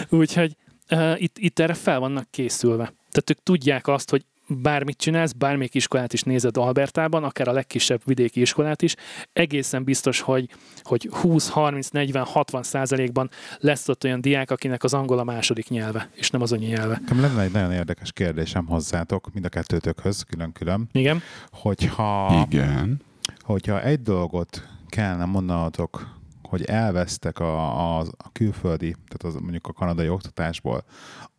Úgyhogy 0.22 0.56
uh, 0.92 1.22
itt, 1.22 1.38
itt 1.38 1.60
erre 1.60 1.74
fel 1.74 2.00
vannak 2.00 2.32
készülve. 2.32 2.84
Tehát 2.84 3.30
ők 3.30 3.44
tudják 3.44 3.88
azt, 3.88 4.10
hogy 4.10 4.26
bármit 4.58 4.98
csinálsz, 4.98 5.32
bármelyik 5.32 5.76
iskolát 5.76 6.14
is 6.14 6.24
nézed 6.24 6.58
Albertában, 6.58 7.24
akár 7.24 7.48
a 7.48 7.52
legkisebb 7.52 8.02
vidéki 8.06 8.42
iskolát 8.42 8.82
is, 8.82 8.96
egészen 9.34 9.84
biztos, 9.84 10.20
hogy, 10.20 10.50
hogy 10.82 11.10
20, 11.12 11.50
30, 11.50 11.90
40, 11.90 12.24
60 12.24 12.64
százalékban 12.64 13.30
lesz 13.60 13.88
ott 13.88 14.04
olyan 14.04 14.22
diák, 14.22 14.52
akinek 14.52 14.84
az 14.84 14.94
angol 14.94 15.20
a 15.20 15.24
második 15.24 15.70
nyelve, 15.70 16.10
és 16.14 16.30
nem 16.30 16.42
az 16.42 16.52
anyanyelve. 16.52 16.98
Nekem 17.02 17.22
lenne 17.22 17.42
egy 17.42 17.52
nagyon 17.52 17.72
érdekes 17.72 18.12
kérdésem 18.12 18.66
hozzátok, 18.66 19.34
mind 19.34 19.46
a 19.46 19.50
kettőtökhöz, 19.50 20.22
külön-külön. 20.22 20.90
Igen. 20.92 21.22
Hogyha, 21.52 22.46
Igen. 22.50 23.02
hogyha 23.40 23.82
egy 23.82 24.02
dolgot 24.02 24.68
kellene 24.90 25.26
mondanatok 25.26 26.20
hogy 26.52 26.64
elvesztek 26.64 27.40
a, 27.40 27.56
a, 27.98 28.00
a 28.00 28.32
külföldi, 28.32 28.92
tehát 28.92 29.36
az, 29.36 29.42
mondjuk 29.42 29.68
a 29.68 29.74
kanadai 29.74 30.10
oktatásból, 30.10 30.84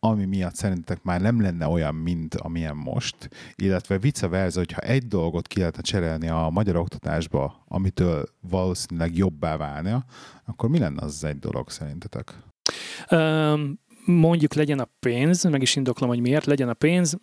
ami 0.01 0.24
miatt 0.24 0.55
szerintetek 0.55 1.02
már 1.02 1.20
nem 1.20 1.40
lenne 1.40 1.66
olyan, 1.66 1.94
mint 1.94 2.34
amilyen 2.34 2.76
most, 2.76 3.28
illetve 3.55 3.98
vice 3.98 4.28
versa, 4.28 4.59
hogyha 4.59 4.80
egy 4.80 5.06
dolgot 5.06 5.47
ki 5.47 5.59
lehetne 5.59 5.82
cserélni 5.82 6.28
a 6.28 6.48
magyar 6.52 6.76
oktatásba, 6.76 7.64
amitől 7.68 8.24
valószínűleg 8.40 9.16
jobbá 9.16 9.56
válna, 9.56 10.05
akkor 10.44 10.68
mi 10.68 10.78
lenne 10.78 11.02
az 11.02 11.24
egy 11.24 11.39
dolog 11.39 11.70
szerintetek? 11.70 12.34
Um, 13.10 13.78
mondjuk 14.05 14.55
legyen 14.55 14.78
a 14.78 14.89
pénz, 15.01 15.44
meg 15.44 15.62
is 15.62 15.76
indoklom, 15.76 16.09
hogy 16.09 16.20
miért 16.20 16.44
legyen 16.44 16.68
a 16.68 16.74
pénz, 16.74 17.16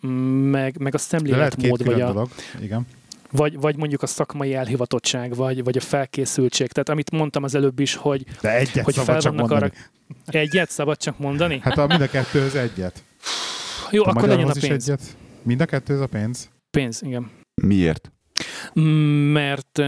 meg, 0.50 0.78
meg 0.78 0.94
a 0.94 0.98
szemléletmód, 0.98 1.84
vagy 1.84 2.00
a, 2.00 2.12
dolog. 2.12 2.28
Igen 2.60 2.86
vagy, 3.30 3.60
vagy 3.60 3.76
mondjuk 3.76 4.02
a 4.02 4.06
szakmai 4.06 4.54
elhivatottság, 4.54 5.34
vagy, 5.34 5.64
vagy 5.64 5.76
a 5.76 5.80
felkészültség. 5.80 6.72
Tehát 6.72 6.88
amit 6.88 7.10
mondtam 7.10 7.42
az 7.42 7.54
előbb 7.54 7.78
is, 7.78 7.94
hogy, 7.94 8.24
De 8.40 8.56
egyet 8.56 8.84
hogy 8.84 8.94
szabad 8.94 9.20
csak 9.20 9.34
mondani. 9.36 9.62
arra... 9.62 9.72
Egyet 10.38 10.70
szabad 10.70 10.96
csak 10.96 11.18
mondani? 11.18 11.58
Hát 11.62 11.78
a 11.78 11.86
mind 11.86 12.00
a 12.00 12.08
kettőhöz 12.08 12.54
egyet. 12.54 13.02
Jó, 13.90 14.04
A 14.04 14.08
akkor 14.08 14.28
legyen 14.28 14.48
a 14.48 14.52
pénz. 14.60 14.88
egyet. 14.88 15.16
Mind 15.42 15.60
a 15.60 15.64
kettőhöz 15.64 16.02
a 16.02 16.06
pénz? 16.06 16.50
Pénz, 16.70 17.02
igen. 17.02 17.30
Miért? 17.62 18.12
Mert 19.32 19.82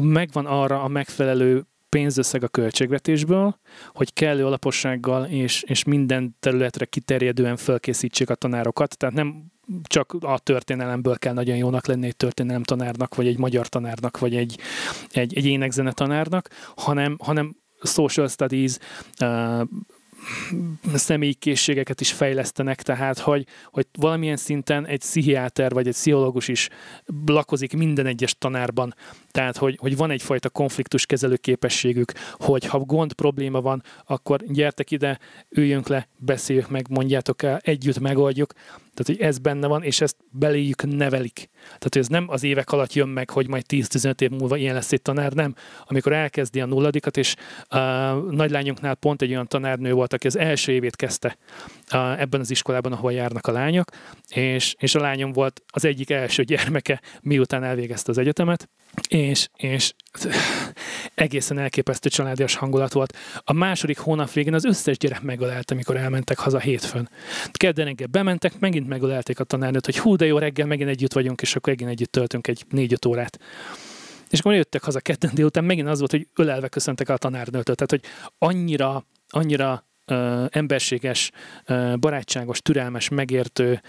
megvan 0.00 0.46
arra 0.46 0.82
a 0.82 0.88
megfelelő 0.88 1.66
pénzösszeg 1.88 2.42
a 2.42 2.48
költségvetésből, 2.48 3.58
hogy 3.88 4.12
kellő 4.12 4.46
alapossággal 4.46 5.24
és, 5.24 5.62
és 5.62 5.84
minden 5.84 6.36
területre 6.40 6.84
kiterjedően 6.84 7.56
felkészítsék 7.56 8.30
a 8.30 8.34
tanárokat. 8.34 8.96
Tehát 8.96 9.14
nem 9.14 9.51
csak 9.82 10.16
a 10.20 10.38
történelemből 10.38 11.18
kell 11.18 11.32
nagyon 11.32 11.56
jónak 11.56 11.86
lenni 11.86 12.06
egy 12.06 12.16
történelem 12.16 12.62
tanárnak, 12.62 13.14
vagy 13.14 13.26
egy 13.26 13.38
magyar 13.38 13.68
tanárnak, 13.68 14.18
vagy 14.18 14.36
egy, 14.36 14.58
egy, 15.10 15.36
egy 15.36 15.46
énekzene 15.46 15.92
tanárnak, 15.92 16.48
hanem, 16.76 17.16
hanem 17.20 17.56
social 17.82 18.28
studies, 18.28 18.78
uh, 19.20 19.62
személyi 20.94 21.36
is 21.98 22.12
fejlesztenek, 22.12 22.82
tehát 22.82 23.18
hogy, 23.18 23.46
hogy 23.70 23.86
valamilyen 23.92 24.36
szinten 24.36 24.86
egy 24.86 24.98
pszichiáter 24.98 25.72
vagy 25.72 25.86
egy 25.86 25.92
pszichológus 25.92 26.48
is 26.48 26.68
lakozik 27.26 27.76
minden 27.76 28.06
egyes 28.06 28.34
tanárban. 28.38 28.94
Tehát, 29.30 29.56
hogy, 29.56 29.76
hogy 29.80 29.96
van 29.96 30.10
egyfajta 30.10 30.48
konfliktus 30.48 31.06
kezelő 31.06 31.36
képességük, 31.36 32.12
hogy 32.32 32.66
ha 32.66 32.78
gond, 32.78 33.12
probléma 33.12 33.60
van, 33.60 33.82
akkor 34.06 34.40
gyertek 34.46 34.90
ide, 34.90 35.18
üljünk 35.48 35.88
le, 35.88 36.08
beszéljük 36.16 36.70
meg, 36.70 36.86
mondjátok 36.88 37.42
el, 37.42 37.60
együtt 37.62 37.98
megoldjuk. 37.98 38.52
Tehát, 38.94 39.18
hogy 39.18 39.20
ez 39.20 39.38
benne 39.38 39.66
van, 39.66 39.82
és 39.82 40.00
ezt 40.00 40.16
beléjük 40.30 40.96
nevelik. 40.96 41.50
Tehát, 41.62 41.82
hogy 41.92 41.98
ez 41.98 42.06
nem 42.08 42.24
az 42.28 42.42
évek 42.42 42.70
alatt 42.72 42.92
jön 42.92 43.08
meg, 43.08 43.30
hogy 43.30 43.48
majd 43.48 43.64
10-15 43.68 44.20
év 44.20 44.30
múlva 44.30 44.56
ilyen 44.56 44.74
lesz 44.74 44.92
egy 44.92 45.02
tanár, 45.02 45.32
nem. 45.32 45.54
Amikor 45.86 46.12
elkezdi 46.12 46.60
a 46.60 46.66
nulladikat, 46.66 47.16
és 47.16 47.34
a 47.68 47.78
nagylányunknál 48.12 48.94
pont 48.94 49.22
egy 49.22 49.30
olyan 49.30 49.46
tanárnő 49.46 49.92
volt, 49.92 50.12
aki 50.12 50.26
az 50.26 50.38
első 50.38 50.72
évét 50.72 50.96
kezdte 50.96 51.36
a, 51.94 52.20
ebben 52.20 52.40
az 52.40 52.50
iskolában, 52.50 52.92
ahol 52.92 53.12
járnak 53.12 53.46
a 53.46 53.52
lányok, 53.52 53.90
és, 54.28 54.74
és 54.78 54.94
a 54.94 55.00
lányom 55.00 55.32
volt 55.32 55.62
az 55.66 55.84
egyik 55.84 56.10
első 56.10 56.42
gyermeke, 56.42 57.00
miután 57.20 57.64
elvégezte 57.64 58.10
az 58.10 58.18
egyetemet, 58.18 58.68
és, 59.08 59.48
és 59.56 59.92
egészen 61.14 61.58
elképesztő 61.58 62.08
családias 62.08 62.54
hangulat 62.54 62.92
volt. 62.92 63.16
A 63.38 63.52
második 63.52 63.98
hónap 63.98 64.32
végén 64.32 64.54
az 64.54 64.64
összes 64.64 64.98
gyerek 64.98 65.22
megölelte, 65.22 65.74
amikor 65.74 65.96
elmentek 65.96 66.38
haza 66.38 66.58
hétfőn. 66.58 67.08
Kedden 67.52 67.84
reggel 67.84 68.06
bementek, 68.06 68.58
megint 68.58 68.88
megölelték 68.88 69.40
a 69.40 69.44
tanárnőt, 69.44 69.84
hogy 69.84 69.98
hú, 69.98 70.16
de 70.16 70.26
jó 70.26 70.38
reggel, 70.38 70.66
megint 70.66 70.88
együtt 70.88 71.12
vagyunk, 71.12 71.40
és 71.40 71.56
akkor 71.56 71.72
megint 71.72 71.90
együtt 71.90 72.12
töltünk 72.12 72.46
egy 72.46 72.64
négy-öt 72.70 73.04
órát. 73.04 73.38
És 74.30 74.38
akkor 74.38 74.54
jöttek 74.54 74.82
haza 74.82 75.00
ketten 75.00 75.30
délután, 75.34 75.64
megint 75.64 75.88
az 75.88 75.98
volt, 75.98 76.10
hogy 76.10 76.28
ölelve 76.34 76.68
köszöntek 76.68 77.08
a 77.08 77.16
tanárnőtől. 77.16 77.74
Tehát, 77.74 77.90
hogy 77.90 78.02
annyira, 78.38 79.06
annyira 79.28 79.86
emberséges, 80.50 81.30
barátságos, 82.00 82.60
türelmes, 82.62 83.08
megértő, 83.08 83.80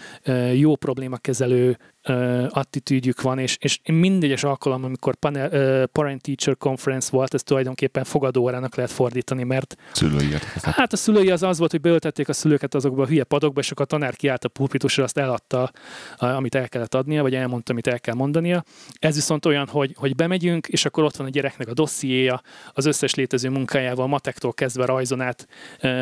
jó 0.53 0.75
problémakezelő 0.75 1.77
ö, 2.03 2.45
attitűdjük 2.49 3.21
van, 3.21 3.39
és, 3.39 3.57
és 3.59 3.79
mindegyes 3.91 4.43
alkalom, 4.43 4.83
amikor 4.83 5.15
panel, 5.15 5.51
ö, 5.51 5.85
parent-teacher 5.91 6.57
conference 6.57 7.09
volt, 7.11 7.33
ez 7.33 7.43
tulajdonképpen 7.43 8.03
fogadóórának 8.03 8.75
lehet 8.75 8.91
fordítani, 8.91 9.43
mert 9.43 9.75
Szülői 9.91 10.31
értekezlet. 10.31 10.75
Hát 10.75 10.93
a 10.93 10.97
szülői 10.97 11.29
az 11.29 11.43
az 11.43 11.57
volt, 11.57 11.71
hogy 11.71 11.81
beöltették 11.81 12.29
a 12.29 12.33
szülőket 12.33 12.75
azokba 12.75 13.03
a 13.03 13.07
hülye 13.07 13.23
padokba, 13.23 13.59
és 13.59 13.71
akkor 13.71 13.85
a 13.85 13.87
tanár 13.87 14.15
kiállt 14.15 14.43
a 14.43 14.47
pulpitusra, 14.49 15.03
azt 15.03 15.17
eladta, 15.17 15.71
amit 16.17 16.55
el 16.55 16.69
kellett 16.69 16.95
adnia, 16.95 17.21
vagy 17.21 17.35
elmondta, 17.35 17.71
amit 17.71 17.87
el 17.87 17.99
kell 17.99 18.15
mondania. 18.15 18.63
Ez 18.99 19.15
viszont 19.15 19.45
olyan, 19.45 19.67
hogy, 19.67 19.93
hogy 19.97 20.15
bemegyünk, 20.15 20.67
és 20.67 20.85
akkor 20.85 21.03
ott 21.03 21.15
van 21.15 21.27
a 21.27 21.29
gyereknek 21.29 21.67
a 21.67 21.73
dossziéja, 21.73 22.41
az 22.73 22.85
összes 22.85 23.15
létező 23.15 23.49
munkájával, 23.49 24.07
matektól 24.07 24.53
kezdve 24.53 24.85
rajzon 24.85 25.21
át, 25.21 25.47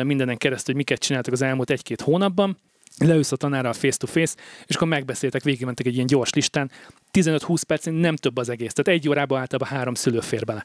mindenen 0.02 0.36
keresztül, 0.36 0.74
hogy 0.74 0.84
miket 0.84 0.98
csináltak 0.98 1.32
az 1.32 1.42
elmúlt 1.42 1.70
egy-két 1.70 2.00
hónapban. 2.00 2.58
Leülsz 2.98 3.32
a 3.32 3.36
tanárral 3.36 3.72
face-to-face, 3.72 4.34
és 4.66 4.74
akkor 4.74 4.88
megbeszéltek, 4.88 5.42
végigmentek 5.42 5.86
egy 5.86 5.94
ilyen 5.94 6.06
gyors 6.06 6.32
listán. 6.32 6.70
15-20 7.12 7.62
percen 7.66 7.94
nem 7.94 8.16
több 8.16 8.36
az 8.36 8.48
egész. 8.48 8.72
Tehát 8.72 9.00
egy 9.00 9.08
órában 9.08 9.40
általában 9.40 9.76
három 9.76 9.94
szülő 9.94 10.20
fér 10.20 10.44
bele 10.44 10.64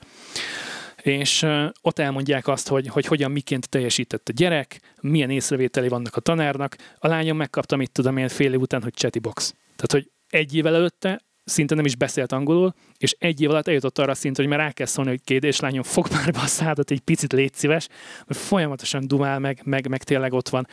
és 1.08 1.46
ott 1.82 2.00
elmondják 2.00 2.48
azt, 2.48 2.68
hogy, 2.68 2.88
hogy 2.88 3.06
hogyan, 3.06 3.32
miként 3.32 3.70
teljesített 3.70 4.30
a 4.30 4.34
gyerek, 4.36 4.80
milyen 5.02 5.30
észrevételi 5.30 5.88
vannak 5.88 6.16
a 6.16 6.20
tanárnak. 6.20 6.76
A 6.98 7.08
lányom 7.08 7.38
megkapta, 7.38 7.76
mit 7.76 7.92
tudom 7.92 8.18
én, 8.18 8.28
fél 8.28 8.54
év 8.54 8.60
után, 8.60 8.84
hogy 8.84 8.94
chatty 8.94 9.20
box. 9.20 9.56
Tehát, 9.76 9.92
hogy 9.92 10.12
egy 10.30 10.56
évvel 10.56 10.76
előtte 10.76 11.22
szinte 11.48 11.76
nem 11.76 11.86
is 11.86 11.96
beszélt 11.96 12.32
angolul, 12.32 12.74
és 12.98 13.16
egy 13.20 13.42
év 13.42 13.50
alatt 13.50 13.68
eljutott 13.68 13.98
arra 13.98 14.12
a 14.12 14.16
szintre, 14.16 14.44
hogy 14.44 14.52
már 14.52 14.62
rá 14.62 14.72
kell 14.72 14.86
szólni, 14.86 15.10
hogy 15.10 15.22
két 15.24 15.58
lányom, 15.58 15.84
fog 15.84 16.08
már 16.12 16.32
be 16.32 16.40
a 16.40 16.46
szádat, 16.46 16.92
egy 16.92 17.00
picit 17.00 17.34
légy 17.34 17.54
szíves, 17.54 17.88
mert 18.28 18.40
folyamatosan 18.40 19.08
dumál, 19.08 19.40
meg, 19.40 19.62
meg, 19.64 19.88
meg 19.88 20.04
tényleg 20.04 20.34
ott 20.34 20.50
van. 20.50 20.68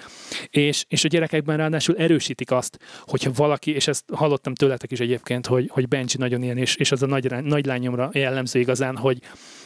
És, 0.51 0.85
és 0.89 1.05
a 1.05 1.09
gyerekekben 1.09 1.57
ráadásul 1.57 1.97
erősítik 1.97 2.51
azt, 2.51 2.79
hogyha 3.01 3.31
valaki, 3.35 3.75
és 3.75 3.87
ezt 3.87 4.05
hallottam 4.13 4.55
tőletek 4.55 4.93
is 4.93 5.01
egyébként, 5.01 5.47
hogy, 5.47 5.69
hogy 5.73 5.89
Benji 5.89 6.17
nagyon 6.19 6.43
ilyen, 6.43 6.59
és, 6.59 6.77
és 6.77 6.93
az 6.93 7.03
a 7.03 7.07
nagy, 7.07 7.43
nagy 7.45 7.67
lányomra 7.67 8.11
jellemző 8.13 8.61
igazán, 8.61 8.97
hogy 8.97 9.19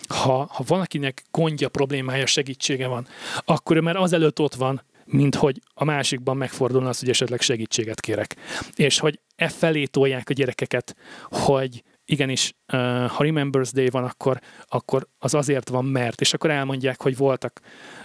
ha, 0.09 0.48
ha 0.52 0.64
valakinek 0.66 1.22
gondja, 1.30 1.68
problémája, 1.68 2.26
segítsége 2.26 2.86
van, 2.86 3.06
akkor 3.44 3.76
ő 3.76 3.80
már 3.80 3.97
azelőtt 3.97 4.40
ott 4.40 4.55
van, 4.55 4.82
mint 5.10 5.35
hogy 5.35 5.60
a 5.74 5.85
másikban 5.85 6.36
megfordulna 6.36 6.89
az, 6.89 6.98
hogy 6.98 7.09
esetleg 7.09 7.40
segítséget 7.40 8.01
kérek. 8.01 8.36
És 8.74 8.98
hogy 8.98 9.20
e 9.36 9.48
felé 9.48 9.85
tolják 9.85 10.30
a 10.30 10.32
gyerekeket, 10.32 10.97
hogy 11.22 11.82
igenis, 12.05 12.55
uh, 12.72 13.06
ha 13.06 13.22
Remembers 13.22 13.72
Day 13.72 13.89
van, 13.89 14.05
akkor, 14.05 14.40
akkor 14.68 15.09
az 15.18 15.35
azért 15.35 15.68
van, 15.68 15.85
mert. 15.85 16.20
És 16.20 16.35
akkor 16.35 16.51
elmondják, 16.51 17.02
hogy 17.02 17.16
voltak 17.16 17.60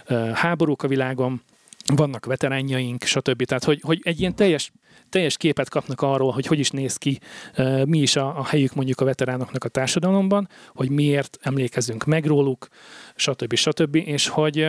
uh, 0.08 0.30
háborúk 0.30 0.82
a 0.82 0.88
világon, 0.88 1.42
vannak 1.94 2.24
veteránjaink, 2.24 3.02
stb. 3.02 3.44
Tehát, 3.44 3.64
hogy, 3.64 3.80
hogy 3.82 4.00
egy 4.02 4.20
ilyen 4.20 4.34
teljes, 4.34 4.72
teljes 5.08 5.36
képet 5.36 5.68
kapnak 5.68 6.00
arról, 6.00 6.32
hogy 6.32 6.46
hogy 6.46 6.58
is 6.58 6.70
néz 6.70 6.96
ki, 6.96 7.18
uh, 7.58 7.84
mi 7.84 7.98
is 7.98 8.16
a, 8.16 8.38
a 8.38 8.44
helyük 8.44 8.74
mondjuk 8.74 9.00
a 9.00 9.04
veteránoknak 9.04 9.64
a 9.64 9.68
társadalomban, 9.68 10.48
hogy 10.74 10.90
miért 10.90 11.38
emlékezünk 11.40 12.04
meg 12.04 12.24
róluk, 12.24 12.68
stb. 13.14 13.54
stb. 13.54 13.94
És 13.94 14.28
hogy 14.28 14.68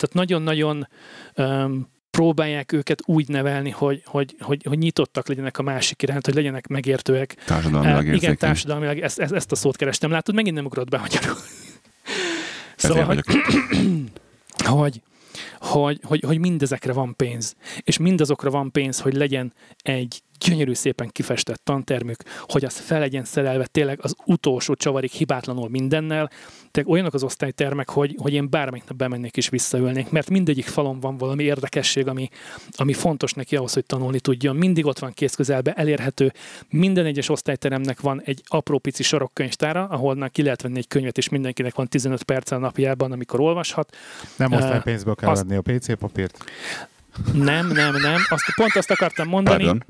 tehát 0.00 0.14
nagyon-nagyon 0.14 0.88
um, 1.36 1.88
próbálják 2.10 2.72
őket 2.72 3.02
úgy 3.04 3.28
nevelni, 3.28 3.70
hogy, 3.70 4.02
hogy, 4.04 4.34
hogy, 4.40 4.64
hogy 4.68 4.78
nyitottak 4.78 5.28
legyenek 5.28 5.58
a 5.58 5.62
másik 5.62 6.02
iránt, 6.02 6.24
hogy 6.24 6.34
legyenek 6.34 6.66
megértőek. 6.66 7.34
Társadalmilag 7.44 7.96
Uh, 7.96 8.02
igen, 8.02 8.14
érzékeny. 8.14 8.36
társadalmilag, 8.36 8.98
ezt, 8.98 9.18
ezt, 9.18 9.32
ezt 9.32 9.52
a 9.52 9.54
szót 9.54 9.76
kerestem. 9.76 10.10
Látod, 10.10 10.34
megint 10.34 10.56
nem 10.56 10.64
ugrott 10.64 10.88
be 10.88 10.98
magyarul. 10.98 11.36
Szóval, 12.76 13.04
hogy, 13.04 13.20
hogy, 14.64 15.00
hogy, 15.60 15.98
hogy, 16.02 16.20
hogy 16.26 16.38
mindezekre 16.38 16.92
van 16.92 17.16
pénz, 17.16 17.56
és 17.80 17.98
mindazokra 17.98 18.50
van 18.50 18.70
pénz, 18.70 19.00
hogy 19.00 19.14
legyen 19.14 19.52
egy 19.82 20.22
gyönyörű 20.44 20.72
szépen 20.72 21.08
kifestett 21.08 21.60
tantermük, 21.64 22.22
hogy 22.40 22.64
az 22.64 22.78
fel 22.78 22.98
legyen 22.98 23.24
szerelve 23.24 23.66
tényleg 23.66 23.98
az 24.02 24.14
utolsó 24.24 24.74
csavarig 24.74 25.10
hibátlanul 25.10 25.68
mindennel. 25.68 26.30
Tehát 26.70 26.90
olyanok 26.90 27.14
az 27.14 27.22
osztálytermek, 27.22 27.90
hogy, 27.90 28.16
hogy 28.18 28.32
én 28.32 28.50
bármelyik 28.50 28.88
nap 28.88 28.96
bemennék 28.96 29.36
és 29.36 29.48
visszaülnék, 29.48 30.10
mert 30.10 30.30
mindegyik 30.30 30.66
falon 30.66 31.00
van 31.00 31.16
valami 31.16 31.42
érdekesség, 31.42 32.06
ami, 32.06 32.28
ami 32.76 32.92
fontos 32.92 33.32
neki 33.32 33.56
ahhoz, 33.56 33.72
hogy 33.72 33.84
tanulni 33.86 34.20
tudjon. 34.20 34.56
Mindig 34.56 34.86
ott 34.86 34.98
van 34.98 35.12
kész 35.12 35.34
közelbe, 35.34 35.72
elérhető. 35.72 36.32
Minden 36.68 37.06
egyes 37.06 37.28
osztályteremnek 37.28 38.00
van 38.00 38.22
egy 38.24 38.42
apró 38.46 38.78
pici 38.78 39.02
sarokkönyvtára, 39.02 39.84
ahol 39.84 40.28
ki 40.28 40.42
lehet 40.42 40.62
venni 40.62 40.78
egy 40.78 40.88
könyvet, 40.88 41.18
és 41.18 41.28
mindenkinek 41.28 41.74
van 41.74 41.88
15 41.88 42.22
perc 42.22 42.50
a 42.50 42.58
napjában, 42.58 43.12
amikor 43.12 43.40
olvashat. 43.40 43.96
Nem 44.36 44.52
osztálypénzből 44.52 45.14
kell 45.14 45.30
azt- 45.30 45.42
venni 45.42 45.56
a 45.56 45.60
PC 45.62 45.98
papírt. 45.98 46.44
Nem, 47.32 47.66
nem, 47.66 47.96
nem. 47.96 48.20
Azt, 48.28 48.54
pont 48.54 48.76
azt 48.76 48.90
akartam 48.90 49.28
mondani, 49.28 49.64
Pardon. 49.64 49.84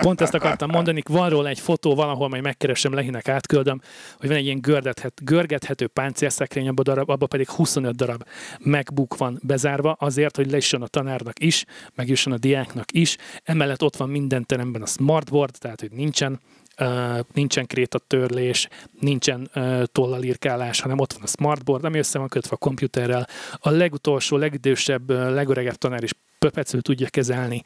pont 0.00 0.20
ezt 0.20 0.34
akartam 0.34 0.70
mondani, 0.70 1.02
van 1.08 1.28
róla 1.28 1.48
egy 1.48 1.60
fotó, 1.60 1.94
valahol 1.94 2.28
majd 2.28 2.42
megkeresem, 2.42 2.92
Lehinek 2.92 3.28
átküldöm, 3.28 3.80
hogy 4.18 4.28
van 4.28 4.36
egy 4.36 4.44
ilyen 4.44 4.60
görgethet, 4.60 5.24
görgethető 5.24 5.86
páncélszekrény, 5.86 6.68
abba, 6.68 6.82
darab, 6.82 7.10
abba 7.10 7.26
pedig 7.26 7.48
25 7.48 7.96
darab 7.96 8.24
MacBook 8.58 9.16
van 9.16 9.38
bezárva, 9.42 9.92
azért, 9.92 10.36
hogy 10.36 10.50
leisson 10.50 10.82
a 10.82 10.86
tanárnak 10.86 11.40
is, 11.40 11.64
megjusson 11.94 12.32
a 12.32 12.38
diáknak 12.38 12.92
is. 12.92 13.16
Emellett 13.44 13.82
ott 13.82 13.96
van 13.96 14.08
minden 14.08 14.46
teremben 14.46 14.82
a 14.82 14.86
smartboard, 14.86 15.54
tehát 15.58 15.80
hogy 15.80 15.90
nincsen 15.90 16.40
nincsen 17.32 17.66
krétatörlés, 17.66 18.68
nincsen 19.00 19.50
tollalírkálás, 19.92 20.80
hanem 20.80 20.98
ott 20.98 21.12
van 21.12 21.22
a 21.22 21.26
smartboard, 21.26 21.84
ami 21.84 21.98
össze 21.98 22.18
van 22.18 22.28
kötve 22.28 22.50
a 22.52 22.56
komputerrel. 22.56 23.26
A 23.52 23.70
legutolsó, 23.70 24.36
legidősebb, 24.36 25.10
legöregebb 25.10 25.74
tanár 25.74 26.02
is 26.02 26.12
pöpecül 26.38 26.82
tudja 26.82 27.08
kezelni. 27.08 27.62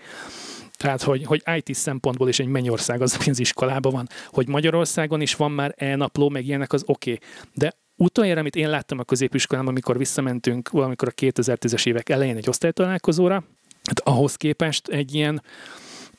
Tehát, 0.77 1.03
hogy, 1.03 1.25
hogy 1.25 1.43
IT 1.57 1.75
szempontból 1.75 2.29
is 2.29 2.39
egy 2.39 2.47
mennyország 2.47 3.03
az, 3.03 3.17
ami 3.21 3.31
az 3.31 3.81
van. 3.81 4.09
Hogy 4.27 4.49
Magyarországon 4.49 5.21
is 5.21 5.35
van 5.35 5.51
már 5.51 5.75
e-napló, 5.77 6.29
meg 6.29 6.47
ilyenek, 6.47 6.73
az 6.73 6.83
oké. 6.87 7.13
Okay. 7.13 7.29
De 7.55 7.75
utoljára, 7.97 8.41
amit 8.41 8.57
én 8.57 8.71
láttam 8.71 8.99
a 8.99 9.05
középiskolában, 9.05 9.71
amikor 9.71 9.99
visszamentünk 9.99 10.69
valamikor 10.69 11.09
a 11.09 11.21
2010-es 11.21 11.87
évek 11.87 12.09
elején 12.09 12.37
egy 12.37 12.49
osztálytalálkozóra, 12.49 13.45
hát 13.85 14.01
ahhoz 14.01 14.35
képest 14.35 14.89
egy 14.89 15.15
ilyen 15.15 15.43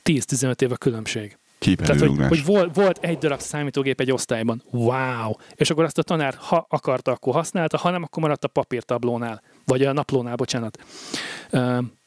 10-15 0.04 0.62
év 0.62 0.72
a 0.72 0.76
különbség. 0.76 1.38
Képernyő 1.62 2.00
Tehát, 2.00 2.18
hogy, 2.18 2.28
hogy 2.28 2.46
volt, 2.46 2.76
volt 2.76 2.98
egy 3.02 3.18
darab 3.18 3.40
számítógép 3.40 4.00
egy 4.00 4.12
osztályban. 4.12 4.64
Wow! 4.72 5.32
És 5.56 5.70
akkor 5.70 5.84
azt 5.84 5.98
a 5.98 6.04
tanár, 6.04 6.36
ha 6.38 6.66
akarta, 6.70 7.12
akkor 7.12 7.34
használta, 7.34 7.78
ha 7.78 7.90
nem, 7.90 8.04
akkor 8.04 8.24
maradt 8.24 8.44
a 8.44 8.48
papírtablónál, 8.48 9.42
vagy 9.66 9.84
a 9.84 9.92
naplónál, 9.92 10.36
bocsánat. 10.36 10.84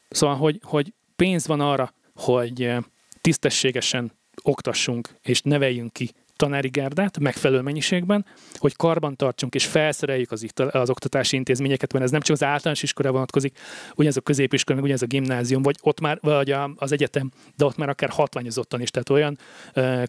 Szóval, 0.09 0.37
hogy, 0.37 0.61
hogy 0.63 0.93
pénz 1.17 1.47
van 1.47 1.61
arra, 1.61 1.95
hogy 2.15 2.73
tisztességesen 3.21 4.13
oktassunk 4.43 5.09
és 5.23 5.43
neveljünk 5.43 5.93
ki 5.93 6.11
tanári 6.37 6.69
gárdát 6.69 7.19
megfelelő 7.19 7.61
mennyiségben, 7.61 8.27
hogy 8.55 8.77
karban 8.77 9.17
tartsunk 9.17 9.55
és 9.55 9.67
felszereljük 9.67 10.31
az, 10.31 10.47
az 10.71 10.91
oktatási 10.91 11.37
intézményeket, 11.37 11.93
mert 11.93 12.05
ez 12.05 12.11
nem 12.11 12.21
csak 12.21 12.37
az 12.37 12.43
általános 12.43 12.83
iskola 12.83 13.11
vonatkozik, 13.11 13.59
ugyanez 13.95 14.17
a 14.17 14.21
középiskola, 14.21 14.77
meg 14.77 14.85
ugyanez 14.85 15.03
a 15.03 15.07
gimnázium, 15.07 15.63
vagy 15.63 15.77
ott 15.83 16.01
már, 16.01 16.19
vagy 16.21 16.55
az 16.77 16.93
egyetem, 16.93 17.31
de 17.57 17.65
ott 17.65 17.77
már 17.77 17.89
akár 17.89 18.11
hatványozottan 18.11 18.81
is, 18.81 18.91
tehát 18.91 19.11
olyan 19.11 19.39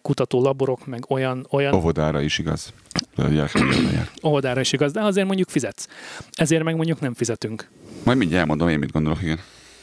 kutató 0.02 0.42
laborok, 0.42 0.86
meg 0.86 1.10
olyan, 1.10 1.46
olyan 1.50 1.74
Óvodára 1.74 2.20
is 2.20 2.38
igaz. 2.38 2.72
Óvodára 4.24 4.60
is 4.60 4.72
igaz, 4.72 4.92
de 4.92 5.00
azért 5.00 5.26
mondjuk 5.26 5.48
fizetsz. 5.48 5.88
Ezért 6.32 6.62
meg 6.62 6.76
mondjuk 6.76 7.00
nem 7.00 7.14
fizetünk. 7.14 7.68
Majd 8.04 8.18
mindjárt 8.18 8.42
elmondom 8.42 8.68
én, 8.68 8.78
mit 8.78 8.92
gondolok, 8.92 9.22
igen. 9.22 9.38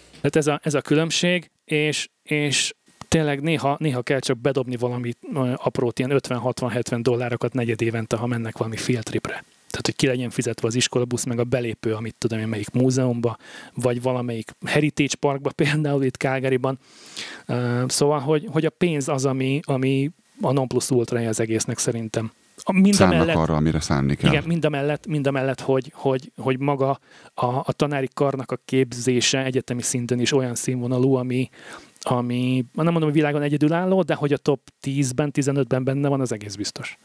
Tehát 0.07 0.35
ez 0.35 0.47
a, 0.47 0.59
ez 0.63 0.73
a 0.73 0.81
különbség, 0.81 1.51
és, 1.65 2.09
és 2.23 2.73
tényleg 3.13 3.41
néha, 3.41 3.75
néha 3.79 4.01
kell 4.01 4.19
csak 4.19 4.37
bedobni 4.37 4.75
valami 4.75 5.13
aprót, 5.55 5.99
ilyen 5.99 6.11
50-60-70 6.13 6.99
dollárokat 7.01 7.53
negyed 7.53 7.81
évente, 7.81 8.15
ha 8.15 8.27
mennek 8.27 8.57
valami 8.57 8.77
field 8.77 9.03
tripre. 9.03 9.43
Tehát, 9.69 9.85
hogy 9.85 9.95
ki 9.95 10.07
legyen 10.07 10.29
fizetve 10.29 10.67
az 10.67 10.75
iskolabusz, 10.75 11.23
meg 11.23 11.39
a 11.39 11.43
belépő, 11.43 11.93
amit 11.93 12.15
tudom 12.17 12.39
én, 12.39 12.47
melyik 12.47 12.71
múzeumba, 12.71 13.37
vagy 13.73 14.01
valamelyik 14.01 14.51
Heritage 14.65 15.15
Parkba, 15.19 15.51
például 15.63 16.03
itt 16.03 16.15
Calgaryban. 16.15 16.79
Szóval, 17.87 18.19
hogy, 18.19 18.47
hogy 18.51 18.65
a 18.65 18.69
pénz 18.69 19.07
az, 19.07 19.25
ami, 19.25 19.59
ami 19.63 20.11
a 20.41 20.51
non 20.51 20.67
plus 20.67 20.89
ultra 20.89 21.27
az 21.27 21.39
egésznek 21.39 21.77
szerintem. 21.77 22.31
Mind 22.71 22.93
Szánnak 22.93 23.17
mellett, 23.17 23.35
arra, 23.35 23.55
amire 23.55 23.79
szánni 23.79 24.15
kell. 24.15 24.31
igen, 24.31 24.43
mind 24.45 24.65
a 24.65 24.69
mellett, 24.69 25.07
mind 25.07 25.27
a 25.27 25.31
mellett 25.31 25.59
hogy, 25.59 25.91
hogy, 25.95 26.31
hogy 26.37 26.59
maga 26.59 26.99
a, 27.33 27.45
a 27.45 27.71
tanári 27.71 28.07
karnak 28.13 28.51
a 28.51 28.59
képzése 28.65 29.43
egyetemi 29.43 29.81
szinten 29.81 30.19
is 30.19 30.31
olyan 30.31 30.55
színvonalú, 30.55 31.13
ami, 31.13 31.49
ami 32.03 32.65
nem 32.73 32.85
mondom, 32.85 33.03
hogy 33.03 33.13
világon 33.13 33.41
egyedülálló, 33.41 34.01
de 34.01 34.13
hogy 34.13 34.33
a 34.33 34.37
top 34.37 34.59
10-ben, 34.81 35.31
15-ben 35.33 35.83
benne 35.83 36.07
van, 36.07 36.21
az 36.21 36.31
egész 36.31 36.55
biztos. 36.55 36.97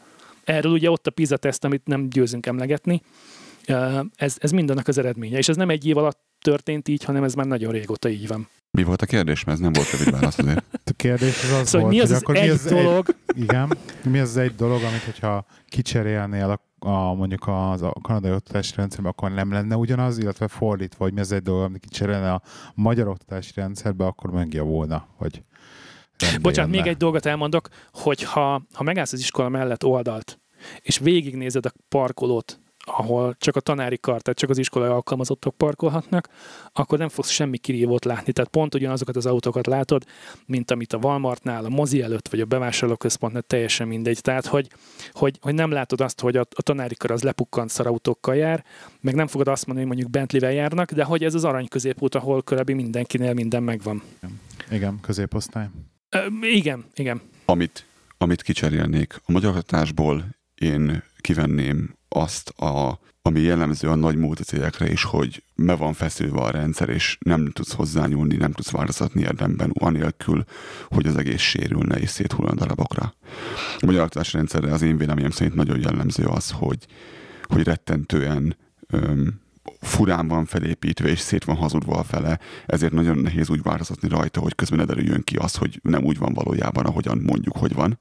Erről 0.43 0.71
ugye 0.71 0.91
ott 0.91 1.07
a 1.07 1.11
PISA 1.11 1.37
teszt, 1.37 1.63
amit 1.63 1.87
nem 1.87 2.09
győzünk 2.09 2.45
emlegetni, 2.45 3.01
ez, 4.15 4.35
ez 4.39 4.51
mindennek 4.51 4.87
az 4.87 4.97
eredménye. 4.97 5.37
És 5.37 5.49
ez 5.49 5.55
nem 5.55 5.69
egy 5.69 5.85
év 5.85 5.97
alatt 5.97 6.19
történt 6.41 6.87
így, 6.87 7.03
hanem 7.03 7.23
ez 7.23 7.33
már 7.33 7.45
nagyon 7.45 7.71
régóta 7.71 8.09
így 8.09 8.27
van. 8.27 8.47
Mi 8.71 8.83
volt 8.83 9.01
a 9.01 9.05
kérdés? 9.05 9.43
Mert 9.43 9.57
ez 9.57 9.63
nem 9.63 9.73
volt 9.73 9.91
rövid 9.91 10.11
válasz 10.11 10.37
azért. 10.37 10.63
A 10.85 10.91
kérdés 10.95 11.43
az 11.43 11.51
az 11.51 11.67
Szóval 11.67 11.81
volt, 11.81 11.93
mi 11.93 11.99
az 11.99 12.07
hogy 12.07 12.15
az 12.15 12.21
akkor 12.21 12.35
egy 12.35 12.43
mi 12.43 12.49
az 12.49 12.65
dolog, 12.65 13.15
Egy, 13.25 13.41
igen, 13.41 13.77
mi 14.03 14.19
az 14.19 14.29
az 14.29 14.37
egy 14.37 14.55
dolog, 14.55 14.81
amit 14.83 15.03
hogyha 15.03 15.45
kicserélnél 15.67 16.49
a, 16.79 17.13
mondjuk 17.13 17.47
az, 17.47 17.81
a 17.81 17.93
kanadai 18.01 18.31
oktatási 18.31 18.73
rendszerbe, 18.75 19.09
akkor 19.09 19.31
nem 19.31 19.51
lenne 19.51 19.75
ugyanaz, 19.75 20.17
illetve 20.17 20.47
fordítva, 20.47 21.03
hogy 21.03 21.13
mi 21.13 21.19
az 21.19 21.31
egy 21.31 21.41
dolog, 21.41 21.63
amit 21.63 21.81
kicserélne 21.81 22.33
a 22.33 22.41
magyar 22.75 23.07
oktatási 23.07 23.51
rendszerbe, 23.55 24.05
akkor 24.05 24.31
megjavulna, 24.31 25.07
hogy 25.15 25.43
Bocsánat, 26.41 26.71
még 26.71 26.87
egy 26.87 26.97
dolgot 26.97 27.25
elmondok, 27.25 27.69
hogy 27.91 28.23
ha, 28.23 28.61
ha 28.73 28.83
megállsz 28.83 29.13
az 29.13 29.19
iskola 29.19 29.49
mellett 29.49 29.83
oldalt, 29.83 30.39
és 30.81 30.97
végignézed 30.97 31.65
a 31.65 31.71
parkolót, 31.89 32.58
ahol 32.89 33.35
csak 33.39 33.55
a 33.55 33.59
tanári 33.59 33.97
kar, 33.97 34.21
tehát 34.21 34.39
csak 34.39 34.49
az 34.49 34.57
iskolai 34.57 34.89
alkalmazottak 34.89 35.55
parkolhatnak, 35.55 36.29
akkor 36.73 36.97
nem 36.97 37.09
fogsz 37.09 37.29
semmi 37.29 37.57
kirívót 37.57 38.05
látni. 38.05 38.31
Tehát 38.31 38.49
pont 38.49 38.75
ugyanazokat 38.75 39.15
az 39.15 39.25
autókat 39.25 39.67
látod, 39.67 40.03
mint 40.45 40.71
amit 40.71 40.93
a 40.93 40.97
Walmartnál, 40.97 41.65
a 41.65 41.69
mozi 41.69 42.01
előtt, 42.01 42.27
vagy 42.27 42.41
a 42.41 42.45
bevásárlóközpontnál, 42.45 43.41
teljesen 43.41 43.87
mindegy. 43.87 44.21
Tehát, 44.21 44.45
hogy, 44.45 44.67
hogy, 45.11 45.37
hogy 45.41 45.53
nem 45.53 45.71
látod 45.71 46.01
azt, 46.01 46.19
hogy 46.19 46.37
a, 46.37 46.45
a 46.55 46.61
tanári 46.61 46.95
kar 46.95 47.11
az 47.11 47.23
lepukkant 47.23 47.69
szarautókkal 47.69 48.35
jár, 48.35 48.63
meg 49.01 49.15
nem 49.15 49.27
fogod 49.27 49.47
azt 49.47 49.65
mondani, 49.65 49.87
hogy 49.87 49.95
mondjuk 49.95 50.17
Bentley-vel 50.17 50.53
járnak, 50.53 50.91
de 50.91 51.03
hogy 51.03 51.23
ez 51.23 51.33
az 51.33 51.43
arany 51.43 51.67
középút, 51.67 52.15
ahol 52.15 52.41
kb. 52.41 52.69
mindenkinél 52.69 53.33
minden 53.33 53.63
megvan. 53.63 54.03
Igen, 54.71 54.99
középosztály. 55.01 55.67
Ö, 56.09 56.25
igen, 56.41 56.85
igen. 56.95 57.21
Amit, 57.45 57.85
amit 58.17 58.41
kicserélnék. 58.41 59.21
A 59.25 59.31
magyar 59.31 59.49
oktatásból 59.49 60.25
én 60.55 61.03
kivenném 61.21 61.97
azt, 62.09 62.49
a, 62.49 62.99
ami 63.21 63.39
jellemző 63.39 63.89
a 63.89 63.95
nagy 63.95 64.15
multicégekre 64.15 64.91
is, 64.91 65.03
hogy 65.03 65.43
me 65.55 65.75
van 65.75 65.93
feszülve 65.93 66.39
a 66.39 66.51
rendszer, 66.51 66.89
és 66.89 67.17
nem 67.19 67.51
tudsz 67.51 67.73
hozzányúlni, 67.73 68.35
nem 68.35 68.51
tudsz 68.51 68.71
változtatni 68.71 69.21
érdemben, 69.21 69.71
anélkül, 69.79 70.43
hogy 70.87 71.07
az 71.07 71.17
egész 71.17 71.41
sérülne 71.41 71.95
és 71.95 72.09
széthullan 72.09 72.55
darabokra. 72.55 73.13
A 73.79 73.85
magyar 73.85 74.03
oktatási 74.03 74.35
rendszerre 74.37 74.73
az 74.73 74.81
én 74.81 74.97
véleményem 74.97 75.31
szerint 75.31 75.55
nagyon 75.55 75.79
jellemző 75.79 76.25
az, 76.25 76.51
hogy, 76.51 76.85
hogy 77.43 77.63
rettentően 77.63 78.57
öm, 78.87 79.39
furán 79.79 80.27
van 80.27 80.45
felépítve, 80.45 81.07
és 81.07 81.19
szét 81.19 81.43
van 81.43 81.55
hazudva 81.55 81.97
a 81.97 82.03
fele, 82.03 82.39
ezért 82.65 82.93
nagyon 82.93 83.17
nehéz 83.17 83.49
úgy 83.49 83.61
változtatni 83.61 84.09
rajta, 84.09 84.39
hogy 84.39 84.55
közben 84.55 84.79
ne 84.79 84.85
derüljön 84.85 85.23
ki 85.23 85.35
az, 85.35 85.55
hogy 85.55 85.79
nem 85.83 86.03
úgy 86.03 86.17
van 86.17 86.33
valójában, 86.33 86.85
ahogyan 86.85 87.17
mondjuk, 87.17 87.57
hogy 87.57 87.73
van 87.73 87.99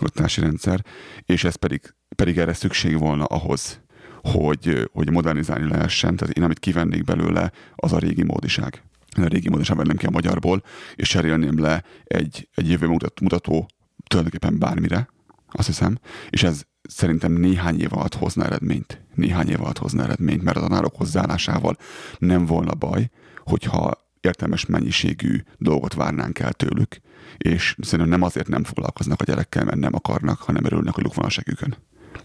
oktatási 0.00 0.40
rendszer, 0.40 0.84
és 1.24 1.44
ez 1.44 1.54
pedig, 1.54 1.94
pedig 2.22 2.38
erre 2.38 2.52
szükség 2.52 2.98
volna 2.98 3.24
ahhoz, 3.24 3.80
hogy, 4.22 4.88
hogy 4.92 5.10
modernizálni 5.10 5.68
lehessen. 5.68 6.16
Tehát 6.16 6.36
én 6.36 6.42
amit 6.42 6.58
kivennék 6.58 7.04
belőle, 7.04 7.52
az 7.74 7.92
a 7.92 7.98
régi 7.98 8.22
módiság. 8.22 8.82
A 9.16 9.26
régi 9.26 9.48
módiság 9.48 9.76
vennem 9.76 9.96
ki 9.96 10.06
a 10.06 10.10
magyarból, 10.10 10.62
és 10.94 11.08
cserélném 11.08 11.60
le 11.60 11.84
egy, 12.04 12.48
egy 12.54 12.70
jövő 12.70 12.86
mutat- 12.86 13.20
mutató 13.20 13.68
tulajdonképpen 14.06 14.58
bármire, 14.58 15.08
azt 15.48 15.66
hiszem, 15.66 15.98
és 16.30 16.42
ez 16.42 16.62
szerintem 16.82 17.32
néhány 17.32 17.80
év 17.80 17.92
alatt 17.92 18.14
hozna 18.14 18.44
eredményt. 18.44 19.02
Néhány 19.14 19.48
év 19.48 19.60
alatt 19.60 19.78
hozna 19.78 20.02
eredményt, 20.02 20.42
mert 20.42 20.56
a 20.56 20.60
tanárok 20.60 20.96
hozzáállásával 20.96 21.76
nem 22.18 22.46
volna 22.46 22.74
baj, 22.74 23.10
hogyha 23.44 24.06
értelmes 24.20 24.66
mennyiségű 24.66 25.42
dolgot 25.58 25.94
várnánk 25.94 26.38
el 26.38 26.52
tőlük, 26.52 27.00
és 27.36 27.76
szerintem 27.80 28.18
nem 28.18 28.22
azért 28.22 28.48
nem 28.48 28.64
foglalkoznak 28.64 29.20
a 29.20 29.24
gyerekkel, 29.24 29.64
mert 29.64 29.78
nem 29.78 29.94
akarnak, 29.94 30.38
hanem 30.38 30.64
örülnek, 30.64 30.94
hogy 30.94 31.04
luk 31.04 31.14
van 31.14 31.24
a 31.24 31.28
segükön. 31.28 31.76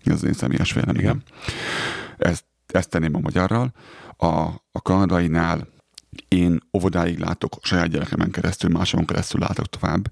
Ez 0.04 0.14
az 0.14 0.24
én 0.24 0.34
személyes 0.34 0.74
véleményem. 0.74 1.22
Ezt, 2.18 2.46
ezt 2.68 2.90
tenném 2.90 3.16
a 3.16 3.20
magyarral. 3.20 3.74
A, 4.18 4.28
a 4.72 4.82
kanadainál 4.82 5.68
én 6.28 6.60
óvodáig 6.78 7.20
látok, 7.20 7.58
saját 7.62 7.88
gyerekemen 7.88 8.32
keresztül, 8.32 8.70
másokon 8.70 9.06
keresztül 9.06 9.40
látok 9.40 9.68
tovább. 9.68 10.12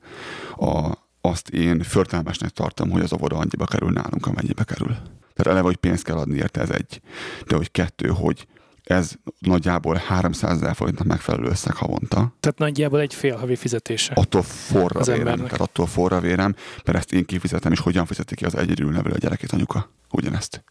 A, 0.57 0.97
azt 1.22 1.49
én 1.49 1.84
förtelmesnek 1.84 2.49
tartom, 2.49 2.89
hogy 2.89 3.01
az 3.01 3.13
óvoda 3.13 3.35
annyiba 3.35 3.65
kerül 3.65 3.91
nálunk, 3.91 4.26
amennyibe 4.26 4.63
kerül. 4.63 4.95
Tehát 5.34 5.47
eleve, 5.47 5.61
hogy 5.61 5.76
pénzt 5.76 6.03
kell 6.03 6.18
adni 6.18 6.38
érte, 6.38 6.61
ez 6.61 6.69
egy. 6.69 7.01
De 7.47 7.55
hogy 7.55 7.72
kettő, 7.72 8.07
hogy 8.07 8.47
ez 8.84 9.12
nagyjából 9.40 9.95
300 9.95 10.52
ezer 10.62 10.76
forintnak 10.76 11.08
megfelelő 11.08 11.48
összeg 11.49 11.74
havonta. 11.74 12.36
Tehát 12.40 12.58
nagyjából 12.58 12.99
egy 12.99 13.14
fél 13.14 13.36
havi 13.36 13.56
fizetése. 13.56 14.14
Attól 14.16 14.41
forra 14.41 14.99
Az 14.99 15.06
vérem, 15.06 15.22
embernek. 15.22 15.45
tehát 15.52 15.62
attól 15.68 15.86
forra 15.88 16.20
vérem, 16.20 16.56
mert 16.86 16.98
ezt 16.98 17.14
én 17.14 17.26
kifizetem, 17.26 17.72
és 17.72 17.80
hogyan 17.80 18.06
fizeti 18.06 18.36
ki 18.36 18.45
az 18.45 18.56
egyedül 18.56 18.91
nevelő 18.91 19.16
gyerekét 19.18 19.52
anyuka? 19.52 19.90
Ugyanezt. 20.12 20.64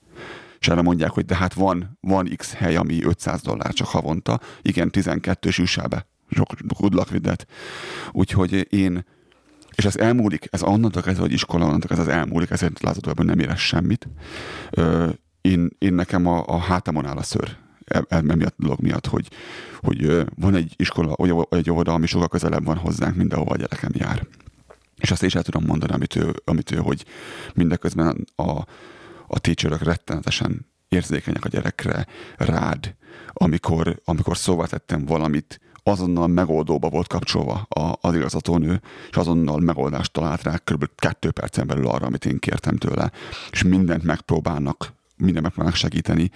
És 0.58 0.68
erre 0.68 0.82
mondják, 0.82 1.10
hogy 1.10 1.24
de 1.24 1.36
hát 1.36 1.54
van, 1.54 1.98
van 2.00 2.30
X 2.36 2.52
hely, 2.52 2.76
ami 2.76 3.04
500 3.04 3.42
dollár 3.42 3.72
csak 3.72 3.86
havonta, 3.86 4.40
igen, 4.62 4.90
12 4.90 5.48
és 5.48 5.58
üssel 5.58 5.86
be. 5.86 6.06
Sok 6.30 6.48
good 6.78 6.94
luck 6.94 7.10
with 7.10 7.24
that. 7.24 7.46
Úgyhogy 8.12 8.66
én, 8.70 9.04
és 9.74 9.84
ez 9.84 9.96
elmúlik, 9.96 10.48
ez 10.50 10.62
onnantól 10.62 11.02
kezdve, 11.02 11.22
hogy 11.22 11.32
iskola, 11.32 11.64
onnantól 11.64 11.98
ez 11.98 12.06
elmúlik, 12.06 12.50
ezért 12.50 12.82
látható, 12.82 13.10
ebben 13.10 13.26
nem 13.26 13.38
érez 13.38 13.58
semmit. 13.58 14.08
Ö, 14.70 15.08
én, 15.40 15.70
én 15.78 15.94
nekem 15.94 16.26
a, 16.26 16.44
a 16.46 16.58
hátamon 16.58 17.06
áll 17.06 17.16
a 17.16 17.22
ször 17.22 17.48
e- 17.48 17.69
emiatt 18.08 18.54
a 18.58 18.62
dolog 18.62 18.80
miatt, 18.80 19.06
hogy, 19.06 19.28
hogy 19.80 20.26
van 20.34 20.54
egy 20.54 20.74
iskola, 20.76 21.16
egy 21.50 21.70
óvoda, 21.70 21.92
ami 21.92 22.06
sokkal 22.06 22.28
közelebb 22.28 22.64
van 22.64 22.76
hozzánk, 22.76 23.16
mint 23.16 23.34
ahova 23.34 23.52
a 23.52 23.56
gyerekem 23.56 23.90
jár. 23.94 24.26
És 24.96 25.10
azt 25.10 25.22
is 25.22 25.34
el 25.34 25.42
tudom 25.42 25.64
mondani, 25.64 25.92
amit 25.92 26.16
ő, 26.16 26.34
amit 26.44 26.70
ő 26.70 26.76
hogy 26.76 27.04
mindeközben 27.54 28.26
a, 28.36 28.50
a 29.26 29.38
teacherök 29.38 29.82
rettenetesen 29.82 30.66
érzékenyek 30.88 31.44
a 31.44 31.48
gyerekre, 31.48 32.06
rád, 32.36 32.94
amikor, 33.32 34.00
amikor 34.04 34.36
szóvá 34.36 34.64
tettem 34.64 35.04
valamit, 35.04 35.60
azonnal 35.82 36.26
megoldóba 36.26 36.88
volt 36.88 37.06
kapcsolva 37.06 37.66
a, 37.68 37.98
az 38.00 38.14
igazgatónő, 38.14 38.80
és 39.10 39.16
azonnal 39.16 39.58
megoldást 39.58 40.12
talált 40.12 40.42
rá 40.42 40.56
kb. 40.64 40.84
kettő 40.94 41.30
percen 41.30 41.66
belül 41.66 41.86
arra, 41.86 42.06
amit 42.06 42.24
én 42.24 42.38
kértem 42.38 42.76
tőle, 42.76 43.12
és 43.50 43.62
mindent 43.62 44.02
megpróbálnak 44.02 44.92
minden 45.20 45.42
megpróbálnak 45.42 45.78
segíteni. 45.78 46.30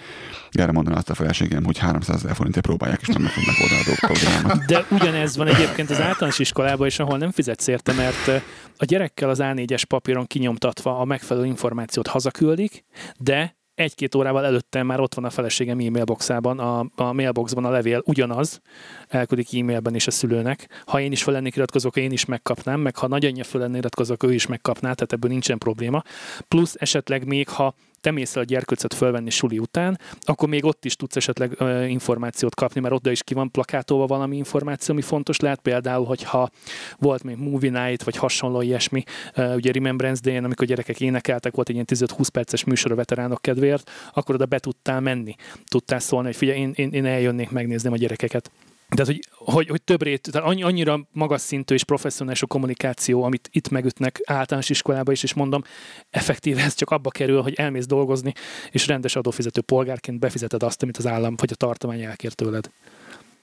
Erre 0.50 0.72
mondaná 0.72 0.96
azt 0.96 1.10
a 1.10 1.14
feleségem, 1.14 1.64
hogy 1.64 1.78
300 1.78 2.16
ezer 2.16 2.34
forintért 2.34 2.66
próbálják, 2.66 3.00
és 3.00 3.06
nem 3.06 3.22
meg 3.22 3.32
tudnak 3.32 3.54
megoldani 3.58 3.96
a 4.00 4.06
problémámat. 4.06 4.66
De 4.66 4.84
ugyanez 4.90 5.36
van 5.36 5.46
egyébként 5.46 5.90
az 5.90 6.00
általános 6.00 6.38
iskolában 6.38 6.86
is, 6.86 6.98
ahol 6.98 7.18
nem 7.18 7.30
fizetsz 7.30 7.66
érte, 7.66 7.92
mert 7.92 8.42
a 8.76 8.84
gyerekkel 8.84 9.28
az 9.28 9.38
A4-es 9.42 9.82
papíron 9.88 10.26
kinyomtatva 10.26 10.98
a 10.98 11.04
megfelelő 11.04 11.46
információt 11.46 12.06
hazaküldik, 12.06 12.84
de 13.18 13.56
egy-két 13.74 14.14
órával 14.14 14.44
előtte 14.44 14.82
már 14.82 15.00
ott 15.00 15.14
van 15.14 15.24
a 15.24 15.30
feleségem 15.30 15.78
e-mailboxában, 15.78 16.58
a, 16.58 16.86
a 16.96 17.12
mailboxban 17.12 17.64
a 17.64 17.70
levél 17.70 18.02
ugyanaz, 18.04 18.60
elküldik 19.08 19.54
e-mailben 19.54 19.94
is 19.94 20.06
a 20.06 20.10
szülőnek. 20.10 20.82
Ha 20.86 21.00
én 21.00 21.12
is 21.12 21.22
fel 21.22 21.34
lennék 21.34 21.56
iratkozók, 21.56 21.96
én 21.96 22.12
is 22.12 22.24
megkapnám, 22.24 22.80
meg 22.80 22.96
ha 22.96 23.06
nagyanyja 23.06 23.44
fel 23.44 23.60
lennék 23.60 23.78
iratkozók, 23.78 24.22
ő 24.22 24.32
is 24.32 24.46
megkapná, 24.46 24.92
tehát 24.92 25.12
ebből 25.12 25.30
nincsen 25.30 25.58
probléma. 25.58 26.02
Plusz 26.48 26.74
esetleg 26.78 27.26
még, 27.26 27.48
ha 27.48 27.74
te 28.04 28.10
mész 28.10 28.36
el 28.36 28.42
a 28.42 28.44
gyerkőcöt 28.44 28.94
fölvenni 28.94 29.30
suli 29.30 29.58
után, 29.58 29.98
akkor 30.20 30.48
még 30.48 30.64
ott 30.64 30.84
is 30.84 30.96
tudsz 30.96 31.16
esetleg 31.16 31.54
ö, 31.58 31.84
információt 31.84 32.54
kapni, 32.54 32.80
mert 32.80 32.94
oda 32.94 33.10
is 33.10 33.22
ki 33.22 33.34
van 33.34 33.50
plakátolva 33.50 34.06
valami 34.06 34.36
információ, 34.36 34.94
ami 34.94 35.02
fontos 35.02 35.38
lehet, 35.40 35.60
például, 35.60 36.04
hogyha 36.04 36.50
volt 36.98 37.22
még 37.22 37.36
Movie 37.36 37.84
Night, 37.84 38.02
vagy 38.02 38.16
hasonló 38.16 38.60
ilyesmi, 38.60 39.02
ö, 39.34 39.54
ugye 39.54 39.72
Remembrance 39.72 40.20
Day-en, 40.24 40.44
amikor 40.44 40.66
gyerekek 40.66 41.00
énekeltek, 41.00 41.54
volt 41.54 41.68
egy 41.68 41.74
ilyen 41.74 41.86
15-20 41.88 42.28
perces 42.32 42.64
műsor 42.64 42.92
a 42.92 42.94
veteránok 42.94 43.42
kedvéért, 43.42 43.90
akkor 44.14 44.34
oda 44.34 44.46
be 44.46 44.58
tudtál 44.58 45.00
menni. 45.00 45.34
Tudtál 45.68 45.98
szólni, 45.98 46.26
hogy 46.26 46.36
figyelj, 46.36 46.58
én, 46.58 46.72
én, 46.74 46.90
én 46.90 47.06
eljönnék 47.06 47.50
megnézni 47.50 47.92
a 47.92 47.96
gyerekeket. 47.96 48.50
Tehát, 48.88 49.06
hogy, 49.06 49.28
hogy, 49.30 49.68
hogy 49.68 49.82
több 49.82 50.02
rét, 50.02 50.30
tehát 50.32 50.48
annyi, 50.48 50.62
annyira 50.62 51.08
magas 51.12 51.40
szintű 51.40 51.74
és 51.74 51.84
professzionális 51.84 52.42
a 52.42 52.46
kommunikáció, 52.46 53.22
amit 53.22 53.48
itt 53.52 53.68
megütnek 53.68 54.20
általános 54.24 54.70
iskolába 54.70 55.12
is, 55.12 55.22
és 55.22 55.34
mondom, 55.34 55.62
effektíve 56.10 56.62
ez 56.62 56.74
csak 56.74 56.90
abba 56.90 57.10
kerül, 57.10 57.42
hogy 57.42 57.54
elmész 57.54 57.86
dolgozni, 57.86 58.32
és 58.70 58.86
rendes 58.86 59.16
adófizető 59.16 59.60
polgárként 59.60 60.18
befizeted 60.18 60.62
azt, 60.62 60.82
amit 60.82 60.96
az 60.96 61.06
állam 61.06 61.34
vagy 61.36 61.50
a 61.52 61.56
tartomány 61.56 62.02
elkér 62.02 62.32
tőled. 62.32 62.70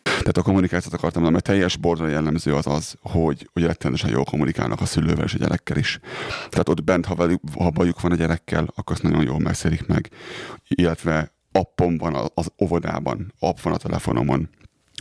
Tehát 0.04 0.38
a 0.38 0.42
kommunikációt 0.42 0.94
akartam 0.94 1.22
mondani, 1.22 1.32
mert 1.32 1.58
teljes 1.58 1.78
bordra 1.78 2.08
jellemző 2.08 2.56
az 2.56 2.68
az, 2.68 2.96
hogy, 3.02 3.50
hogy 3.54 3.64
rettenetesen 3.64 4.10
jól 4.10 4.24
kommunikálnak 4.24 4.82
a 4.82 4.86
szülővel 4.86 5.26
és 5.26 5.34
a 5.34 5.38
gyerekkel 5.38 5.78
is. 5.78 6.00
Tehát 6.50 6.70
ott 6.70 6.84
bent, 6.84 7.06
ha, 7.06 7.16
velük, 7.16 7.42
ha 7.58 7.70
bajuk 7.70 8.02
van 8.02 8.12
a 8.12 8.16
gyerekkel, 8.16 8.68
akkor 8.76 8.96
azt 8.96 9.04
nagyon 9.04 9.24
jól 9.24 9.38
beszélik 9.38 9.88
meg. 9.88 10.10
Illetve 10.68 11.32
appom 11.52 11.98
van 11.98 12.30
az 12.34 12.52
óvodában, 12.64 13.34
app 13.40 13.60
van 13.60 13.74
a 13.74 13.78
telefonomon, 13.78 14.50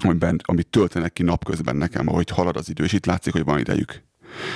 amiben, 0.04 0.40
amit 0.44 0.66
töltenek 0.66 1.12
ki 1.12 1.22
napközben 1.22 1.76
nekem, 1.76 2.08
ahogy 2.08 2.30
halad 2.30 2.56
az 2.56 2.68
idő, 2.68 2.84
és 2.84 2.92
itt 2.92 3.06
látszik, 3.06 3.32
hogy 3.32 3.44
van 3.44 3.58
idejük. 3.58 4.02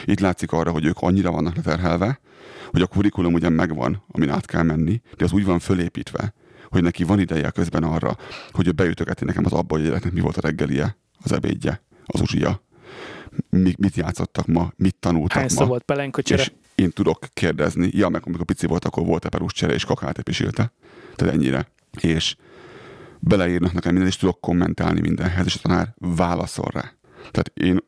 Itt 0.04 0.20
látszik 0.20 0.52
arra, 0.52 0.70
hogy 0.70 0.84
ők 0.84 0.98
annyira 0.98 1.30
vannak 1.30 1.56
leterhelve, 1.56 2.20
hogy 2.70 2.82
a 2.82 2.86
kurikulum 2.86 3.34
ugyan 3.34 3.52
megvan, 3.52 4.02
amin 4.08 4.30
át 4.30 4.46
kell 4.46 4.62
menni, 4.62 5.00
de 5.16 5.24
az 5.24 5.32
úgy 5.32 5.44
van 5.44 5.58
fölépítve, 5.58 6.34
hogy 6.68 6.82
neki 6.82 7.04
van 7.04 7.20
ideje 7.20 7.50
közben 7.50 7.82
arra, 7.82 8.16
hogy 8.50 8.66
ő 8.66 8.72
beütögeti 8.72 9.24
nekem 9.24 9.44
az 9.44 9.52
abba, 9.52 9.74
hogy 9.74 9.84
gyereknek 9.84 10.12
mi 10.12 10.20
volt 10.20 10.36
a 10.36 10.40
reggelie, 10.40 10.96
az 11.18 11.32
ebédje, 11.32 11.82
az 12.04 12.20
uzsia, 12.20 12.62
mi, 13.50 13.74
mit 13.78 13.96
játszottak 13.96 14.46
ma, 14.46 14.72
mit 14.76 14.96
tanultak 15.00 15.38
Hányszor 15.38 15.62
ma. 15.62 15.68
volt 15.68 15.82
pelenköcsere? 15.82 16.42
És 16.42 16.52
én 16.74 16.90
tudok 16.90 17.18
kérdezni, 17.32 17.88
ja, 17.92 18.08
meg 18.08 18.22
amikor 18.24 18.44
pici 18.44 18.66
volt, 18.66 18.84
akkor 18.84 19.04
volt-e 19.04 19.28
peruscsere, 19.28 19.72
és 19.72 19.84
kakát 19.84 20.18
episilte. 20.18 20.72
Tehát 21.16 21.34
ennyire. 21.34 21.68
És 22.00 22.36
beleírnak 23.24 23.72
nekem 23.72 23.92
mindent, 23.92 24.12
és 24.12 24.18
tudok 24.18 24.40
kommentálni 24.40 25.00
mindenhez, 25.00 25.46
és 25.46 25.54
a 25.54 25.58
tanár 25.58 25.94
válaszol 25.98 26.68
rá. 26.72 26.92
Tehát 27.30 27.52
én, 27.54 27.78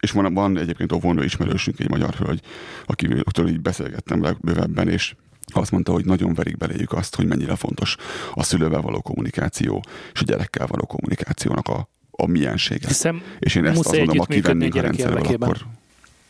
és 0.00 0.10
van, 0.10 0.34
van 0.34 0.58
egyébként 0.58 0.92
óvónő 0.92 1.24
ismerősünk, 1.24 1.80
egy 1.80 1.90
magyar 1.90 2.14
hölgy, 2.14 2.40
akivel 2.84 3.48
így 3.48 3.60
beszélgettem 3.60 4.36
bővebben, 4.40 4.88
és 4.88 5.14
azt 5.52 5.70
mondta, 5.70 5.92
hogy 5.92 6.04
nagyon 6.04 6.34
verik 6.34 6.56
beléjük 6.56 6.92
azt, 6.92 7.14
hogy 7.14 7.26
mennyire 7.26 7.56
fontos 7.56 7.96
a 8.34 8.42
szülővel 8.42 8.80
való 8.80 9.00
kommunikáció, 9.00 9.84
és 10.12 10.20
a 10.20 10.24
gyerekkel 10.24 10.66
való 10.66 10.86
kommunikációnak 10.86 11.68
a, 11.68 11.88
a 12.10 12.26
miensége. 12.26 12.86
Hiszem, 12.86 13.22
és 13.38 13.54
én 13.54 13.64
ezt 13.64 13.78
azt 13.78 13.96
mondom, 13.96 14.18
ha 14.18 14.24
kivennénk 14.24 14.74
a 14.74 14.80
rendszerből, 14.80 15.34
akkor 15.34 15.58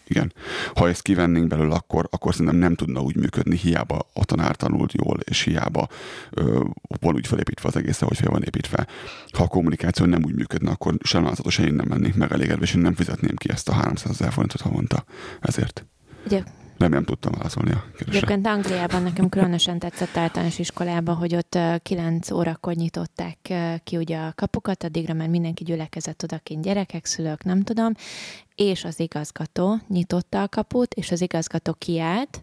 igen. 0.08 0.32
Ha 0.74 0.88
ezt 0.88 1.02
kivennénk 1.02 1.46
belőle, 1.46 1.74
akkor, 1.74 2.08
akkor 2.10 2.32
szerintem 2.32 2.56
nem 2.56 2.74
tudna 2.74 3.00
úgy 3.00 3.16
működni, 3.16 3.56
hiába 3.56 4.08
a 4.12 4.24
tanár 4.24 4.56
tanult 4.56 4.92
jól, 4.92 5.20
és 5.24 5.42
hiába 5.42 5.88
ö, 6.30 6.64
van 7.00 7.14
úgy 7.14 7.26
felépítve 7.26 7.68
az 7.68 7.76
egész, 7.76 8.00
hogy 8.00 8.16
fel 8.16 8.30
van 8.30 8.42
építve. 8.42 8.86
Ha 9.32 9.42
a 9.42 9.48
kommunikáció 9.48 10.06
nem 10.06 10.24
úgy 10.24 10.34
működne, 10.34 10.70
akkor 10.70 10.94
sajnálatosan 11.02 11.66
én 11.66 11.74
nem 11.74 11.88
lennék 11.88 12.14
megelégedve, 12.14 12.62
és 12.62 12.74
én 12.74 12.80
nem 12.80 12.94
fizetném 12.94 13.36
ki 13.36 13.50
ezt 13.50 13.68
a 13.68 13.72
300 13.72 14.10
ezer 14.10 14.32
forintot 14.32 14.60
havonta 14.60 15.04
ezért. 15.40 15.86
Ugye, 16.26 16.42
Nem, 16.78 16.90
nem 16.90 17.04
tudtam 17.04 17.32
válaszolni 17.32 17.72
a. 17.72 17.84
Egyébként 17.98 18.46
Angliában 18.46 19.02
nekem 19.02 19.28
különösen 19.28 19.78
tetszett 19.78 20.16
általános 20.16 20.58
iskolában, 20.58 21.16
hogy 21.16 21.34
ott 21.34 21.58
9 21.82 22.30
órakor 22.30 22.74
nyitották 22.74 23.38
ki 23.84 23.96
ugye 23.96 24.18
a 24.18 24.32
kapukat, 24.34 24.84
addigra 24.84 25.14
már 25.14 25.28
mindenki 25.28 25.64
gyülekezett 25.64 26.22
odakint, 26.22 26.62
gyerekek, 26.62 27.04
szülők, 27.04 27.44
nem 27.44 27.62
tudom, 27.62 27.92
és 28.54 28.84
az 28.84 29.00
igazgató 29.00 29.78
nyitotta 29.88 30.42
a 30.42 30.48
kaput, 30.48 30.94
és 30.94 31.10
az 31.10 31.20
igazgató 31.20 31.72
kiállt, 31.72 32.42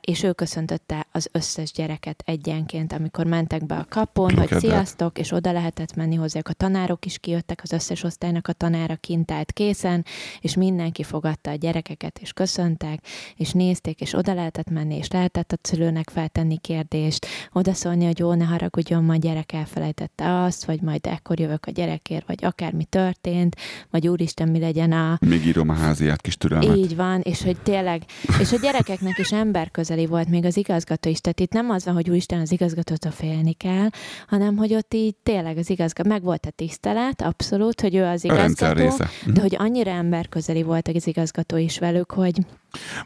és 0.00 0.22
ő 0.22 0.32
köszöntötte 0.32 1.06
az 1.12 1.28
összes 1.32 1.72
gyereket 1.72 2.22
egyenként, 2.26 2.92
amikor 2.92 3.26
mentek 3.26 3.66
be 3.66 3.74
a 3.74 3.86
kapun, 3.88 4.30
Jó 4.30 4.38
hogy 4.38 4.58
sziasztok, 4.58 5.18
és 5.18 5.32
oda 5.32 5.52
lehetett 5.52 5.94
menni 5.94 6.14
hozzájuk. 6.14 6.48
A 6.48 6.52
tanárok 6.52 7.06
is 7.06 7.18
kijöttek, 7.18 7.60
az 7.62 7.72
összes 7.72 8.02
osztálynak 8.02 8.48
a 8.48 8.52
tanára 8.52 8.96
kint 8.96 9.30
állt 9.30 9.52
készen, 9.52 10.04
és 10.40 10.54
mindenki 10.54 11.02
fogadta 11.02 11.50
a 11.50 11.54
gyerekeket, 11.54 12.18
és 12.18 12.32
köszöntek, 12.32 13.00
és 13.36 13.50
nézték, 13.50 14.00
és 14.00 14.14
oda 14.14 14.34
lehetett 14.34 14.70
menni, 14.70 14.96
és 14.96 15.10
lehetett 15.10 15.52
a 15.52 15.58
szülőnek 15.62 16.10
feltenni 16.10 16.58
kérdést, 16.58 17.26
oda 17.52 17.72
szólni, 17.72 18.04
hogy 18.04 18.18
jó, 18.18 18.34
ne 18.34 18.44
haragudjon, 18.44 19.04
ma 19.04 19.12
a 19.12 19.16
gyerek 19.16 19.52
elfelejtette 19.52 20.42
azt, 20.42 20.64
vagy 20.64 20.80
majd 20.80 21.06
ekkor 21.06 21.40
jövök 21.40 21.66
a 21.66 21.70
gyerekért, 21.70 22.26
vagy 22.26 22.44
akármi 22.44 22.84
történt, 22.84 23.56
vagy 23.90 24.08
úristen, 24.08 24.48
mi 24.48 24.58
legyen 24.58 24.92
a, 24.92 25.18
Még 25.20 25.46
írom 25.46 25.68
a 25.68 25.74
háziát, 25.74 26.20
kis 26.20 26.36
türelmet. 26.36 26.76
így 26.76 26.96
van, 26.96 27.20
és 27.20 27.42
hogy 27.42 27.56
tényleg, 27.62 28.02
és 28.40 28.52
a 28.52 28.58
gyerekeknek 28.58 29.18
is 29.18 29.32
emberközeli 29.50 30.06
volt 30.06 30.28
még 30.28 30.44
az 30.44 30.56
igazgató 30.56 31.08
is, 31.10 31.20
tehát 31.20 31.40
itt 31.40 31.52
nem 31.52 31.70
az 31.70 31.84
van, 31.84 31.94
hogy 31.94 32.10
úristen, 32.10 32.40
az 32.40 32.52
igazgatótól 32.52 33.10
félni 33.10 33.52
kell, 33.52 33.88
hanem 34.26 34.56
hogy 34.56 34.74
ott 34.74 34.94
így 34.94 35.14
tényleg 35.22 35.56
az 35.56 35.70
igazgató, 35.70 36.08
meg 36.08 36.22
volt 36.22 36.46
a 36.46 36.50
tisztelet, 36.50 37.22
abszolút, 37.22 37.80
hogy 37.80 37.94
ő 37.94 38.04
az 38.04 38.24
a 38.24 38.32
igazgató, 38.32 38.96
de 39.26 39.40
hogy 39.40 39.56
annyira 39.58 39.90
emberközeli 39.90 40.62
volt 40.62 40.88
az 40.88 41.06
igazgató 41.06 41.56
is 41.56 41.78
velük, 41.78 42.12
hogy 42.12 42.38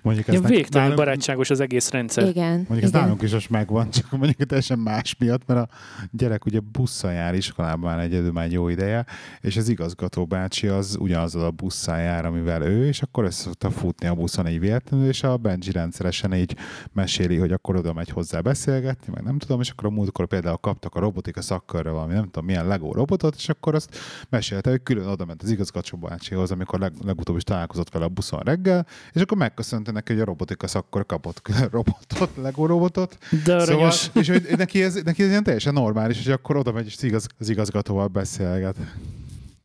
Mondjuk 0.02 0.28
ez 0.28 0.34
nek- 0.34 0.48
végtelenül 0.48 0.80
nálunk- 0.90 0.96
barátságos 0.96 1.50
az 1.50 1.60
egész 1.60 1.90
rendszer. 1.90 2.28
igen, 2.28 2.54
Mondjuk 2.54 2.82
ez 2.82 2.88
igen. 2.88 3.00
nálunk 3.00 3.22
is 3.22 3.32
most 3.32 3.50
megvan, 3.50 3.90
csak 3.90 4.10
mondjuk 4.10 4.48
teljesen 4.48 4.78
más 4.78 5.16
miatt, 5.18 5.46
mert 5.46 5.60
a 5.60 5.68
gyerek 6.10 6.44
ugye 6.46 6.60
busszal 6.72 7.12
jár 7.12 7.34
iskolába 7.34 7.86
már 7.86 7.98
egyedül 7.98 8.32
már 8.32 8.50
jó 8.50 8.68
ideje, 8.68 9.04
és 9.40 9.56
az 9.56 9.68
igazgató 9.68 10.24
bácsi 10.26 10.66
az 10.66 10.96
ugyanazzal 11.00 11.44
a 11.44 11.50
busszal 11.50 11.98
jár, 11.98 12.26
amivel 12.26 12.62
ő, 12.62 12.86
és 12.86 13.02
akkor 13.02 13.24
össze 13.24 13.42
szokta 13.42 13.70
futni 13.70 14.06
a 14.06 14.14
buszon 14.14 14.46
egy 14.46 14.60
véletlenül, 14.60 15.08
és 15.08 15.22
a 15.22 15.36
Benji 15.36 15.70
rendszeresen 15.72 16.34
így 16.34 16.56
meséli, 16.92 17.36
hogy 17.36 17.52
akkor 17.52 17.76
oda 17.76 17.92
megy 17.92 18.10
hozzá 18.10 18.40
beszélgetni, 18.40 19.12
meg 19.14 19.22
nem 19.22 19.38
tudom, 19.38 19.60
és 19.60 19.70
akkor 19.70 19.86
a 19.86 19.90
múltkor 19.90 20.26
például 20.26 20.56
kaptak 20.56 20.94
a 20.94 21.00
robotika 21.00 21.42
szakkörre 21.42 21.90
valami, 21.90 22.12
nem 22.12 22.24
tudom, 22.24 22.44
milyen 22.44 22.66
Lego 22.66 22.92
robotot, 22.92 23.34
és 23.34 23.48
akkor 23.48 23.74
azt 23.74 23.96
mesélte, 24.28 24.70
hogy 24.70 24.82
külön 24.82 25.06
oda 25.06 25.24
ment 25.24 25.42
az 25.42 25.50
igazgató 25.50 25.96
bácsihoz, 25.98 26.50
amikor 26.50 26.78
leg, 26.78 26.92
legutóbb 27.04 27.36
is 27.36 27.42
találkozott 27.42 27.90
vele 27.90 28.04
a 28.04 28.08
buszon 28.08 28.40
reggel, 28.40 28.86
és 29.12 29.20
akkor 29.20 29.36
megköszönte 29.36 29.53
neki, 29.92 30.12
hogy 30.12 30.20
a 30.20 30.24
robotika 30.24 30.66
szakkor 30.66 31.06
kapott 31.06 31.42
külön 31.42 31.68
robotot, 31.70 32.30
Lego 32.36 32.66
robotot, 32.66 33.18
De 33.44 33.64
Szóval, 33.64 33.92
és 34.12 34.28
hogy 34.28 34.46
neki 34.56 34.82
ez, 34.82 34.94
neki 34.94 35.22
ez 35.22 35.28
ilyen 35.28 35.44
teljesen 35.44 35.72
normális, 35.72 36.22
hogy 36.22 36.32
akkor 36.32 36.56
oda 36.56 36.72
megy, 36.72 36.86
és 36.86 36.94
az, 36.96 37.02
igaz, 37.02 37.26
az 37.38 37.48
igazgatóval 37.48 38.06
beszélget. 38.06 38.76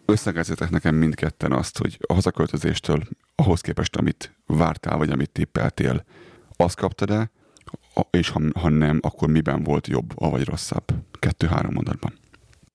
Összegezzetek 0.05 0.69
nekem 0.69 0.95
mindketten 0.95 1.51
azt, 1.51 1.77
hogy 1.77 1.97
a 2.07 2.13
hazaköltözéstől 2.13 3.03
ahhoz 3.35 3.61
képest, 3.61 3.95
amit 3.95 4.35
vártál, 4.45 4.97
vagy 4.97 5.09
amit 5.09 5.29
tippeltél, 5.29 6.05
azt 6.55 6.75
kaptad-e, 6.75 7.31
és 8.09 8.29
ha, 8.29 8.41
ha 8.59 8.69
nem, 8.69 8.99
akkor 9.01 9.29
miben 9.29 9.63
volt 9.63 9.87
jobb, 9.87 10.13
vagy 10.15 10.45
rosszabb? 10.45 10.85
Kettő-három 11.19 11.73
mondatban. 11.73 12.13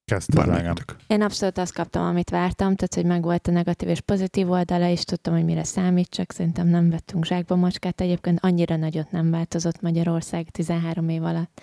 Kezdte 0.04 0.42
drágám. 0.42 0.74
Én 1.06 1.22
abszolút 1.22 1.58
azt 1.58 1.74
kaptam, 1.74 2.04
amit 2.04 2.30
vártam, 2.30 2.76
tehát 2.76 2.94
hogy 2.94 3.04
megvolt 3.04 3.48
a 3.48 3.50
negatív 3.50 3.88
és 3.88 4.00
pozitív 4.00 4.50
oldala, 4.50 4.88
és 4.88 5.04
tudtam, 5.04 5.34
hogy 5.34 5.44
mire 5.44 5.64
számít, 5.64 6.08
csak 6.08 6.32
szerintem 6.32 6.66
nem 6.66 6.90
vettünk 6.90 7.24
zsákba 7.24 7.56
macskát. 7.56 8.00
Egyébként 8.00 8.38
annyira 8.42 8.76
nagyot 8.76 9.10
nem 9.10 9.30
változott 9.30 9.80
Magyarország 9.80 10.50
13 10.50 11.08
év 11.08 11.22
alatt. 11.22 11.60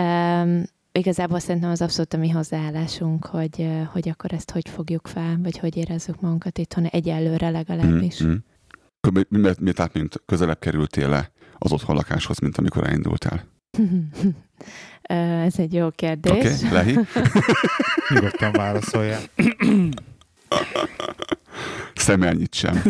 Um, 0.00 0.62
igazából 0.92 1.38
szerintem 1.38 1.70
az 1.70 1.82
abszolút 1.82 2.14
a 2.14 2.16
mi 2.16 2.28
hozzáállásunk, 2.28 3.26
hogy, 3.26 3.68
hogy 3.92 4.08
akkor 4.08 4.32
ezt 4.32 4.50
hogy 4.50 4.68
fogjuk 4.68 5.06
fel, 5.06 5.38
vagy 5.42 5.58
hogy 5.58 5.76
érezzük 5.76 6.20
magunkat 6.20 6.58
itthon 6.58 6.84
egyelőre 6.84 7.50
legalábbis. 7.50 8.22
Mm, 8.24 8.28
mm. 8.28 8.34
Akkor 9.00 9.26
mi- 9.28 9.38
Miért, 9.38 9.60
miért 9.60 9.80
át, 9.80 9.92
mint 9.92 10.22
közelebb 10.26 10.58
kerültél 10.58 11.08
le 11.08 11.30
az 11.58 11.72
otthon 11.72 11.96
lakáshoz, 11.96 12.38
mint 12.38 12.58
amikor 12.58 12.86
elindultál? 12.86 13.44
Ez 15.02 15.58
egy 15.58 15.74
jó 15.74 15.90
kérdés. 15.90 16.32
Oké, 16.32 16.66
okay, 16.66 16.70
Lehi? 16.70 16.98
Nyugodtan 18.14 18.52
válaszolja. 18.52 19.18
Szemelnyit 21.94 22.54
sem. 22.54 22.82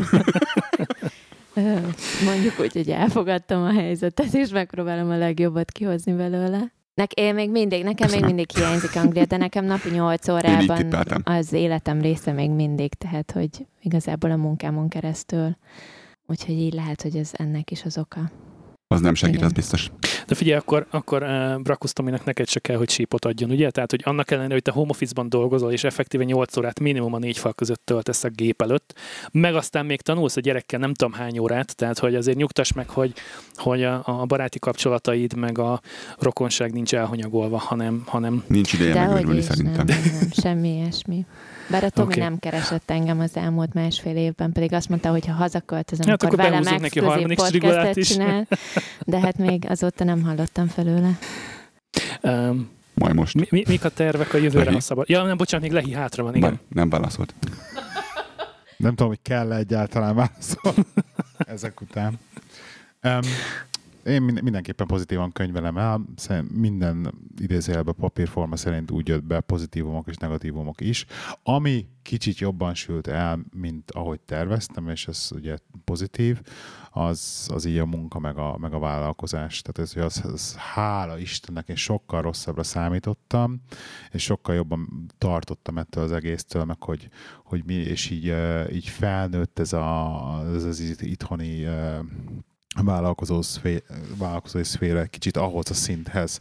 Mondjuk 2.24 2.60
úgy, 2.60 2.72
hogy 2.72 2.90
elfogadtam 2.90 3.62
a 3.62 3.72
helyzetet, 3.72 4.34
és 4.34 4.48
megpróbálom 4.48 5.10
a 5.10 5.16
legjobbat 5.16 5.70
kihozni 5.70 6.12
belőle. 6.12 6.72
Nek, 6.94 7.12
én 7.12 7.34
még 7.34 7.50
mindig, 7.50 7.84
nekem 7.84 8.10
még 8.10 8.20
Köszönöm. 8.20 8.26
mindig 8.26 8.50
hiányzik 8.50 8.96
Anglia, 8.96 9.24
de 9.24 9.36
nekem 9.36 9.64
napi 9.64 9.90
8 9.90 10.28
Én 10.28 10.34
így 10.60 10.70
órában 10.70 11.22
az 11.24 11.52
életem 11.52 12.00
része 12.00 12.32
még 12.32 12.50
mindig, 12.50 12.94
tehát 12.94 13.30
hogy 13.30 13.66
igazából 13.80 14.30
a 14.30 14.36
munkámon 14.36 14.88
keresztül. 14.88 15.56
Úgyhogy 16.26 16.54
így 16.54 16.72
lehet, 16.72 17.02
hogy 17.02 17.16
ez 17.16 17.30
ennek 17.32 17.70
is 17.70 17.84
az 17.84 17.98
oka. 17.98 18.30
Az 18.92 19.00
nem 19.00 19.14
segít, 19.14 19.34
Igen. 19.34 19.46
az 19.46 19.52
biztos. 19.52 19.90
De 20.26 20.34
figyelj, 20.34 20.58
akkor, 20.58 20.86
akkor 20.90 21.22
uh, 21.22 21.60
Brakusz 21.60 21.92
Tominak 21.92 22.24
neked 22.24 22.48
se 22.48 22.60
kell, 22.60 22.76
hogy 22.76 22.90
sípot 22.90 23.24
adjon, 23.24 23.50
ugye? 23.50 23.70
Tehát, 23.70 23.90
hogy 23.90 24.00
annak 24.04 24.30
ellenére, 24.30 24.52
hogy 24.52 24.62
te 24.62 24.70
home 24.70 24.90
office-ban 24.90 25.28
dolgozol, 25.28 25.72
és 25.72 25.84
effektíven 25.84 26.26
8 26.26 26.56
órát 26.56 26.80
minimum 26.80 27.14
a 27.14 27.18
négy 27.18 27.38
fal 27.38 27.52
között 27.52 27.82
töltesz 27.84 28.24
a 28.24 28.28
gép 28.28 28.62
előtt, 28.62 28.94
meg 29.32 29.54
aztán 29.54 29.86
még 29.86 30.00
tanulsz 30.00 30.36
a 30.36 30.40
gyerekkel 30.40 30.78
nem 30.78 30.94
tudom 30.94 31.12
hány 31.12 31.38
órát, 31.38 31.76
tehát, 31.76 31.98
hogy 31.98 32.14
azért 32.14 32.36
nyugtass 32.36 32.72
meg, 32.72 32.88
hogy, 32.88 33.12
hogy 33.54 33.82
a, 33.82 34.02
a 34.04 34.24
baráti 34.26 34.58
kapcsolataid, 34.58 35.34
meg 35.34 35.58
a 35.58 35.80
rokonság 36.18 36.72
nincs 36.72 36.94
elhanyagolva, 36.94 37.58
hanem, 37.58 38.02
hanem 38.06 38.44
Nincs 38.46 38.72
ideje 38.72 39.06
megőrülni 39.06 39.40
szerintem. 39.40 39.84
nem, 39.86 39.98
nem, 40.12 40.30
semmi 40.30 40.68
ilyesmi. 40.68 41.26
Bár 41.72 41.84
a 41.84 41.90
Tomi 41.90 42.06
okay. 42.08 42.22
nem 42.22 42.38
keresett 42.38 42.90
engem 42.90 43.20
az 43.20 43.36
elmúlt 43.36 43.74
másfél 43.74 44.16
évben, 44.16 44.52
pedig 44.52 44.72
azt 44.72 44.88
mondta, 44.88 45.10
hogy 45.10 45.26
ha 45.26 45.32
hazaköltözöm, 45.32 46.06
Hát 46.06 46.22
akkor, 46.22 46.34
akkor 46.34 46.44
velem 46.50 46.62
behúzunk 46.62 46.80
neki 46.80 46.98
a 46.98 47.16
exkluzív 47.30 47.60
podcastet 47.60 47.96
is. 47.96 48.08
csinál. 48.08 48.46
De 49.00 49.20
hát 49.20 49.38
még 49.38 49.66
azóta 49.68 50.04
nem 50.04 50.22
hallottam 50.22 50.66
felőle. 50.66 51.18
um, 52.22 52.70
Majd 52.94 53.14
most. 53.14 53.34
mi, 53.34 53.46
mi, 53.50 53.62
mik 53.68 53.84
a 53.84 53.88
tervek 53.88 54.34
a 54.34 54.36
jövőre, 54.36 54.64
Lehi? 54.64 54.74
ha 54.74 54.80
szabad? 54.80 55.08
Ja, 55.08 55.22
nem, 55.22 55.36
bocsánat, 55.36 55.66
még 55.68 55.74
Lehi 55.74 55.92
hátra 55.92 56.22
van, 56.22 56.34
igen. 56.34 56.50
Bár 56.50 56.58
nem 56.68 56.88
válaszolt. 56.90 57.34
Nem 58.76 58.90
tudom, 58.90 59.08
hogy 59.08 59.22
kell 59.22 59.52
egyáltalán 59.52 60.14
válaszol 60.14 60.74
ezek 61.54 61.80
után. 61.80 62.18
Um, 63.02 63.20
én 64.04 64.22
min- 64.22 64.42
mindenképpen 64.42 64.86
pozitívan 64.86 65.32
könyvelem 65.32 65.76
el. 65.76 66.04
Szerint 66.16 66.56
minden 66.56 67.14
idézőjelben 67.40 67.94
papírforma 67.98 68.56
szerint 68.56 68.90
úgy 68.90 69.08
jött 69.08 69.24
be 69.24 69.40
pozitívumok 69.40 70.08
és 70.08 70.16
negatívumok 70.16 70.80
is. 70.80 71.04
Ami 71.42 71.86
kicsit 72.02 72.38
jobban 72.38 72.74
sült 72.74 73.06
el, 73.06 73.44
mint 73.56 73.90
ahogy 73.90 74.20
terveztem, 74.20 74.88
és 74.88 75.08
ez 75.08 75.28
ugye 75.34 75.56
pozitív, 75.84 76.40
az, 76.90 77.48
az 77.52 77.64
így 77.64 77.78
a 77.78 77.86
munka 77.86 78.18
meg 78.18 78.38
a, 78.38 78.58
meg 78.58 78.72
a 78.72 78.78
vállalkozás. 78.78 79.62
Tehát 79.62 79.90
ez, 79.90 80.04
az, 80.04 80.32
az 80.32 80.56
hála 80.56 81.18
Istennek, 81.18 81.68
én 81.68 81.76
sokkal 81.76 82.22
rosszabbra 82.22 82.62
számítottam, 82.62 83.60
és 84.10 84.22
sokkal 84.22 84.54
jobban 84.54 85.06
tartottam 85.18 85.78
ettől 85.78 86.04
az 86.04 86.12
egésztől, 86.12 86.64
meg 86.64 86.82
hogy, 86.82 87.08
hogy 87.44 87.62
mi, 87.64 87.74
és 87.74 88.10
így, 88.10 88.34
így 88.72 88.88
felnőtt 88.88 89.58
ez, 89.58 89.72
a, 89.72 90.42
ez 90.54 90.64
az 90.64 90.80
itt- 90.80 91.02
itthoni 91.02 91.66
vállalkozó, 92.74 93.42
szfé, 93.42 93.82
vállalkozói 94.16 94.64
szféra 94.64 95.04
kicsit 95.04 95.36
ahhoz 95.36 95.70
a 95.70 95.74
szinthez, 95.74 96.40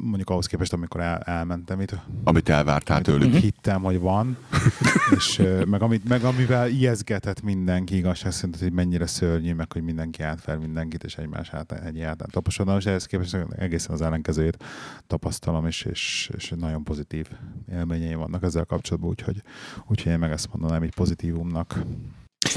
mondjuk 0.00 0.30
ahhoz 0.30 0.46
képest, 0.46 0.72
amikor 0.72 1.00
el, 1.00 1.18
elmentem 1.18 1.80
itt, 1.80 1.94
Amit 2.24 2.48
elvártál 2.48 2.96
amit 2.96 3.08
tőlük. 3.08 3.34
Hittem, 3.34 3.82
hogy 3.82 3.98
van, 3.98 4.36
és 5.16 5.42
meg, 5.66 5.82
amit, 5.82 6.08
meg 6.08 6.22
amivel 6.24 6.68
ijeszgetett 6.68 7.42
mindenki 7.42 7.96
igazság 7.96 8.32
szerint, 8.32 8.58
hogy 8.58 8.72
mennyire 8.72 9.06
szörnyű, 9.06 9.54
meg 9.54 9.72
hogy 9.72 9.82
mindenki 9.82 10.22
átver 10.22 10.58
mindenkit, 10.58 11.04
és 11.04 11.16
egymás 11.16 11.48
hát 11.48 11.72
egy 11.72 12.00
átán 12.00 12.28
taposodna, 12.30 12.76
és 12.76 12.86
ehhez 12.86 13.06
képest 13.06 13.36
egészen 13.50 13.94
az 13.94 14.02
ellenkezőjét 14.02 14.64
tapasztalom, 15.06 15.66
és, 15.66 15.82
és, 15.82 16.30
és 16.36 16.52
nagyon 16.56 16.84
pozitív 16.84 17.26
élményeim 17.72 18.18
vannak 18.18 18.42
ezzel 18.42 18.64
kapcsolatban, 18.64 19.10
úgyhogy, 19.10 19.42
úgyhogy 19.86 20.12
én 20.12 20.18
meg 20.18 20.30
ezt 20.30 20.52
mondanám 20.52 20.84
így 20.84 20.94
pozitívumnak. 20.94 21.78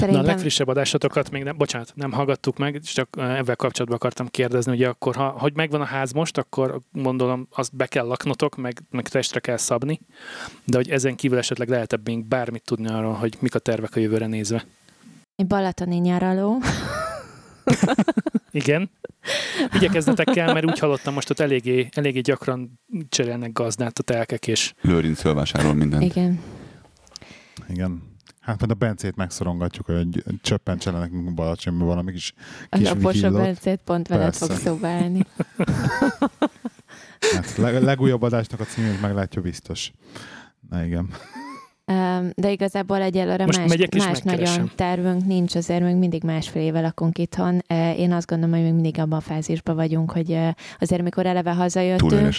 Na, 0.00 0.06
a 0.06 0.10
Szerintem 0.10 0.34
legfrissebb 0.34 0.68
adásotokat 0.68 1.30
még 1.30 1.42
nem, 1.42 1.56
bocsánat, 1.56 1.92
nem 1.94 2.12
hallgattuk 2.12 2.58
meg, 2.58 2.78
és 2.82 2.92
csak 2.92 3.08
ebben 3.18 3.56
kapcsolatban 3.56 3.96
akartam 3.96 4.26
kérdezni, 4.26 4.70
hogy 4.70 4.82
akkor, 4.82 5.16
ha, 5.16 5.28
hogy 5.28 5.54
megvan 5.54 5.80
a 5.80 5.84
ház 5.84 6.12
most, 6.12 6.38
akkor 6.38 6.80
gondolom 6.92 7.46
azt 7.50 7.76
be 7.76 7.86
kell 7.86 8.06
laknotok, 8.06 8.56
meg, 8.56 8.82
meg 8.90 9.08
testre 9.08 9.40
kell 9.40 9.56
szabni, 9.56 10.00
de 10.64 10.76
hogy 10.76 10.90
ezen 10.90 11.16
kívül 11.16 11.38
esetleg 11.38 11.68
lehetebb 11.68 12.06
még 12.06 12.24
bármit 12.24 12.64
tudni 12.64 12.88
arról, 12.88 13.12
hogy 13.12 13.36
mik 13.40 13.54
a 13.54 13.58
tervek 13.58 13.96
a 13.96 14.00
jövőre 14.00 14.26
nézve. 14.26 14.64
egy 15.36 15.46
balatoni 15.46 15.96
nyaraló. 15.96 16.58
Igen. 18.50 18.90
Igyekeznetek 19.72 20.26
kell, 20.26 20.52
mert 20.52 20.66
úgy 20.66 20.78
hallottam 20.78 21.14
most 21.14 21.30
ott 21.30 21.40
eléggé, 21.40 21.88
eléggé 21.92 22.20
gyakran 22.20 22.80
cserélnek 23.08 23.52
gazdát 23.52 23.98
a 23.98 24.02
telkek, 24.02 24.46
és 24.46 24.72
Lőrinc 24.80 25.20
fölvásárol 25.20 25.74
mindent. 25.74 26.02
Igen. 26.02 26.40
Igen. 27.68 28.09
Hát 28.40 28.58
majd 28.58 28.70
a 28.70 28.74
Bencét 28.74 29.16
megszorongatjuk, 29.16 29.86
hogy 29.86 30.24
csöppentsenek 30.42 31.00
nekünk 31.00 31.34
Balacsonyban 31.34 31.86
valami 31.86 32.12
kis 32.12 32.32
A 32.68 32.76
kis 32.76 32.88
laposabb 32.88 33.12
vigillót. 33.12 33.42
Bencét 33.42 33.80
pont 33.84 34.08
veled 34.08 34.24
Persze. 34.24 34.46
fog 34.46 34.56
szóba 34.56 34.86
állni. 34.88 35.26
Hát 37.34 37.56
leg, 37.56 37.82
legújabb 37.82 38.22
adásnak 38.22 38.60
a 38.60 38.64
címét 38.64 39.00
meglátja 39.00 39.42
biztos. 39.42 39.92
Na 40.70 40.84
igen. 40.84 41.08
De 42.34 42.50
igazából 42.50 43.02
egyelőre 43.02 43.44
Most 43.44 43.58
más, 43.58 43.90
más 43.92 44.20
nagyon 44.20 44.70
tervünk 44.74 45.26
nincs, 45.26 45.54
azért 45.54 45.82
még 45.82 45.96
mindig 45.96 46.22
másfél 46.22 46.62
éve 46.62 46.80
lakunk 46.80 47.18
itthon. 47.18 47.62
Én 47.96 48.12
azt 48.12 48.26
gondolom, 48.26 48.54
hogy 48.54 48.64
még 48.64 48.72
mindig 48.72 48.98
abban 48.98 49.18
a 49.18 49.20
fázisban 49.20 49.74
vagyunk, 49.74 50.12
hogy 50.12 50.38
azért 50.78 51.02
mikor 51.02 51.26
eleve 51.26 51.54
hazajöttünk, 51.54 52.36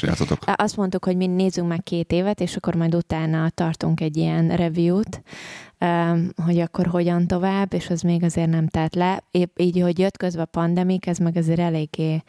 Azt 0.55 0.77
mondtuk, 0.77 1.05
hogy 1.05 1.17
mi 1.17 1.27
nézzünk 1.27 1.67
meg 1.67 1.83
két 1.83 2.11
évet, 2.11 2.41
és 2.41 2.55
akkor 2.55 2.75
majd 2.75 2.95
utána 2.95 3.49
tartunk 3.49 4.01
egy 4.01 4.17
ilyen 4.17 4.55
review-t, 4.55 5.21
hogy 6.45 6.59
akkor 6.59 6.85
hogyan 6.85 7.27
tovább, 7.27 7.73
és 7.73 7.89
az 7.89 8.01
még 8.01 8.23
azért 8.23 8.49
nem 8.49 8.67
telt 8.67 8.95
le. 8.95 9.23
Épp 9.31 9.59
így, 9.59 9.79
hogy 9.79 9.99
jött 9.99 10.17
közben 10.17 10.43
a 10.43 10.57
pandemik, 10.59 11.07
ez 11.07 11.17
meg 11.17 11.37
azért 11.37 11.59
eléggé 11.59 12.23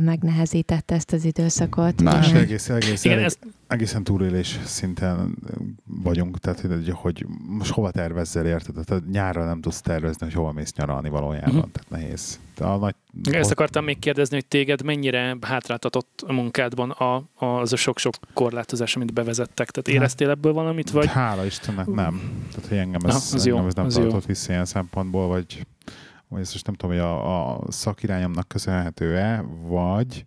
megnehezítette 0.00 0.94
ezt 0.94 1.12
az 1.12 1.24
időszakot. 1.24 2.02
Más 2.02 2.28
Igen. 2.28 2.40
egész, 2.40 2.68
egész, 2.68 3.04
igen, 3.04 3.16
elég, 3.16 3.26
ez, 3.26 3.38
egészen 3.66 4.04
túlélés 4.04 4.58
szinten 4.64 5.36
vagyunk, 5.84 6.38
tehát 6.38 6.60
hogy, 6.60 6.90
hogy 6.94 7.26
most 7.48 7.70
hova 7.72 7.90
tervezzel, 7.90 8.46
érted? 8.46 8.74
Tehát 8.84 9.02
nyárra 9.10 9.44
nem 9.44 9.60
tudsz 9.60 9.80
tervezni, 9.80 10.24
hogy 10.26 10.34
hova 10.34 10.52
mész 10.52 10.72
nyaralni 10.74 11.08
valójában, 11.08 11.54
Mhm. 11.54 11.70
tehát 11.72 11.86
nehéz. 11.88 12.40
De 12.58 12.64
a 12.64 12.76
nagy, 12.76 12.94
ezt 13.30 13.50
akartam 13.50 13.84
még 13.84 13.98
kérdezni, 13.98 14.34
hogy 14.34 14.46
téged 14.46 14.82
mennyire 14.82 15.36
hátráltatott 15.40 16.24
a 16.26 16.32
munkádban 16.32 16.90
a, 16.90 17.22
az 17.34 17.72
a 17.72 17.76
sok-sok 17.76 18.14
korlátozás, 18.34 18.96
amit 18.96 19.12
bevezettek. 19.12 19.70
Tehát 19.70 20.00
éreztél 20.00 20.30
ebből 20.30 20.52
valamit, 20.52 20.90
vagy 20.90 21.06
Hála 21.06 21.44
Istennek 21.44 21.86
nem. 21.86 22.20
Tehát, 22.54 22.68
hogy 22.68 22.78
engem 22.78 23.00
ez, 23.04 23.30
Na, 23.30 23.36
az 23.36 23.46
jó, 23.46 23.52
engem 23.52 23.68
ez 23.68 23.74
nem 23.74 23.84
az 23.84 23.96
jó. 23.96 24.02
tartott 24.02 24.26
vissza 24.26 24.52
ilyen 24.52 24.64
szempontból, 24.64 25.26
vagy, 25.26 25.66
vagy 26.28 26.40
ezt 26.40 26.52
most 26.52 26.66
nem 26.66 26.74
tudom, 26.74 26.96
hogy 26.96 27.04
a, 27.04 27.52
a 27.54 27.60
szakirányomnak 27.68 28.48
köszönhető-e, 28.48 29.44
vagy 29.62 30.24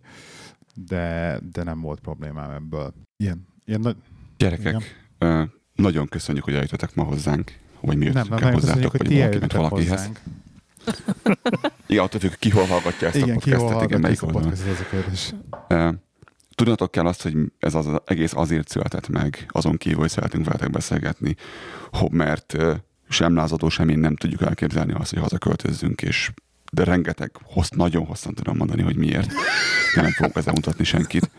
de, 0.74 1.38
de 1.52 1.62
nem 1.62 1.80
volt 1.80 2.00
problémám 2.00 2.50
ebből. 2.50 2.94
Ilyen, 3.16 3.46
ilyen 3.64 3.80
nagy, 3.80 3.96
Gyerekek, 4.36 5.08
ö, 5.18 5.42
nagyon 5.74 6.06
köszönjük, 6.08 6.44
hogy 6.44 6.54
eljöttetek 6.54 6.94
ma 6.94 7.02
hozzánk, 7.04 7.58
vagy 7.80 7.96
mi 7.96 8.04
nem, 8.04 8.14
jöttünk 8.14 8.40
nem, 8.40 8.52
hozzátok, 8.52 8.90
hogy 8.90 9.06
vagy 9.06 9.16
valaki 9.18 9.38
ment 9.38 9.52
valakihez. 9.52 9.88
hozzánk. 9.88 10.20
Igen, 11.86 12.04
attól 12.04 12.20
függ, 12.20 12.32
ki 12.38 12.50
hol 12.50 12.64
hallgatja 12.66 13.06
ezt 13.08 13.16
Igen, 13.16 13.36
a 13.36 13.38
podcastet, 13.38 13.82
igen, 13.82 14.00
melyik 14.00 14.22
oldalon. 14.22 14.52
ez 14.52 14.60
a 14.80 14.88
kérdés. 14.90 15.34
Ö, 15.68 15.90
Tudnatok 16.54 16.90
kell 16.90 17.06
azt, 17.06 17.22
hogy 17.22 17.36
ez 17.58 17.74
az 17.74 17.86
egész 18.04 18.32
azért 18.34 18.68
született 18.68 19.08
meg, 19.08 19.46
azon 19.48 19.76
kívül, 19.76 19.98
hogy 19.98 20.10
szeretünk 20.10 20.44
veletek 20.44 20.70
beszélgetni, 20.70 21.34
ho- 21.92 22.10
mert 22.12 22.56
sem 23.10 23.34
lázadó, 23.34 23.68
sem 23.68 23.88
én 23.88 23.98
nem 23.98 24.16
tudjuk 24.16 24.42
elképzelni 24.42 24.92
azt, 24.92 25.10
hogy 25.10 25.18
hazaköltözzünk, 25.22 26.02
és 26.02 26.30
de 26.72 26.84
rengeteg, 26.84 27.30
hossz, 27.42 27.68
nagyon 27.68 28.04
hosszan 28.04 28.34
tudom 28.34 28.56
mondani, 28.56 28.82
hogy 28.82 28.96
miért. 28.96 29.32
De 29.94 30.00
nem 30.02 30.10
fogok 30.10 30.36
ezzel 30.36 30.52
mutatni 30.52 30.84
senkit. 30.84 31.30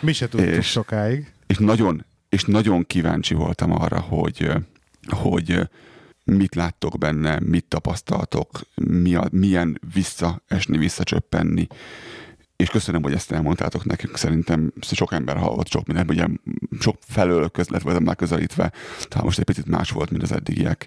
Mi 0.00 0.12
se 0.12 0.28
tudtuk 0.28 0.48
És- 0.48 0.70
sokáig. 0.70 1.32
És 1.46 1.58
nagyon, 1.58 2.04
és 2.28 2.44
nagyon 2.44 2.86
kíváncsi 2.86 3.34
voltam 3.34 3.72
arra, 3.72 4.00
hogy, 4.00 4.50
hogy 5.08 5.68
mit 6.24 6.54
láttok 6.54 6.98
benne, 6.98 7.38
mit 7.40 7.64
tapasztaltok, 7.64 8.60
mi 8.74 9.14
a, 9.14 9.28
milyen 9.30 9.80
visszaesni, 9.94 10.78
visszacsöppenni. 10.78 11.66
És 12.56 12.68
köszönöm, 12.68 13.02
hogy 13.02 13.12
ezt 13.12 13.32
elmondtátok 13.32 13.84
nekünk. 13.84 14.16
Szerintem 14.16 14.72
sok 14.80 15.12
ember 15.12 15.36
hallott 15.36 15.70
sok 15.70 15.86
mindent, 15.86 16.10
ugye 16.10 16.26
sok 16.80 16.96
felől 17.06 17.48
közlet 17.48 17.82
voltam 17.82 18.02
megközelítve, 18.02 18.72
tehát 19.08 19.24
most 19.24 19.38
egy 19.38 19.44
picit 19.44 19.66
más 19.66 19.90
volt, 19.90 20.10
mint 20.10 20.22
az 20.22 20.32
eddigiek. 20.32 20.86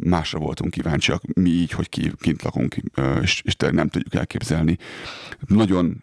Másra 0.00 0.38
voltunk 0.38 0.70
kíváncsiak, 0.70 1.22
mi 1.34 1.50
így, 1.50 1.70
hogy 1.70 1.88
ki, 1.88 2.12
kint 2.20 2.42
lakunk, 2.42 2.76
és, 3.22 3.42
és 3.44 3.56
nem 3.56 3.88
tudjuk 3.88 4.14
elképzelni. 4.14 4.78
Nagyon, 5.46 6.00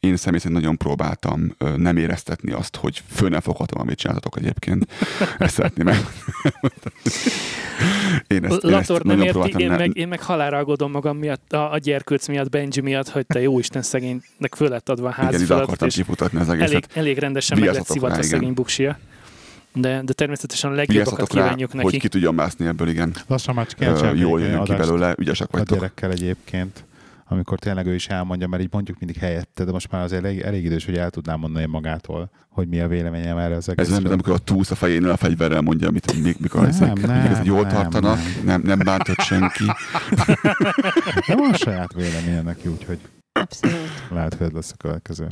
én 0.00 0.16
személy 0.16 0.38
szerint 0.38 0.60
nagyon 0.60 0.76
próbáltam 0.76 1.54
nem 1.76 1.96
éreztetni 1.96 2.52
azt, 2.52 2.76
hogy 2.76 3.02
föl 3.08 3.28
nem 3.28 3.40
foghatom, 3.40 3.80
amit 3.80 3.98
csináltatok 3.98 4.36
egyébként. 4.38 4.92
Ezt 5.38 5.54
szeretném 5.54 5.86
meg. 5.86 5.96
Én 8.26 8.44
ezt, 8.44 8.64
én 8.64 8.74
ezt 8.74 9.02
nem 9.02 9.20
érti, 9.20 9.62
én 9.62 9.70
meg, 9.70 9.96
én 9.96 10.08
meg 10.08 10.22
halálra 10.22 10.58
aggódom 10.58 10.90
magam 10.90 11.16
miatt, 11.16 11.52
a, 11.52 11.72
a 11.72 11.78
gyerkőc 11.78 12.28
miatt, 12.28 12.48
Benji 12.48 12.80
miatt, 12.80 13.08
hogy 13.08 13.26
te 13.26 13.40
jó 13.40 13.58
Isten 13.58 13.82
szegénynek 14.48 14.54
föl 14.54 14.68
lett 14.68 14.88
adva 14.88 15.08
a 15.08 15.12
Igen, 15.12 15.28
ide 15.28 15.36
házfeladat, 15.38 15.64
akartam 15.64 15.88
és 15.88 15.94
kifutatni 15.94 16.38
az 16.40 16.48
egészet. 16.48 16.70
elég, 16.70 16.84
elég 16.94 17.18
rendesen 17.18 17.58
meg 17.58 17.68
lett 17.74 17.88
rá, 17.88 18.06
igen. 18.08 18.22
szegény 18.22 18.54
buksia. 18.54 18.98
De, 19.74 20.02
de 20.04 20.12
természetesen 20.12 20.70
a 20.70 20.74
legjobbakat 20.74 21.32
rá, 21.32 21.42
kívánjuk 21.42 21.72
neki. 21.72 21.84
hogy 21.84 21.98
ki 21.98 22.08
tudjon 22.08 22.34
mászni 22.34 22.66
ebből, 22.66 22.88
igen. 22.88 23.14
Lassan 23.26 23.54
már 23.54 23.66
csak 23.66 23.80
elcsinálni 23.80 24.18
Jól 24.20 24.40
jön 24.40 24.64
ki 24.64 24.74
belőle, 24.74 25.14
ügyesek 25.18 25.48
a 25.50 25.56
vagytok. 25.56 25.76
gyerekkel 25.78 26.10
egyébként, 26.10 26.84
amikor 27.28 27.58
tényleg 27.58 27.86
ő 27.86 27.94
is 27.94 28.06
elmondja, 28.06 28.48
mert 28.48 28.62
így 28.62 28.68
mondjuk 28.72 28.98
mindig 28.98 29.16
helyette, 29.20 29.64
de 29.64 29.70
most 29.72 29.90
már 29.90 30.02
az 30.02 30.12
elég, 30.12 30.40
elég 30.40 30.64
idős, 30.64 30.84
hogy 30.84 30.96
el 30.96 31.10
tudnám 31.10 31.38
mondani 31.38 31.66
magától, 31.66 32.30
hogy 32.48 32.68
mi 32.68 32.80
a 32.80 32.88
véleményem 32.88 33.36
erre 33.36 33.54
az 33.56 33.68
Ez 33.68 33.74
egészről. 33.78 33.98
nem, 34.02 34.12
amikor 34.12 34.32
a 34.32 34.38
túlsz 34.38 34.70
a 34.70 34.74
fejénél 34.74 35.10
a 35.10 35.16
fegyverrel 35.16 35.60
mondja, 35.60 35.88
amit 35.88 36.22
mik, 36.22 36.38
mikor 36.38 36.60
Nem, 36.60 36.70
ezek, 36.70 37.06
nem, 37.06 37.10
ez 37.16 37.40
jól 37.44 37.60
nem, 37.62 37.68
tartanak, 37.72 38.16
nem. 38.18 38.44
nem, 38.44 38.60
nem 38.64 38.78
bántott 38.78 39.20
senki. 39.20 39.64
De 41.26 41.34
van 41.36 41.50
a 41.52 41.56
saját 41.56 41.92
véleménye 41.94 42.40
neki, 42.42 42.68
úgyhogy 42.68 42.98
Abszolút. 43.40 43.76
lehet, 44.10 44.34
hogy 44.34 44.46
ez 44.46 44.52
lesz 44.52 44.72
a 44.72 44.76
következő. 44.76 45.28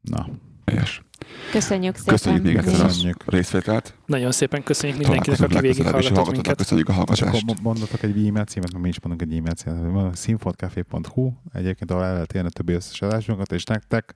Na, 0.00 0.26
Helyes. 0.66 1.02
Köszönjük 1.50 1.96
szépen. 1.96 2.14
Köszönjük 2.14 2.42
még 2.42 2.56
egyszer 2.56 2.86
Köszönjük. 2.86 3.22
a 3.26 3.30
részvételt. 3.30 3.94
Nagyon 4.06 4.32
szépen 4.32 4.62
köszönjük 4.62 4.98
mindenkinek, 4.98 5.40
aki 5.40 5.54
és 5.54 5.60
végighallgatott 5.60 6.30
minket. 6.30 6.56
köszönjük 6.56 6.88
a 6.88 6.90
és 6.90 6.96
hallgatást. 6.96 7.42
akkor 7.42 7.56
mondatok 7.62 8.02
egy 8.02 8.26
e-mail 8.26 8.44
címet, 8.44 8.78
mi 8.78 8.88
is 8.88 9.00
mondunk 9.00 9.30
egy 9.30 9.38
e-mail 9.38 9.54
címet. 9.54 10.16
Színfoltcafé.hu, 10.16 11.32
egyébként 11.52 11.90
ahol 11.90 12.04
el 12.04 12.12
lehet 12.12 12.32
érni 12.32 12.48
a 12.48 12.50
többi 12.50 12.72
összes 12.72 13.02
adásunkat, 13.02 13.52
és 13.52 13.64
nektek 13.64 14.14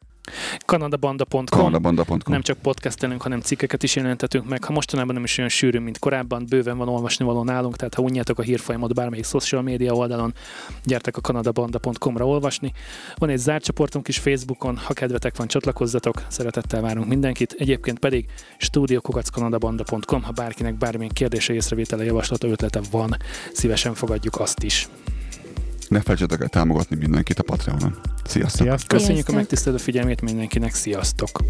kanadabanda.com 0.65 1.45
Kanadabanda.com. 1.45 2.19
nem 2.25 2.43
csak 2.43 2.59
podcastelünk, 2.59 3.23
hanem 3.23 3.41
cikkeket 3.41 3.83
is 3.83 3.97
jelentetünk 3.97 4.49
meg. 4.49 4.65
Ha 4.65 4.73
mostanában 4.73 5.15
nem 5.15 5.25
is 5.25 5.39
olyan 5.39 5.51
sűrű, 5.51 5.79
mint 5.79 5.99
korábban, 5.99 6.47
bőven 6.49 6.79
van 6.79 6.89
olvasni 6.89 7.25
való 7.25 7.45
nálunk, 7.45 7.77
tehát 7.77 7.95
ha 7.95 8.03
unjátok 8.03 8.39
a 8.39 8.43
hírfolyamot 8.43 8.95
bármelyik 8.95 9.25
social 9.25 9.63
média 9.63 9.93
oldalon, 9.93 10.35
gyertek 10.85 11.17
a 11.17 11.21
kanadabanda.com-ra 11.21 12.27
olvasni. 12.27 12.73
Van 13.15 13.29
egy 13.29 13.39
zárt 13.39 13.65
csoportunk 13.65 14.09
is 14.09 14.19
Facebookon, 14.19 14.77
ha 14.77 14.93
kedvetek 14.93 15.37
van, 15.37 15.47
csatlakozzatok, 15.47 16.23
szeretettel 16.29 16.81
várunk 16.81 17.07
mindenkit. 17.07 17.55
Egyébként 17.59 17.99
pedig 17.99 18.27
studiokokackanadabanda.com, 18.57 20.23
ha 20.23 20.33
bárkinek 20.33 20.75
bármilyen 20.75 21.13
kérdése, 21.13 21.55
észrevétele, 21.55 22.05
javaslata, 22.05 22.49
ötlete 22.49 22.81
van, 22.91 23.17
szívesen 23.53 23.95
fogadjuk 23.95 24.41
azt 24.41 24.63
is. 24.63 24.89
Ne 25.89 26.01
felejtsetek 26.01 26.41
el 26.41 26.49
támogatni 26.49 26.97
mindenkit 26.97 27.39
a 27.39 27.43
Patreonon. 27.43 27.95
Sziasztok! 28.25 28.61
Sziasztok! 28.61 28.89
Köszönjük 28.89 29.15
Sziasztok! 29.15 29.35
a 29.35 29.39
megtisztelő 29.39 29.77
figyelmét 29.77 30.21
mindenkinek, 30.21 30.75
sziasztok! 30.75 31.41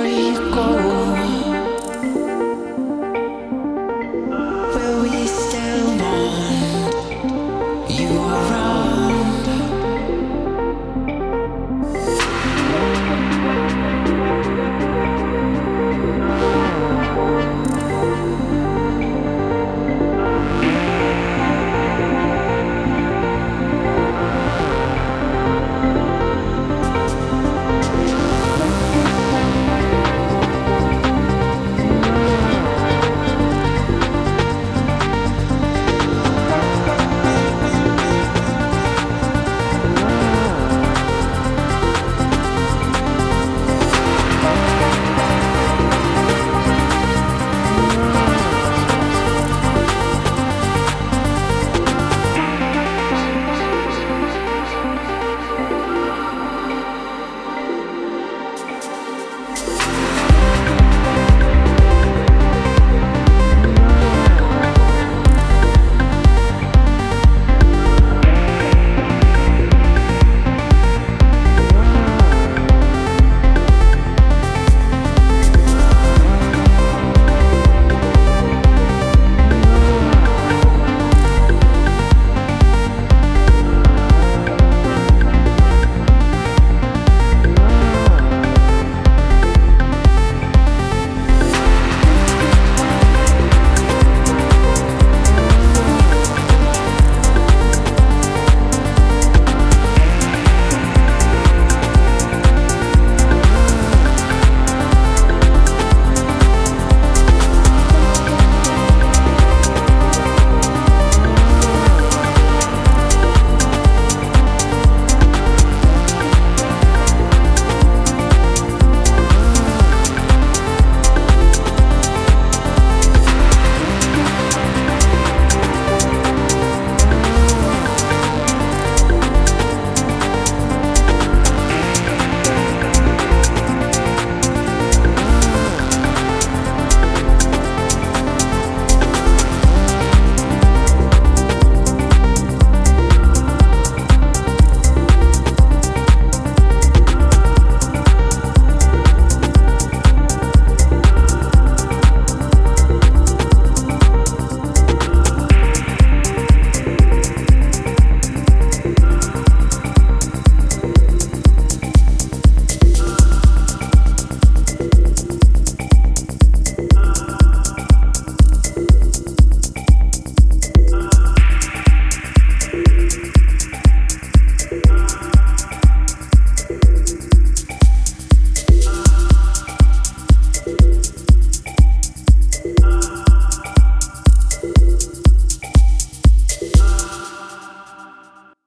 rico. 0.00 1.01